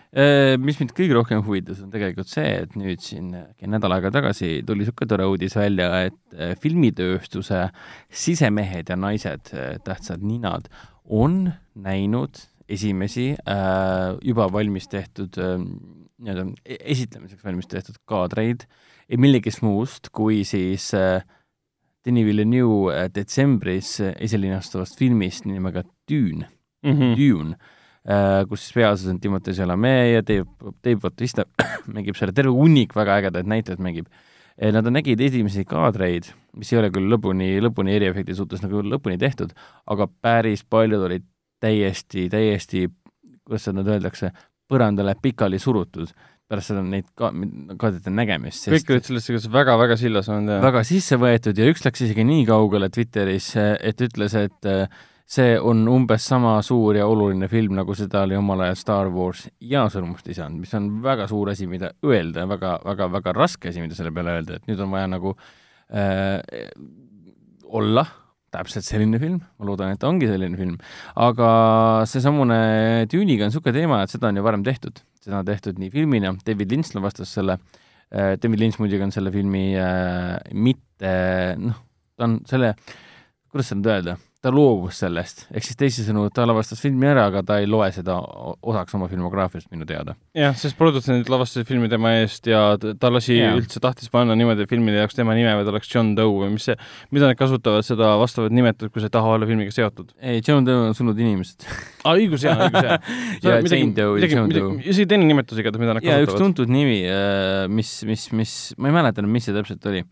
Äh, 0.10 0.56
mis 0.58 0.80
mind 0.82 0.96
kõige 0.98 1.14
rohkem 1.14 1.44
huvitas, 1.46 1.84
on 1.86 1.92
tegelikult 1.94 2.32
see, 2.32 2.50
et 2.64 2.74
nüüd 2.80 3.04
siin 3.06 3.30
äkki 3.38 3.70
nädal 3.70 3.94
aega 3.94 4.10
tagasi 4.16 4.64
tuli 4.66 4.82
niisugune 4.82 5.12
tore 5.12 5.28
uudis 5.30 5.54
välja, 5.60 5.92
et 6.10 6.38
äh, 6.38 6.56
filmitööstuse 6.62 7.68
sisemehed 8.10 8.90
ja 8.90 8.98
naised, 8.98 9.54
tähtsad 9.86 10.26
ninad, 10.26 10.72
on 11.06 11.44
näinud 11.78 12.42
esimesi 12.70 13.32
äh, 13.34 14.18
juba 14.26 14.50
valmis 14.54 14.90
tehtud 14.90 15.38
äh, 15.42 15.58
nii-öelda 16.20 16.46
e- 16.66 16.82
esitlemiseks 16.94 17.46
valmis 17.46 17.70
tehtud 17.70 17.98
kaadreid 18.10 18.66
ei 19.10 19.18
millegist 19.18 19.64
muust 19.66 20.12
kui 20.14 20.44
siis 20.48 20.92
äh, 20.98 21.24
Denis 22.06 22.28
Villeneuve 22.28 22.94
äh, 22.94 23.10
detsembris 23.14 23.98
äh, 24.06 24.14
esilinastuvast 24.22 25.00
filmist 25.00 25.50
nimega 25.50 25.84
Dune 26.10 26.50
Mm 26.80 26.96
-hmm. 26.96 27.16
Dune, 27.18 27.56
kus 28.48 28.62
siis 28.62 28.74
peaosas 28.74 29.08
on 29.12 29.20
Timothée 29.20 29.54
Chalamet 29.54 30.14
ja 30.14 30.22
Dave, 30.28 30.46
Dave 30.84 30.96
Bautista 30.96 31.44
mängib 31.96 32.16
seal 32.16 32.32
terve 32.32 32.52
hunnik 32.56 32.96
väga 32.96 33.18
ägedaid 33.20 33.46
näitlejaid 33.46 33.82
mängib. 33.84 34.06
Nad 34.72 34.88
nägid 34.88 35.20
esimesi 35.20 35.66
kaadreid, 35.66 36.32
mis 36.56 36.72
ei 36.74 36.80
ole 36.80 36.90
küll 36.90 37.12
lõpuni, 37.12 37.60
lõpuni 37.60 37.92
eriefekti 38.00 38.36
suhtes 38.36 38.62
nagu 38.64 38.80
lõpuni 38.80 39.18
tehtud, 39.18 39.52
aga 39.88 40.08
päris 40.22 40.64
paljud 40.64 41.04
olid 41.04 41.26
täiesti, 41.60 42.30
täiesti, 42.30 42.88
kuidas 43.44 43.64
seda 43.64 43.82
nüüd 43.82 43.92
öeldakse, 43.92 44.32
põrandale 44.72 45.16
pikali 45.22 45.60
surutud 45.60 46.16
pärast 46.50 46.72
seda 46.72 46.82
neid 46.86 47.08
ka-, 47.18 47.32
kaadete 47.80 48.14
nägemist. 48.14 48.70
kõik 48.72 48.96
olid 48.96 49.06
sellesse 49.08 49.36
kas 49.36 49.48
väga-väga 49.54 50.00
sillas 50.00 50.30
olnud 50.32 50.58
ja 50.58 50.64
väga 50.64 50.84
sisse 50.88 51.20
võetud 51.22 51.60
ja 51.60 51.70
üks 51.70 51.86
läks 51.86 52.06
isegi 52.08 52.26
nii 52.26 52.48
kaugele 52.50 52.90
Twitteris, 52.94 53.54
et 53.60 54.02
ütles, 54.06 54.36
et 54.40 54.70
äh, 54.70 54.88
see 55.30 55.58
on 55.62 55.84
umbes 55.92 56.26
sama 56.26 56.56
suur 56.66 56.98
ja 56.98 57.06
oluline 57.10 57.50
film, 57.52 57.76
nagu 57.78 57.94
seda 57.98 58.24
oli 58.26 58.38
omal 58.38 58.66
ajal 58.66 58.80
Star 58.80 59.12
Wars 59.14 59.46
ja 59.62 59.86
Sõrmust 59.94 60.30
isand, 60.34 60.58
mis 60.62 60.74
on 60.78 60.90
väga 61.06 61.28
suur 61.30 61.52
asi, 61.54 61.70
mida 61.70 61.94
öelda, 62.06 62.48
väga, 62.50 62.80
väga, 62.88 63.10
väga 63.20 63.36
raske 63.38 63.70
asi, 63.70 63.84
mida 63.84 63.98
selle 63.98 64.14
peale 64.16 64.40
öelda, 64.40 64.58
et 64.58 64.72
nüüd 64.72 64.82
on 64.82 64.96
vaja 64.96 65.12
nagu 65.12 65.36
äh, 65.94 66.42
olla 67.70 68.08
täpselt 68.54 68.88
selline 68.88 69.20
film, 69.22 69.42
ma 69.60 69.68
loodan, 69.70 69.94
et 69.96 70.06
ongi 70.08 70.30
selline 70.30 70.60
film, 70.60 70.78
aga 71.28 71.50
seesamune 72.10 72.60
Dune'iga 73.12 73.48
on 73.48 73.54
niisugune 73.54 73.76
teema, 73.76 74.02
et 74.04 74.14
seda 74.14 74.32
on 74.32 74.40
ju 74.40 74.46
varem 74.46 74.66
tehtud, 74.68 75.02
seda 75.24 75.42
on 75.42 75.50
tehtud 75.50 75.82
nii 75.82 75.92
filmina, 75.94 76.34
David 76.48 76.74
Lynch 76.74 76.96
lavastas 76.98 77.34
selle 77.38 77.60
äh,, 77.60 78.36
David 78.42 78.64
Lynch 78.64 78.82
muidugi 78.82 79.06
on 79.06 79.14
selle 79.16 79.34
filmi 79.36 79.68
äh, 79.78 80.38
mitte 80.54 81.14
noh, 81.62 81.78
ta 82.18 82.30
on 82.30 82.42
selle, 82.50 82.74
kuidas 83.52 83.72
seda 83.72 83.82
nüüd 83.82 83.94
öelda 83.98 84.20
ta 84.40 84.52
loobus 84.56 85.02
sellest, 85.02 85.42
ehk 85.52 85.66
siis 85.68 85.76
teisisõnu, 85.80 86.30
ta 86.32 86.46
lavastas 86.48 86.80
filmi 86.80 87.10
ära, 87.10 87.26
aga 87.28 87.42
ta 87.44 87.58
ei 87.60 87.68
loe 87.68 87.90
seda 87.92 88.16
osaks 88.20 88.96
oma 88.96 89.10
filmograafiast 89.12 89.68
minu 89.74 89.88
teada. 89.90 90.16
jah, 90.38 90.56
sest 90.56 90.78
produtsendid 90.80 91.28
lavastasid 91.32 91.68
filmi 91.68 91.90
tema 91.92 92.14
eest 92.22 92.48
ja 92.48 92.62
ta 92.80 93.12
lasi 93.12 93.36
yeah. 93.36 93.58
üldse, 93.60 93.82
tahtis 93.84 94.12
panna 94.14 94.38
niimoodi 94.40 94.68
filmile 94.72 95.02
jaoks 95.02 95.18
tema 95.18 95.36
nime 95.36 95.58
ta 95.60 95.74
oleks 95.74 95.92
John 95.92 96.14
Doe 96.16 96.32
või 96.32 96.54
mis 96.54 96.70
see, 96.70 96.78
mida 97.12 97.28
nad 97.28 97.40
kasutavad, 97.40 97.84
seda 97.88 98.14
vastavat 98.22 98.56
nimetust, 98.56 98.94
kui 98.94 99.04
sa 99.04 99.10
ei 99.12 99.16
taha 99.18 99.36
olla 99.36 99.50
filmiga 99.50 99.76
seotud. 99.76 100.16
ei, 100.24 100.40
John 100.40 100.68
Doe 100.68 100.88
on 100.88 100.96
surnud 100.96 101.20
inimesed 101.20 101.68
aa, 102.06 102.16
õigus 102.20 102.46
jaa, 102.48 102.56
õigus 102.70 102.88
jaa. 102.88 102.98
ja 103.44 103.58
Jane 103.60 103.92
Doe 103.98 104.24
ja 104.24 104.30
John 104.32 104.54
Doe. 104.54 104.72
isegi 104.86 105.08
teine 105.12 105.28
nimetus 105.28 105.60
igatahes, 105.60 105.84
mida 105.84 105.98
nad 105.98 106.04
kasutavad. 106.04 106.30
üks 106.30 106.40
tuntud 106.40 106.72
nimi, 106.72 107.02
äh, 107.12 107.66
mis, 107.72 107.92
mis, 108.08 108.30
mis, 108.40 108.56
ma 108.80 108.92
ei 108.92 108.96
mäleta 108.96 109.24
enam, 109.24 109.36
mis 109.36 109.48
see 109.50 109.56
täpselt 109.56 109.86
oli. 109.92 110.06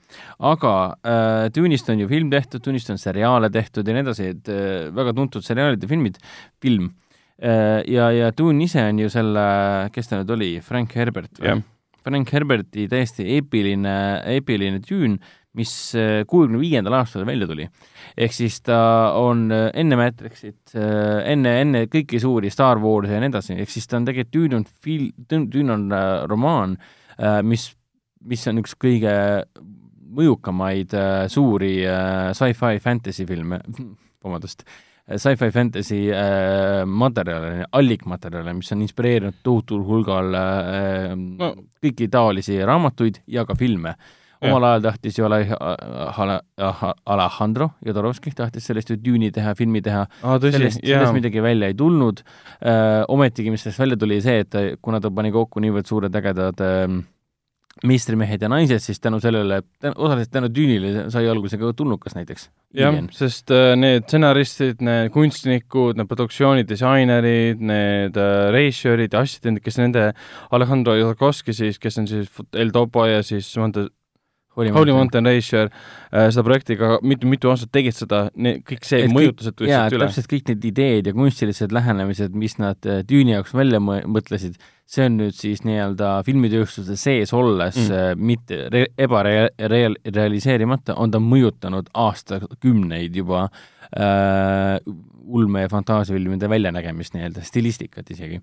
aga 0.51 0.73
äh, 0.99 1.47
Tune'ist 1.55 1.89
on 1.93 2.03
ju 2.03 2.11
film 2.11 2.31
tehtud, 2.33 2.63
Tune'ist 2.65 2.91
on 2.91 2.99
seriaale 3.01 3.49
tehtud 3.53 3.87
ja 3.87 3.95
nii 3.95 4.03
edasi, 4.03 4.16
et 4.23 4.51
äh, 4.51 4.89
väga 4.95 5.13
tuntud 5.17 5.45
seriaalid 5.45 5.83
ja 5.83 5.89
filmid, 5.89 6.19
film. 6.63 6.91
Äh, 7.37 7.81
ja, 7.91 8.09
ja 8.15 8.31
Dune 8.35 8.65
ise 8.65 8.83
on 8.89 9.01
ju 9.03 9.09
selle, 9.13 9.47
kes 9.93 10.09
ta 10.09 10.21
nüüd 10.21 10.31
oli, 10.37 10.51
Frank 10.65 10.95
Herbert 10.97 11.41
või? 11.41 11.59
Frank 12.07 12.29
Herberti 12.31 12.85
täiesti 12.87 13.25
eepiline, 13.35 13.93
eepiline 14.31 14.79
Dune, 14.85 15.19
mis 15.57 15.71
äh, 15.97 16.21
kuuekümne 16.29 16.61
viiendal 16.61 16.95
aastal 16.99 17.25
välja 17.27 17.49
tuli. 17.49 17.67
ehk 18.17 18.33
siis 18.33 18.61
ta 18.65 18.79
on 19.19 19.51
enne 19.51 19.97
Matrixit, 19.99 20.73
enne, 20.73 21.53
enne 21.61 21.85
kõiki 21.91 22.21
suuri 22.21 22.49
Star 22.53 22.79
Warsi 22.81 23.13
ja 23.13 23.21
nii 23.21 23.33
edasi, 23.33 23.57
ehk 23.59 23.73
siis 23.73 23.89
ta 23.89 23.99
on 23.99 24.07
tegelikult, 24.07 24.33
Dune 24.33 24.61
on 24.61 24.67
fil-, 24.85 25.11
Dune 25.29 25.73
on 25.73 25.89
romaan, 26.29 26.77
mis, 27.45 27.69
mis 28.25 28.47
on 28.49 28.63
üks 28.63 28.77
kõige 28.79 29.13
mõjukamaid 30.17 30.95
suuri 31.31 31.73
sci-fi 32.37 32.81
fantasy 32.83 33.25
filme, 33.29 33.59
vabandust, 34.27 34.63
sci-fi 35.07 35.47
fantasy 35.55 36.09
äh, 36.11 36.83
materjale, 36.85 37.65
allikmaterjale, 37.71 38.53
mis 38.57 38.71
on 38.75 38.81
inspireerinud 38.83 39.35
tohutul 39.43 39.83
hulgal 39.87 40.35
äh, 40.35 41.13
no. 41.15 41.53
kõiki 41.83 42.09
taolisi 42.11 42.59
raamatuid 42.67 43.21
ja 43.31 43.45
ka 43.47 43.55
filme. 43.55 43.95
omal 44.37 44.63
ajal 44.67 44.81
tahtis 44.83 45.15
ju 45.17 45.25
Alejandro 45.25 46.45
Jodorowsky 47.85 48.31
tahtis 48.37 48.67
sellest 48.69 48.89
ju 48.91 48.97
Dune'i 49.01 49.31
teha, 49.33 49.55
filmi 49.57 49.81
teha 49.81 50.03
ah,, 50.05 50.37
sellest, 50.37 50.83
sellest 50.83 51.13
midagi 51.15 51.41
välja 51.41 51.67
ei 51.71 51.73
tulnud 51.73 52.21
äh,, 52.21 53.01
ometigi, 53.07 53.49
mis 53.49 53.61
sellest 53.65 53.79
välja 53.79 53.97
tuli, 53.97 54.21
see, 54.21 54.39
et 54.43 54.53
kuna 54.81 54.99
ta 55.01 55.09
pani 55.09 55.31
kokku 55.33 55.59
niivõrd 55.63 55.87
suured 55.89 56.15
ägedad 56.21 56.61
äh, 56.61 56.85
meistrimehed 57.87 58.41
ja 58.41 58.49
naised, 58.51 58.81
siis 58.83 59.01
tänu 59.03 59.19
sellele, 59.23 59.61
osaliselt 59.95 60.31
tänu 60.33 60.49
Düünile 60.53 61.07
sai 61.13 61.27
alguse 61.29 61.59
ka 61.61 61.73
tulnukas 61.77 62.15
näiteks. 62.17 62.49
jah, 62.77 62.97
sest 63.15 63.51
äh, 63.53 63.73
need 63.79 64.07
stsenaristid, 64.07 64.81
need 64.85 65.11
kunstnikud, 65.15 65.99
need 65.99 66.09
produktsioonidisainerid, 66.09 67.61
need 67.61 68.17
äh, 68.17 68.39
režissöörid 68.55 69.13
ja 69.13 69.23
assistendid, 69.25 69.65
kes 69.65 69.79
nende, 69.81 70.09
Alejandro 70.51 70.97
Jodorowsky 70.97 71.55
siis, 71.55 71.79
kes 71.81 72.01
on 72.01 72.09
siis 72.09 72.31
El 72.55 72.73
Topo 72.75 73.05
ja 73.07 73.23
siis 73.25 73.51
Monte 73.57 73.89
Holy, 74.57 74.69
Holy 74.73 74.91
Mountain 74.91 75.25
Racer 75.25 75.69
äh,, 75.69 76.31
seda 76.33 76.43
projektiga 76.47 76.95
mitu-mitu 77.05 77.51
aastat 77.51 77.69
tegid 77.77 77.93
seda, 77.93 78.23
kõik 78.35 78.87
see 78.89 79.03
et 79.05 79.13
mõjutused 79.13 79.53
tulid 79.53 79.69
üle. 79.93 80.07
täpselt 80.07 80.29
kõik 80.31 80.49
need 80.49 80.65
ideed 80.71 81.09
ja 81.11 81.13
kunstilised 81.13 81.75
lähenemised, 81.77 82.33
mis 82.33 82.57
nad 82.57 82.89
äh, 82.89 83.03
Düüni 83.05 83.35
jaoks 83.35 83.53
välja 83.53 83.81
mõtlesid, 83.83 84.57
see 84.87 85.03
on 85.03 85.17
nüüd 85.19 85.35
siis 85.35 85.63
nii-öelda 85.67 86.21
filmitööstuse 86.27 86.95
sees 86.99 87.33
olles 87.35 87.75
mm. 87.75 87.91
äh, 87.91 88.13
mitte 88.15 88.61
re-, 88.73 88.87
ebarealiseerimata, 89.03 90.95
on 90.95 91.11
ta 91.11 91.19
mõjutanud 91.23 91.91
aastakümneid 92.07 93.15
juba 93.19 93.47
äh, 93.47 94.79
ulme- 95.27 95.61
ja 95.61 95.69
fantaasiafilmide 95.69 96.49
väljanägemist 96.49 97.15
nii-öelda, 97.15 97.43
stilistikat 97.43 98.11
isegi. 98.15 98.39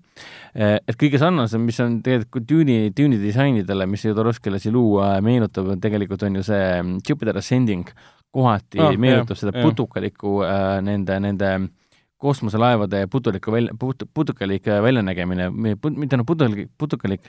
Eh, 0.55 0.75
et 0.77 0.97
kõige 1.01 1.19
sarnasem, 1.21 1.63
mis 1.65 1.79
on 1.83 1.99
tegelikult 2.05 2.45
Dune'i, 2.49 2.91
Dune'i 2.97 3.19
disainidele, 3.21 3.87
mis 3.89 4.05
Jodorowsky 4.05 4.53
lasi 4.53 4.73
luua, 4.73 5.15
meenutab, 5.25 5.73
tegelikult 5.81 6.23
on 6.27 6.39
ju 6.39 6.45
see 6.45 6.67
mm, 6.75 6.99
Jupiter 7.07 7.41
Ascending, 7.41 7.89
kohati 8.35 8.81
oh, 8.83 8.93
meenutab 8.99 9.33
jah, 9.37 9.45
seda 9.45 9.55
putukalikku 9.63 10.41
äh, 10.45 10.67
nende, 10.85 11.19
nende 11.23 11.51
kosmoselaevade 12.21 13.07
putuliku 13.11 13.51
välja, 13.51 13.73
put-, 13.79 14.07
putukalik 14.13 14.65
väljanägemine, 14.65 15.49
mitte 15.51 16.17
noh, 16.17 16.25
putukalik, 16.25 16.71
putukalik, 16.77 17.27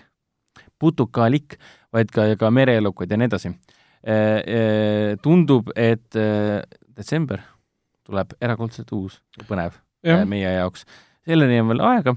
putukalik, 0.78 1.58
vaid 1.92 2.12
ka, 2.14 2.28
ka 2.38 2.50
mereelukad 2.50 3.10
ja 3.10 3.18
nii 3.20 3.30
edasi. 3.32 3.52
Tundub, 5.22 5.72
et 5.74 6.14
detsember 6.96 7.42
tuleb 8.06 8.34
erakordselt 8.42 8.92
uus 8.96 9.20
ja 9.36 9.46
põnev 9.48 9.76
ja. 10.06 10.20
Äh, 10.20 10.26
meie 10.28 10.50
jaoks. 10.58 10.86
selleni 11.26 11.58
on 11.60 11.72
veel 11.72 11.82
aega, 11.82 12.14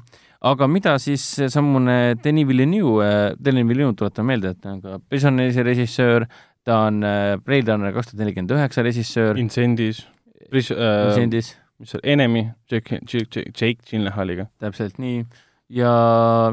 aga 0.52 0.68
mida 0.70 0.96
siis 1.02 1.24
sammune 1.52 1.98
Denis 2.24 2.48
Villeneuve, 2.50 3.08
äh, 3.08 3.24
Denis 3.46 3.68
Villeneuve 3.70 3.98
tuletan 3.98 4.28
meelde, 4.30 4.54
et 4.54 4.62
ta 4.62 4.76
on 4.76 4.84
ka 4.84 5.00
Prisoneri 5.10 5.66
režissöör, 5.66 6.28
ta 6.68 6.84
on 6.90 7.02
äh, 7.04 7.34
Blade 7.42 7.74
Runner 7.74 7.96
kaks 7.96 8.12
tuhat 8.12 8.24
nelikümmend 8.24 8.54
üheksa 8.58 8.86
režissöör. 8.86 9.40
Incendis 9.42 10.06
Pris-, 10.50 10.74
äh, 10.74 11.10
Incendis. 11.10 11.56
Mis 11.80 11.94
see, 11.96 12.02
Enemy, 12.04 12.48
Jake, 12.72 13.00
Jake, 13.08 13.46
Jake 13.50 13.86
Gyllenhaaliga. 13.90 14.50
täpselt 14.60 15.00
nii 15.00 15.24
ja 15.70 15.90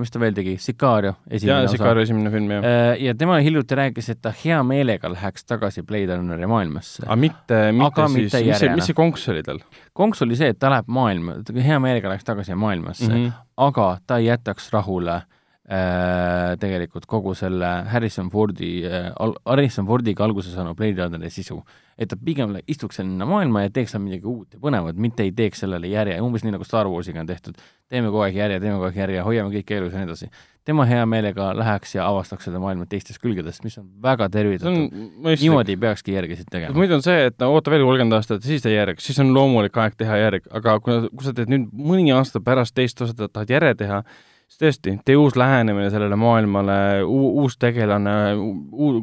mis 0.01 0.12
ta 0.12 0.20
veel 0.20 0.35
tegi, 0.36 0.57
Sicario 0.61 1.15
esimene 1.24 1.62
ja, 1.62 1.69
osa. 1.69 1.77
Sicario 1.77 2.05
esimene 2.05 2.31
film, 2.32 2.51
jah. 2.53 2.66
Äh, 2.69 2.89
ja 3.07 3.15
tema 3.16 3.39
hiljuti 3.44 3.78
rääkis, 3.78 4.11
et 4.12 4.20
ta 4.24 4.32
hea 4.44 4.59
meelega 4.66 5.09
läheks 5.12 5.48
tagasi 5.48 5.85
Blade 5.89 6.19
Runneri 6.19 6.48
maailmasse. 6.51 7.07
aga 7.07 7.16
mitte, 7.20 7.62
mitte 7.77 8.09
siis, 8.12 8.36
mis 8.36 8.61
see, 8.61 8.74
mis 8.77 8.90
see 8.90 8.98
konks 8.98 9.24
oli 9.32 9.44
tal? 9.47 9.62
konks 9.97 10.20
oli 10.27 10.36
see, 10.39 10.53
et 10.53 10.61
ta 10.61 10.70
läheb 10.73 10.90
maailma, 10.93 11.39
hea 11.55 11.81
meelega 11.82 12.12
läheks 12.12 12.28
tagasi 12.28 12.55
maailmasse 12.55 13.09
mm, 13.09 13.16
-hmm. 13.16 13.32
aga 13.69 13.89
ta 14.07 14.20
ei 14.20 14.28
jätaks 14.28 14.69
rahule 14.74 15.16
äh, 15.16 15.35
tegelikult 15.66 17.09
kogu 17.10 17.32
selle 17.34 17.66
Harrison 17.90 18.28
Fordi 18.30 18.70
äh,, 18.86 19.09
Harrison 19.47 19.86
Fordiga 19.88 20.22
alguse 20.24 20.52
saanud 20.52 20.76
Blade 20.78 21.02
Runneri 21.02 21.30
sisu 21.34 21.59
et 21.97 22.10
ta 22.12 22.16
pigem 22.20 22.52
istuks 22.68 22.98
sinna 23.01 23.24
maailma 23.28 23.64
ja 23.64 23.70
teeks 23.72 23.94
seal 23.94 24.02
midagi 24.05 24.28
uut 24.28 24.56
ja 24.56 24.60
põnevat, 24.60 24.98
mitte 25.01 25.24
ei 25.24 25.32
teeks 25.36 25.62
sellele 25.64 25.88
järje, 25.88 26.18
umbes 26.24 26.44
nii, 26.44 26.52
nagu 26.52 26.66
Star 26.68 26.88
Warsiga 26.93 27.22
on 27.22 27.30
tehtud. 27.30 27.56
teeme 27.88 28.10
kogu 28.10 28.24
aeg 28.26 28.36
järje, 28.36 28.59
teeme 28.60 28.76
kogu 28.76 28.88
aeg 28.90 28.98
järje, 29.01 29.22
hoiame 29.24 29.52
kõike 29.55 29.78
elus 29.78 29.94
ja 29.94 30.02
nii 30.02 30.09
edasi. 30.10 30.28
tema 30.68 30.84
hea 30.84 31.06
meelega 31.09 31.48
läheks 31.56 31.94
ja 31.94 32.09
avastaks 32.10 32.48
seda 32.48 32.60
maailma 32.60 32.86
teistest 32.90 33.22
külgedest, 33.22 33.64
mis 33.64 33.78
on 33.80 33.88
väga 34.02 34.28
tervitatav. 34.28 34.76
niimoodi 35.24 35.76
peakski 35.80 36.12
järgesid 36.18 36.52
tegema. 36.52 36.76
muidu 36.76 36.98
on 36.98 37.06
see, 37.06 37.26
et 37.30 37.40
no 37.40 37.52
oota 37.55 37.72
veel 37.72 37.86
kolmkümmend 37.88 38.20
aastat 38.20 38.44
ja 38.44 38.52
siis 38.52 38.66
tee 38.66 38.76
järg, 38.76 39.01
siis 39.01 39.18
on 39.24 39.32
loomulik 39.34 39.76
aeg 39.80 39.97
teha 39.97 40.20
järg, 40.26 40.48
aga 40.52 40.78
kui, 40.80 41.01
kui 41.09 41.24
sa 41.24 41.32
teed 41.32 41.52
nüüd 41.52 41.70
mõni 41.72 42.12
aasta 42.12 42.44
pärast 42.44 42.76
teist 42.76 43.01
osa 43.01 43.16
tahad 43.24 43.56
järje 43.56 43.74
teha, 43.86 44.02
siis 44.47 44.60
tõesti, 44.62 44.94
tee 45.05 45.16
uus 45.18 45.36
lähenemine 45.36 45.90
sellele 45.90 46.16
maailmale, 46.20 46.78
uus 47.05 47.59
tegelane, 47.60 48.14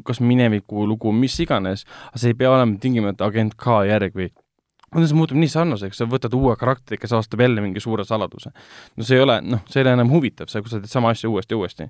kas 0.08 0.22
mineviku 0.24 0.88
lugu, 0.88 1.12
mis 1.16 1.36
iganes, 1.44 1.86
see 2.16 2.34
ei 2.34 2.40
pea 2.40 2.54
olema 2.54 2.80
tingimata 2.82 3.28
agent 3.28 3.58
K 3.60 3.84
järg 3.90 4.16
või 4.18 4.32
kuidas 4.94 5.10
see 5.10 5.18
muutub 5.18 5.40
nii 5.42 5.50
sarnaseks, 5.50 6.00
sa 6.00 6.08
võtad 6.10 6.36
uue 6.38 6.56
karakteri, 6.60 7.00
kes 7.02 7.16
avastab 7.16 7.42
jälle 7.42 7.64
mingi 7.66 7.82
suure 7.82 8.06
saladuse. 8.06 8.54
no 8.98 9.06
see 9.08 9.18
ei 9.18 9.24
ole, 9.26 9.40
noh, 9.42 9.64
see 9.68 9.82
ei 9.82 9.88
ole 9.88 9.96
enam 9.98 10.12
huvitav, 10.14 10.52
see, 10.52 10.62
kui 10.62 10.70
sa 10.70 10.80
teed 10.82 10.92
sama 10.92 11.14
asja 11.14 11.32
uuesti 11.32 11.58
ja 11.58 11.62
uuesti 11.62 11.90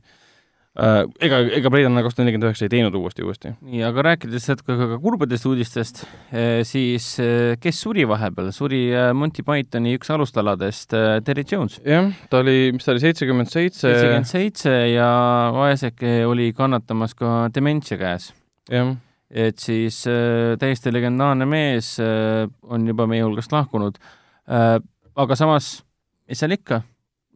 ega, 0.74 1.40
ega 1.54 1.70
Blade 1.70 1.90
kaks 2.02 2.16
tuhat 2.16 2.24
nelikümmend 2.24 2.48
üheksa 2.48 2.66
ei 2.66 2.72
teinud 2.74 2.96
uuesti 2.98 3.26
uuesti. 3.26 3.52
nii, 3.62 3.84
aga 3.86 4.06
rääkides 4.10 4.48
ka, 4.64 4.78
ka, 4.80 4.98
kurbadest 5.04 5.46
uudistest, 5.46 6.02
eh, 6.34 6.64
siis 6.66 7.12
eh, 7.22 7.54
kes 7.62 7.82
suri 7.86 8.08
vahepeal, 8.10 8.50
suri 8.56 8.88
Monty 9.14 9.46
Pythoni 9.46 9.94
üks 10.00 10.10
alustaladest, 10.14 10.98
Terry 11.26 11.46
Jones. 11.50 11.78
jah, 11.86 12.10
ta 12.30 12.42
oli, 12.42 12.74
mis 12.74 12.88
ta 12.88 12.96
oli, 12.96 13.04
seitsekümmend 13.06 13.54
seitse? 13.54 13.86
seitsekümmend 13.86 14.32
seitse 14.32 14.76
ja 14.96 15.10
vaeseke 15.54 16.24
oli 16.26 16.50
kannatamas 16.58 17.14
ka 17.20 17.48
dementsia 17.54 18.00
käes. 18.02 18.32
jah. 18.72 18.96
et 19.30 19.62
siis 19.62 20.04
äh, 20.10 20.58
täiesti 20.62 20.94
legendaarne 20.94 21.46
mees 21.50 21.96
äh, 22.02 22.50
on 22.64 22.90
juba 22.90 23.06
meie 23.10 23.22
hulgast 23.26 23.54
lahkunud 23.54 24.02
äh,, 24.50 24.80
aga 25.14 25.38
samas 25.38 25.84
mis 26.34 26.42
seal 26.42 26.56
ikka, 26.56 26.82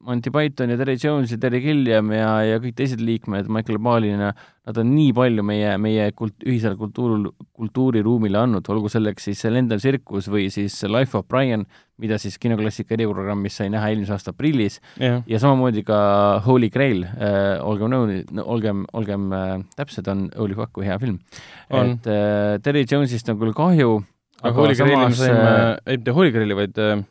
Monty 0.07 0.31
Python 0.31 0.71
ja 0.71 0.77
Terry 0.79 0.95
Jones 0.95 1.33
ja 1.33 1.37
Terry 1.41 1.59
Gilliam 1.59 2.11
ja, 2.15 2.29
ja 2.47 2.59
kõik 2.63 2.77
teised 2.77 3.01
liikmed 3.03 3.49
Michael 3.51 3.79
Palina, 3.83 4.29
nad 4.67 4.77
on 4.79 4.87
nii 4.93 5.09
palju 5.15 5.43
meie, 5.43 5.73
meie 5.83 6.05
kult-, 6.15 6.45
ühisele 6.47 6.77
kultuur, 6.79 7.25
kultuuriruumile 7.57 8.39
andnud, 8.39 8.67
olgu 8.71 8.87
selleks 8.91 9.27
siis 9.27 9.43
Lendav 9.51 9.81
tsirkus 9.83 10.29
või 10.31 10.45
siis 10.53 10.77
Life 10.87 11.17
of 11.19 11.27
Brian, 11.27 11.65
mida 11.99 12.15
siis 12.21 12.37
kinoklassika 12.39 12.95
eriprogrammis 12.95 13.59
sai 13.59 13.67
näha 13.73 13.89
eelmise 13.91 14.15
aasta 14.15 14.31
aprillis 14.31 14.79
jah, 15.01 15.19
ja 15.27 15.41
samamoodi 15.43 15.83
ka 15.87 15.99
Holy 16.47 16.71
Grail 16.71 17.03
äh,, 17.09 17.57
olgem 17.67 17.91
nõu- 17.91 18.23
no,, 18.31 18.47
olgem, 18.55 18.85
olgem 18.95 19.27
äh, 19.35 19.53
täpsed, 19.75 20.07
on 20.13 20.29
holy 20.37 20.55
fuck 20.55 20.71
kui 20.77 20.87
hea 20.87 20.95
film. 21.03 21.19
Et 21.67 22.07
äh, 22.07 22.55
Terry 22.63 22.85
Jones'ist 22.87 23.27
on 23.33 23.41
küll 23.43 23.51
kahju, 23.57 23.99
aga 24.39 24.55
Holy 24.63 24.79
Graili 24.79 25.03
me 25.03 25.19
saime 25.19 25.45
äh,, 25.51 25.69
ei 25.83 25.99
mitte 25.99 26.15
Holy 26.15 26.31
Graili, 26.31 26.55
vaid 26.63 26.79
äh, 26.79 27.03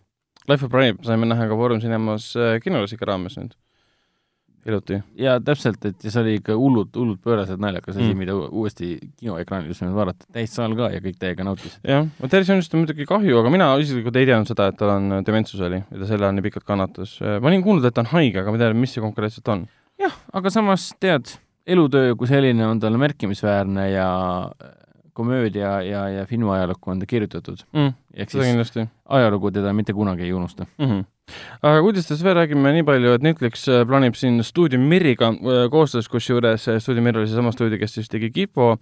Life 0.49 0.65
of 0.65 0.71
Brianit 0.71 1.01
me 1.01 1.09
saime 1.09 1.27
näha 1.27 1.49
ka 1.51 1.57
Foorum 1.59 1.81
Cinemas 1.83 2.29
äh, 2.39 2.59
kinoklassika 2.63 3.09
raames 3.09 3.35
nüüd, 3.39 3.55
hiljuti. 4.67 5.01
ja 5.19 5.37
täpselt, 5.43 5.83
et 5.89 6.05
ja 6.07 6.13
see 6.13 6.23
oli 6.23 6.35
ikka 6.39 6.55
hullult, 6.59 6.93
hullult 6.95 7.23
pööraselt 7.25 7.63
naljakas 7.63 7.97
asi 7.97 8.13
Mm. 8.13 8.21
mida 8.23 8.37
uuesti 8.37 8.93
kinoekraanil 9.19 9.75
nüüd 9.75 9.97
vaadata, 9.97 10.29
täissaal 10.37 10.77
ka 10.79 10.91
ja 10.95 11.01
kõik 11.03 11.19
täiega 11.19 11.47
nautisid. 11.47 11.81
jah, 11.83 12.07
Terry 12.31 12.47
Jones'ist 12.47 12.75
on 12.75 12.85
muidugi 12.85 13.09
kahju, 13.11 13.41
aga 13.41 13.51
mina 13.51 13.73
isiklikult 13.83 14.17
ei 14.17 14.27
teadnud 14.31 14.53
seda, 14.53 14.69
et 14.71 14.79
tal 14.79 14.95
on 14.95 15.19
äh, 15.19 15.25
dementsus 15.27 15.61
oli 15.61 15.83
ja 15.83 15.99
ta 15.99 16.11
selle 16.13 16.29
all 16.29 16.39
nii 16.39 16.47
pikalt 16.47 16.67
kannatas. 16.69 17.19
ma 17.21 17.51
olin 17.51 17.67
kuulnud, 17.67 17.85
et 17.85 17.95
ta 17.95 18.05
on 18.07 18.13
haige, 18.15 18.41
aga 18.43 18.55
ma 18.55 18.61
ei 18.61 18.65
tea, 18.65 18.81
mis 18.87 18.95
see 18.95 19.03
konkreetselt 19.03 19.49
on. 19.49 19.67
jah, 19.99 20.15
aga 20.33 20.51
samas 20.51 20.93
tead, 21.01 21.39
elutöö 21.67 22.15
kui 22.15 22.31
selline 22.31 22.67
on 22.67 22.79
talle 22.81 23.03
märkimisväärne 23.03 23.91
ja 23.91 24.11
äh, 24.47 24.75
komöödia 25.13 25.81
ja, 25.83 26.09
ja 26.09 26.27
filmiajalukku 26.27 26.91
on 26.91 27.03
ta 27.03 27.07
kirjutatud, 27.07 27.67
mm,. 27.73 27.95
ehk 28.15 28.31
siis 28.31 28.47
kindlasti 28.47 28.87
ajalugu 29.09 29.51
teda 29.51 29.73
mitte 29.73 29.93
kunagi 29.93 30.23
ei 30.23 30.33
unusta. 30.33 30.67
mm. 30.79 30.87
-hmm. 30.87 31.05
aga 31.63 31.83
uudistest 31.83 32.23
veel 32.25 32.35
räägime 32.35 32.73
nii 32.73 32.85
palju, 32.87 33.13
et 33.17 33.23
Netflix 33.23 33.69
äh, 33.69 33.85
plaanib 33.87 34.15
siin 34.15 34.43
stuudio 34.45 34.79
Miriga 34.79 35.29
äh, 35.29 35.71
koostöös, 35.71 36.09
kusjuures 36.09 36.69
äh, 36.69 36.79
stuudio 36.79 37.03
Mir 37.03 37.19
oli 37.19 37.27
seesama 37.27 37.53
stuudio, 37.53 37.79
kes 37.79 37.95
siis 37.95 38.09
tegi 38.09 38.31
Kipo, 38.31 38.77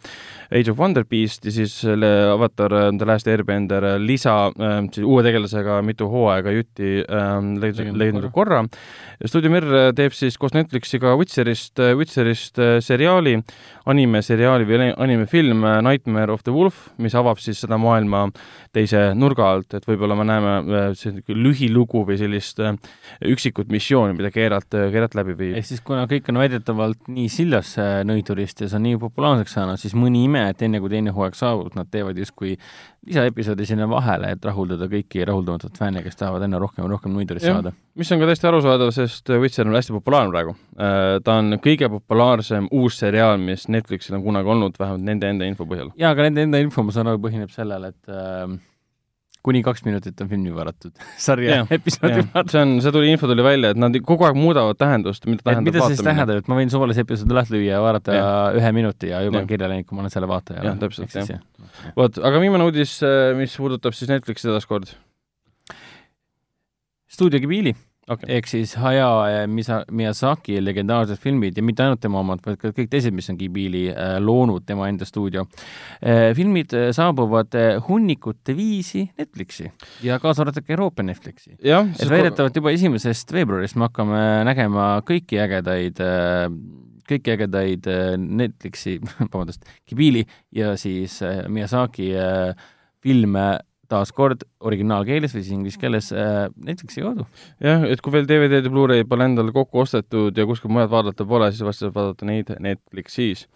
Age 0.50 0.70
of 0.70 0.78
Wonder 0.78 1.04
Beast 1.04 1.44
ja 1.44 1.52
siis 1.52 1.80
selle 1.80 2.10
Avatar 2.32 2.70
The 2.98 3.06
Last 3.06 3.28
Airbender 3.28 3.84
lisa 3.98 4.52
siis 4.92 5.04
uue 5.04 5.22
tegelasega 5.22 5.82
mitu 5.82 6.08
hooaega 6.08 6.50
jutti 6.50 7.04
leidnud 7.60 7.96
Leidnud 7.96 8.30
korra. 8.32 8.64
stuudio 9.26 9.50
Mir 9.50 9.64
äh, 9.64 9.92
teeb 9.96 10.12
siis 10.12 10.38
koos 10.38 10.52
Netflixiga 10.54 11.16
Witcherist, 11.16 11.78
Witcherist 11.96 12.60
seriaali, 12.80 13.38
animeseriaali 13.86 14.64
või 14.64 14.92
animefilm 14.96 15.64
Nightmare 15.82 16.32
of 16.32 16.44
the 16.44 16.52
Wolf, 16.52 16.88
mis 16.98 17.14
avab 17.14 17.38
siis 17.38 17.60
seda 17.60 17.78
maailma 17.78 18.28
teise 18.74 19.12
nurga 19.14 19.50
alt, 19.54 19.74
et 19.74 19.86
võib-olla 19.88 20.13
me 20.18 20.24
näeme 20.28 20.54
äh, 20.60 21.20
lühilugu 21.28 22.04
või 22.08 22.16
sellist 22.20 22.60
äh, 22.62 22.74
üksikut 23.30 23.70
missiooni, 23.72 24.16
mida 24.18 24.30
Geralt, 24.34 24.74
Geralt 24.92 25.16
läbi 25.18 25.36
viib. 25.38 25.58
ehk 25.58 25.68
siis 25.68 25.82
kuna 25.84 26.06
kõik 26.10 26.28
on 26.32 26.40
väidetavalt 26.42 27.10
nii 27.12 27.28
sillas 27.32 27.74
äh, 27.80 28.00
nõidurist 28.06 28.64
ja 28.64 28.68
see 28.70 28.80
on 28.80 28.86
nii 28.88 28.98
populaarseks 29.02 29.56
saanud, 29.58 29.80
siis 29.80 29.96
mõni 29.98 30.24
ime, 30.28 30.46
et 30.50 30.64
enne 30.66 30.80
kui 30.82 30.92
teine 30.92 31.14
hooaeg 31.14 31.38
saabub, 31.38 31.72
nad 31.78 31.90
teevad 31.92 32.18
justkui 32.18 32.56
lisaepisoodi 33.04 33.66
sinna 33.68 33.88
vahele, 33.90 34.32
et 34.32 34.44
rahuldada 34.44 34.88
kõiki 34.90 35.24
rahuldamatut 35.28 35.78
fänne, 35.78 36.02
kes 36.04 36.16
tahavad 36.20 36.46
aina 36.46 36.60
rohkem 36.62 36.86
ja 36.86 36.90
rohkem 36.94 37.12
nõidurist 37.14 37.46
Jah. 37.46 37.60
saada. 37.60 37.74
mis 37.94 38.12
on 38.12 38.22
ka 38.22 38.28
täiesti 38.30 38.48
arusaadav, 38.48 38.92
sest 38.96 39.34
Witcher 39.42 39.68
on 39.68 39.76
hästi 39.76 39.96
populaarne 39.98 40.32
praegu. 40.32 40.56
ta 41.24 41.38
on 41.38 41.58
kõige 41.62 41.90
populaarsem 41.92 42.68
uus 42.72 42.98
seriaal, 42.98 43.36
mis 43.38 43.68
Netflixil 43.68 44.16
on 44.16 44.24
kunagi 44.24 44.48
olnud, 44.56 44.78
vähemalt 44.80 45.04
nende 45.04 45.28
enda 45.28 45.44
info 45.44 45.68
põhjal. 45.68 45.92
jaa, 45.96 46.14
aga 46.16 46.30
nende 46.30 46.48
enda 46.48 46.62
info, 46.64 46.82
ma 46.82 46.96
saan 46.96 47.12
aru, 47.12 47.20
põhineb 47.26 47.52
sellel, 47.52 47.90
et 47.92 48.08
äh, 48.08 48.56
kuni 49.44 49.60
kaks 49.64 49.84
minutit 49.84 50.20
on 50.24 50.30
filmi 50.30 50.52
vaadatud, 50.54 50.94
sarja 51.26 51.60
Jah, 51.60 51.72
episoodi 51.76 52.22
vaadatud. 52.22 52.52
see 52.54 52.62
on, 52.62 52.74
see 52.84 52.94
tuli, 52.96 53.12
info 53.12 53.30
tuli 53.30 53.44
välja, 53.46 53.72
et 53.74 53.80
nad 53.80 53.96
kogu 54.08 54.28
aeg 54.28 54.38
muudavad 54.38 54.78
tähendust, 54.80 55.28
mida 55.30 55.42
et 55.42 55.48
tähendab 55.50 55.70
mida 55.70 55.84
see 55.84 55.98
siis 55.98 56.04
tähendab, 56.06 56.42
et 56.42 56.50
ma 56.50 56.58
võin 56.58 56.72
suvalise 56.72 57.04
episoodi 57.04 57.38
lahti 57.38 57.56
lüüa 57.56 57.72
ja 57.76 57.80
vaadata 57.84 58.18
ja. 58.18 58.28
ühe 58.58 58.74
minuti 58.76 59.12
ja 59.12 59.22
juba 59.26 59.40
Jah. 59.40 59.46
on 59.46 59.50
kirja 59.54 59.70
läinud, 59.72 59.88
kui 59.88 59.98
ma 59.98 60.04
olen 60.04 60.14
selle 60.14 60.30
vaataja. 60.30 60.64
Jah, 60.68 60.78
täpselt, 60.80 61.16
jah. 61.20 61.42
vot, 61.98 62.20
aga 62.30 62.44
viimane 62.44 62.68
uudis, 62.68 62.98
mis 63.38 63.56
puudutab 63.60 63.96
siis 63.96 64.12
Netflixi 64.12 64.48
taaskord. 64.48 64.94
stuudio 67.14 67.40
Ghibli 67.44 67.76
okei, 68.10 68.28
ehk 68.36 68.48
siis 68.50 68.74
Hayao 68.80 69.22
Misa-, 69.50 69.82
Miyazaki 69.94 70.58
legendaarsed 70.62 71.20
filmid 71.22 71.58
ja 71.58 71.64
mitte 71.64 71.84
ainult 71.84 72.02
tema 72.02 72.20
omad, 72.20 72.42
vaid 72.44 72.60
ka 72.60 72.72
kõik 72.76 72.90
teised, 72.92 73.14
mis 73.16 73.30
on 73.32 73.38
Ghibli 73.40 73.86
äh, 73.92 74.16
loonud, 74.22 74.66
tema 74.68 74.88
enda 74.90 75.08
stuudio 75.08 75.46
äh,. 76.00 76.30
filmid 76.36 76.74
saabuvad 76.96 77.56
hunnikute 77.88 78.56
viisi 78.56 79.04
Netflixi 79.18 79.70
ja 80.04 80.20
kaasa 80.22 80.44
arvatud 80.44 80.66
ka 80.66 80.74
Euroopa 80.76 81.06
Netflixi. 81.06 81.56
et 81.58 82.08
väidetavalt 82.10 82.56
juba 82.60 82.74
esimesest 82.74 83.32
veebruarist 83.34 83.78
me 83.78 83.88
hakkame 83.88 84.24
nägema 84.48 84.88
kõiki 85.08 85.40
ägedaid 85.44 86.00
kõiki 87.04 87.34
ägedaid 87.34 87.88
Netflixi, 88.20 88.98
vabandust, 89.32 89.64
Ghibli 89.88 90.24
ja 90.56 90.74
siis 90.80 91.20
Miyazaki 91.52 92.12
filme 93.04 93.48
taaskord 93.94 94.44
originaalkeeles 94.64 95.34
või 95.34 95.42
siis 95.44 95.54
inglise 95.54 95.80
keeles 95.80 96.10
äh, 96.14 96.44
Netflixi 96.66 97.04
kaudu. 97.04 97.26
jah, 97.62 97.86
et 97.88 98.02
kui 98.04 98.14
veel 98.14 98.28
DVD-d 98.28 98.68
ja 98.68 98.72
Blu-ray 98.72 99.06
pole 99.08 99.28
endale 99.28 99.54
kokku 99.54 99.84
ostetud 99.84 100.36
ja 100.36 100.46
kuskil 100.48 100.72
mujal 100.74 100.90
vaadata 100.92 101.26
pole, 101.28 101.50
siis 101.52 101.66
vast 101.66 101.84
saab 101.84 101.96
vaadata 101.98 102.28
neid 102.28 102.50
Netflixis. 102.64 103.46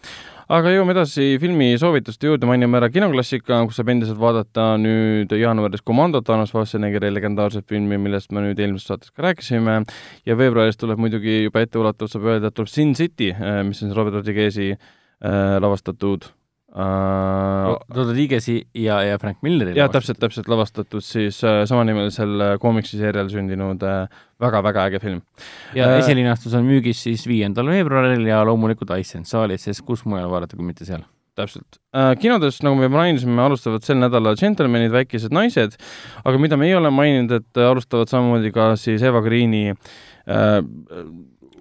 aga 0.48 0.72
jõuame 0.72 0.94
edasi 0.94 1.28
filmisoovituste 1.42 2.30
juurde, 2.30 2.48
mainime 2.48 2.80
ära 2.80 2.90
kinoklassika, 2.92 3.60
kus 3.68 3.80
saab 3.80 3.92
endiselt 3.94 4.20
vaadata 4.20 4.70
nüüd 4.80 5.34
jaanuaris 5.36 5.84
Commandot, 5.86 6.30
Arnold 6.30 6.52
Schwarzeneggeri 6.52 7.12
legendaarset 7.14 7.68
filmi, 7.68 8.00
millest 8.00 8.32
me 8.32 8.46
nüüd 8.46 8.62
eelmises 8.62 8.88
saates 8.92 9.12
ka 9.12 9.26
rääkisime, 9.28 9.82
ja 10.28 10.38
veebruaris 10.38 10.80
tuleb 10.80 11.02
muidugi 11.02 11.42
juba 11.44 11.66
etteulatuvalt 11.66 12.14
saab 12.14 12.32
öelda, 12.32 12.52
et 12.52 12.58
tuleb 12.58 12.72
Sin 12.72 12.96
City, 12.98 13.34
mis 13.34 13.82
on 13.82 13.88
siis 13.88 13.96
Robert 13.96 14.20
Rodriguez'i 14.20 14.72
äh, 14.72 15.56
lavastatud 15.60 16.30
äh, 16.78 17.74
Rodriguez'i 17.94 18.60
ja, 18.78 19.00
ja 19.06 19.18
Frank 19.18 19.42
Milleri 19.42 19.74
jah, 19.76 19.90
täpselt, 19.92 20.20
täpselt 20.22 20.48
lavastatud 20.50 21.04
siis 21.04 21.40
äh, 21.46 21.62
samanimelisel 21.68 22.44
äh, 22.44 22.54
koomiksiseerial 22.62 23.30
sündinud 23.32 23.82
äh, 23.86 24.06
väga-väga 24.40 24.86
äge 24.88 25.02
film. 25.02 25.22
ja 25.74 25.88
Äh, 25.88 25.98
esilinastus 26.02 26.54
on 26.54 26.66
müügis 26.68 27.02
siis 27.06 27.26
viiendal 27.28 27.70
veebruaril 27.70 28.26
ja 28.28 28.42
loomulikult 28.46 28.92
Iceland 28.98 29.28
saalis, 29.30 29.66
sest 29.68 29.84
kus 29.86 30.04
mujal 30.08 30.30
vaadata, 30.30 30.56
kui 30.56 30.66
mitte 30.66 30.86
seal. 30.88 31.04
täpselt 31.38 31.78
äh,. 31.94 32.16
kinodes, 32.18 32.62
nagu 32.66 32.74
me 32.78 32.88
mainisime, 32.90 33.38
alustavad 33.42 33.84
sel 33.86 34.00
nädalal 34.00 34.36
Gentlemanid, 34.36 34.90
väikesed 34.90 35.34
naised, 35.34 35.76
aga 36.24 36.38
mida 36.38 36.58
me 36.58 36.66
ei 36.66 36.74
ole 36.74 36.90
maininud, 36.90 37.40
et 37.40 37.60
äh, 37.60 37.70
alustavad 37.70 38.10
samamoodi 38.10 38.52
ka 38.54 38.72
siis 38.76 39.02
Eva 39.06 39.22
Greeni 39.22 39.68
äh, 39.70 40.62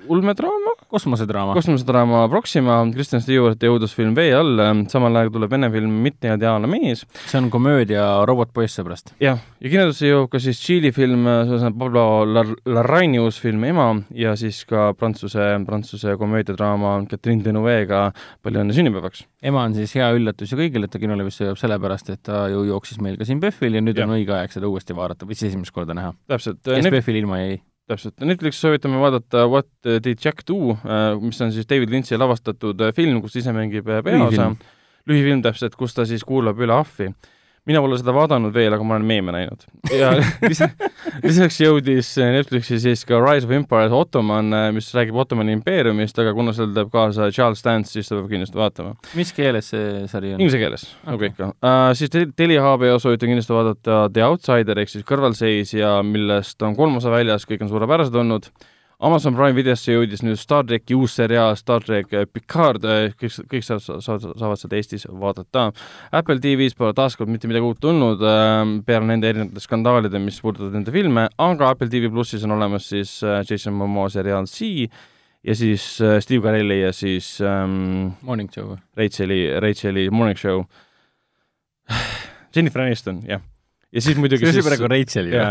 ulmedraama, 0.10 0.74
kosmosedraama. 0.92 1.54
kosmosedraama 1.58 2.24
Proxima, 2.32 2.80
Kristjan 2.94 3.22
Stewarti 3.22 3.68
õudusfilm 3.72 4.16
Vee 4.18 4.34
all, 4.36 4.60
samal 4.92 5.16
ajal 5.20 5.32
tuleb 5.36 5.52
vene 5.52 5.70
film 5.74 5.92
Mitte 6.04 6.32
ideaalne 6.34 6.68
mees 6.72 7.04
see 7.28 7.38
on 7.42 7.50
komöödia 7.54 8.06
robot-poiss 8.28 8.80
sõbrast. 8.80 9.14
jah, 9.24 9.40
ja 9.62 9.70
kinodesse 9.74 10.08
jõuab 10.10 10.30
ka 10.34 10.40
siis 10.44 10.60
Tšiili 10.62 10.92
film, 10.96 11.26
Pablo 11.78 12.26
Lar- 12.26 12.56
Larraini 12.66 13.20
uus 13.20 13.40
film 13.42 13.64
Ema 13.68 13.90
ja 14.16 14.36
siis 14.40 14.64
ka 14.66 14.94
prantsuse, 14.98 15.50
prantsuse 15.66 16.16
komöödiadraama 16.18 16.98
Catherine 17.10 17.44
Deneuve'ga 17.44 18.12
Palju 18.44 18.62
õnne 18.64 18.74
sünnipäevaks. 18.76 19.26
ema 19.44 19.64
on 19.68 19.76
siis 19.76 19.94
hea 19.96 20.10
üllatus 20.16 20.52
ju 20.52 20.58
kõigile, 20.58 20.86
et 20.88 20.92
ta 20.92 21.00
kinolevisse 21.00 21.46
jõuab 21.46 21.60
sellepärast, 21.62 22.10
et 22.14 22.24
ta 22.24 22.48
ju 22.52 22.64
jooksis 22.68 23.00
meil 23.04 23.18
ka 23.18 23.26
siin 23.26 23.40
PÖFFil 23.44 23.76
ja 23.76 23.82
nüüd 23.82 23.98
Jah. 23.98 24.08
on 24.10 24.16
õige 24.18 24.34
aeg 24.36 24.52
seda 24.52 24.68
uuesti 24.68 24.96
vaadata 24.98 25.26
või 25.28 25.36
siis 25.38 25.52
esimest 25.54 25.72
korda 25.76 25.94
näha. 25.98 26.14
täpselt, 26.28 26.62
kes 26.64 26.86
PÖFFil 26.92 27.16
ilma 27.24 27.40
jäi. 27.44 27.60
täpselt, 27.88 28.18
Netflixi 28.26 28.60
soovitame 28.66 29.00
vaadata 29.02 29.46
What 29.48 29.70
did 30.04 30.20
Jack 30.24 30.44
do, 30.48 30.76
mis 31.22 31.40
on 31.42 31.54
siis 31.56 31.70
David 31.70 31.94
Lynch'i 31.94 32.20
lavastatud 32.20 32.82
äh, 32.84 32.94
film, 32.96 33.22
kus 33.24 33.38
ise 33.40 33.54
mängib 33.56 33.88
äh, 33.92 34.04
peaosa. 34.06 34.52
Lühifilm 35.08 35.42
täpselt, 35.46 35.78
kus 35.80 35.96
ta 35.96 36.04
siis 36.08 36.26
kuulab 36.28 36.60
üle 36.60 36.76
ahvi. 36.76 37.14
Mina 37.68 37.82
pole 37.84 37.98
seda 38.00 38.14
vaadanud 38.16 38.54
veel, 38.56 38.74
aga 38.74 38.86
ma 38.88 38.96
olen 38.96 39.06
meeme 39.10 39.34
näinud. 39.36 39.66
ja 39.92 40.14
lisa- 40.50 40.70
lisaks 41.24 41.58
jõudis 41.62 42.14
Netflixi 42.18 42.80
siis 42.84 43.04
ka 43.08 43.20
Rise 43.24 43.48
of 43.48 43.52
Empires 43.58 43.92
Ottoman, 43.96 44.54
mis 44.76 44.88
räägib 44.96 45.18
Ottomani 45.20 45.56
impeeriumist, 45.58 46.18
aga 46.24 46.34
kuna 46.38 46.54
seal 46.56 46.72
teeb 46.76 46.90
kaasa 46.94 47.30
Charles 47.36 47.64
Dance, 47.66 47.92
siis 47.94 48.08
seda 48.10 48.22
peab 48.24 48.32
kindlasti 48.36 48.60
vaatama. 48.62 48.96
mis 49.20 49.34
keeles 49.36 49.70
see 49.74 50.06
sari 50.12 50.34
on? 50.36 50.42
Inglise 50.42 50.62
keeles, 50.64 50.88
nagu 51.06 51.20
Okei. 51.20 51.34
ikka 51.36 51.52
uh,. 51.52 51.92
siis 51.98 52.10
te- 52.14 52.28
Telia 52.38 52.64
HBO 52.64 52.96
soovitan 53.04 53.32
kindlasti 53.34 53.56
vaadata 53.56 54.00
The 54.14 54.24
Outsider 54.28 54.80
ehk 54.84 54.92
siis 54.96 55.06
kõrvalseisja, 55.08 55.98
millest 56.08 56.62
on 56.64 56.76
kolm 56.80 56.98
osa 57.02 57.12
väljas, 57.14 57.46
kõik 57.50 57.64
on 57.68 57.72
suurepärased 57.76 58.16
olnud. 58.16 58.48
Amazon 58.98 59.36
Prime 59.38 59.54
videosse 59.54 59.94
jõudis 59.94 60.24
nüüd 60.26 60.40
Star 60.42 60.64
tracki 60.66 60.96
uus 60.98 61.14
seriaal 61.20 61.54
Star 61.60 61.84
track 61.86 62.16
eh, 62.18 62.24
Picard, 62.26 62.82
kõik, 63.20 63.36
kõik 63.52 63.66
saavad, 63.66 64.02
saavad, 64.02 64.58
seda 64.58 64.80
Eestis 64.80 65.06
vaadata. 65.06 65.68
Apple 66.18 66.42
TV-s 66.42 66.74
pole 66.78 66.96
taaskord 66.98 67.30
mitte 67.30 67.50
midagi 67.50 67.68
uut 67.68 67.82
tulnud 67.84 68.24
äh, 68.26 68.64
peale 68.88 69.06
nende 69.06 69.30
erinevate 69.30 69.62
skandaalide, 69.62 70.22
mis 70.24 70.40
puudutavad 70.42 70.80
nende 70.80 70.94
filme, 70.96 71.28
aga 71.30 71.70
Apple 71.76 71.92
TV 71.94 72.10
plussis 72.10 72.48
on 72.48 72.56
olemas 72.58 72.90
siis 72.90 73.20
äh, 73.22 73.44
Jason 73.46 73.78
Momoa 73.78 74.10
seriaal 74.16 74.50
C 74.50 74.72
ja 75.46 75.56
siis 75.56 75.86
Steve 76.26 76.42
Carelli 76.42 76.80
ja 76.82 76.90
siis 76.96 77.36
ähm, 77.46 78.18
Morning 78.26 78.50
Show. 78.50 78.74
Racheli, 78.98 79.44
Racheli 79.62 80.08
Morning 80.10 80.42
Show. 80.42 80.66
Jennifer 82.56 82.82
Aniston, 82.82 83.22
jah. 83.30 83.46
ja 83.94 84.02
siis 84.02 84.18
muidugi 84.18 84.50
see 84.50 84.58
oli 84.58 84.68
praegu 84.72 84.90
Rachel 84.90 85.34
ju. 85.36 85.48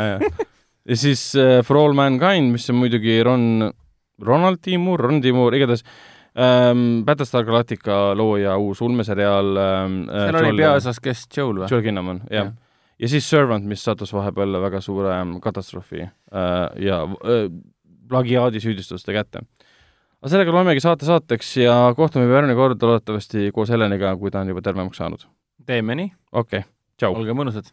ja, 0.86 0.90
ja. 0.90 0.94
ja 0.94 1.00
siis 1.02 1.22
äh, 1.36 1.60
For 1.66 1.80
All 1.82 1.96
Mankind, 1.98 2.52
mis 2.54 2.68
on 2.70 2.78
muidugi 2.80 3.18
Ron, 3.26 3.70
Ronald 4.22 4.62
Timur, 4.62 5.02
Ron 5.02 5.20
Timur, 5.24 5.54
igatahes 5.54 5.84
ähm, 6.36 7.04
Battlestar 7.04 7.44
Galactica 7.44 8.14
looja 8.14 8.56
uus 8.58 8.80
ulmeseriaal 8.80 9.56
ähm,. 9.56 9.98
seal 10.10 10.40
oli 10.42 10.62
peaosas, 10.62 11.00
kes 11.02 11.26
Joel 11.36 11.62
või? 11.62 11.70
Joel 11.70 11.84
Kinnaman, 11.86 12.22
jah 12.30 12.50
Jah.. 12.50 12.52
ja 13.02 13.12
siis 13.12 13.28
Servant, 13.30 13.66
mis 13.68 13.84
sattus 13.84 14.12
vahepeal 14.16 14.60
väga 14.62 14.82
suure 14.84 15.14
ähm, 15.16 15.38
katastroofi 15.44 16.04
äh, 16.06 16.10
ja 16.86 17.02
äh, 17.04 17.48
plagiaadisüüdistuste 18.08 19.14
kätte. 19.16 19.42
aga 20.20 20.32
sellega 20.32 20.54
loemegi 20.54 20.82
saate 20.84 21.08
saateks 21.08 21.56
ja 21.62 21.78
kohtume 21.96 22.28
järgmine 22.28 22.56
kord 22.58 22.82
loodetavasti 22.82 23.50
koos 23.54 23.72
Heleniga, 23.72 24.14
kui 24.20 24.30
ta 24.30 24.44
on 24.44 24.52
juba 24.52 24.62
tervemaks 24.62 25.02
saanud. 25.02 25.26
teeme 25.66 25.98
nii, 25.98 26.12
okei 26.32 26.62
okay., 26.62 26.70
tšau. 26.98 27.16
olge 27.16 27.36
mõnusad. 27.36 27.72